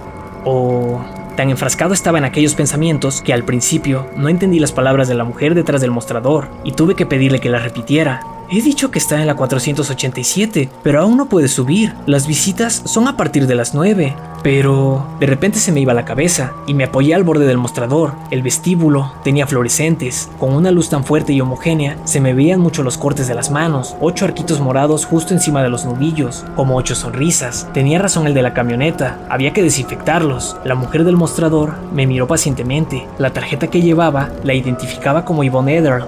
o... 0.45 0.99
Tan 1.37 1.51
enfrascado 1.51 1.93
estaba 1.93 2.17
en 2.17 2.25
aquellos 2.25 2.55
pensamientos 2.55 3.21
que 3.21 3.31
al 3.31 3.43
principio 3.43 4.07
no 4.15 4.27
entendí 4.27 4.57
las 4.57 4.71
palabras 4.71 5.07
de 5.07 5.13
la 5.13 5.23
mujer 5.23 5.53
detrás 5.53 5.81
del 5.81 5.91
mostrador 5.91 6.49
y 6.63 6.71
tuve 6.71 6.95
que 6.95 7.05
pedirle 7.05 7.39
que 7.39 7.51
las 7.51 7.61
repitiera. 7.61 8.21
He 8.49 8.61
dicho 8.61 8.91
que 8.91 8.99
está 8.99 9.19
en 9.19 9.27
la 9.27 9.35
487, 9.35 10.69
pero 10.81 11.01
aún 11.01 11.17
no 11.17 11.27
puede 11.27 11.49
subir. 11.49 11.93
Las 12.05 12.27
visitas 12.27 12.81
son 12.85 13.09
a 13.09 13.17
partir 13.17 13.45
de 13.45 13.55
las 13.55 13.73
9. 13.73 14.15
Pero 14.41 15.05
de 15.19 15.25
repente 15.25 15.59
se 15.59 15.73
me 15.73 15.81
iba 15.81 15.93
la 15.93 16.05
cabeza 16.05 16.53
y 16.65 16.73
me 16.73 16.85
apoyé 16.85 17.13
al 17.13 17.25
borde 17.25 17.45
del 17.45 17.57
mostrador. 17.57 18.13
El 18.31 18.43
vestíbulo 18.43 19.11
tenía 19.21 19.47
fluorescentes. 19.47 20.29
Con 20.39 20.53
una 20.53 20.71
luz 20.71 20.87
tan 20.87 21.03
fuerte 21.03 21.33
y 21.33 21.41
homogénea, 21.41 21.97
se 22.05 22.21
me 22.21 22.33
veían 22.33 22.61
mucho 22.61 22.83
los 22.83 22.97
cortes 22.97 23.27
de 23.27 23.35
las 23.35 23.51
manos, 23.51 23.97
ocho 23.99 24.23
arquitos 24.23 24.61
morados 24.61 25.05
justo 25.05 25.33
encima 25.33 25.61
de 25.61 25.69
los 25.69 25.83
nudillos, 25.83 26.45
como 26.55 26.77
ocho 26.77 26.95
sonrisas. 26.95 27.67
Tenía 27.73 27.99
razón 27.99 28.27
el 28.27 28.33
de 28.33 28.43
la 28.43 28.53
camioneta, 28.53 29.19
había 29.29 29.51
que 29.51 29.63
desinfectarlos. 29.63 30.55
La 30.63 30.75
mujer 30.75 31.03
del 31.03 31.17
mostrador 31.17 31.75
me 31.91 32.07
miró 32.07 32.27
pacientemente. 32.27 33.05
La 33.17 33.33
tarjeta 33.33 33.67
que 33.67 33.81
llevaba 33.81 34.29
la 34.45 34.53
identificaba 34.53 35.25
como 35.25 35.43
Yvonne 35.43 35.75
Eder. 35.75 36.05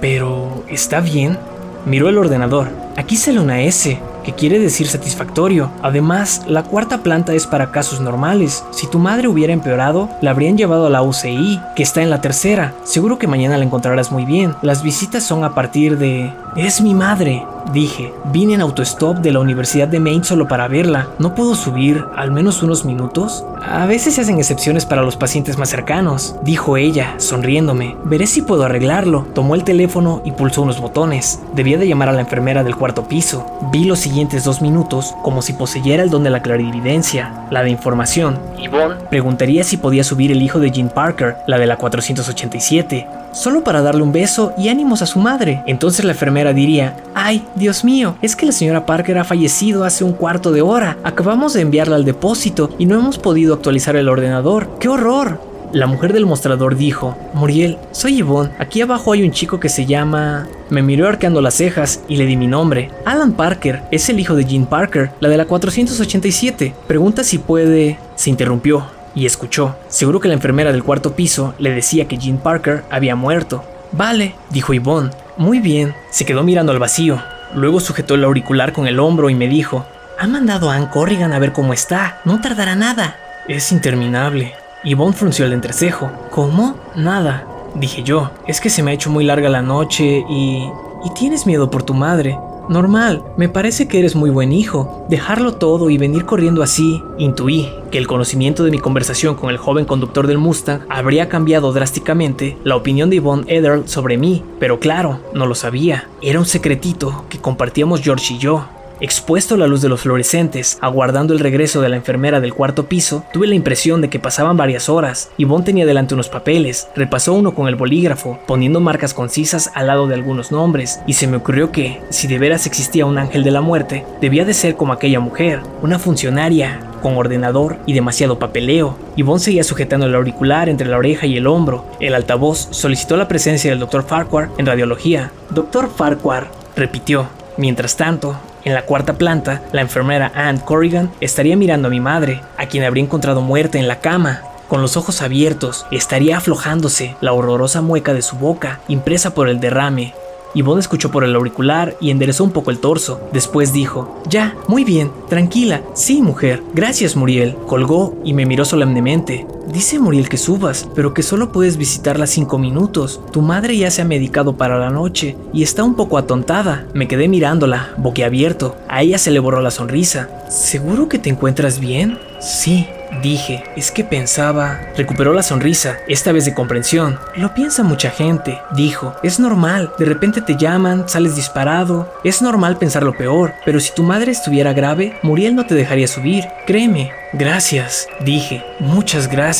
Pero, 0.00 0.64
¿está 0.68 1.00
bien? 1.00 1.38
Miró 1.86 2.08
el 2.08 2.18
ordenador. 2.18 2.68
Aquí 2.96 3.16
sale 3.16 3.40
una 3.40 3.60
S, 3.62 3.98
que 4.24 4.32
quiere 4.32 4.58
decir 4.58 4.86
satisfactorio. 4.86 5.70
Además, 5.82 6.42
la 6.48 6.62
cuarta 6.62 6.98
planta 6.98 7.34
es 7.34 7.46
para 7.46 7.70
casos 7.70 8.00
normales. 8.00 8.64
Si 8.70 8.86
tu 8.86 8.98
madre 8.98 9.28
hubiera 9.28 9.52
empeorado, 9.52 10.08
la 10.22 10.30
habrían 10.30 10.56
llevado 10.56 10.86
a 10.86 10.90
la 10.90 11.02
UCI, 11.02 11.60
que 11.76 11.82
está 11.82 12.02
en 12.02 12.10
la 12.10 12.20
tercera. 12.20 12.72
Seguro 12.84 13.18
que 13.18 13.26
mañana 13.26 13.58
la 13.58 13.64
encontrarás 13.64 14.10
muy 14.10 14.24
bien. 14.24 14.54
Las 14.62 14.82
visitas 14.82 15.24
son 15.24 15.44
a 15.44 15.54
partir 15.54 15.98
de... 15.98 16.32
Es 16.56 16.80
mi 16.80 16.94
madre, 16.94 17.44
dije. 17.72 18.12
Vine 18.32 18.54
en 18.54 18.60
autostop 18.60 19.18
de 19.18 19.32
la 19.32 19.40
Universidad 19.40 19.88
de 19.88 20.00
Maine 20.00 20.24
solo 20.24 20.48
para 20.48 20.68
verla. 20.68 21.08
¿No 21.18 21.34
puedo 21.34 21.54
subir 21.54 22.04
al 22.16 22.30
menos 22.30 22.62
unos 22.62 22.84
minutos? 22.84 23.44
A 23.62 23.86
veces 23.86 24.14
se 24.14 24.20
hacen 24.20 24.38
excepciones 24.38 24.86
para 24.86 25.02
los 25.02 25.16
pacientes 25.16 25.58
más 25.58 25.70
cercanos, 25.70 26.36
dijo 26.42 26.76
ella, 26.76 27.14
sonriéndome. 27.18 27.96
Veré 28.04 28.26
si 28.26 28.42
puedo 28.42 28.64
arreglarlo. 28.64 29.26
Tomó 29.34 29.54
el 29.54 29.64
teléfono 29.64 30.22
y 30.24 30.32
pulsó 30.32 30.62
unos 30.62 30.80
botones. 30.80 31.40
Debía 31.54 31.78
de 31.78 31.88
llamar 31.88 32.08
a 32.08 32.12
la 32.12 32.20
enfermera 32.20 32.64
del 32.64 32.76
cuarto 32.76 33.08
piso. 33.08 33.46
Vi 33.72 33.84
los 33.84 34.00
siguientes 34.00 34.44
dos 34.44 34.60
minutos 34.62 35.14
como 35.22 35.42
si 35.42 35.52
poseyera 35.52 36.02
el 36.02 36.10
don 36.10 36.24
de 36.24 36.30
la 36.30 36.42
clarividencia, 36.42 37.46
la 37.50 37.62
de 37.62 37.70
información. 37.70 38.38
Yvonne, 38.58 38.96
Preguntaría 39.10 39.64
si 39.64 39.76
podía 39.76 40.04
subir 40.04 40.32
el 40.32 40.42
hijo 40.42 40.58
de 40.58 40.70
Jean 40.70 40.88
Parker, 40.88 41.36
la 41.46 41.58
de 41.58 41.66
la 41.66 41.76
487, 41.76 43.06
solo 43.34 43.64
para 43.64 43.82
darle 43.82 44.02
un 44.02 44.12
beso 44.12 44.52
y 44.56 44.68
ánimos 44.68 45.02
a 45.02 45.06
su 45.06 45.18
madre. 45.18 45.62
Entonces 45.66 46.04
la 46.04 46.12
enfermera 46.12 46.52
diría, 46.52 46.96
ay, 47.14 47.44
Dios 47.54 47.84
mío, 47.84 48.16
es 48.22 48.36
que 48.36 48.46
la 48.46 48.52
señora 48.52 48.86
Parker 48.86 49.18
ha 49.18 49.24
fallecido 49.24 49.84
hace 49.84 50.04
un 50.04 50.12
cuarto 50.12 50.52
de 50.52 50.62
hora. 50.62 50.96
Acabamos 51.04 51.52
de 51.52 51.60
enviarla 51.60 51.96
al 51.96 52.04
depósito 52.04 52.70
y 52.78 52.86
no 52.86 52.98
hemos 52.98 53.18
podido 53.18 53.54
actualizar 53.54 53.96
el 53.96 54.08
ordenador. 54.08 54.78
¡Qué 54.78 54.88
horror! 54.88 55.40
La 55.74 55.88
mujer 55.88 56.12
del 56.12 56.24
mostrador 56.24 56.76
dijo, 56.76 57.16
Muriel, 57.32 57.78
soy 57.90 58.18
Yvonne, 58.18 58.52
aquí 58.60 58.80
abajo 58.80 59.10
hay 59.10 59.24
un 59.24 59.32
chico 59.32 59.58
que 59.58 59.68
se 59.68 59.86
llama... 59.86 60.46
Me 60.70 60.82
miró 60.82 61.08
arqueando 61.08 61.40
las 61.40 61.54
cejas 61.54 62.00
y 62.06 62.16
le 62.16 62.26
di 62.26 62.36
mi 62.36 62.46
nombre. 62.46 62.92
Alan 63.04 63.32
Parker, 63.32 63.82
es 63.90 64.08
el 64.08 64.20
hijo 64.20 64.36
de 64.36 64.44
Jean 64.44 64.66
Parker, 64.66 65.10
la 65.18 65.28
de 65.28 65.36
la 65.36 65.46
487. 65.46 66.74
Pregunta 66.86 67.24
si 67.24 67.38
puede... 67.38 67.98
Se 68.14 68.30
interrumpió 68.30 68.86
y 69.14 69.26
escuchó. 69.26 69.76
Seguro 69.88 70.20
que 70.20 70.28
la 70.28 70.34
enfermera 70.34 70.72
del 70.72 70.84
cuarto 70.84 71.14
piso 71.14 71.54
le 71.58 71.70
decía 71.70 72.06
que 72.06 72.18
Jean 72.18 72.38
Parker 72.38 72.84
había 72.90 73.16
muerto. 73.16 73.64
Vale, 73.92 74.34
dijo 74.50 74.74
Yvonne. 74.74 75.10
Muy 75.36 75.60
bien. 75.60 75.94
Se 76.10 76.24
quedó 76.24 76.42
mirando 76.42 76.72
al 76.72 76.78
vacío. 76.78 77.22
Luego 77.54 77.80
sujetó 77.80 78.14
el 78.14 78.24
auricular 78.24 78.72
con 78.72 78.86
el 78.86 78.98
hombro 78.98 79.30
y 79.30 79.34
me 79.34 79.48
dijo, 79.48 79.86
ha 80.18 80.26
mandado 80.26 80.70
a 80.70 80.76
Ann 80.76 80.86
Corrigan 80.86 81.32
a 81.32 81.38
ver 81.38 81.52
cómo 81.52 81.72
está. 81.72 82.20
No 82.24 82.40
tardará 82.40 82.74
nada. 82.74 83.16
Es 83.48 83.72
interminable. 83.72 84.54
Yvonne 84.84 85.14
frunció 85.14 85.46
el 85.46 85.52
entrecejo. 85.52 86.10
¿Cómo? 86.30 86.76
Nada. 86.94 87.44
Dije 87.74 88.02
yo. 88.02 88.30
Es 88.46 88.60
que 88.60 88.70
se 88.70 88.82
me 88.82 88.90
ha 88.90 88.94
hecho 88.94 89.10
muy 89.10 89.24
larga 89.24 89.48
la 89.48 89.62
noche 89.62 90.24
y... 90.28 90.68
Y 91.04 91.10
tienes 91.12 91.44
miedo 91.44 91.70
por 91.70 91.82
tu 91.82 91.92
madre. 91.92 92.38
Normal, 92.68 93.22
me 93.36 93.48
parece 93.48 93.88
que 93.88 93.98
eres 93.98 94.16
muy 94.16 94.30
buen 94.30 94.52
hijo. 94.52 95.06
Dejarlo 95.10 95.54
todo 95.54 95.90
y 95.90 95.98
venir 95.98 96.24
corriendo 96.24 96.62
así. 96.62 97.02
Intuí 97.18 97.68
que 97.90 97.98
el 97.98 98.06
conocimiento 98.06 98.64
de 98.64 98.70
mi 98.70 98.78
conversación 98.78 99.34
con 99.34 99.50
el 99.50 99.58
joven 99.58 99.84
conductor 99.84 100.26
del 100.26 100.38
Mustang 100.38 100.80
habría 100.88 101.28
cambiado 101.28 101.72
drásticamente 101.72 102.56
la 102.64 102.76
opinión 102.76 103.10
de 103.10 103.16
Yvonne 103.16 103.44
Eder 103.48 103.82
sobre 103.86 104.16
mí, 104.16 104.42
pero 104.58 104.80
claro, 104.80 105.20
no 105.34 105.46
lo 105.46 105.54
sabía. 105.54 106.08
Era 106.22 106.38
un 106.38 106.46
secretito 106.46 107.26
que 107.28 107.38
compartíamos 107.38 108.00
George 108.00 108.34
y 108.34 108.38
yo. 108.38 108.64
Expuesto 109.00 109.56
a 109.56 109.58
la 109.58 109.66
luz 109.66 109.82
de 109.82 109.88
los 109.88 110.02
fluorescentes, 110.02 110.78
aguardando 110.80 111.34
el 111.34 111.40
regreso 111.40 111.80
de 111.80 111.88
la 111.88 111.96
enfermera 111.96 112.40
del 112.40 112.54
cuarto 112.54 112.86
piso, 112.86 113.24
tuve 113.32 113.48
la 113.48 113.56
impresión 113.56 114.00
de 114.00 114.08
que 114.08 114.20
pasaban 114.20 114.56
varias 114.56 114.88
horas. 114.88 115.30
Yvonne 115.36 115.64
tenía 115.64 115.84
delante 115.84 116.14
unos 116.14 116.28
papeles, 116.28 116.88
repasó 116.94 117.34
uno 117.34 117.54
con 117.54 117.66
el 117.66 117.74
bolígrafo, 117.74 118.38
poniendo 118.46 118.80
marcas 118.80 119.12
concisas 119.12 119.70
al 119.74 119.88
lado 119.88 120.06
de 120.06 120.14
algunos 120.14 120.52
nombres, 120.52 121.00
y 121.06 121.14
se 121.14 121.26
me 121.26 121.38
ocurrió 121.38 121.72
que, 121.72 122.00
si 122.10 122.28
de 122.28 122.38
veras 122.38 122.66
existía 122.66 123.04
un 123.04 123.18
ángel 123.18 123.42
de 123.42 123.50
la 123.50 123.60
muerte, 123.60 124.06
debía 124.20 124.44
de 124.44 124.54
ser 124.54 124.76
como 124.76 124.92
aquella 124.92 125.20
mujer, 125.20 125.60
una 125.82 125.98
funcionaria, 125.98 126.80
con 127.02 127.16
ordenador 127.18 127.76
y 127.84 127.92
demasiado 127.92 128.38
papeleo. 128.38 128.96
Yvonne 129.16 129.40
seguía 129.40 129.64
sujetando 129.64 130.06
el 130.06 130.14
auricular 130.14 130.70
entre 130.70 130.88
la 130.88 130.96
oreja 130.96 131.26
y 131.26 131.36
el 131.36 131.46
hombro. 131.46 131.84
El 132.00 132.14
altavoz 132.14 132.68
solicitó 132.70 133.18
la 133.18 133.28
presencia 133.28 133.70
del 133.70 133.80
Dr. 133.80 134.04
Farquhar 134.04 134.48
en 134.56 134.64
radiología. 134.64 135.30
Dr. 135.50 135.90
Farquhar, 135.94 136.50
repitió. 136.74 137.28
Mientras 137.58 137.98
tanto, 137.98 138.36
en 138.64 138.74
la 138.74 138.82
cuarta 138.82 139.14
planta, 139.14 139.62
la 139.72 139.82
enfermera 139.82 140.32
Ann 140.34 140.58
Corrigan 140.58 141.10
estaría 141.20 141.56
mirando 141.56 141.88
a 141.88 141.90
mi 141.90 142.00
madre, 142.00 142.40
a 142.56 142.66
quien 142.66 142.84
habría 142.84 143.04
encontrado 143.04 143.42
muerta 143.42 143.78
en 143.78 143.88
la 143.88 144.00
cama. 144.00 144.42
Con 144.68 144.80
los 144.80 144.96
ojos 144.96 145.20
abiertos, 145.20 145.86
estaría 145.90 146.38
aflojándose 146.38 147.16
la 147.20 147.32
horrorosa 147.32 147.82
mueca 147.82 148.14
de 148.14 148.22
su 148.22 148.36
boca, 148.36 148.80
impresa 148.88 149.34
por 149.34 149.48
el 149.48 149.60
derrame. 149.60 150.14
Yvonne 150.54 150.80
escuchó 150.80 151.10
por 151.10 151.24
el 151.24 151.34
auricular 151.34 151.96
y 152.00 152.10
enderezó 152.10 152.44
un 152.44 152.52
poco 152.52 152.70
el 152.70 152.78
torso. 152.78 153.20
Después 153.32 153.72
dijo, 153.72 154.22
Ya, 154.28 154.56
muy 154.68 154.84
bien, 154.84 155.10
tranquila. 155.28 155.82
Sí, 155.94 156.22
mujer. 156.22 156.62
Gracias, 156.72 157.16
Muriel. 157.16 157.56
Colgó 157.66 158.16
y 158.24 158.32
me 158.32 158.46
miró 158.46 158.64
solemnemente. 158.64 159.46
Dice 159.66 159.98
Muriel 159.98 160.28
que 160.28 160.36
subas, 160.36 160.88
pero 160.94 161.14
que 161.14 161.22
solo 161.22 161.50
puedes 161.50 161.76
visitarla 161.76 162.26
cinco 162.26 162.58
minutos. 162.58 163.20
Tu 163.32 163.42
madre 163.42 163.76
ya 163.76 163.90
se 163.90 164.02
ha 164.02 164.04
medicado 164.04 164.56
para 164.56 164.78
la 164.78 164.90
noche 164.90 165.36
y 165.52 165.62
está 165.62 165.82
un 165.82 165.94
poco 165.94 166.18
atontada. 166.18 166.86
Me 166.94 167.08
quedé 167.08 167.28
mirándola, 167.28 167.94
boquiabierto. 167.96 168.76
A 168.88 169.02
ella 169.02 169.18
se 169.18 169.30
le 169.30 169.40
borró 169.40 169.60
la 169.60 169.70
sonrisa. 169.70 170.28
¿Seguro 170.48 171.08
que 171.08 171.18
te 171.18 171.30
encuentras 171.30 171.80
bien? 171.80 172.18
Sí, 172.40 172.86
Dije, 173.22 173.62
es 173.76 173.90
que 173.90 174.04
pensaba... 174.04 174.80
Recuperó 174.96 175.32
la 175.32 175.42
sonrisa, 175.42 175.98
esta 176.08 176.32
vez 176.32 176.44
de 176.44 176.54
comprensión. 176.54 177.18
Lo 177.36 177.54
piensa 177.54 177.82
mucha 177.82 178.10
gente. 178.10 178.60
Dijo, 178.74 179.14
es 179.22 179.38
normal, 179.38 179.92
de 179.98 180.04
repente 180.04 180.40
te 180.40 180.56
llaman, 180.56 181.08
sales 181.08 181.36
disparado. 181.36 182.12
Es 182.24 182.42
normal 182.42 182.76
pensar 182.76 183.02
lo 183.02 183.16
peor, 183.16 183.52
pero 183.64 183.80
si 183.80 183.94
tu 183.94 184.02
madre 184.02 184.32
estuviera 184.32 184.72
grave, 184.72 185.16
Muriel 185.22 185.54
no 185.54 185.66
te 185.66 185.74
dejaría 185.74 186.08
subir. 186.08 186.44
Créeme. 186.66 187.12
Gracias, 187.32 188.06
dije, 188.24 188.62
muchas 188.78 189.28
gracias. 189.28 189.53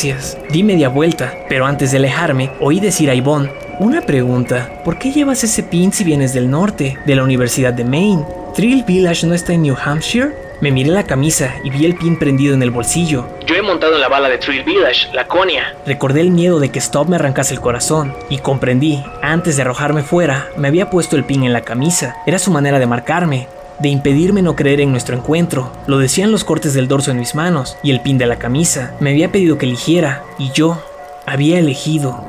Di 0.51 0.65
media 0.65 0.89
vuelta, 0.89 1.33
pero 1.49 1.67
antes 1.67 1.93
de 1.93 1.99
alejarme, 1.99 2.51
oí 2.59 2.81
decir 2.81 3.11
a 3.11 3.15
Yvonne, 3.15 3.53
una 3.79 4.01
pregunta, 4.01 4.83
¿por 4.85 4.99
qué 4.99 5.13
llevas 5.13 5.45
ese 5.45 5.63
pin 5.63 5.93
si 5.93 6.03
vienes 6.03 6.35
del 6.35 6.51
norte, 6.51 6.99
de 7.07 7.15
la 7.15 7.23
Universidad 7.23 7.73
de 7.73 7.85
Maine? 7.85 8.25
¿Thrill 8.57 8.83
Village 8.83 9.25
no 9.25 9.35
está 9.35 9.53
en 9.53 9.63
New 9.63 9.77
Hampshire? 9.81 10.33
Me 10.61 10.73
miré 10.73 10.91
la 10.91 11.05
camisa 11.05 11.55
y 11.63 11.71
vi 11.71 11.85
el 11.85 11.95
pin 11.95 12.19
prendido 12.19 12.55
en 12.55 12.63
el 12.65 12.73
bolsillo. 12.73 13.25
Yo 13.47 13.55
he 13.55 13.63
montado 13.63 13.95
en 13.95 14.01
la 14.01 14.09
bala 14.09 14.29
de 14.29 14.39
Thrill 14.39 14.65
Village, 14.65 15.13
Laconia. 15.13 15.77
Recordé 15.87 16.23
el 16.23 16.31
miedo 16.31 16.59
de 16.59 16.71
que 16.71 16.81
Stop 16.81 17.09
me 17.09 17.15
arrancase 17.15 17.55
el 17.55 17.61
corazón 17.61 18.15
y 18.29 18.39
comprendí, 18.39 19.05
antes 19.23 19.55
de 19.55 19.63
arrojarme 19.63 20.03
fuera, 20.03 20.49
me 20.57 20.67
había 20.67 20.91
puesto 20.91 21.15
el 21.15 21.25
pin 21.25 21.45
en 21.45 21.53
la 21.53 21.63
camisa. 21.63 22.17
Era 22.27 22.41
su 22.41 22.51
manera 22.51 22.81
de 22.81 22.87
marcarme, 22.87 23.47
de 23.81 23.89
impedirme 23.89 24.43
no 24.43 24.57
creer 24.57 24.81
en 24.81 24.91
nuestro 24.91 25.17
encuentro. 25.17 25.71
Lo 25.87 25.99
decían 25.99 26.33
los 26.33 26.45
cortes 26.45 26.75
del 26.75 26.89
dorso 26.89 27.11
en 27.11 27.19
mis 27.19 27.35
manos 27.35 27.77
y 27.83 27.91
el 27.91 28.01
pin 28.01 28.19
de 28.19 28.27
la 28.27 28.37
camisa. 28.37 28.95
Me 29.01 29.11
había 29.11 29.33
pedido 29.33 29.59
que 29.59 29.67
eligiera 29.67 30.23
y 30.39 30.51
yo 30.53 30.83
había 31.27 31.59
elegido. 31.59 32.25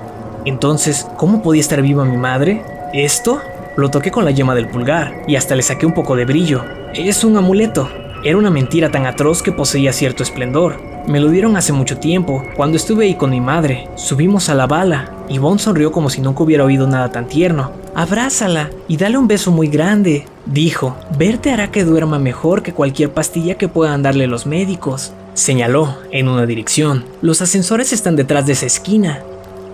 Entonces, 0.45 1.07
¿cómo 1.17 1.41
podía 1.41 1.61
estar 1.61 1.81
viva 1.81 2.05
mi 2.05 2.17
madre? 2.17 2.63
¿Esto? 2.93 3.41
Lo 3.75 3.89
toqué 3.89 4.11
con 4.11 4.25
la 4.25 4.31
yema 4.31 4.55
del 4.55 4.67
pulgar 4.67 5.23
y 5.27 5.35
hasta 5.35 5.55
le 5.55 5.63
saqué 5.63 5.85
un 5.85 5.93
poco 5.93 6.15
de 6.15 6.25
brillo. 6.25 6.63
Es 6.93 7.23
un 7.23 7.35
amuleto. 7.35 7.89
Era 8.23 8.37
una 8.37 8.49
mentira 8.49 8.89
tan 8.89 9.05
atroz 9.05 9.43
que 9.43 9.51
poseía 9.51 9.91
cierto 9.91 10.23
esplendor. 10.23 10.94
Me 11.07 11.19
lo 11.19 11.29
dieron 11.29 11.55
hace 11.55 11.71
mucho 11.71 11.99
tiempo, 11.99 12.43
cuando 12.55 12.77
estuve 12.77 13.05
ahí 13.05 13.13
con 13.13 13.29
mi 13.29 13.39
madre. 13.39 13.87
Subimos 13.95 14.49
a 14.49 14.55
la 14.55 14.65
bala. 14.65 15.11
y 15.29 15.37
Bon 15.37 15.59
sonrió 15.59 15.91
como 15.91 16.09
si 16.09 16.19
nunca 16.19 16.43
hubiera 16.43 16.65
oído 16.65 16.87
nada 16.87 17.11
tan 17.11 17.27
tierno. 17.27 17.71
Abrázala 17.93 18.71
y 18.87 18.97
dale 18.97 19.17
un 19.17 19.27
beso 19.27 19.51
muy 19.51 19.67
grande, 19.67 20.25
dijo. 20.47 20.95
Verte 21.17 21.51
hará 21.51 21.69
que 21.69 21.83
duerma 21.83 22.17
mejor 22.17 22.63
que 22.63 22.73
cualquier 22.73 23.11
pastilla 23.11 23.55
que 23.55 23.67
puedan 23.67 24.01
darle 24.01 24.25
los 24.25 24.47
médicos. 24.47 25.13
Señaló, 25.35 25.95
en 26.11 26.27
una 26.27 26.47
dirección. 26.47 27.05
Los 27.21 27.41
ascensores 27.41 27.93
están 27.93 28.15
detrás 28.15 28.47
de 28.47 28.53
esa 28.53 28.65
esquina. 28.65 29.21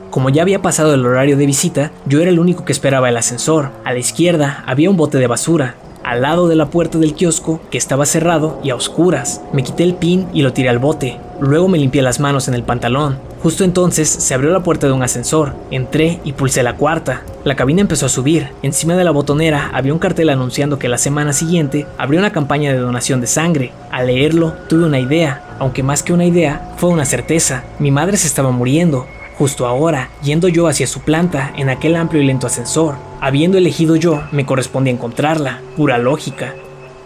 Como 0.10 0.30
ya 0.30 0.42
había 0.42 0.62
pasado 0.62 0.94
el 0.94 1.06
horario 1.06 1.38
de 1.38 1.46
visita, 1.46 1.92
yo 2.06 2.20
era 2.20 2.30
el 2.30 2.40
único 2.40 2.66
que 2.66 2.74
esperaba 2.74 3.08
el 3.08 3.16
ascensor. 3.16 3.72
A 3.86 3.94
la 3.94 4.00
izquierda 4.00 4.66
había 4.68 4.90
un 4.90 4.98
bote 4.98 5.18
de 5.18 5.28
basura. 5.28 5.76
Al 6.04 6.24
lado 6.24 6.48
de 6.48 6.56
la 6.56 6.70
puerta 6.70 6.98
del 6.98 7.14
kiosco, 7.14 7.62
que 7.70 7.78
estaba 7.78 8.06
cerrado 8.06 8.60
y 8.64 8.72
a 8.72 8.76
oscuras, 8.76 9.42
me 9.54 9.64
quité 9.64 9.84
el 9.84 9.96
pin 9.96 10.28
y 10.34 10.42
lo 10.42 10.52
tiré 10.52 10.70
al 10.70 10.80
bote. 10.80 11.20
Luego 11.40 11.68
me 11.68 11.78
limpié 11.78 12.02
las 12.02 12.20
manos 12.20 12.48
en 12.48 12.54
el 12.54 12.64
pantalón. 12.64 13.20
Justo 13.42 13.64
entonces 13.64 14.08
se 14.08 14.34
abrió 14.34 14.52
la 14.52 14.62
puerta 14.64 14.88
de 14.88 14.94
un 14.94 15.04
ascensor. 15.04 15.56
Entré 15.72 16.20
y 16.24 16.34
pulsé 16.34 16.64
la 16.64 16.76
cuarta. 16.76 17.24
La 17.44 17.56
cabina 17.56 17.82
empezó 17.82 18.06
a 18.06 18.10
subir. 18.10 18.50
Encima 18.62 18.96
de 18.96 19.04
la 19.04 19.12
botonera 19.12 19.72
había 19.74 19.94
un 19.94 20.00
cartel 20.00 20.30
anunciando 20.30 20.78
que 20.78 20.90
la 20.90 20.98
semana 20.98 21.34
siguiente 21.34 21.88
habría 21.98 22.20
una 22.20 22.32
campaña 22.32 22.72
de 22.72 22.80
donación 22.80 23.22
de 23.22 23.28
sangre. 23.28 23.72
Al 23.92 24.08
leerlo, 24.08 24.54
tuve 24.70 24.86
una 24.86 25.00
idea, 25.00 25.44
aunque 25.60 25.84
más 25.84 26.04
que 26.04 26.14
una 26.14 26.26
idea, 26.26 26.74
fue 26.78 26.90
una 26.90 27.06
certeza. 27.06 27.64
Mi 27.80 27.92
madre 27.92 28.18
se 28.18 28.28
estaba 28.28 28.52
muriendo. 28.52 29.08
Justo 29.38 29.66
ahora, 29.66 30.10
yendo 30.22 30.48
yo 30.48 30.68
hacia 30.68 30.86
su 30.86 31.02
planta 31.02 31.52
en 31.58 31.70
aquel 31.70 31.96
amplio 31.96 32.22
y 32.22 32.26
lento 32.26 32.46
ascensor, 32.46 32.96
habiendo 33.22 33.58
elegido 33.58 33.96
yo, 33.96 34.24
me 34.32 34.46
correspondía 34.46 34.92
encontrarla, 34.92 35.62
pura 35.78 35.98
lógica. 35.98 36.56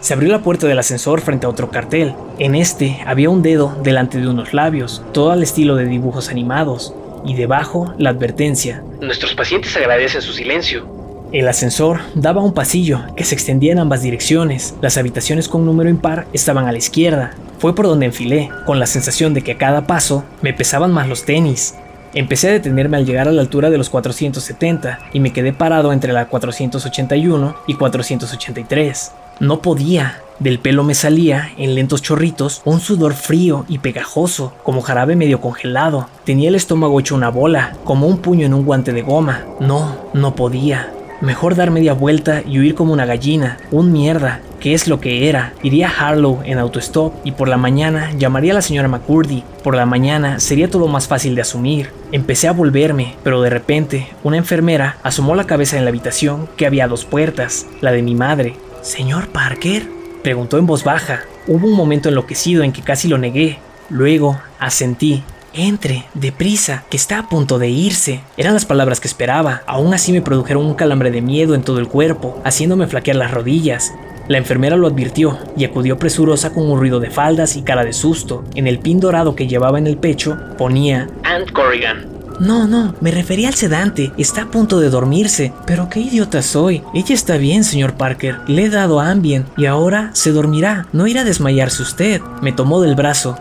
Se 0.00 0.14
abrió 0.14 0.30
la 0.30 0.42
puerta 0.42 0.66
del 0.66 0.78
ascensor 0.78 1.20
frente 1.20 1.46
a 1.46 1.48
otro 1.48 1.70
cartel. 1.70 2.14
En 2.38 2.54
este 2.54 3.00
había 3.06 3.30
un 3.30 3.42
dedo 3.42 3.76
delante 3.82 4.18
de 4.18 4.28
unos 4.28 4.52
labios, 4.52 5.02
todo 5.12 5.30
al 5.30 5.42
estilo 5.42 5.76
de 5.76 5.84
dibujos 5.84 6.28
animados, 6.28 6.94
y 7.24 7.34
debajo 7.34 7.94
la 7.98 8.10
advertencia. 8.10 8.82
Nuestros 9.00 9.34
pacientes 9.34 9.76
agradecen 9.76 10.22
su 10.22 10.32
silencio. 10.32 10.86
El 11.32 11.48
ascensor 11.48 12.00
daba 12.14 12.42
un 12.42 12.54
pasillo 12.54 13.00
que 13.16 13.24
se 13.24 13.34
extendía 13.34 13.72
en 13.72 13.80
ambas 13.80 14.00
direcciones. 14.00 14.76
Las 14.80 14.96
habitaciones 14.96 15.48
con 15.48 15.66
número 15.66 15.90
impar 15.90 16.26
estaban 16.32 16.66
a 16.66 16.72
la 16.72 16.78
izquierda. 16.78 17.34
Fue 17.58 17.74
por 17.74 17.86
donde 17.86 18.06
enfilé, 18.06 18.48
con 18.64 18.78
la 18.78 18.86
sensación 18.86 19.34
de 19.34 19.42
que 19.42 19.52
a 19.52 19.58
cada 19.58 19.86
paso 19.86 20.24
me 20.40 20.54
pesaban 20.54 20.92
más 20.92 21.08
los 21.08 21.24
tenis. 21.24 21.74
Empecé 22.16 22.48
a 22.48 22.52
detenerme 22.52 22.96
al 22.96 23.04
llegar 23.04 23.28
a 23.28 23.30
la 23.30 23.42
altura 23.42 23.68
de 23.68 23.76
los 23.76 23.90
470 23.90 25.00
y 25.12 25.20
me 25.20 25.34
quedé 25.34 25.52
parado 25.52 25.92
entre 25.92 26.14
la 26.14 26.28
481 26.28 27.54
y 27.66 27.74
483. 27.74 29.12
No 29.40 29.60
podía. 29.60 30.22
Del 30.38 30.58
pelo 30.58 30.82
me 30.82 30.94
salía, 30.94 31.50
en 31.58 31.74
lentos 31.74 32.00
chorritos, 32.00 32.62
un 32.64 32.80
sudor 32.80 33.12
frío 33.12 33.66
y 33.68 33.80
pegajoso, 33.80 34.54
como 34.62 34.80
jarabe 34.80 35.14
medio 35.14 35.42
congelado. 35.42 36.08
Tenía 36.24 36.48
el 36.48 36.54
estómago 36.54 36.98
hecho 37.00 37.14
una 37.14 37.28
bola, 37.28 37.76
como 37.84 38.06
un 38.06 38.16
puño 38.16 38.46
en 38.46 38.54
un 38.54 38.64
guante 38.64 38.94
de 38.94 39.02
goma. 39.02 39.44
No, 39.60 39.96
no 40.14 40.34
podía. 40.34 40.90
Mejor 41.20 41.54
dar 41.54 41.70
media 41.70 41.92
vuelta 41.92 42.42
y 42.46 42.58
huir 42.58 42.74
como 42.74 42.94
una 42.94 43.04
gallina, 43.04 43.58
un 43.70 43.92
mierda, 43.92 44.40
que 44.66 44.74
es 44.74 44.88
lo 44.88 44.98
que 44.98 45.28
era. 45.28 45.52
Iría 45.62 45.88
a 45.88 46.08
Harlow 46.08 46.40
en 46.44 46.58
autostop 46.58 47.14
y 47.22 47.30
por 47.30 47.46
la 47.46 47.56
mañana 47.56 48.10
llamaría 48.18 48.50
a 48.50 48.56
la 48.56 48.62
señora 48.62 48.88
McCurdy. 48.88 49.44
Por 49.62 49.76
la 49.76 49.86
mañana 49.86 50.40
sería 50.40 50.68
todo 50.68 50.88
más 50.88 51.06
fácil 51.06 51.36
de 51.36 51.42
asumir. 51.42 51.92
Empecé 52.10 52.48
a 52.48 52.52
volverme, 52.52 53.14
pero 53.22 53.42
de 53.42 53.48
repente 53.48 54.08
una 54.24 54.38
enfermera 54.38 54.96
asomó 55.04 55.36
la 55.36 55.46
cabeza 55.46 55.78
en 55.78 55.84
la 55.84 55.90
habitación 55.90 56.48
que 56.56 56.66
había 56.66 56.88
dos 56.88 57.04
puertas, 57.04 57.68
la 57.80 57.92
de 57.92 58.02
mi 58.02 58.16
madre. 58.16 58.56
¿Señor 58.82 59.28
Parker? 59.28 59.86
Preguntó 60.24 60.58
en 60.58 60.66
voz 60.66 60.82
baja. 60.82 61.20
Hubo 61.46 61.68
un 61.68 61.76
momento 61.76 62.08
enloquecido 62.08 62.64
en 62.64 62.72
que 62.72 62.82
casi 62.82 63.06
lo 63.06 63.18
negué. 63.18 63.60
Luego 63.88 64.36
asentí 64.58 65.22
entre, 65.56 66.04
deprisa, 66.14 66.84
que 66.90 66.96
está 66.96 67.18
a 67.18 67.28
punto 67.28 67.58
de 67.58 67.68
irse. 67.68 68.20
Eran 68.36 68.54
las 68.54 68.66
palabras 68.66 69.00
que 69.00 69.08
esperaba. 69.08 69.62
Aún 69.66 69.94
así 69.94 70.12
me 70.12 70.22
produjeron 70.22 70.66
un 70.66 70.74
calambre 70.74 71.10
de 71.10 71.22
miedo 71.22 71.54
en 71.54 71.62
todo 71.62 71.78
el 71.78 71.88
cuerpo, 71.88 72.40
haciéndome 72.44 72.86
flaquear 72.86 73.16
las 73.16 73.30
rodillas. 73.30 73.92
La 74.28 74.38
enfermera 74.38 74.76
lo 74.76 74.86
advirtió 74.86 75.38
y 75.56 75.64
acudió 75.64 75.98
presurosa 75.98 76.52
con 76.52 76.68
un 76.68 76.78
ruido 76.78 77.00
de 77.00 77.10
faldas 77.10 77.56
y 77.56 77.62
cara 77.62 77.84
de 77.84 77.92
susto. 77.92 78.44
En 78.54 78.66
el 78.66 78.78
pin 78.80 79.00
dorado 79.00 79.36
que 79.36 79.46
llevaba 79.46 79.78
en 79.78 79.86
el 79.86 79.96
pecho 79.96 80.38
ponía 80.58 81.08
Aunt 81.22 81.52
Corrigan. 81.52 82.16
No, 82.40 82.66
no, 82.66 82.94
me 83.00 83.10
refería 83.10 83.48
al 83.48 83.54
sedante. 83.54 84.12
Está 84.18 84.42
a 84.42 84.50
punto 84.50 84.78
de 84.80 84.90
dormirse. 84.90 85.52
Pero 85.66 85.88
qué 85.88 86.00
idiota 86.00 86.42
soy. 86.42 86.82
Ella 86.92 87.14
está 87.14 87.38
bien, 87.38 87.64
señor 87.64 87.94
Parker. 87.94 88.40
Le 88.46 88.64
he 88.64 88.70
dado 88.70 89.00
Ambien 89.00 89.46
y 89.56 89.66
ahora 89.66 90.10
se 90.12 90.32
dormirá. 90.32 90.86
No 90.92 91.06
irá 91.06 91.22
a 91.22 91.24
desmayarse 91.24 91.82
usted. 91.82 92.20
Me 92.42 92.52
tomó 92.52 92.82
del 92.82 92.94
brazo. 92.94 93.38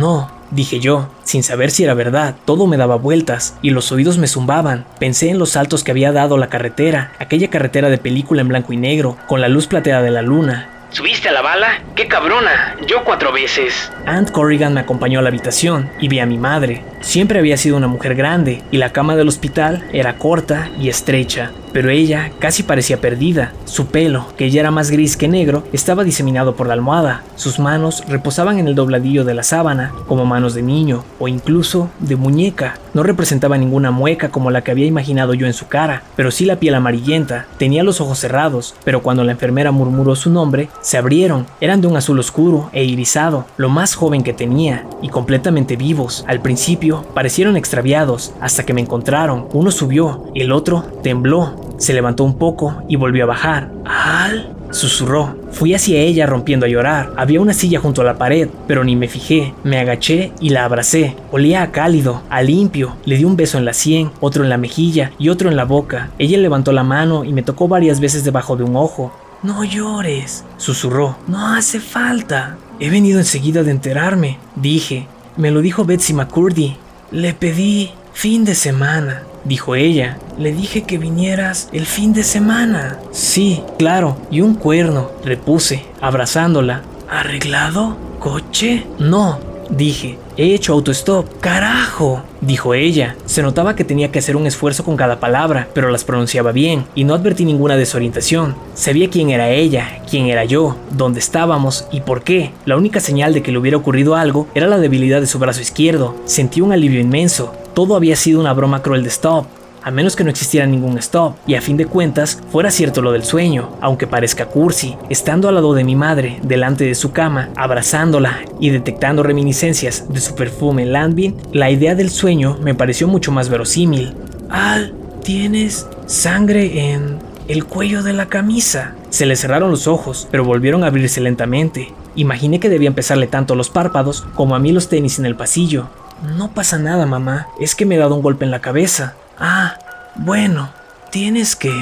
No, 0.00 0.30
dije 0.50 0.80
yo, 0.80 1.08
sin 1.24 1.42
saber 1.42 1.70
si 1.70 1.84
era 1.84 1.94
verdad. 1.94 2.36
Todo 2.44 2.66
me 2.66 2.76
daba 2.76 2.96
vueltas 2.96 3.56
y 3.62 3.70
los 3.70 3.92
oídos 3.92 4.18
me 4.18 4.26
zumbaban. 4.26 4.86
Pensé 4.98 5.30
en 5.30 5.38
los 5.38 5.50
saltos 5.50 5.84
que 5.84 5.90
había 5.90 6.12
dado 6.12 6.36
la 6.36 6.48
carretera, 6.48 7.12
aquella 7.18 7.48
carretera 7.48 7.90
de 7.90 7.98
película 7.98 8.40
en 8.40 8.48
blanco 8.48 8.72
y 8.72 8.76
negro, 8.76 9.16
con 9.26 9.40
la 9.40 9.48
luz 9.48 9.66
plateada 9.66 10.02
de 10.02 10.10
la 10.10 10.22
luna. 10.22 10.70
¿Subiste 10.90 11.28
a 11.28 11.32
la 11.32 11.42
bala? 11.42 11.82
¡Qué 11.94 12.08
cabrona! 12.08 12.74
Yo 12.86 13.04
cuatro 13.04 13.30
veces. 13.30 13.92
Aunt 14.06 14.30
Corrigan 14.30 14.72
me 14.72 14.80
acompañó 14.80 15.18
a 15.18 15.22
la 15.22 15.28
habitación 15.28 15.90
y 16.00 16.08
vi 16.08 16.18
a 16.18 16.24
mi 16.24 16.38
madre. 16.38 16.82
Siempre 17.00 17.38
había 17.38 17.58
sido 17.58 17.76
una 17.76 17.88
mujer 17.88 18.14
grande 18.14 18.62
y 18.70 18.78
la 18.78 18.90
cama 18.90 19.14
del 19.14 19.28
hospital 19.28 19.86
era 19.92 20.16
corta 20.16 20.70
y 20.80 20.88
estrecha, 20.88 21.52
pero 21.72 21.90
ella 21.90 22.32
casi 22.38 22.62
parecía 22.62 23.00
perdida. 23.00 23.52
Su 23.64 23.86
pelo, 23.86 24.26
que 24.36 24.50
ya 24.50 24.60
era 24.60 24.70
más 24.70 24.90
gris 24.90 25.16
que 25.16 25.28
negro, 25.28 25.64
estaba 25.72 26.04
diseminado 26.04 26.56
por 26.56 26.66
la 26.66 26.74
almohada. 26.74 27.22
Sus 27.36 27.58
manos 27.58 28.02
reposaban 28.08 28.58
en 28.58 28.68
el 28.68 28.74
dobladillo 28.74 29.24
de 29.24 29.34
la 29.34 29.42
sábana, 29.42 29.92
como 30.06 30.24
manos 30.24 30.54
de 30.54 30.62
niño 30.62 31.04
o 31.18 31.28
incluso 31.28 31.90
de 31.98 32.16
muñeca. 32.16 32.78
No 32.94 33.02
representaba 33.02 33.58
ninguna 33.58 33.90
mueca 33.90 34.30
como 34.30 34.50
la 34.50 34.62
que 34.62 34.70
había 34.70 34.86
imaginado 34.86 35.34
yo 35.34 35.46
en 35.46 35.52
su 35.52 35.68
cara, 35.68 36.02
pero 36.16 36.30
sí 36.30 36.44
la 36.44 36.56
piel 36.56 36.74
amarillenta. 36.74 37.46
Tenía 37.58 37.82
los 37.82 38.00
ojos 38.00 38.18
cerrados, 38.18 38.74
pero 38.84 39.02
cuando 39.02 39.24
la 39.24 39.32
enfermera 39.32 39.70
murmuró 39.70 40.16
su 40.16 40.30
nombre, 40.30 40.68
se 40.80 40.98
abrieron. 40.98 41.46
Eran 41.60 41.80
de 41.80 41.86
un 41.86 41.96
azul 41.96 42.18
oscuro 42.18 42.70
e 42.72 42.84
irisado, 42.84 43.46
lo 43.56 43.68
más 43.68 43.94
joven 43.94 44.22
que 44.22 44.32
tenía, 44.32 44.86
y 45.02 45.08
completamente 45.08 45.76
vivos. 45.76 46.24
Al 46.26 46.40
principio 46.40 47.04
parecieron 47.14 47.56
extraviados, 47.56 48.32
hasta 48.40 48.64
que 48.64 48.74
me 48.74 48.80
encontraron. 48.80 49.46
Uno 49.52 49.70
subió, 49.70 50.24
el 50.34 50.52
otro 50.52 50.84
tembló. 51.02 51.67
Se 51.78 51.94
levantó 51.94 52.24
un 52.24 52.36
poco 52.36 52.82
y 52.88 52.96
volvió 52.96 53.24
a 53.24 53.28
bajar. 53.28 53.70
¡Al! 53.84 54.54
Susurró. 54.70 55.36
Fui 55.50 55.74
hacia 55.74 55.98
ella 55.98 56.26
rompiendo 56.26 56.66
a 56.66 56.68
llorar. 56.68 57.12
Había 57.16 57.40
una 57.40 57.54
silla 57.54 57.80
junto 57.80 58.02
a 58.02 58.04
la 58.04 58.18
pared, 58.18 58.48
pero 58.66 58.84
ni 58.84 58.96
me 58.96 59.08
fijé. 59.08 59.54
Me 59.64 59.78
agaché 59.78 60.32
y 60.40 60.50
la 60.50 60.64
abracé. 60.64 61.16
Olía 61.30 61.62
a 61.62 61.70
cálido, 61.70 62.22
a 62.28 62.42
limpio. 62.42 62.96
Le 63.06 63.16
di 63.16 63.24
un 63.24 63.36
beso 63.36 63.56
en 63.58 63.64
la 63.64 63.72
sien, 63.72 64.10
otro 64.20 64.44
en 64.44 64.50
la 64.50 64.58
mejilla 64.58 65.12
y 65.18 65.30
otro 65.30 65.48
en 65.48 65.56
la 65.56 65.64
boca. 65.64 66.10
Ella 66.18 66.36
levantó 66.38 66.72
la 66.72 66.82
mano 66.82 67.24
y 67.24 67.32
me 67.32 67.42
tocó 67.42 67.68
varias 67.68 68.00
veces 68.00 68.24
debajo 68.24 68.56
de 68.56 68.64
un 68.64 68.76
ojo. 68.76 69.12
No 69.42 69.64
llores, 69.64 70.44
susurró. 70.56 71.16
No 71.28 71.54
hace 71.54 71.80
falta. 71.80 72.58
He 72.80 72.90
venido 72.90 73.20
enseguida 73.20 73.62
de 73.62 73.70
enterarme, 73.70 74.38
dije. 74.56 75.06
Me 75.36 75.50
lo 75.50 75.60
dijo 75.60 75.84
Betsy 75.84 76.12
McCurdy. 76.12 76.76
Le 77.12 77.32
pedí 77.32 77.92
fin 78.12 78.44
de 78.44 78.56
semana, 78.56 79.22
dijo 79.44 79.74
ella. 79.74 80.18
Le 80.38 80.52
dije 80.52 80.82
que 80.82 80.98
vinieras 80.98 81.68
el 81.72 81.86
fin 81.86 82.12
de 82.12 82.22
semana. 82.22 82.98
Sí, 83.10 83.62
claro, 83.78 84.16
y 84.30 84.40
un 84.40 84.54
cuerno, 84.54 85.10
repuse, 85.24 85.84
abrazándola. 86.00 86.82
¿Arreglado? 87.10 87.96
¿Coche? 88.18 88.86
No, 88.98 89.38
dije. 89.70 90.18
He 90.38 90.54
hecho 90.54 90.72
autostop. 90.72 91.26
¡Carajo! 91.40 92.22
dijo 92.40 92.72
ella. 92.72 93.16
Se 93.26 93.42
notaba 93.42 93.74
que 93.74 93.82
tenía 93.82 94.12
que 94.12 94.20
hacer 94.20 94.36
un 94.36 94.46
esfuerzo 94.46 94.84
con 94.84 94.96
cada 94.96 95.18
palabra, 95.18 95.68
pero 95.74 95.90
las 95.90 96.04
pronunciaba 96.04 96.52
bien, 96.52 96.84
y 96.94 97.02
no 97.02 97.14
advertí 97.14 97.44
ninguna 97.44 97.76
desorientación. 97.76 98.54
Sabía 98.74 99.10
quién 99.10 99.30
era 99.30 99.50
ella, 99.50 100.00
quién 100.08 100.26
era 100.26 100.44
yo, 100.44 100.76
dónde 100.92 101.18
estábamos 101.18 101.88
y 101.90 102.02
por 102.02 102.22
qué. 102.22 102.52
La 102.66 102.76
única 102.76 103.00
señal 103.00 103.34
de 103.34 103.42
que 103.42 103.50
le 103.50 103.58
hubiera 103.58 103.76
ocurrido 103.76 104.14
algo 104.14 104.46
era 104.54 104.68
la 104.68 104.78
debilidad 104.78 105.20
de 105.20 105.26
su 105.26 105.40
brazo 105.40 105.60
izquierdo. 105.60 106.14
Sentí 106.24 106.60
un 106.60 106.72
alivio 106.72 107.00
inmenso. 107.00 107.52
Todo 107.78 107.94
había 107.94 108.16
sido 108.16 108.40
una 108.40 108.52
broma 108.54 108.82
cruel 108.82 109.04
de 109.04 109.08
Stop 109.08 109.46
a 109.84 109.92
menos 109.92 110.16
que 110.16 110.24
no 110.24 110.30
existiera 110.30 110.66
ningún 110.66 110.98
stop, 110.98 111.36
y 111.46 111.54
a 111.54 111.60
fin 111.60 111.76
de 111.76 111.86
cuentas 111.86 112.42
fuera 112.50 112.72
cierto 112.72 113.02
lo 113.02 113.12
del 113.12 113.22
sueño, 113.22 113.70
aunque 113.80 114.08
parezca 114.08 114.46
cursi, 114.46 114.96
estando 115.08 115.48
al 115.48 115.54
lado 115.54 115.74
de 115.74 115.84
mi 115.84 115.94
madre, 115.94 116.40
delante 116.42 116.84
de 116.84 116.96
su 116.96 117.12
cama, 117.12 117.50
abrazándola 117.54 118.40
y 118.58 118.70
detectando 118.70 119.22
reminiscencias 119.22 120.12
de 120.12 120.20
su 120.20 120.34
perfume 120.34 120.86
Landvin, 120.86 121.36
la 121.52 121.70
idea 121.70 121.94
del 121.94 122.10
sueño 122.10 122.58
me 122.60 122.74
pareció 122.74 123.06
mucho 123.06 123.30
más 123.30 123.48
verosímil. 123.48 124.12
Al, 124.50 124.92
tienes 125.22 125.86
sangre 126.06 126.92
en 126.92 127.18
el 127.46 127.64
cuello 127.64 128.02
de 128.02 128.12
la 128.12 128.26
camisa. 128.26 128.96
Se 129.10 129.24
le 129.24 129.36
cerraron 129.36 129.70
los 129.70 129.86
ojos, 129.86 130.26
pero 130.32 130.44
volvieron 130.44 130.82
a 130.82 130.88
abrirse 130.88 131.20
lentamente. 131.20 131.92
Imaginé 132.16 132.58
que 132.58 132.70
debían 132.70 132.94
pesarle 132.94 133.28
tanto 133.28 133.54
los 133.54 133.70
párpados 133.70 134.26
como 134.34 134.56
a 134.56 134.58
mí 134.58 134.72
los 134.72 134.88
tenis 134.88 135.20
en 135.20 135.26
el 135.26 135.36
pasillo. 135.36 135.88
No 136.22 136.50
pasa 136.50 136.78
nada, 136.78 137.06
mamá. 137.06 137.48
Es 137.60 137.74
que 137.74 137.86
me 137.86 137.94
he 137.94 137.98
dado 137.98 138.14
un 138.14 138.22
golpe 138.22 138.44
en 138.44 138.50
la 138.50 138.60
cabeza. 138.60 139.14
Ah, 139.38 139.78
bueno, 140.16 140.70
tienes 141.10 141.56
que 141.56 141.72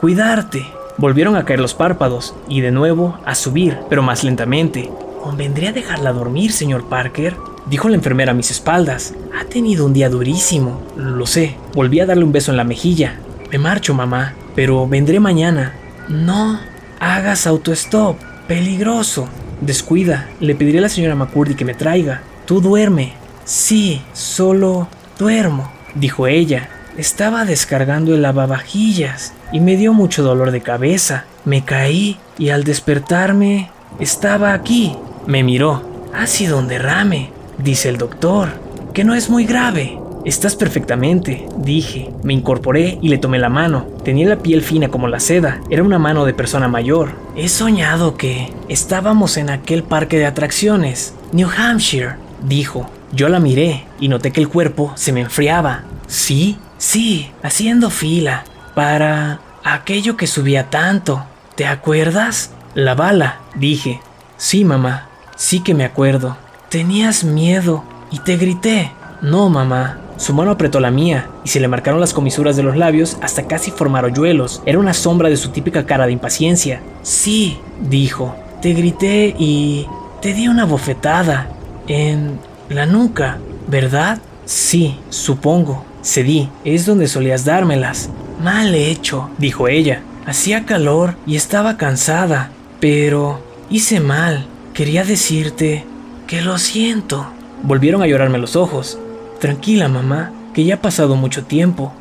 cuidarte. 0.00 0.66
Volvieron 0.98 1.36
a 1.36 1.44
caer 1.44 1.60
los 1.60 1.74
párpados 1.74 2.34
y 2.48 2.60
de 2.60 2.70
nuevo 2.70 3.18
a 3.24 3.34
subir, 3.34 3.78
pero 3.88 4.02
más 4.02 4.24
lentamente. 4.24 4.90
¿Convendría 5.22 5.72
dejarla 5.72 6.12
dormir, 6.12 6.52
señor 6.52 6.88
Parker? 6.88 7.36
Dijo 7.66 7.88
la 7.88 7.94
enfermera 7.94 8.32
a 8.32 8.34
mis 8.34 8.50
espaldas. 8.50 9.14
Ha 9.38 9.44
tenido 9.44 9.86
un 9.86 9.92
día 9.92 10.10
durísimo. 10.10 10.82
Lo 10.96 11.26
sé. 11.26 11.56
Volví 11.74 12.00
a 12.00 12.06
darle 12.06 12.24
un 12.24 12.32
beso 12.32 12.50
en 12.50 12.56
la 12.56 12.64
mejilla. 12.64 13.18
Me 13.50 13.58
marcho, 13.58 13.94
mamá, 13.94 14.34
pero 14.54 14.86
vendré 14.86 15.20
mañana. 15.20 15.74
No 16.08 16.58
hagas 17.00 17.46
autostop. 17.46 18.16
Peligroso. 18.48 19.28
Descuida. 19.60 20.28
Le 20.40 20.54
pediré 20.54 20.78
a 20.78 20.82
la 20.82 20.88
señora 20.88 21.14
McCurdy 21.14 21.54
que 21.54 21.64
me 21.64 21.74
traiga. 21.74 22.22
Tú 22.44 22.60
duerme. 22.60 23.14
Sí, 23.44 24.02
solo 24.12 24.88
duermo, 25.18 25.70
dijo 25.94 26.26
ella, 26.26 26.68
estaba 26.96 27.44
descargando 27.44 28.14
el 28.14 28.22
lavavajillas 28.22 29.32
y 29.50 29.60
me 29.60 29.76
dio 29.76 29.92
mucho 29.92 30.22
dolor 30.22 30.50
de 30.50 30.60
cabeza. 30.60 31.24
Me 31.44 31.64
caí 31.64 32.18
y 32.38 32.50
al 32.50 32.64
despertarme 32.64 33.70
estaba 33.98 34.52
aquí. 34.52 34.96
Me 35.26 35.42
miró. 35.42 35.82
Ha 36.14 36.26
sido 36.26 36.58
un 36.58 36.68
derrame, 36.68 37.30
dice 37.58 37.88
el 37.88 37.96
doctor, 37.96 38.50
que 38.92 39.04
no 39.04 39.14
es 39.14 39.30
muy 39.30 39.44
grave. 39.44 39.98
Estás 40.24 40.54
perfectamente, 40.54 41.46
dije. 41.56 42.10
Me 42.22 42.32
incorporé 42.32 42.98
y 43.02 43.08
le 43.08 43.18
tomé 43.18 43.38
la 43.38 43.48
mano. 43.48 43.86
Tenía 44.04 44.28
la 44.28 44.36
piel 44.36 44.62
fina 44.62 44.88
como 44.88 45.08
la 45.08 45.18
seda. 45.18 45.60
Era 45.68 45.82
una 45.82 45.98
mano 45.98 46.24
de 46.24 46.34
persona 46.34 46.68
mayor. 46.68 47.12
He 47.34 47.48
soñado 47.48 48.16
que 48.16 48.52
estábamos 48.68 49.36
en 49.36 49.50
aquel 49.50 49.82
parque 49.82 50.18
de 50.18 50.26
atracciones, 50.26 51.14
New 51.32 51.48
Hampshire, 51.56 52.16
dijo. 52.42 52.88
Yo 53.12 53.28
la 53.28 53.40
miré 53.40 53.86
y 54.00 54.08
noté 54.08 54.32
que 54.32 54.40
el 54.40 54.48
cuerpo 54.48 54.92
se 54.96 55.12
me 55.12 55.20
enfriaba. 55.20 55.84
Sí, 56.06 56.58
Sí, 56.82 57.30
haciendo 57.44 57.90
fila 57.90 58.42
para 58.74 59.38
aquello 59.62 60.16
que 60.16 60.26
subía 60.26 60.68
tanto. 60.68 61.22
¿Te 61.54 61.64
acuerdas? 61.64 62.50
La 62.74 62.96
bala, 62.96 63.38
dije. 63.54 64.00
Sí, 64.36 64.64
mamá, 64.64 65.06
sí 65.36 65.60
que 65.60 65.74
me 65.74 65.84
acuerdo. 65.84 66.36
Tenías 66.70 67.22
miedo 67.22 67.84
y 68.10 68.18
te 68.18 68.36
grité. 68.36 68.90
No, 69.20 69.48
mamá. 69.48 70.00
Su 70.16 70.34
mano 70.34 70.50
apretó 70.50 70.80
la 70.80 70.90
mía 70.90 71.30
y 71.44 71.50
se 71.50 71.60
le 71.60 71.68
marcaron 71.68 72.00
las 72.00 72.12
comisuras 72.12 72.56
de 72.56 72.64
los 72.64 72.76
labios 72.76 73.16
hasta 73.22 73.46
casi 73.46 73.70
formar 73.70 74.04
hoyuelos. 74.04 74.60
Era 74.66 74.80
una 74.80 74.92
sombra 74.92 75.28
de 75.28 75.36
su 75.36 75.50
típica 75.50 75.86
cara 75.86 76.06
de 76.06 76.12
impaciencia. 76.12 76.82
Sí, 77.02 77.60
dijo. 77.80 78.34
Te 78.60 78.72
grité 78.72 79.36
y 79.38 79.86
te 80.20 80.34
di 80.34 80.48
una 80.48 80.64
bofetada 80.64 81.46
en 81.86 82.40
la 82.72 82.86
nuca, 82.86 83.38
¿verdad? 83.68 84.18
Sí, 84.44 84.98
supongo. 85.10 85.84
Cedí, 86.04 86.48
es 86.64 86.84
donde 86.86 87.06
solías 87.06 87.44
dármelas. 87.44 88.10
Mal 88.42 88.74
hecho, 88.74 89.30
dijo 89.38 89.68
ella. 89.68 90.02
Hacía 90.26 90.64
calor 90.64 91.16
y 91.26 91.36
estaba 91.36 91.76
cansada, 91.76 92.50
pero 92.80 93.40
hice 93.70 94.00
mal. 94.00 94.46
Quería 94.74 95.04
decirte 95.04 95.84
que 96.26 96.40
lo 96.42 96.58
siento. 96.58 97.26
Volvieron 97.62 98.02
a 98.02 98.06
llorarme 98.06 98.38
los 98.38 98.56
ojos. 98.56 98.98
Tranquila, 99.40 99.88
mamá, 99.88 100.32
que 100.54 100.64
ya 100.64 100.76
ha 100.76 100.80
pasado 100.80 101.16
mucho 101.16 101.44
tiempo. 101.44 101.92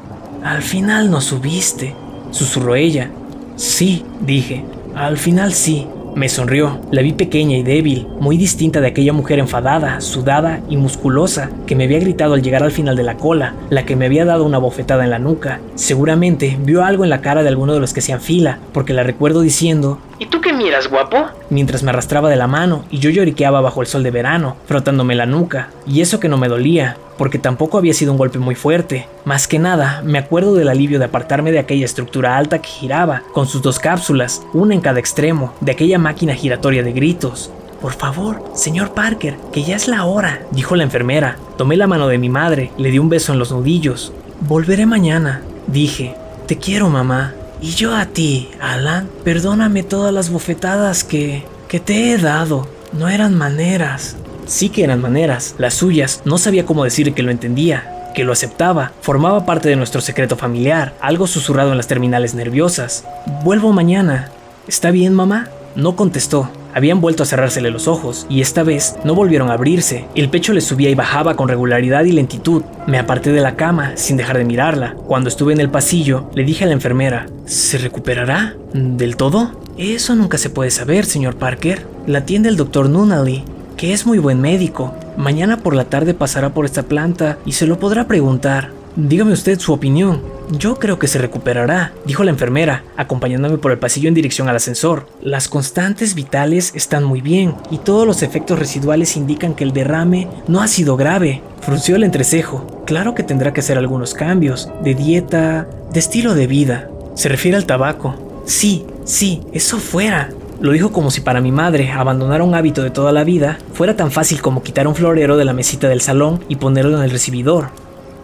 Al 0.44 0.62
final 0.62 1.12
no 1.12 1.22
subiste, 1.22 1.96
susurró 2.32 2.76
ella. 2.76 3.12
Sí, 3.56 4.04
dije. 4.22 4.66
Al 4.96 5.18
final 5.18 5.54
sí, 5.54 5.88
me 6.16 6.30
sonrió. 6.30 6.80
La 6.92 7.02
vi 7.02 7.14
pequeña 7.14 7.58
y 7.58 7.64
débil, 7.64 8.08
muy 8.20 8.38
distinta 8.38 8.82
de 8.82 8.88
aquella 8.88 9.14
mujer 9.14 9.40
enfadada, 9.40 10.02
sudada 10.02 10.62
y 10.70 10.78
musculosa 10.78 11.50
que 11.66 11.76
me 11.76 11.86
había 11.86 12.00
gritado 12.00 12.34
al 12.34 12.42
llegar 12.42 12.64
al 12.64 12.72
final 12.72 12.96
de 12.96 13.04
la 13.04 13.18
cola, 13.18 13.56
la 13.70 13.86
que 13.86 13.96
me 13.96 14.06
había 14.06 14.26
dado 14.26 14.44
una 14.44 14.58
bofetada 14.58 15.04
en 15.04 15.12
la 15.12 15.20
nuca. 15.20 15.60
Seguramente 15.76 16.58
vio 16.62 16.84
algo 16.84 17.04
en 17.04 17.10
la 17.10 17.22
cara 17.22 17.44
de 17.44 17.50
alguno 17.50 17.74
de 17.74 17.80
los 17.80 17.94
que 17.94 18.00
hacían 18.00 18.22
fila, 18.22 18.60
porque 18.74 18.94
la 18.94 19.04
recuerdo 19.04 19.42
diciendo, 19.42 20.00
¿Y 20.20 20.26
tú 20.28 20.41
qué 20.62 20.66
miras, 20.66 20.90
guapo? 20.90 21.26
Mientras 21.50 21.84
me 21.84 21.90
arrastraba 21.90 22.30
de 22.30 22.36
la 22.36 22.48
mano 22.48 22.86
y 22.92 23.00
yo 23.00 23.10
lloriqueaba 23.10 23.62
bajo 23.62 23.82
el 23.82 23.88
sol 23.88 24.04
de 24.04 24.12
verano, 24.12 24.58
frotándome 24.68 25.16
la 25.16 25.26
nuca, 25.26 25.70
y 25.88 26.02
eso 26.02 26.20
que 26.20 26.30
no 26.30 26.38
me 26.38 26.50
dolía, 26.50 26.98
porque 27.18 27.40
tampoco 27.40 27.78
había 27.78 27.94
sido 27.94 28.12
un 28.12 28.18
golpe 28.18 28.40
muy 28.40 28.56
fuerte. 28.56 29.08
Más 29.26 29.48
que 29.48 29.60
nada, 29.60 30.02
me 30.06 30.20
acuerdo 30.20 30.54
del 30.54 30.70
alivio 30.70 31.00
de 31.00 31.06
apartarme 31.06 31.52
de 31.52 31.60
aquella 31.60 31.86
estructura 31.86 32.38
alta 32.38 32.60
que 32.60 32.70
giraba, 32.70 33.24
con 33.34 33.48
sus 33.48 33.62
dos 33.62 33.80
cápsulas, 33.80 34.44
una 34.54 34.74
en 34.74 34.82
cada 34.82 35.00
extremo, 35.00 35.54
de 35.62 35.72
aquella 35.72 35.98
máquina 35.98 36.36
giratoria 36.36 36.84
de 36.84 36.94
gritos. 36.94 37.52
Por 37.82 37.94
favor, 37.94 38.44
señor 38.54 38.94
Parker, 38.94 39.38
que 39.52 39.64
ya 39.64 39.76
es 39.76 39.88
la 39.88 40.06
hora, 40.06 40.44
dijo 40.52 40.76
la 40.76 40.84
enfermera. 40.84 41.38
Tomé 41.58 41.76
la 41.76 41.88
mano 41.88 42.08
de 42.08 42.20
mi 42.20 42.30
madre, 42.30 42.72
le 42.78 42.92
di 42.92 43.00
un 43.00 43.10
beso 43.10 43.34
en 43.34 43.40
los 43.40 43.52
nudillos. 43.52 44.14
Volveré 44.42 44.86
mañana, 44.86 45.42
dije. 45.68 46.16
Te 46.46 46.58
quiero, 46.58 46.90
mamá. 46.90 47.34
Y 47.62 47.72
yo 47.72 47.96
a 47.96 48.08
ti, 48.08 48.50
Alan, 48.60 49.08
perdóname 49.24 49.84
todas 49.84 50.12
las 50.12 50.32
bofetadas 50.32 51.04
que... 51.04 51.46
que 51.68 51.80
te 51.80 52.12
he 52.12 52.18
dado. 52.18 52.68
No 52.92 53.08
eran 53.08 53.38
maneras. 53.38 54.18
Sí 54.48 54.70
que 54.70 54.84
eran 54.84 55.00
maneras, 55.00 55.56
las 55.60 55.76
suyas, 55.76 56.24
no 56.26 56.40
sabía 56.40 56.66
cómo 56.66 56.84
decir 56.84 57.14
que 57.14 57.22
lo 57.22 57.30
entendía, 57.30 58.10
que 58.16 58.24
lo 58.24 58.34
aceptaba, 58.34 58.92
formaba 59.02 59.46
parte 59.46 59.70
de 59.70 59.76
nuestro 59.76 60.02
secreto 60.02 60.36
familiar, 60.36 60.96
algo 61.00 61.28
susurrado 61.28 61.72
en 61.72 61.78
las 61.78 61.88
terminales 61.88 62.34
nerviosas. 62.34 63.06
Vuelvo 63.44 63.72
mañana. 63.72 64.32
¿Está 64.68 64.90
bien, 64.90 65.14
mamá? 65.14 65.48
No 65.76 65.96
contestó. 65.96 66.50
Habían 66.74 67.02
vuelto 67.02 67.24
a 67.24 67.26
cerrársele 67.26 67.72
los 67.72 67.88
ojos, 67.88 68.26
y 68.30 68.42
esta 68.42 68.64
vez 68.64 68.96
no 69.04 69.16
volvieron 69.16 69.50
a 69.50 69.54
abrirse. 69.54 70.06
El 70.16 70.30
pecho 70.30 70.54
le 70.54 70.62
subía 70.62 70.90
y 70.90 70.96
bajaba 70.96 71.36
con 71.36 71.48
regularidad 71.48 72.04
y 72.06 72.12
lentitud. 72.12 72.64
Me 72.88 73.00
aparté 73.00 73.32
de 73.32 73.42
la 73.42 73.56
cama, 73.56 73.94
sin 73.96 74.18
dejar 74.18 74.38
de 74.38 74.46
mirarla. 74.46 74.96
Cuando 75.08 75.30
estuve 75.30 75.54
en 75.54 75.60
el 75.60 75.70
pasillo, 75.70 76.30
le 76.36 76.44
dije 76.44 76.64
a 76.64 76.68
la 76.68 76.74
enfermera, 76.74 77.28
¿se 77.46 77.78
recuperará? 77.78 78.56
¿Del 78.74 79.16
todo? 79.16 79.52
Eso 79.78 80.16
nunca 80.16 80.38
se 80.38 80.50
puede 80.50 80.72
saber, 80.72 81.06
señor 81.06 81.36
Parker. 81.36 81.86
La 82.08 82.20
atiende 82.20 82.50
el 82.50 82.58
doctor 82.58 82.90
Nunnally 82.90 83.44
que 83.82 83.94
es 83.94 84.06
muy 84.06 84.20
buen 84.20 84.40
médico. 84.40 84.94
Mañana 85.18 85.58
por 85.58 85.74
la 85.74 85.86
tarde 85.86 86.14
pasará 86.14 86.54
por 86.54 86.66
esta 86.66 86.84
planta 86.84 87.40
y 87.48 87.54
se 87.54 87.66
lo 87.66 87.80
podrá 87.80 88.06
preguntar. 88.06 88.70
Dígame 88.96 89.34
usted 89.34 89.58
su 89.58 89.74
opinión. 89.74 90.22
Yo 90.52 90.76
creo 90.76 91.00
que 91.00 91.08
se 91.08 91.18
recuperará, 91.18 91.94
dijo 92.06 92.26
la 92.26 92.32
enfermera, 92.32 92.84
acompañándome 92.98 93.58
por 93.58 93.72
el 93.72 93.78
pasillo 93.78 94.10
en 94.10 94.14
dirección 94.14 94.50
al 94.50 94.58
ascensor. 94.58 95.08
Las 95.22 95.48
constantes 95.48 96.14
vitales 96.14 96.74
están 96.76 97.06
muy 97.06 97.22
bien 97.22 97.56
y 97.70 97.78
todos 97.78 98.06
los 98.06 98.22
efectos 98.22 98.60
residuales 98.60 99.16
indican 99.16 99.54
que 99.54 99.64
el 99.64 99.72
derrame 99.72 100.28
no 100.50 100.62
ha 100.62 100.68
sido 100.68 100.98
grave. 100.98 101.42
Frunció 101.62 101.96
el 101.96 102.04
entrecejo. 102.04 102.84
Claro 102.86 103.16
que 103.16 103.24
tendrá 103.24 103.54
que 103.54 103.62
hacer 103.62 103.78
algunos 103.78 104.14
cambios, 104.14 104.70
de 104.84 104.94
dieta, 104.94 105.70
de 105.94 106.00
estilo 106.00 106.36
de 106.36 106.48
vida. 106.48 106.90
¿Se 107.16 107.30
refiere 107.30 107.56
al 107.56 107.66
tabaco? 107.66 108.44
Sí, 108.46 108.86
sí, 109.06 109.44
eso 109.54 109.78
fuera. 109.78 110.32
Lo 110.60 110.74
dijo 110.74 110.92
como 110.92 111.12
si 111.12 111.22
para 111.22 111.40
mi 111.40 111.54
madre 111.54 111.92
abandonar 111.92 112.42
un 112.42 112.56
hábito 112.56 112.84
de 112.84 112.92
toda 112.92 113.14
la 113.14 113.24
vida 113.24 113.58
fuera 113.74 113.96
tan 113.96 114.12
fácil 114.12 114.42
como 114.42 114.64
quitar 114.64 114.86
un 114.86 114.96
florero 114.96 115.38
de 115.38 115.46
la 115.46 115.54
mesita 115.54 115.88
del 115.88 116.02
salón 116.02 116.44
y 116.50 116.58
ponerlo 116.58 116.98
en 116.98 117.04
el 117.04 117.12
recibidor. 117.12 117.70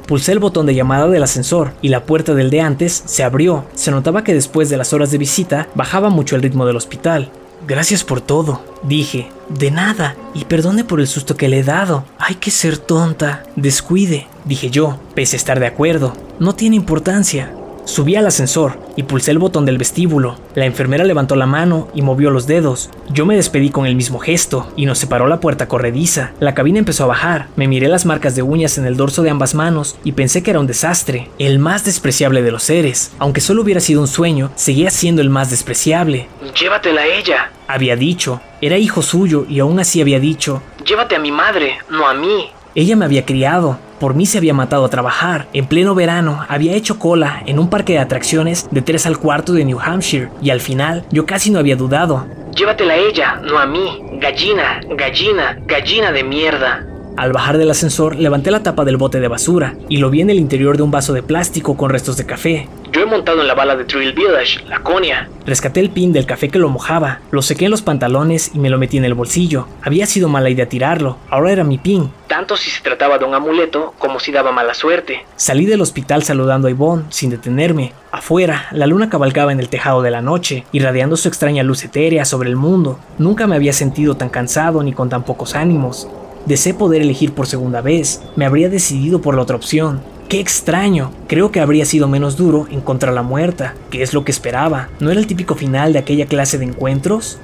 Pulsé 0.07 0.31
el 0.31 0.39
botón 0.39 0.65
de 0.65 0.73
llamada 0.73 1.09
del 1.09 1.21
ascensor 1.21 1.73
y 1.81 1.89
la 1.89 2.03
puerta 2.05 2.33
del 2.33 2.49
de 2.49 2.61
antes 2.61 3.03
se 3.05 3.23
abrió. 3.25 3.65
Se 3.75 3.91
notaba 3.91 4.23
que 4.23 4.33
después 4.33 4.69
de 4.69 4.77
las 4.77 4.93
horas 4.93 5.11
de 5.11 5.17
visita 5.17 5.67
bajaba 5.75 6.09
mucho 6.09 6.37
el 6.37 6.41
ritmo 6.41 6.65
del 6.65 6.77
hospital. 6.77 7.29
Gracias 7.67 8.05
por 8.05 8.21
todo, 8.21 8.61
dije. 8.83 9.29
De 9.49 9.69
nada, 9.69 10.15
y 10.33 10.45
perdone 10.45 10.85
por 10.85 11.01
el 11.01 11.07
susto 11.07 11.35
que 11.35 11.49
le 11.49 11.59
he 11.59 11.63
dado. 11.63 12.05
Hay 12.19 12.35
que 12.35 12.51
ser 12.51 12.77
tonta. 12.77 13.43
Descuide, 13.57 14.27
dije 14.45 14.69
yo, 14.69 14.97
pese 15.13 15.35
a 15.35 15.39
estar 15.39 15.59
de 15.59 15.67
acuerdo. 15.67 16.13
No 16.39 16.55
tiene 16.55 16.77
importancia. 16.77 17.51
Subí 17.87 18.17
al 18.17 18.27
ascensor 18.27 18.77
y 18.97 19.03
pulsé 19.03 19.31
el 19.31 19.39
botón 19.39 19.65
del 19.65 19.77
vestíbulo. 19.77 20.37
La 20.55 20.65
enfermera 20.65 21.05
levantó 21.05 21.37
la 21.37 21.45
mano 21.45 21.87
y 21.95 22.01
movió 22.01 22.31
los 22.31 22.45
dedos. 22.45 22.89
Yo 23.09 23.25
me 23.25 23.37
despedí 23.37 23.69
con 23.69 23.85
el 23.85 23.95
mismo 23.95 24.19
gesto 24.19 24.69
y 24.75 24.85
nos 24.85 24.97
separó 24.97 25.27
la 25.27 25.39
puerta 25.39 25.69
corrediza. 25.69 26.33
La 26.41 26.53
cabina 26.53 26.79
empezó 26.79 27.05
a 27.05 27.07
bajar. 27.07 27.47
Me 27.55 27.69
miré 27.69 27.87
las 27.87 28.05
marcas 28.05 28.35
de 28.35 28.41
uñas 28.41 28.77
en 28.77 28.85
el 28.85 28.97
dorso 28.97 29.23
de 29.23 29.29
ambas 29.29 29.55
manos 29.55 29.95
y 30.03 30.11
pensé 30.11 30.43
que 30.43 30.51
era 30.51 30.59
un 30.59 30.67
desastre, 30.67 31.29
el 31.39 31.59
más 31.59 31.85
despreciable 31.85 32.41
de 32.41 32.51
los 32.51 32.63
seres. 32.63 33.13
Aunque 33.19 33.39
solo 33.39 33.61
hubiera 33.61 33.79
sido 33.79 34.01
un 34.01 34.09
sueño, 34.09 34.51
seguía 34.55 34.89
siendo 34.89 35.21
el 35.21 35.29
más 35.29 35.49
despreciable. 35.49 36.27
Llévatela 36.59 37.01
a 37.01 37.07
ella. 37.07 37.51
Había 37.69 37.95
dicho, 37.95 38.41
era 38.59 38.77
hijo 38.77 39.01
suyo 39.01 39.45
y 39.47 39.59
aún 39.59 39.79
así 39.79 40.01
había 40.01 40.19
dicho, 40.19 40.61
Llévate 40.85 41.17
a 41.17 41.19
mi 41.19 41.31
madre, 41.31 41.79
no 41.89 42.07
a 42.07 42.13
mí. 42.13 42.49
Ella 42.77 42.95
me 42.95 43.05
había 43.05 43.25
criado, 43.25 43.79
por 43.99 44.13
mí 44.13 44.27
se 44.27 44.37
había 44.37 44.53
matado 44.53 44.85
a 44.85 44.89
trabajar. 44.89 45.47
En 45.51 45.65
pleno 45.65 45.95
verano 45.95 46.45
había 46.47 46.75
hecho 46.75 46.99
cola 46.99 47.41
en 47.47 47.57
un 47.57 47.71
parque 47.71 47.93
de 47.93 47.99
atracciones 47.99 48.67
de 48.69 48.83
3 48.83 49.07
al 49.07 49.17
cuarto 49.17 49.53
de 49.53 49.65
New 49.65 49.79
Hampshire 49.79 50.29
y 50.43 50.51
al 50.51 50.61
final 50.61 51.03
yo 51.09 51.25
casi 51.25 51.49
no 51.49 51.57
había 51.57 51.75
dudado. 51.75 52.27
Llévatela 52.55 52.93
a 52.93 52.97
ella, 52.97 53.41
no 53.43 53.57
a 53.57 53.65
mí. 53.65 53.99
Gallina, 54.19 54.79
gallina, 54.95 55.57
gallina 55.65 56.11
de 56.11 56.23
mierda. 56.23 56.85
Al 57.17 57.33
bajar 57.33 57.57
del 57.57 57.71
ascensor 57.71 58.15
levanté 58.15 58.51
la 58.51 58.61
tapa 58.61 58.85
del 58.85 58.97
bote 58.97 59.19
de 59.19 59.27
basura 59.27 59.73
y 59.89 59.97
lo 59.97 60.11
vi 60.11 60.21
en 60.21 60.29
el 60.29 60.37
interior 60.37 60.77
de 60.77 60.83
un 60.83 60.91
vaso 60.91 61.13
de 61.13 61.23
plástico 61.23 61.75
con 61.75 61.89
restos 61.89 62.15
de 62.15 62.27
café. 62.27 62.69
Yo 62.91 63.01
he 63.01 63.05
montado 63.07 63.41
en 63.41 63.47
la 63.47 63.55
bala 63.55 63.75
de 63.75 63.85
Trill 63.85 64.13
Village, 64.13 64.63
Laconia. 64.67 65.27
Rescaté 65.43 65.79
el 65.79 65.89
pin 65.89 66.13
del 66.13 66.27
café 66.27 66.49
que 66.49 66.59
lo 66.59 66.69
mojaba, 66.69 67.21
lo 67.31 67.41
sequé 67.41 67.65
en 67.65 67.71
los 67.71 67.81
pantalones 67.81 68.51
y 68.53 68.59
me 68.59 68.69
lo 68.69 68.77
metí 68.77 68.97
en 68.97 69.05
el 69.05 69.15
bolsillo. 69.15 69.67
Había 69.81 70.05
sido 70.05 70.29
mala 70.29 70.51
idea 70.51 70.69
tirarlo, 70.69 71.17
ahora 71.31 71.51
era 71.51 71.63
mi 71.63 71.79
pin. 71.79 72.11
Tanto 72.27 72.55
si 72.55 72.69
se 72.69 72.83
trataba 72.83 73.17
de 73.17 73.25
un 73.25 73.33
amuleto 73.33 73.95
como 73.97 74.19
si 74.19 74.31
daba 74.31 74.51
mala 74.51 74.75
suerte. 74.75 75.25
Salí 75.37 75.65
del 75.65 75.81
hospital 75.81 76.21
saludando 76.21 76.67
a 76.67 76.71
Yvonne, 76.71 77.05
sin 77.09 77.31
detenerme. 77.31 77.93
Afuera, 78.11 78.67
la 78.71 78.85
luna 78.85 79.09
cabalgaba 79.09 79.51
en 79.51 79.59
el 79.59 79.69
tejado 79.69 80.03
de 80.03 80.11
la 80.11 80.21
noche, 80.21 80.65
irradiando 80.71 81.17
su 81.17 81.27
extraña 81.27 81.63
luz 81.63 81.83
etérea 81.83 82.25
sobre 82.25 82.49
el 82.49 82.55
mundo. 82.55 82.99
Nunca 83.17 83.47
me 83.47 83.55
había 83.55 83.73
sentido 83.73 84.15
tan 84.15 84.29
cansado 84.29 84.83
ni 84.83 84.93
con 84.93 85.09
tan 85.09 85.23
pocos 85.23 85.55
ánimos. 85.55 86.07
Deseé 86.47 86.73
poder 86.73 87.01
elegir 87.01 87.33
por 87.33 87.45
segunda 87.45 87.81
vez. 87.81 88.21
Me 88.37 88.45
habría 88.45 88.69
decidido 88.69 89.19
por 89.19 89.35
la 89.35 89.41
otra 89.41 89.57
opción. 89.57 90.01
¡Qué 90.29 90.39
extraño! 90.39 91.11
Creo 91.27 91.51
que 91.51 91.59
habría 91.59 91.83
sido 91.83 92.07
menos 92.07 92.37
duro 92.37 92.67
encontrar 92.71 93.13
la 93.13 93.21
muerta, 93.21 93.75
que 93.91 94.01
es 94.01 94.13
lo 94.13 94.23
que 94.23 94.31
esperaba. 94.31 94.87
¿No 95.01 95.11
era 95.11 95.19
el 95.19 95.27
típico 95.27 95.55
final 95.55 95.91
de 95.91 95.99
aquella 95.99 96.25
clase 96.25 96.57
de 96.57 96.63
encuentros? 96.63 97.37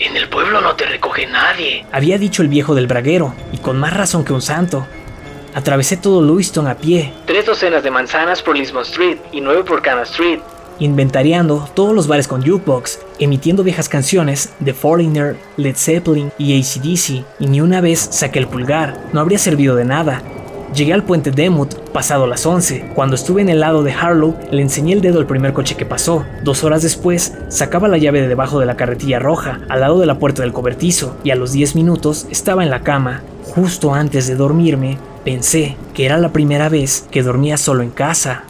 En 0.00 0.16
el 0.16 0.28
pueblo 0.28 0.60
no 0.60 0.74
te 0.74 0.84
recoge 0.84 1.28
nadie. 1.28 1.86
Había 1.92 2.18
dicho 2.18 2.42
el 2.42 2.48
viejo 2.48 2.74
del 2.74 2.88
braguero, 2.88 3.34
y 3.52 3.58
con 3.58 3.78
más 3.78 3.96
razón 3.96 4.24
que 4.24 4.32
un 4.32 4.42
santo. 4.42 4.84
Atravesé 5.54 5.96
todo 5.96 6.20
Lewiston 6.20 6.66
a 6.66 6.74
pie, 6.76 7.12
Tres 7.26 7.46
docenas 7.46 7.84
de 7.84 7.92
manzanas 7.92 8.42
por 8.42 8.56
Lisbon 8.56 8.82
Street 8.82 9.18
y 9.30 9.40
nueve 9.40 9.62
por 9.62 9.80
Cana 9.80 10.02
Street. 10.02 10.40
Inventariando 10.80 11.68
todos 11.74 11.94
los 11.94 12.08
bares 12.08 12.26
con 12.26 12.42
jukebox, 12.42 12.98
emitiendo 13.20 13.62
viejas 13.62 13.88
canciones 13.88 14.50
de 14.58 14.74
Foreigner, 14.74 15.36
Led 15.56 15.76
Zeppelin 15.76 16.32
y 16.38 16.58
ACDC, 16.58 17.24
y 17.38 17.46
ni 17.46 17.60
una 17.60 17.80
vez 17.80 18.00
saqué 18.10 18.40
el 18.40 18.48
pulgar, 18.48 19.00
no 19.12 19.20
habría 19.20 19.38
servido 19.38 19.76
de 19.76 19.84
nada. 19.84 20.22
Llegué 20.74 20.92
al 20.92 21.02
puente 21.02 21.32
Demut, 21.32 21.74
pasado 21.90 22.28
las 22.28 22.46
11. 22.46 22.92
Cuando 22.94 23.16
estuve 23.16 23.42
en 23.42 23.48
el 23.48 23.58
lado 23.58 23.82
de 23.82 23.92
Harlow, 23.92 24.36
le 24.52 24.62
enseñé 24.62 24.92
el 24.92 25.00
dedo 25.00 25.18
al 25.18 25.26
primer 25.26 25.52
coche 25.52 25.74
que 25.74 25.84
pasó. 25.84 26.24
Dos 26.44 26.62
horas 26.62 26.82
después, 26.82 27.34
sacaba 27.48 27.88
la 27.88 27.98
llave 27.98 28.20
de 28.20 28.28
debajo 28.28 28.60
de 28.60 28.66
la 28.66 28.76
carretilla 28.76 29.18
roja, 29.18 29.60
al 29.68 29.80
lado 29.80 29.98
de 29.98 30.06
la 30.06 30.20
puerta 30.20 30.42
del 30.42 30.52
cobertizo, 30.52 31.16
y 31.24 31.30
a 31.30 31.34
los 31.34 31.50
10 31.50 31.74
minutos 31.74 32.28
estaba 32.30 32.62
en 32.62 32.70
la 32.70 32.82
cama. 32.82 33.22
Justo 33.52 33.94
antes 33.94 34.28
de 34.28 34.36
dormirme, 34.36 34.98
pensé 35.24 35.76
que 35.92 36.06
era 36.06 36.18
la 36.18 36.32
primera 36.32 36.68
vez 36.68 37.04
que 37.10 37.24
dormía 37.24 37.56
solo 37.56 37.82
en 37.82 37.90
casa. 37.90 38.44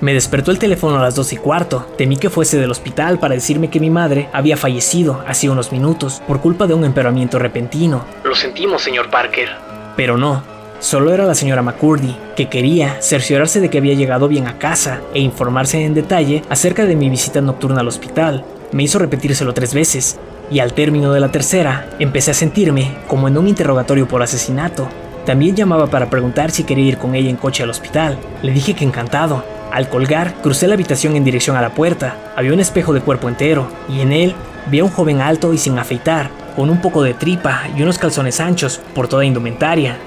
Me 0.00 0.12
despertó 0.12 0.50
el 0.50 0.58
teléfono 0.58 0.98
a 0.98 1.02
las 1.02 1.14
2 1.14 1.32
y 1.32 1.36
cuarto. 1.38 1.86
Temí 1.96 2.16
que 2.16 2.28
fuese 2.28 2.58
del 2.58 2.70
hospital 2.70 3.18
para 3.18 3.34
decirme 3.34 3.70
que 3.70 3.80
mi 3.80 3.88
madre 3.88 4.28
había 4.34 4.58
fallecido 4.58 5.24
hace 5.26 5.48
unos 5.48 5.72
minutos 5.72 6.22
por 6.28 6.42
culpa 6.42 6.66
de 6.66 6.74
un 6.74 6.84
empeoramiento 6.84 7.38
repentino. 7.38 8.04
Lo 8.22 8.34
sentimos, 8.34 8.82
señor 8.82 9.10
Parker. 9.10 9.48
Pero 9.96 10.18
no, 10.18 10.42
solo 10.80 11.14
era 11.14 11.24
la 11.24 11.34
señora 11.34 11.62
McCurdy, 11.62 12.14
que 12.36 12.50
quería 12.50 13.00
cerciorarse 13.00 13.58
de 13.60 13.70
que 13.70 13.78
había 13.78 13.94
llegado 13.94 14.28
bien 14.28 14.46
a 14.46 14.58
casa 14.58 15.00
e 15.14 15.20
informarse 15.20 15.82
en 15.82 15.94
detalle 15.94 16.42
acerca 16.50 16.84
de 16.84 16.94
mi 16.94 17.08
visita 17.08 17.40
nocturna 17.40 17.80
al 17.80 17.88
hospital. 17.88 18.44
Me 18.72 18.82
hizo 18.82 18.98
repetírselo 18.98 19.54
tres 19.54 19.72
veces, 19.72 20.18
y 20.50 20.58
al 20.58 20.74
término 20.74 21.10
de 21.14 21.20
la 21.20 21.32
tercera, 21.32 21.88
empecé 21.98 22.32
a 22.32 22.34
sentirme 22.34 22.98
como 23.08 23.28
en 23.28 23.38
un 23.38 23.48
interrogatorio 23.48 24.06
por 24.06 24.22
asesinato. 24.22 24.88
También 25.24 25.56
llamaba 25.56 25.86
para 25.86 26.10
preguntar 26.10 26.50
si 26.50 26.64
quería 26.64 26.84
ir 26.84 26.98
con 26.98 27.14
ella 27.14 27.30
en 27.30 27.36
coche 27.36 27.62
al 27.62 27.70
hospital. 27.70 28.18
Le 28.42 28.52
dije 28.52 28.74
que 28.74 28.84
encantado. 28.84 29.55
Al 29.76 29.90
colgar, 29.90 30.32
crucé 30.42 30.66
la 30.68 30.72
habitación 30.72 31.16
en 31.16 31.24
dirección 31.24 31.54
a 31.54 31.60
la 31.60 31.74
puerta. 31.74 32.16
Había 32.34 32.54
un 32.54 32.60
espejo 32.60 32.94
de 32.94 33.02
cuerpo 33.02 33.28
entero, 33.28 33.68
y 33.90 34.00
en 34.00 34.10
él 34.10 34.34
vi 34.70 34.78
a 34.78 34.84
un 34.84 34.90
joven 34.90 35.20
alto 35.20 35.52
y 35.52 35.58
sin 35.58 35.78
afeitar, 35.78 36.30
con 36.56 36.70
un 36.70 36.80
poco 36.80 37.02
de 37.02 37.12
tripa 37.12 37.64
y 37.76 37.82
unos 37.82 37.98
calzones 37.98 38.40
anchos 38.40 38.80
por 38.94 39.06
toda 39.06 39.26
indumentaria. 39.26 39.98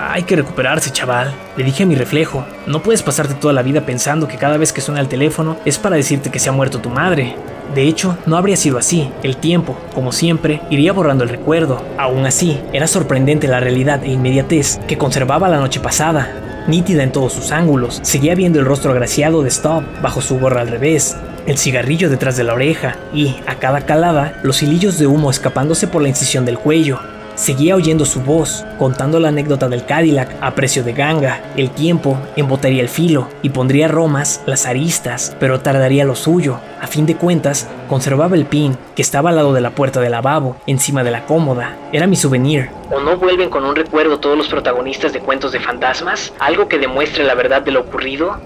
Hay 0.00 0.22
que 0.22 0.36
recuperarse, 0.36 0.92
chaval. 0.92 1.34
Le 1.58 1.64
dije 1.64 1.82
a 1.82 1.86
mi 1.86 1.94
reflejo, 1.94 2.46
no 2.66 2.82
puedes 2.82 3.02
pasarte 3.02 3.34
toda 3.34 3.52
la 3.52 3.60
vida 3.60 3.82
pensando 3.82 4.28
que 4.28 4.38
cada 4.38 4.56
vez 4.56 4.72
que 4.72 4.80
suena 4.80 5.02
el 5.02 5.08
teléfono 5.08 5.58
es 5.66 5.76
para 5.76 5.96
decirte 5.96 6.30
que 6.30 6.38
se 6.38 6.48
ha 6.48 6.52
muerto 6.52 6.78
tu 6.78 6.88
madre. 6.88 7.36
De 7.74 7.82
hecho, 7.82 8.16
no 8.24 8.38
habría 8.38 8.56
sido 8.56 8.78
así. 8.78 9.10
El 9.22 9.36
tiempo, 9.36 9.76
como 9.94 10.10
siempre, 10.10 10.62
iría 10.70 10.94
borrando 10.94 11.24
el 11.24 11.28
recuerdo. 11.28 11.84
Aún 11.98 12.24
así, 12.24 12.58
era 12.72 12.86
sorprendente 12.86 13.46
la 13.46 13.60
realidad 13.60 14.02
e 14.04 14.10
inmediatez 14.10 14.80
que 14.88 14.96
conservaba 14.96 15.50
la 15.50 15.60
noche 15.60 15.80
pasada. 15.80 16.47
Nítida 16.68 17.02
en 17.02 17.12
todos 17.12 17.32
sus 17.32 17.50
ángulos, 17.50 17.98
seguía 18.02 18.34
viendo 18.34 18.60
el 18.60 18.66
rostro 18.66 18.90
agraciado 18.90 19.42
de 19.42 19.48
Stop 19.48 19.84
bajo 20.02 20.20
su 20.20 20.38
gorra 20.38 20.60
al 20.60 20.68
revés, 20.68 21.16
el 21.46 21.56
cigarrillo 21.56 22.10
detrás 22.10 22.36
de 22.36 22.44
la 22.44 22.52
oreja 22.52 22.94
y, 23.14 23.36
a 23.46 23.54
cada 23.54 23.86
calada, 23.86 24.38
los 24.42 24.62
hilillos 24.62 24.98
de 24.98 25.06
humo 25.06 25.30
escapándose 25.30 25.86
por 25.86 26.02
la 26.02 26.10
incisión 26.10 26.44
del 26.44 26.58
cuello. 26.58 27.00
Seguía 27.38 27.76
oyendo 27.76 28.04
su 28.04 28.20
voz, 28.20 28.64
contando 28.80 29.20
la 29.20 29.28
anécdota 29.28 29.68
del 29.68 29.86
Cadillac 29.86 30.34
a 30.40 30.56
precio 30.56 30.82
de 30.82 30.92
ganga. 30.92 31.40
El 31.56 31.70
tiempo 31.70 32.18
embotaría 32.34 32.82
el 32.82 32.88
filo 32.88 33.28
y 33.42 33.50
pondría 33.50 33.86
romas 33.86 34.42
las 34.44 34.66
aristas, 34.66 35.36
pero 35.38 35.60
tardaría 35.60 36.04
lo 36.04 36.16
suyo. 36.16 36.58
A 36.82 36.88
fin 36.88 37.06
de 37.06 37.14
cuentas, 37.14 37.68
conservaba 37.88 38.34
el 38.34 38.44
pin 38.44 38.76
que 38.96 39.02
estaba 39.02 39.30
al 39.30 39.36
lado 39.36 39.52
de 39.52 39.60
la 39.60 39.70
puerta 39.70 40.00
del 40.00 40.10
lavabo, 40.10 40.56
encima 40.66 41.04
de 41.04 41.12
la 41.12 41.26
cómoda. 41.26 41.76
Era 41.92 42.08
mi 42.08 42.16
souvenir. 42.16 42.70
¿O 42.90 42.98
no 42.98 43.16
vuelven 43.16 43.50
con 43.50 43.64
un 43.64 43.76
recuerdo 43.76 44.18
todos 44.18 44.36
los 44.36 44.48
protagonistas 44.48 45.12
de 45.12 45.20
cuentos 45.20 45.52
de 45.52 45.60
fantasmas? 45.60 46.32
¿Algo 46.40 46.66
que 46.66 46.80
demuestre 46.80 47.22
la 47.22 47.36
verdad 47.36 47.62
de 47.62 47.70
lo 47.70 47.82
ocurrido? 47.82 48.36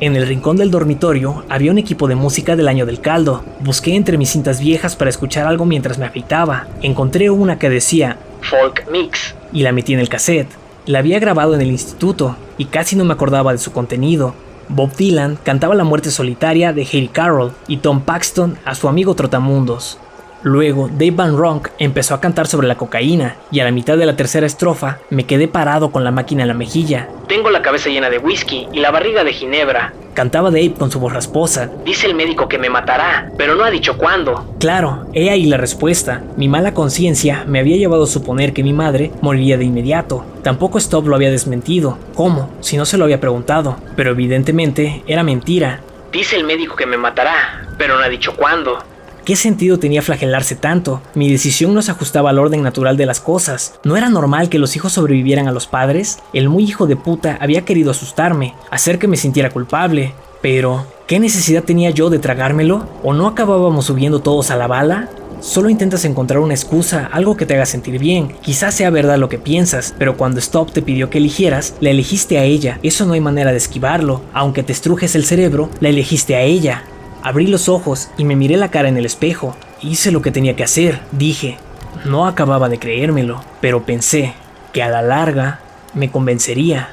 En 0.00 0.14
el 0.14 0.26
rincón 0.26 0.58
del 0.58 0.70
dormitorio 0.70 1.42
había 1.48 1.70
un 1.70 1.78
equipo 1.78 2.06
de 2.06 2.16
música 2.16 2.54
del 2.54 2.68
año 2.68 2.84
del 2.84 3.00
caldo. 3.00 3.44
Busqué 3.60 3.94
entre 3.94 4.18
mis 4.18 4.28
cintas 4.28 4.60
viejas 4.60 4.94
para 4.94 5.08
escuchar 5.08 5.46
algo 5.46 5.64
mientras 5.64 5.96
me 5.96 6.04
afeitaba. 6.04 6.66
Encontré 6.82 7.30
una 7.30 7.58
que 7.58 7.70
decía 7.70 8.18
Folk 8.42 8.90
Mix. 8.90 9.34
y 9.52 9.62
la 9.62 9.72
metí 9.72 9.92
en 9.92 10.00
el 10.00 10.08
cassette. 10.08 10.48
La 10.86 10.98
había 10.98 11.18
grabado 11.20 11.54
en 11.54 11.60
el 11.60 11.70
instituto 11.70 12.36
y 12.58 12.66
casi 12.66 12.96
no 12.96 13.04
me 13.04 13.12
acordaba 13.14 13.52
de 13.52 13.58
su 13.58 13.72
contenido. 13.72 14.34
Bob 14.68 14.94
Dylan 14.96 15.38
cantaba 15.42 15.74
la 15.74 15.84
muerte 15.84 16.10
solitaria 16.10 16.72
de 16.72 16.86
Hale 16.90 17.10
Carroll 17.12 17.52
y 17.68 17.78
Tom 17.78 18.00
Paxton 18.00 18.58
a 18.64 18.74
su 18.74 18.88
amigo 18.88 19.14
Trotamundos. 19.14 19.98
Luego, 20.42 20.88
Dave 20.88 21.12
Van 21.12 21.36
Ronk 21.36 21.68
empezó 21.78 22.14
a 22.14 22.20
cantar 22.20 22.46
sobre 22.46 22.66
la 22.66 22.74
cocaína 22.74 23.36
y 23.50 23.60
a 23.60 23.64
la 23.64 23.70
mitad 23.70 23.96
de 23.96 24.06
la 24.06 24.16
tercera 24.16 24.46
estrofa 24.46 24.98
me 25.10 25.24
quedé 25.24 25.46
parado 25.46 25.92
con 25.92 26.02
la 26.02 26.10
máquina 26.10 26.42
en 26.42 26.48
la 26.48 26.54
mejilla. 26.54 27.08
Tengo 27.28 27.50
la 27.50 27.62
cabeza 27.62 27.90
llena 27.90 28.10
de 28.10 28.18
whisky 28.18 28.66
y 28.72 28.80
la 28.80 28.90
barriga 28.90 29.22
de 29.24 29.32
ginebra. 29.32 29.92
Cantaba 30.14 30.50
Dave 30.50 30.74
con 30.74 30.90
su 30.90 31.00
voz 31.00 31.12
rasposa. 31.12 31.70
Dice 31.84 32.06
el 32.06 32.14
médico 32.14 32.48
que 32.48 32.58
me 32.58 32.68
matará, 32.68 33.30
pero 33.38 33.54
no 33.54 33.64
ha 33.64 33.70
dicho 33.70 33.96
cuándo. 33.96 34.54
Claro, 34.58 35.06
he 35.14 35.30
ahí 35.30 35.46
la 35.46 35.56
respuesta. 35.56 36.22
Mi 36.36 36.48
mala 36.48 36.74
conciencia 36.74 37.44
me 37.46 37.60
había 37.60 37.76
llevado 37.76 38.04
a 38.04 38.08
suponer 38.08 38.52
que 38.52 38.62
mi 38.62 38.72
madre 38.72 39.10
moriría 39.22 39.56
de 39.56 39.64
inmediato. 39.64 40.24
Tampoco 40.42 40.78
Stop 40.78 41.06
lo 41.06 41.16
había 41.16 41.30
desmentido. 41.30 41.98
¿Cómo? 42.14 42.50
Si 42.60 42.76
no 42.76 42.84
se 42.84 42.98
lo 42.98 43.04
había 43.04 43.20
preguntado. 43.20 43.76
Pero 43.96 44.10
evidentemente 44.10 45.02
era 45.06 45.22
mentira. 45.22 45.80
Dice 46.12 46.36
el 46.36 46.44
médico 46.44 46.76
que 46.76 46.84
me 46.84 46.98
matará, 46.98 47.66
pero 47.78 47.96
no 47.96 48.02
ha 48.02 48.08
dicho 48.10 48.36
cuándo. 48.36 48.78
¿Qué 49.24 49.36
sentido 49.36 49.78
tenía 49.78 50.02
flagelarse 50.02 50.56
tanto? 50.56 51.00
Mi 51.14 51.30
decisión 51.30 51.72
no 51.74 51.82
se 51.82 51.92
ajustaba 51.92 52.30
al 52.30 52.40
orden 52.40 52.60
natural 52.62 52.96
de 52.96 53.06
las 53.06 53.20
cosas. 53.20 53.78
¿No 53.84 53.96
era 53.96 54.08
normal 54.08 54.48
que 54.48 54.58
los 54.58 54.74
hijos 54.74 54.94
sobrevivieran 54.94 55.46
a 55.46 55.52
los 55.52 55.68
padres? 55.68 56.18
El 56.32 56.48
muy 56.48 56.64
hijo 56.64 56.88
de 56.88 56.96
puta 56.96 57.38
había 57.40 57.64
querido 57.64 57.92
asustarme, 57.92 58.54
hacer 58.72 58.98
que 58.98 59.06
me 59.06 59.16
sintiera 59.16 59.50
culpable. 59.50 60.12
Pero, 60.40 60.86
¿qué 61.06 61.20
necesidad 61.20 61.62
tenía 61.62 61.90
yo 61.90 62.10
de 62.10 62.18
tragármelo? 62.18 62.88
¿O 63.04 63.14
no 63.14 63.28
acabábamos 63.28 63.86
subiendo 63.86 64.18
todos 64.18 64.50
a 64.50 64.56
la 64.56 64.66
bala? 64.66 65.08
Solo 65.38 65.70
intentas 65.70 66.04
encontrar 66.04 66.40
una 66.40 66.54
excusa, 66.54 67.08
algo 67.12 67.36
que 67.36 67.46
te 67.46 67.54
haga 67.54 67.66
sentir 67.66 68.00
bien. 68.00 68.34
Quizás 68.42 68.74
sea 68.74 68.90
verdad 68.90 69.18
lo 69.18 69.28
que 69.28 69.38
piensas, 69.38 69.94
pero 69.98 70.16
cuando 70.16 70.40
Stop 70.40 70.72
te 70.72 70.82
pidió 70.82 71.10
que 71.10 71.18
eligieras, 71.18 71.74
la 71.80 71.90
elegiste 71.90 72.38
a 72.38 72.44
ella. 72.44 72.80
Eso 72.82 73.06
no 73.06 73.12
hay 73.12 73.20
manera 73.20 73.52
de 73.52 73.58
esquivarlo. 73.58 74.22
Aunque 74.32 74.64
te 74.64 74.72
estrujes 74.72 75.14
el 75.14 75.24
cerebro, 75.24 75.70
la 75.78 75.90
elegiste 75.90 76.34
a 76.34 76.42
ella. 76.42 76.84
Abrí 77.22 77.46
los 77.46 77.68
ojos 77.68 78.10
y 78.18 78.24
me 78.24 78.34
miré 78.34 78.56
la 78.56 78.70
cara 78.70 78.88
en 78.88 78.96
el 78.96 79.06
espejo. 79.06 79.56
Hice 79.80 80.10
lo 80.10 80.22
que 80.22 80.32
tenía 80.32 80.56
que 80.56 80.64
hacer, 80.64 81.00
dije. 81.12 81.56
No 82.04 82.26
acababa 82.26 82.68
de 82.68 82.80
creérmelo, 82.80 83.42
pero 83.60 83.84
pensé 83.84 84.34
que 84.72 84.82
a 84.82 84.88
la 84.88 85.02
larga 85.02 85.60
me 85.94 86.10
convencería. 86.10 86.88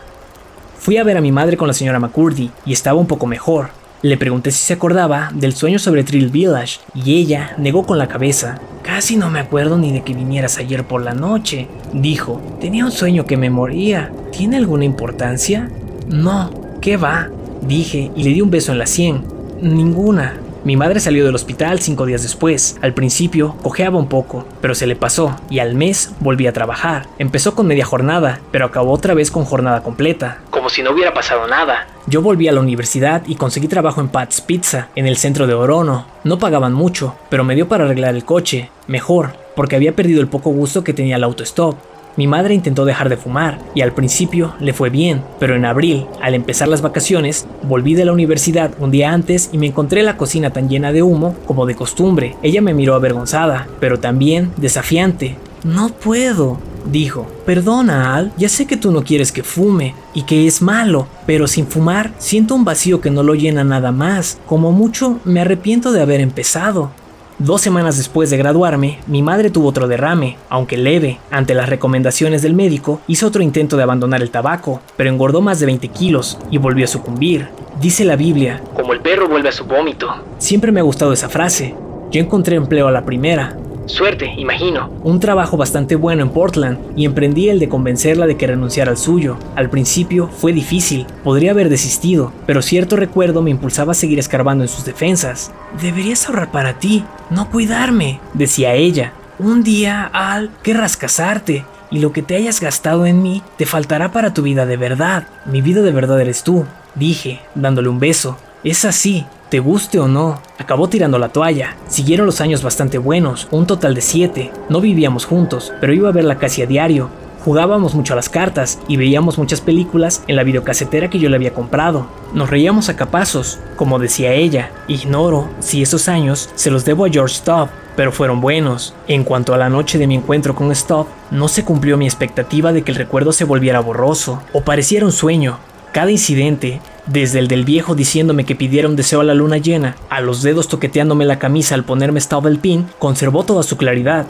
Fui 0.78 0.98
a 0.98 1.04
ver 1.04 1.18
a 1.18 1.22
mi 1.22 1.32
madre 1.32 1.58
con 1.58 1.68
la 1.68 1.74
señora 1.74 2.00
McCurdy 2.00 2.52
y 2.64 2.74
estaba 2.74 3.00
un 3.00 3.08
poco 3.08 3.26
mejor. 3.26 3.72
Le 4.04 4.18
pregunté 4.18 4.52
si 4.52 4.60
se 4.60 4.74
acordaba 4.74 5.32
del 5.34 5.54
sueño 5.54 5.80
sobre 5.80 6.04
Trill 6.04 6.30
Village 6.30 6.80
y 6.94 7.18
ella 7.18 7.56
negó 7.58 7.86
con 7.86 7.98
la 7.98 8.08
cabeza. 8.08 8.60
Casi 8.84 9.18
no 9.18 9.32
me 9.32 9.40
acuerdo 9.40 9.78
ni 9.78 9.92
de 9.92 10.04
que 10.04 10.14
vinieras 10.14 10.58
ayer 10.60 10.86
por 10.86 11.02
la 11.02 11.14
noche, 11.14 11.68
dijo. 11.92 12.40
Tenía 12.62 12.86
un 12.86 12.92
sueño 12.92 13.26
que 13.26 13.36
me 13.36 13.50
moría. 13.50 14.12
¿Tiene 14.32 14.58
alguna 14.58 14.86
importancia? 14.86 15.70
No, 16.08 16.52
¿qué 16.82 16.98
va? 16.98 17.30
Dije 17.62 18.12
y 18.16 18.24
le 18.24 18.30
di 18.30 18.42
un 18.42 18.52
beso 18.52 18.72
en 18.72 18.78
la 18.78 18.86
sien. 18.86 19.39
Ninguna. 19.62 20.38
Mi 20.64 20.76
madre 20.76 21.00
salió 21.00 21.26
del 21.26 21.36
hospital 21.36 21.80
cinco 21.80 22.06
días 22.06 22.22
después. 22.22 22.78
Al 22.82 22.94
principio 22.94 23.56
cojeaba 23.62 23.98
un 23.98 24.08
poco, 24.08 24.46
pero 24.62 24.76
se 24.76 24.88
le 24.88 24.96
pasó 24.96 25.36
y 25.50 25.60
al 25.60 25.76
mes 25.76 26.14
volví 26.20 26.48
a 26.48 26.54
trabajar. 26.54 27.08
Empezó 27.18 27.56
con 27.56 27.68
media 27.68 27.86
jornada, 27.86 28.40
pero 28.52 28.66
acabó 28.66 28.92
otra 28.92 29.14
vez 29.14 29.32
con 29.32 29.46
jornada 29.46 29.84
completa. 29.84 30.40
Como 30.50 30.70
si 30.70 30.82
no 30.82 30.92
hubiera 30.92 31.14
pasado 31.14 31.48
nada. 31.48 31.88
Yo 32.08 32.22
volví 32.22 32.48
a 32.48 32.52
la 32.52 32.62
universidad 32.62 33.24
y 33.26 33.36
conseguí 33.36 33.68
trabajo 33.68 34.02
en 34.02 34.10
Pat's 34.10 34.42
Pizza, 34.42 34.90
en 34.96 35.08
el 35.08 35.18
centro 35.18 35.48
de 35.48 35.54
Orono. 35.54 36.08
No 36.24 36.40
pagaban 36.40 36.74
mucho, 36.74 37.16
pero 37.30 37.44
me 37.44 37.56
dio 37.56 37.68
para 37.68 37.86
arreglar 37.86 38.16
el 38.16 38.26
coche. 38.26 38.70
Mejor, 38.88 39.34
porque 39.56 39.76
había 39.76 39.96
perdido 39.96 40.22
el 40.22 40.28
poco 40.28 40.52
gusto 40.52 40.84
que 40.84 40.94
tenía 40.94 41.18
el 41.18 41.24
autostop. 41.24 41.76
Mi 42.20 42.28
madre 42.28 42.54
intentó 42.54 42.84
dejar 42.84 43.08
de 43.08 43.16
fumar 43.16 43.60
y 43.74 43.80
al 43.80 43.94
principio 43.94 44.54
le 44.60 44.74
fue 44.74 44.90
bien, 44.90 45.24
pero 45.40 45.56
en 45.56 45.64
abril, 45.64 46.06
al 46.22 46.34
empezar 46.34 46.68
las 46.68 46.82
vacaciones, 46.82 47.48
volví 47.64 47.94
de 47.94 48.04
la 48.04 48.12
universidad 48.12 48.72
un 48.82 48.92
día 48.92 49.14
antes 49.14 49.50
y 49.54 49.58
me 49.58 49.68
encontré 49.68 50.04
la 50.04 50.18
cocina 50.18 50.50
tan 50.50 50.68
llena 50.68 50.92
de 50.92 51.02
humo 51.02 51.38
como 51.46 51.66
de 51.66 51.76
costumbre. 51.76 52.36
Ella 52.44 52.62
me 52.62 52.74
miró 52.74 52.96
avergonzada, 52.96 53.70
pero 53.80 54.02
también 54.02 54.52
desafiante. 54.58 55.38
No 55.64 55.92
puedo, 55.92 56.58
dijo. 56.92 57.26
Perdona, 57.46 58.16
Al, 58.16 58.34
ya 58.38 58.50
sé 58.50 58.66
que 58.66 58.76
tú 58.76 58.92
no 58.92 59.04
quieres 59.06 59.32
que 59.32 59.44
fume 59.44 59.96
y 60.14 60.24
que 60.24 60.46
es 60.46 60.62
malo, 60.62 61.08
pero 61.26 61.48
sin 61.48 61.68
fumar 61.68 62.12
siento 62.18 62.54
un 62.54 62.66
vacío 62.66 63.00
que 63.00 63.12
no 63.12 63.24
lo 63.24 63.34
llena 63.34 63.64
nada 63.64 63.94
más. 63.94 64.40
Como 64.46 64.74
mucho, 64.74 65.22
me 65.24 65.40
arrepiento 65.40 65.94
de 65.94 66.02
haber 66.02 66.20
empezado. 66.20 66.92
Dos 67.40 67.62
semanas 67.62 67.96
después 67.96 68.30
de 68.30 68.36
graduarme, 68.38 69.00
mi 69.08 69.22
madre 69.24 69.50
tuvo 69.50 69.70
otro 69.70 69.88
derrame, 69.88 70.36
aunque 70.50 70.76
leve. 70.78 71.20
Ante 71.32 71.54
las 71.54 71.70
recomendaciones 71.70 72.42
del 72.42 72.54
médico, 72.54 73.00
hizo 73.08 73.28
otro 73.28 73.42
intento 73.42 73.78
de 73.78 73.84
abandonar 73.84 74.22
el 74.22 74.30
tabaco, 74.30 74.82
pero 74.98 75.10
engordó 75.10 75.40
más 75.40 75.60
de 75.62 75.66
20 75.68 75.88
kilos 75.88 76.38
y 76.52 76.58
volvió 76.58 76.84
a 76.84 76.90
sucumbir. 76.90 77.48
Dice 77.80 78.04
la 78.04 78.18
Biblia, 78.18 78.62
Como 78.74 78.92
el 78.92 79.00
perro 79.00 79.30
vuelve 79.30 79.48
a 79.48 79.54
su 79.54 79.64
vómito. 79.64 80.10
siempre 80.38 80.74
me 80.74 80.82
ha 80.82 80.84
gustado 80.84 81.14
esa 81.14 81.30
frase. 81.30 81.74
Yo 82.12 82.20
encontré 82.20 82.58
empleo 82.58 82.88
a 82.88 82.92
la 82.92 83.06
primera, 83.06 83.56
Suerte, 83.90 84.32
imagino. 84.38 84.92
un 85.04 85.20
trabajo 85.20 85.58
bastante 85.58 85.96
bueno 85.96 86.22
en 86.22 86.30
Portland 86.30 86.78
y 86.96 87.06
emprendí 87.06 87.50
el 87.50 87.58
de 87.58 87.70
convencerla 87.70 88.28
de 88.28 88.38
que 88.38 88.46
renunciara 88.46 88.92
al 88.92 88.98
suyo. 88.98 89.38
Al 89.56 89.72
principio 89.72 90.28
fue 90.28 90.54
difícil, 90.54 91.08
podría 91.24 91.52
haber 91.52 91.70
desistido, 91.70 92.32
pero 92.46 92.62
cierto 92.62 92.96
recuerdo 92.96 93.42
me 93.42 93.50
impulsaba 93.50 93.94
a 93.94 93.96
seguir 93.96 94.20
escarbando 94.20 94.64
en 94.64 94.68
sus 94.68 94.86
defensas. 94.86 95.52
Deberías 95.82 96.28
ahorrar 96.28 96.52
para 96.52 96.78
ti, 96.78 97.04
no 97.32 97.50
cuidarme, 97.50 98.20
decía 98.36 98.76
ella. 98.76 99.14
Un 99.40 99.64
día, 99.64 100.06
Al, 100.14 100.52
querrás 100.62 100.96
casarte, 100.96 101.66
y 101.90 102.00
lo 102.00 102.12
que 102.12 102.22
te 102.22 102.36
hayas 102.36 102.62
gastado 102.62 103.08
en 103.08 103.24
mí 103.24 103.42
te 103.58 103.66
faltará 103.66 104.12
para 104.12 104.36
tu 104.36 104.44
vida 104.44 104.68
de 104.68 104.78
verdad. 104.78 105.28
Mi 105.46 105.62
vida 105.62 105.82
de 105.82 105.92
verdad 105.92 106.22
eres 106.22 106.44
tú, 106.44 106.66
dije, 106.94 107.40
dándole 107.56 107.90
un 107.90 108.00
beso. 108.00 108.38
Es 108.64 108.86
así, 108.86 109.26
te 109.50 109.60
guste 109.60 110.00
o 110.00 110.08
no. 110.08 110.40
Acabó 110.58 110.90
tirando 110.90 111.18
la 111.18 111.30
toalla. 111.30 111.76
Siguieron 111.88 112.26
los 112.26 112.40
años 112.40 112.62
bastante 112.62 112.98
buenos, 112.98 113.48
un 113.52 113.66
total 113.66 113.96
de 113.96 114.02
siete. 114.02 114.52
No 114.70 114.80
vivíamos 114.80 115.26
juntos, 115.26 115.74
pero 115.82 115.94
iba 115.94 116.10
a 116.10 116.14
verla 116.14 116.38
casi 116.38 116.62
a 116.62 116.68
diario. 116.68 117.10
Jugábamos 117.44 117.96
mucho 117.96 118.14
a 118.14 118.16
las 118.16 118.30
cartas 118.30 118.80
y 118.88 118.98
veíamos 118.98 119.38
muchas 119.38 119.62
películas 119.62 120.24
en 120.28 120.36
la 120.36 120.44
videocasetera 120.44 121.10
que 121.10 121.20
yo 121.20 121.30
le 121.30 121.38
había 121.38 121.54
comprado. 121.54 122.06
Nos 122.34 122.50
reíamos 122.50 122.90
a 122.90 122.96
capazos, 122.96 123.60
como 123.76 123.98
decía 123.98 124.34
ella. 124.34 124.72
Ignoro 124.88 125.50
si 125.60 125.82
esos 125.82 126.10
años 126.10 126.50
se 126.56 126.70
los 126.70 126.86
debo 126.86 127.06
a 127.06 127.10
George 127.10 127.36
Stubb, 127.36 127.70
pero 127.96 128.12
fueron 128.12 128.42
buenos. 128.42 128.94
En 129.08 129.24
cuanto 129.24 129.54
a 129.54 129.58
la 129.58 129.70
noche 129.70 129.98
de 129.98 130.06
mi 130.06 130.16
encuentro 130.16 130.54
con 130.54 130.74
Stubb, 130.76 131.08
no 131.32 131.48
se 131.48 131.64
cumplió 131.64 131.98
mi 131.98 132.06
expectativa 132.06 132.72
de 132.74 132.84
que 132.84 132.92
el 132.92 132.98
recuerdo 132.98 133.32
se 133.32 133.46
volviera 133.46 133.80
borroso 133.80 134.44
o 134.54 134.62
pareciera 134.62 135.06
un 135.06 135.12
sueño. 135.14 135.58
Cada 135.92 136.12
incidente, 136.12 136.82
desde 137.08 137.40
el 137.40 137.48
del 137.48 137.66
viejo 137.66 137.96
diciéndome 137.96 138.46
que 138.46 138.56
pidiera 138.56 138.88
un 138.88 138.96
deseo 138.96 139.22
a 139.22 139.24
la 139.24 139.34
luna 139.34 139.58
llena, 139.58 139.96
a 140.10 140.22
los 140.22 140.44
dedos 140.44 140.68
toqueteándome 140.68 141.26
la 141.26 141.40
camisa 141.40 141.74
al 141.74 141.84
ponerme 141.84 142.22
Stubb 142.22 142.46
el 142.46 142.60
pin, 142.60 142.86
conservó 143.00 143.44
toda 143.44 143.64
su 143.64 143.76
claridad. 143.76 144.28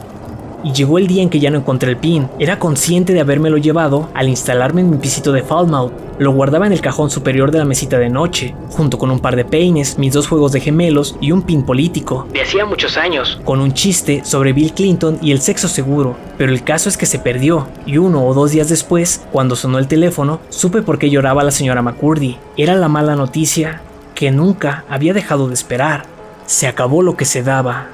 Y 0.64 0.72
llegó 0.72 0.96
el 0.96 1.06
día 1.06 1.22
en 1.22 1.28
que 1.28 1.38
ya 1.38 1.50
no 1.50 1.58
encontré 1.58 1.90
el 1.90 1.98
pin. 1.98 2.28
Era 2.38 2.58
consciente 2.58 3.12
de 3.12 3.20
habérmelo 3.20 3.58
llevado 3.58 4.08
al 4.14 4.28
instalarme 4.28 4.80
en 4.80 4.90
mi 4.90 4.96
pisito 4.96 5.32
de 5.32 5.42
Falmouth. 5.42 5.92
Lo 6.20 6.32
guardaba 6.32 6.66
en 6.66 6.74
el 6.74 6.82
cajón 6.82 7.08
superior 7.08 7.50
de 7.50 7.56
la 7.56 7.64
mesita 7.64 7.98
de 7.98 8.10
noche, 8.10 8.54
junto 8.68 8.98
con 8.98 9.10
un 9.10 9.20
par 9.20 9.36
de 9.36 9.46
peines, 9.46 9.96
mis 9.96 10.12
dos 10.12 10.28
juegos 10.28 10.52
de 10.52 10.60
gemelos 10.60 11.16
y 11.18 11.32
un 11.32 11.40
pin 11.40 11.62
político, 11.62 12.28
De 12.30 12.42
hacía 12.42 12.66
muchos 12.66 12.98
años. 12.98 13.40
con 13.42 13.58
un 13.58 13.72
chiste 13.72 14.20
sobre 14.22 14.52
Bill 14.52 14.74
Clinton 14.74 15.18
y 15.22 15.32
el 15.32 15.40
sexo 15.40 15.66
seguro. 15.66 16.16
Pero 16.36 16.52
el 16.52 16.62
caso 16.62 16.90
es 16.90 16.98
que 16.98 17.06
se 17.06 17.20
perdió, 17.20 17.68
y 17.86 17.96
uno 17.96 18.26
o 18.26 18.34
dos 18.34 18.50
días 18.50 18.68
después, 18.68 19.24
cuando 19.32 19.56
sonó 19.56 19.78
el 19.78 19.88
teléfono, 19.88 20.40
supe 20.50 20.82
por 20.82 20.98
qué 20.98 21.08
lloraba 21.08 21.42
la 21.42 21.52
señora 21.52 21.80
McCurdy. 21.80 22.36
Era 22.58 22.74
la 22.74 22.88
mala 22.88 23.16
noticia 23.16 23.80
que 24.14 24.30
nunca 24.30 24.84
había 24.90 25.14
dejado 25.14 25.48
de 25.48 25.54
esperar. 25.54 26.04
Se 26.44 26.66
acabó 26.66 27.00
lo 27.00 27.16
que 27.16 27.24
se 27.24 27.42
daba. 27.42 27.86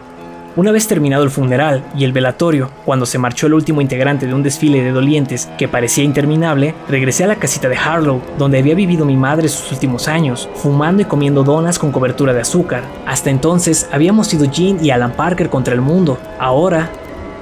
Una 0.57 0.73
vez 0.73 0.89
terminado 0.89 1.23
el 1.23 1.31
funeral 1.31 1.85
y 1.95 2.05
el 2.05 2.15
velatorio, 2.15 2.71
cuando 2.87 3.05
se 3.05 3.19
marchó 3.19 3.47
el 3.47 3.53
último 3.53 3.83
integrante 3.83 4.27
de 4.27 4.33
un 4.33 4.43
desfile 4.43 4.83
de 4.83 4.91
dolientes 4.91 5.51
que 5.59 5.69
parecía 5.69 6.03
interminable, 6.03 6.75
regresé 6.89 7.25
a 7.25 7.27
la 7.27 7.37
casita 7.37 7.69
de 7.69 7.77
Harlow, 7.77 8.23
donde 8.39 8.59
había 8.59 8.75
vivido 8.75 9.05
mi 9.05 9.19
madre 9.19 9.51
sus 9.51 9.71
últimos 9.71 10.09
años, 10.09 10.49
fumando 10.55 11.03
y 11.03 11.05
comiendo 11.05 11.45
donas 11.45 11.79
con 11.79 11.93
cobertura 11.93 12.33
de 12.33 12.41
azúcar. 12.41 12.85
Hasta 13.05 13.29
entonces 13.29 13.87
habíamos 13.93 14.29
sido 14.29 14.47
Jean 14.47 14.83
y 14.83 14.89
Alan 14.89 15.13
Parker 15.13 15.51
contra 15.51 15.75
el 15.75 15.83
mundo. 15.83 16.17
Ahora, 16.39 16.89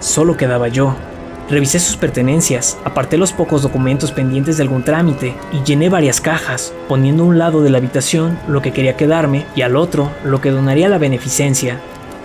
solo 0.01 0.37
quedaba 0.37 0.67
yo. 0.67 0.97
Revisé 1.49 1.79
sus 1.79 1.97
pertenencias, 1.97 2.79
aparté 2.85 3.17
los 3.17 3.33
pocos 3.33 3.63
documentos 3.63 4.11
pendientes 4.11 4.57
de 4.57 4.65
algún 4.65 4.83
trámite 4.83 5.37
y 5.53 5.63
llené 5.63 5.89
varias 5.89 6.21
cajas, 6.21 6.73
poniendo 6.89 7.23
a 7.23 7.27
un 7.27 7.39
lado 7.39 7.63
de 7.63 7.71
la 7.71 7.79
habitación 7.79 8.41
lo 8.49 8.61
que 8.61 8.73
quería 8.73 8.97
quedarme 8.97 9.47
y 9.55 9.63
al 9.63 9.77
otro 9.77 10.11
lo 10.25 10.41
que 10.41 10.51
donaría 10.51 10.87
a 10.87 10.91
la 10.91 10.99
beneficencia. 10.99 11.79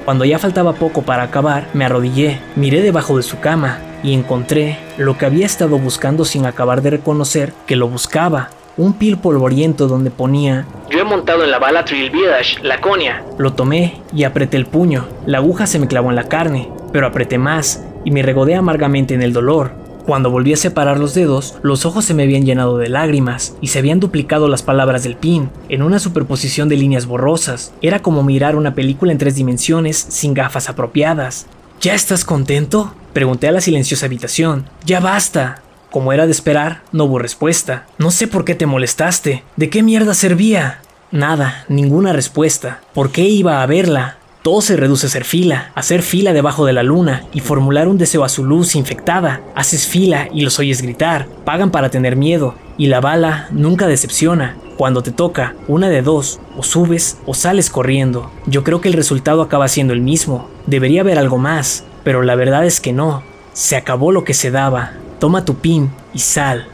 Cuando 0.10 0.26
ya 0.26 0.40
faltaba 0.40 0.74
poco 0.74 1.04
para 1.04 1.22
acabar, 1.22 1.68
me 1.76 1.86
arrodillé, 1.86 2.40
miré 2.56 2.82
debajo 2.82 3.18
de 3.18 3.22
su 3.22 3.40
cama 3.40 3.78
y 4.02 4.16
encontré 4.16 4.80
lo 4.98 5.20
que 5.20 5.28
había 5.28 5.46
estado 5.46 5.78
buscando 5.78 6.26
sin 6.26 6.48
acabar 6.48 6.82
de 6.82 6.90
reconocer 6.90 7.54
que 7.68 7.76
lo 7.76 7.88
buscaba, 7.88 8.50
un 8.76 8.94
pil 8.94 9.20
polvoriento 9.20 9.88
donde 9.88 10.10
ponía 10.10 10.66
Yo 10.90 10.98
he 10.98 11.04
montado 11.04 11.44
en 11.44 11.52
la 11.52 11.60
bala 11.60 11.86
Trill 11.86 12.10
Village, 12.10 12.58
Laconia. 12.64 13.24
lo 13.38 13.54
tomé 13.54 14.02
y 14.12 14.24
apreté 14.24 14.58
el 14.58 14.66
puño. 14.66 15.08
La 15.28 15.38
aguja 15.38 15.68
se 15.68 15.78
me 15.78 15.88
clavó 15.88 16.10
en 16.10 16.16
la 16.16 16.28
carne, 16.28 16.72
pero 16.92 17.06
apreté 17.06 17.38
más 17.38 17.86
y 18.04 18.10
me 18.10 18.24
regodé 18.24 18.56
amargamente 18.56 19.14
en 19.14 19.22
el 19.22 19.32
dolor. 19.32 19.74
Cuando 20.10 20.32
volví 20.32 20.54
a 20.54 20.58
separar 20.58 21.00
los 21.00 21.14
dedos, 21.14 21.60
los 21.62 21.86
ojos 21.86 22.04
se 22.04 22.16
me 22.16 22.24
habían 22.24 22.44
llenado 22.44 22.80
de 22.80 22.90
lágrimas 22.90 23.54
y 23.62 23.68
se 23.68 23.78
habían 23.78 24.00
duplicado 24.00 24.48
las 24.48 24.64
palabras 24.64 25.04
del 25.04 25.16
pin, 25.16 25.52
en 25.70 25.84
una 25.84 26.00
superposición 26.00 26.68
de 26.68 26.78
líneas 26.78 27.06
borrosas. 27.06 27.74
Era 27.84 28.02
como 28.02 28.24
mirar 28.24 28.56
una 28.56 28.74
película 28.74 29.12
en 29.12 29.20
tres 29.20 29.36
dimensiones 29.36 29.98
sin 29.98 30.34
gafas 30.34 30.68
apropiadas. 30.68 31.46
¿Ya 31.80 31.94
estás 31.94 32.26
contento? 32.26 32.96
Pregunté 33.14 33.50
a 33.50 33.52
la 33.52 33.62
silenciosa 33.62 34.08
habitación. 34.08 34.66
Ya 34.84 35.00
basta. 35.00 35.62
Como 35.92 36.12
era 36.12 36.26
de 36.26 36.32
esperar, 36.32 36.82
no 36.92 37.04
hubo 37.04 37.20
respuesta. 37.20 37.86
No 38.00 38.10
sé 38.10 38.28
por 38.28 38.46
qué 38.46 38.56
te 38.56 38.66
molestaste. 38.66 39.44
¿De 39.58 39.70
qué 39.70 39.84
mierda 39.84 40.16
servía? 40.16 40.82
Nada, 41.12 41.66
ninguna 41.70 42.14
respuesta. 42.14 42.82
¿Por 42.96 43.12
qué 43.12 43.26
iba 43.26 43.62
a 43.62 43.66
verla? 43.68 44.18
Todo 44.42 44.62
se 44.62 44.78
reduce 44.78 45.06
a 45.06 45.10
hacer 45.10 45.26
fila, 45.26 45.72
hacer 45.76 46.02
fila 46.02 46.32
debajo 46.32 46.66
de 46.66 46.72
la 46.72 46.82
luna 46.82 47.26
y 47.34 47.42
formular 47.42 47.90
un 47.90 47.98
deseo 47.98 48.24
a 48.24 48.30
su 48.30 48.46
luz 48.46 48.76
infectada. 48.76 49.42
Haces 49.54 49.86
fila 49.86 50.30
y 50.34 50.42
los 50.42 50.60
oyes 50.60 50.82
gritar, 50.82 51.28
pagan 51.44 51.72
para 51.72 51.90
tener 51.90 52.16
miedo, 52.16 52.56
y 52.78 52.88
la 52.88 53.02
bala 53.02 53.50
nunca 53.52 53.86
decepciona. 53.86 54.56
Cuando 54.78 55.04
te 55.04 55.12
toca, 55.12 55.56
una 55.68 55.90
de 55.90 56.02
dos, 56.02 56.40
o 56.56 56.64
subes 56.64 57.18
o 57.26 57.34
sales 57.34 57.70
corriendo. 57.70 58.32
Yo 58.46 58.64
creo 58.64 58.80
que 58.80 58.88
el 58.88 58.94
resultado 58.94 59.42
acaba 59.42 59.68
siendo 59.68 59.92
el 59.92 60.00
mismo. 60.00 60.50
Debería 60.68 61.02
haber 61.02 61.20
algo 61.20 61.38
más, 61.38 61.84
pero 62.06 62.22
la 62.22 62.36
verdad 62.36 62.66
es 62.66 62.80
que 62.80 62.94
no. 62.94 63.24
Se 63.52 63.76
acabó 63.76 64.14
lo 64.14 64.24
que 64.24 64.34
se 64.34 64.52
daba. 64.52 64.94
Toma 65.20 65.44
tu 65.44 65.56
pin 65.56 65.92
y 66.14 66.20
sal. 66.20 66.66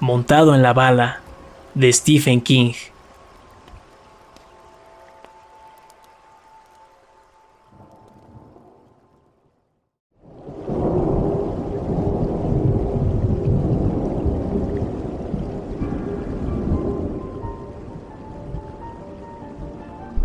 Montado 0.00 0.54
en 0.54 0.60
la 0.60 0.74
bala, 0.74 1.22
de 1.74 1.90
Stephen 1.90 2.42
King. 2.42 2.74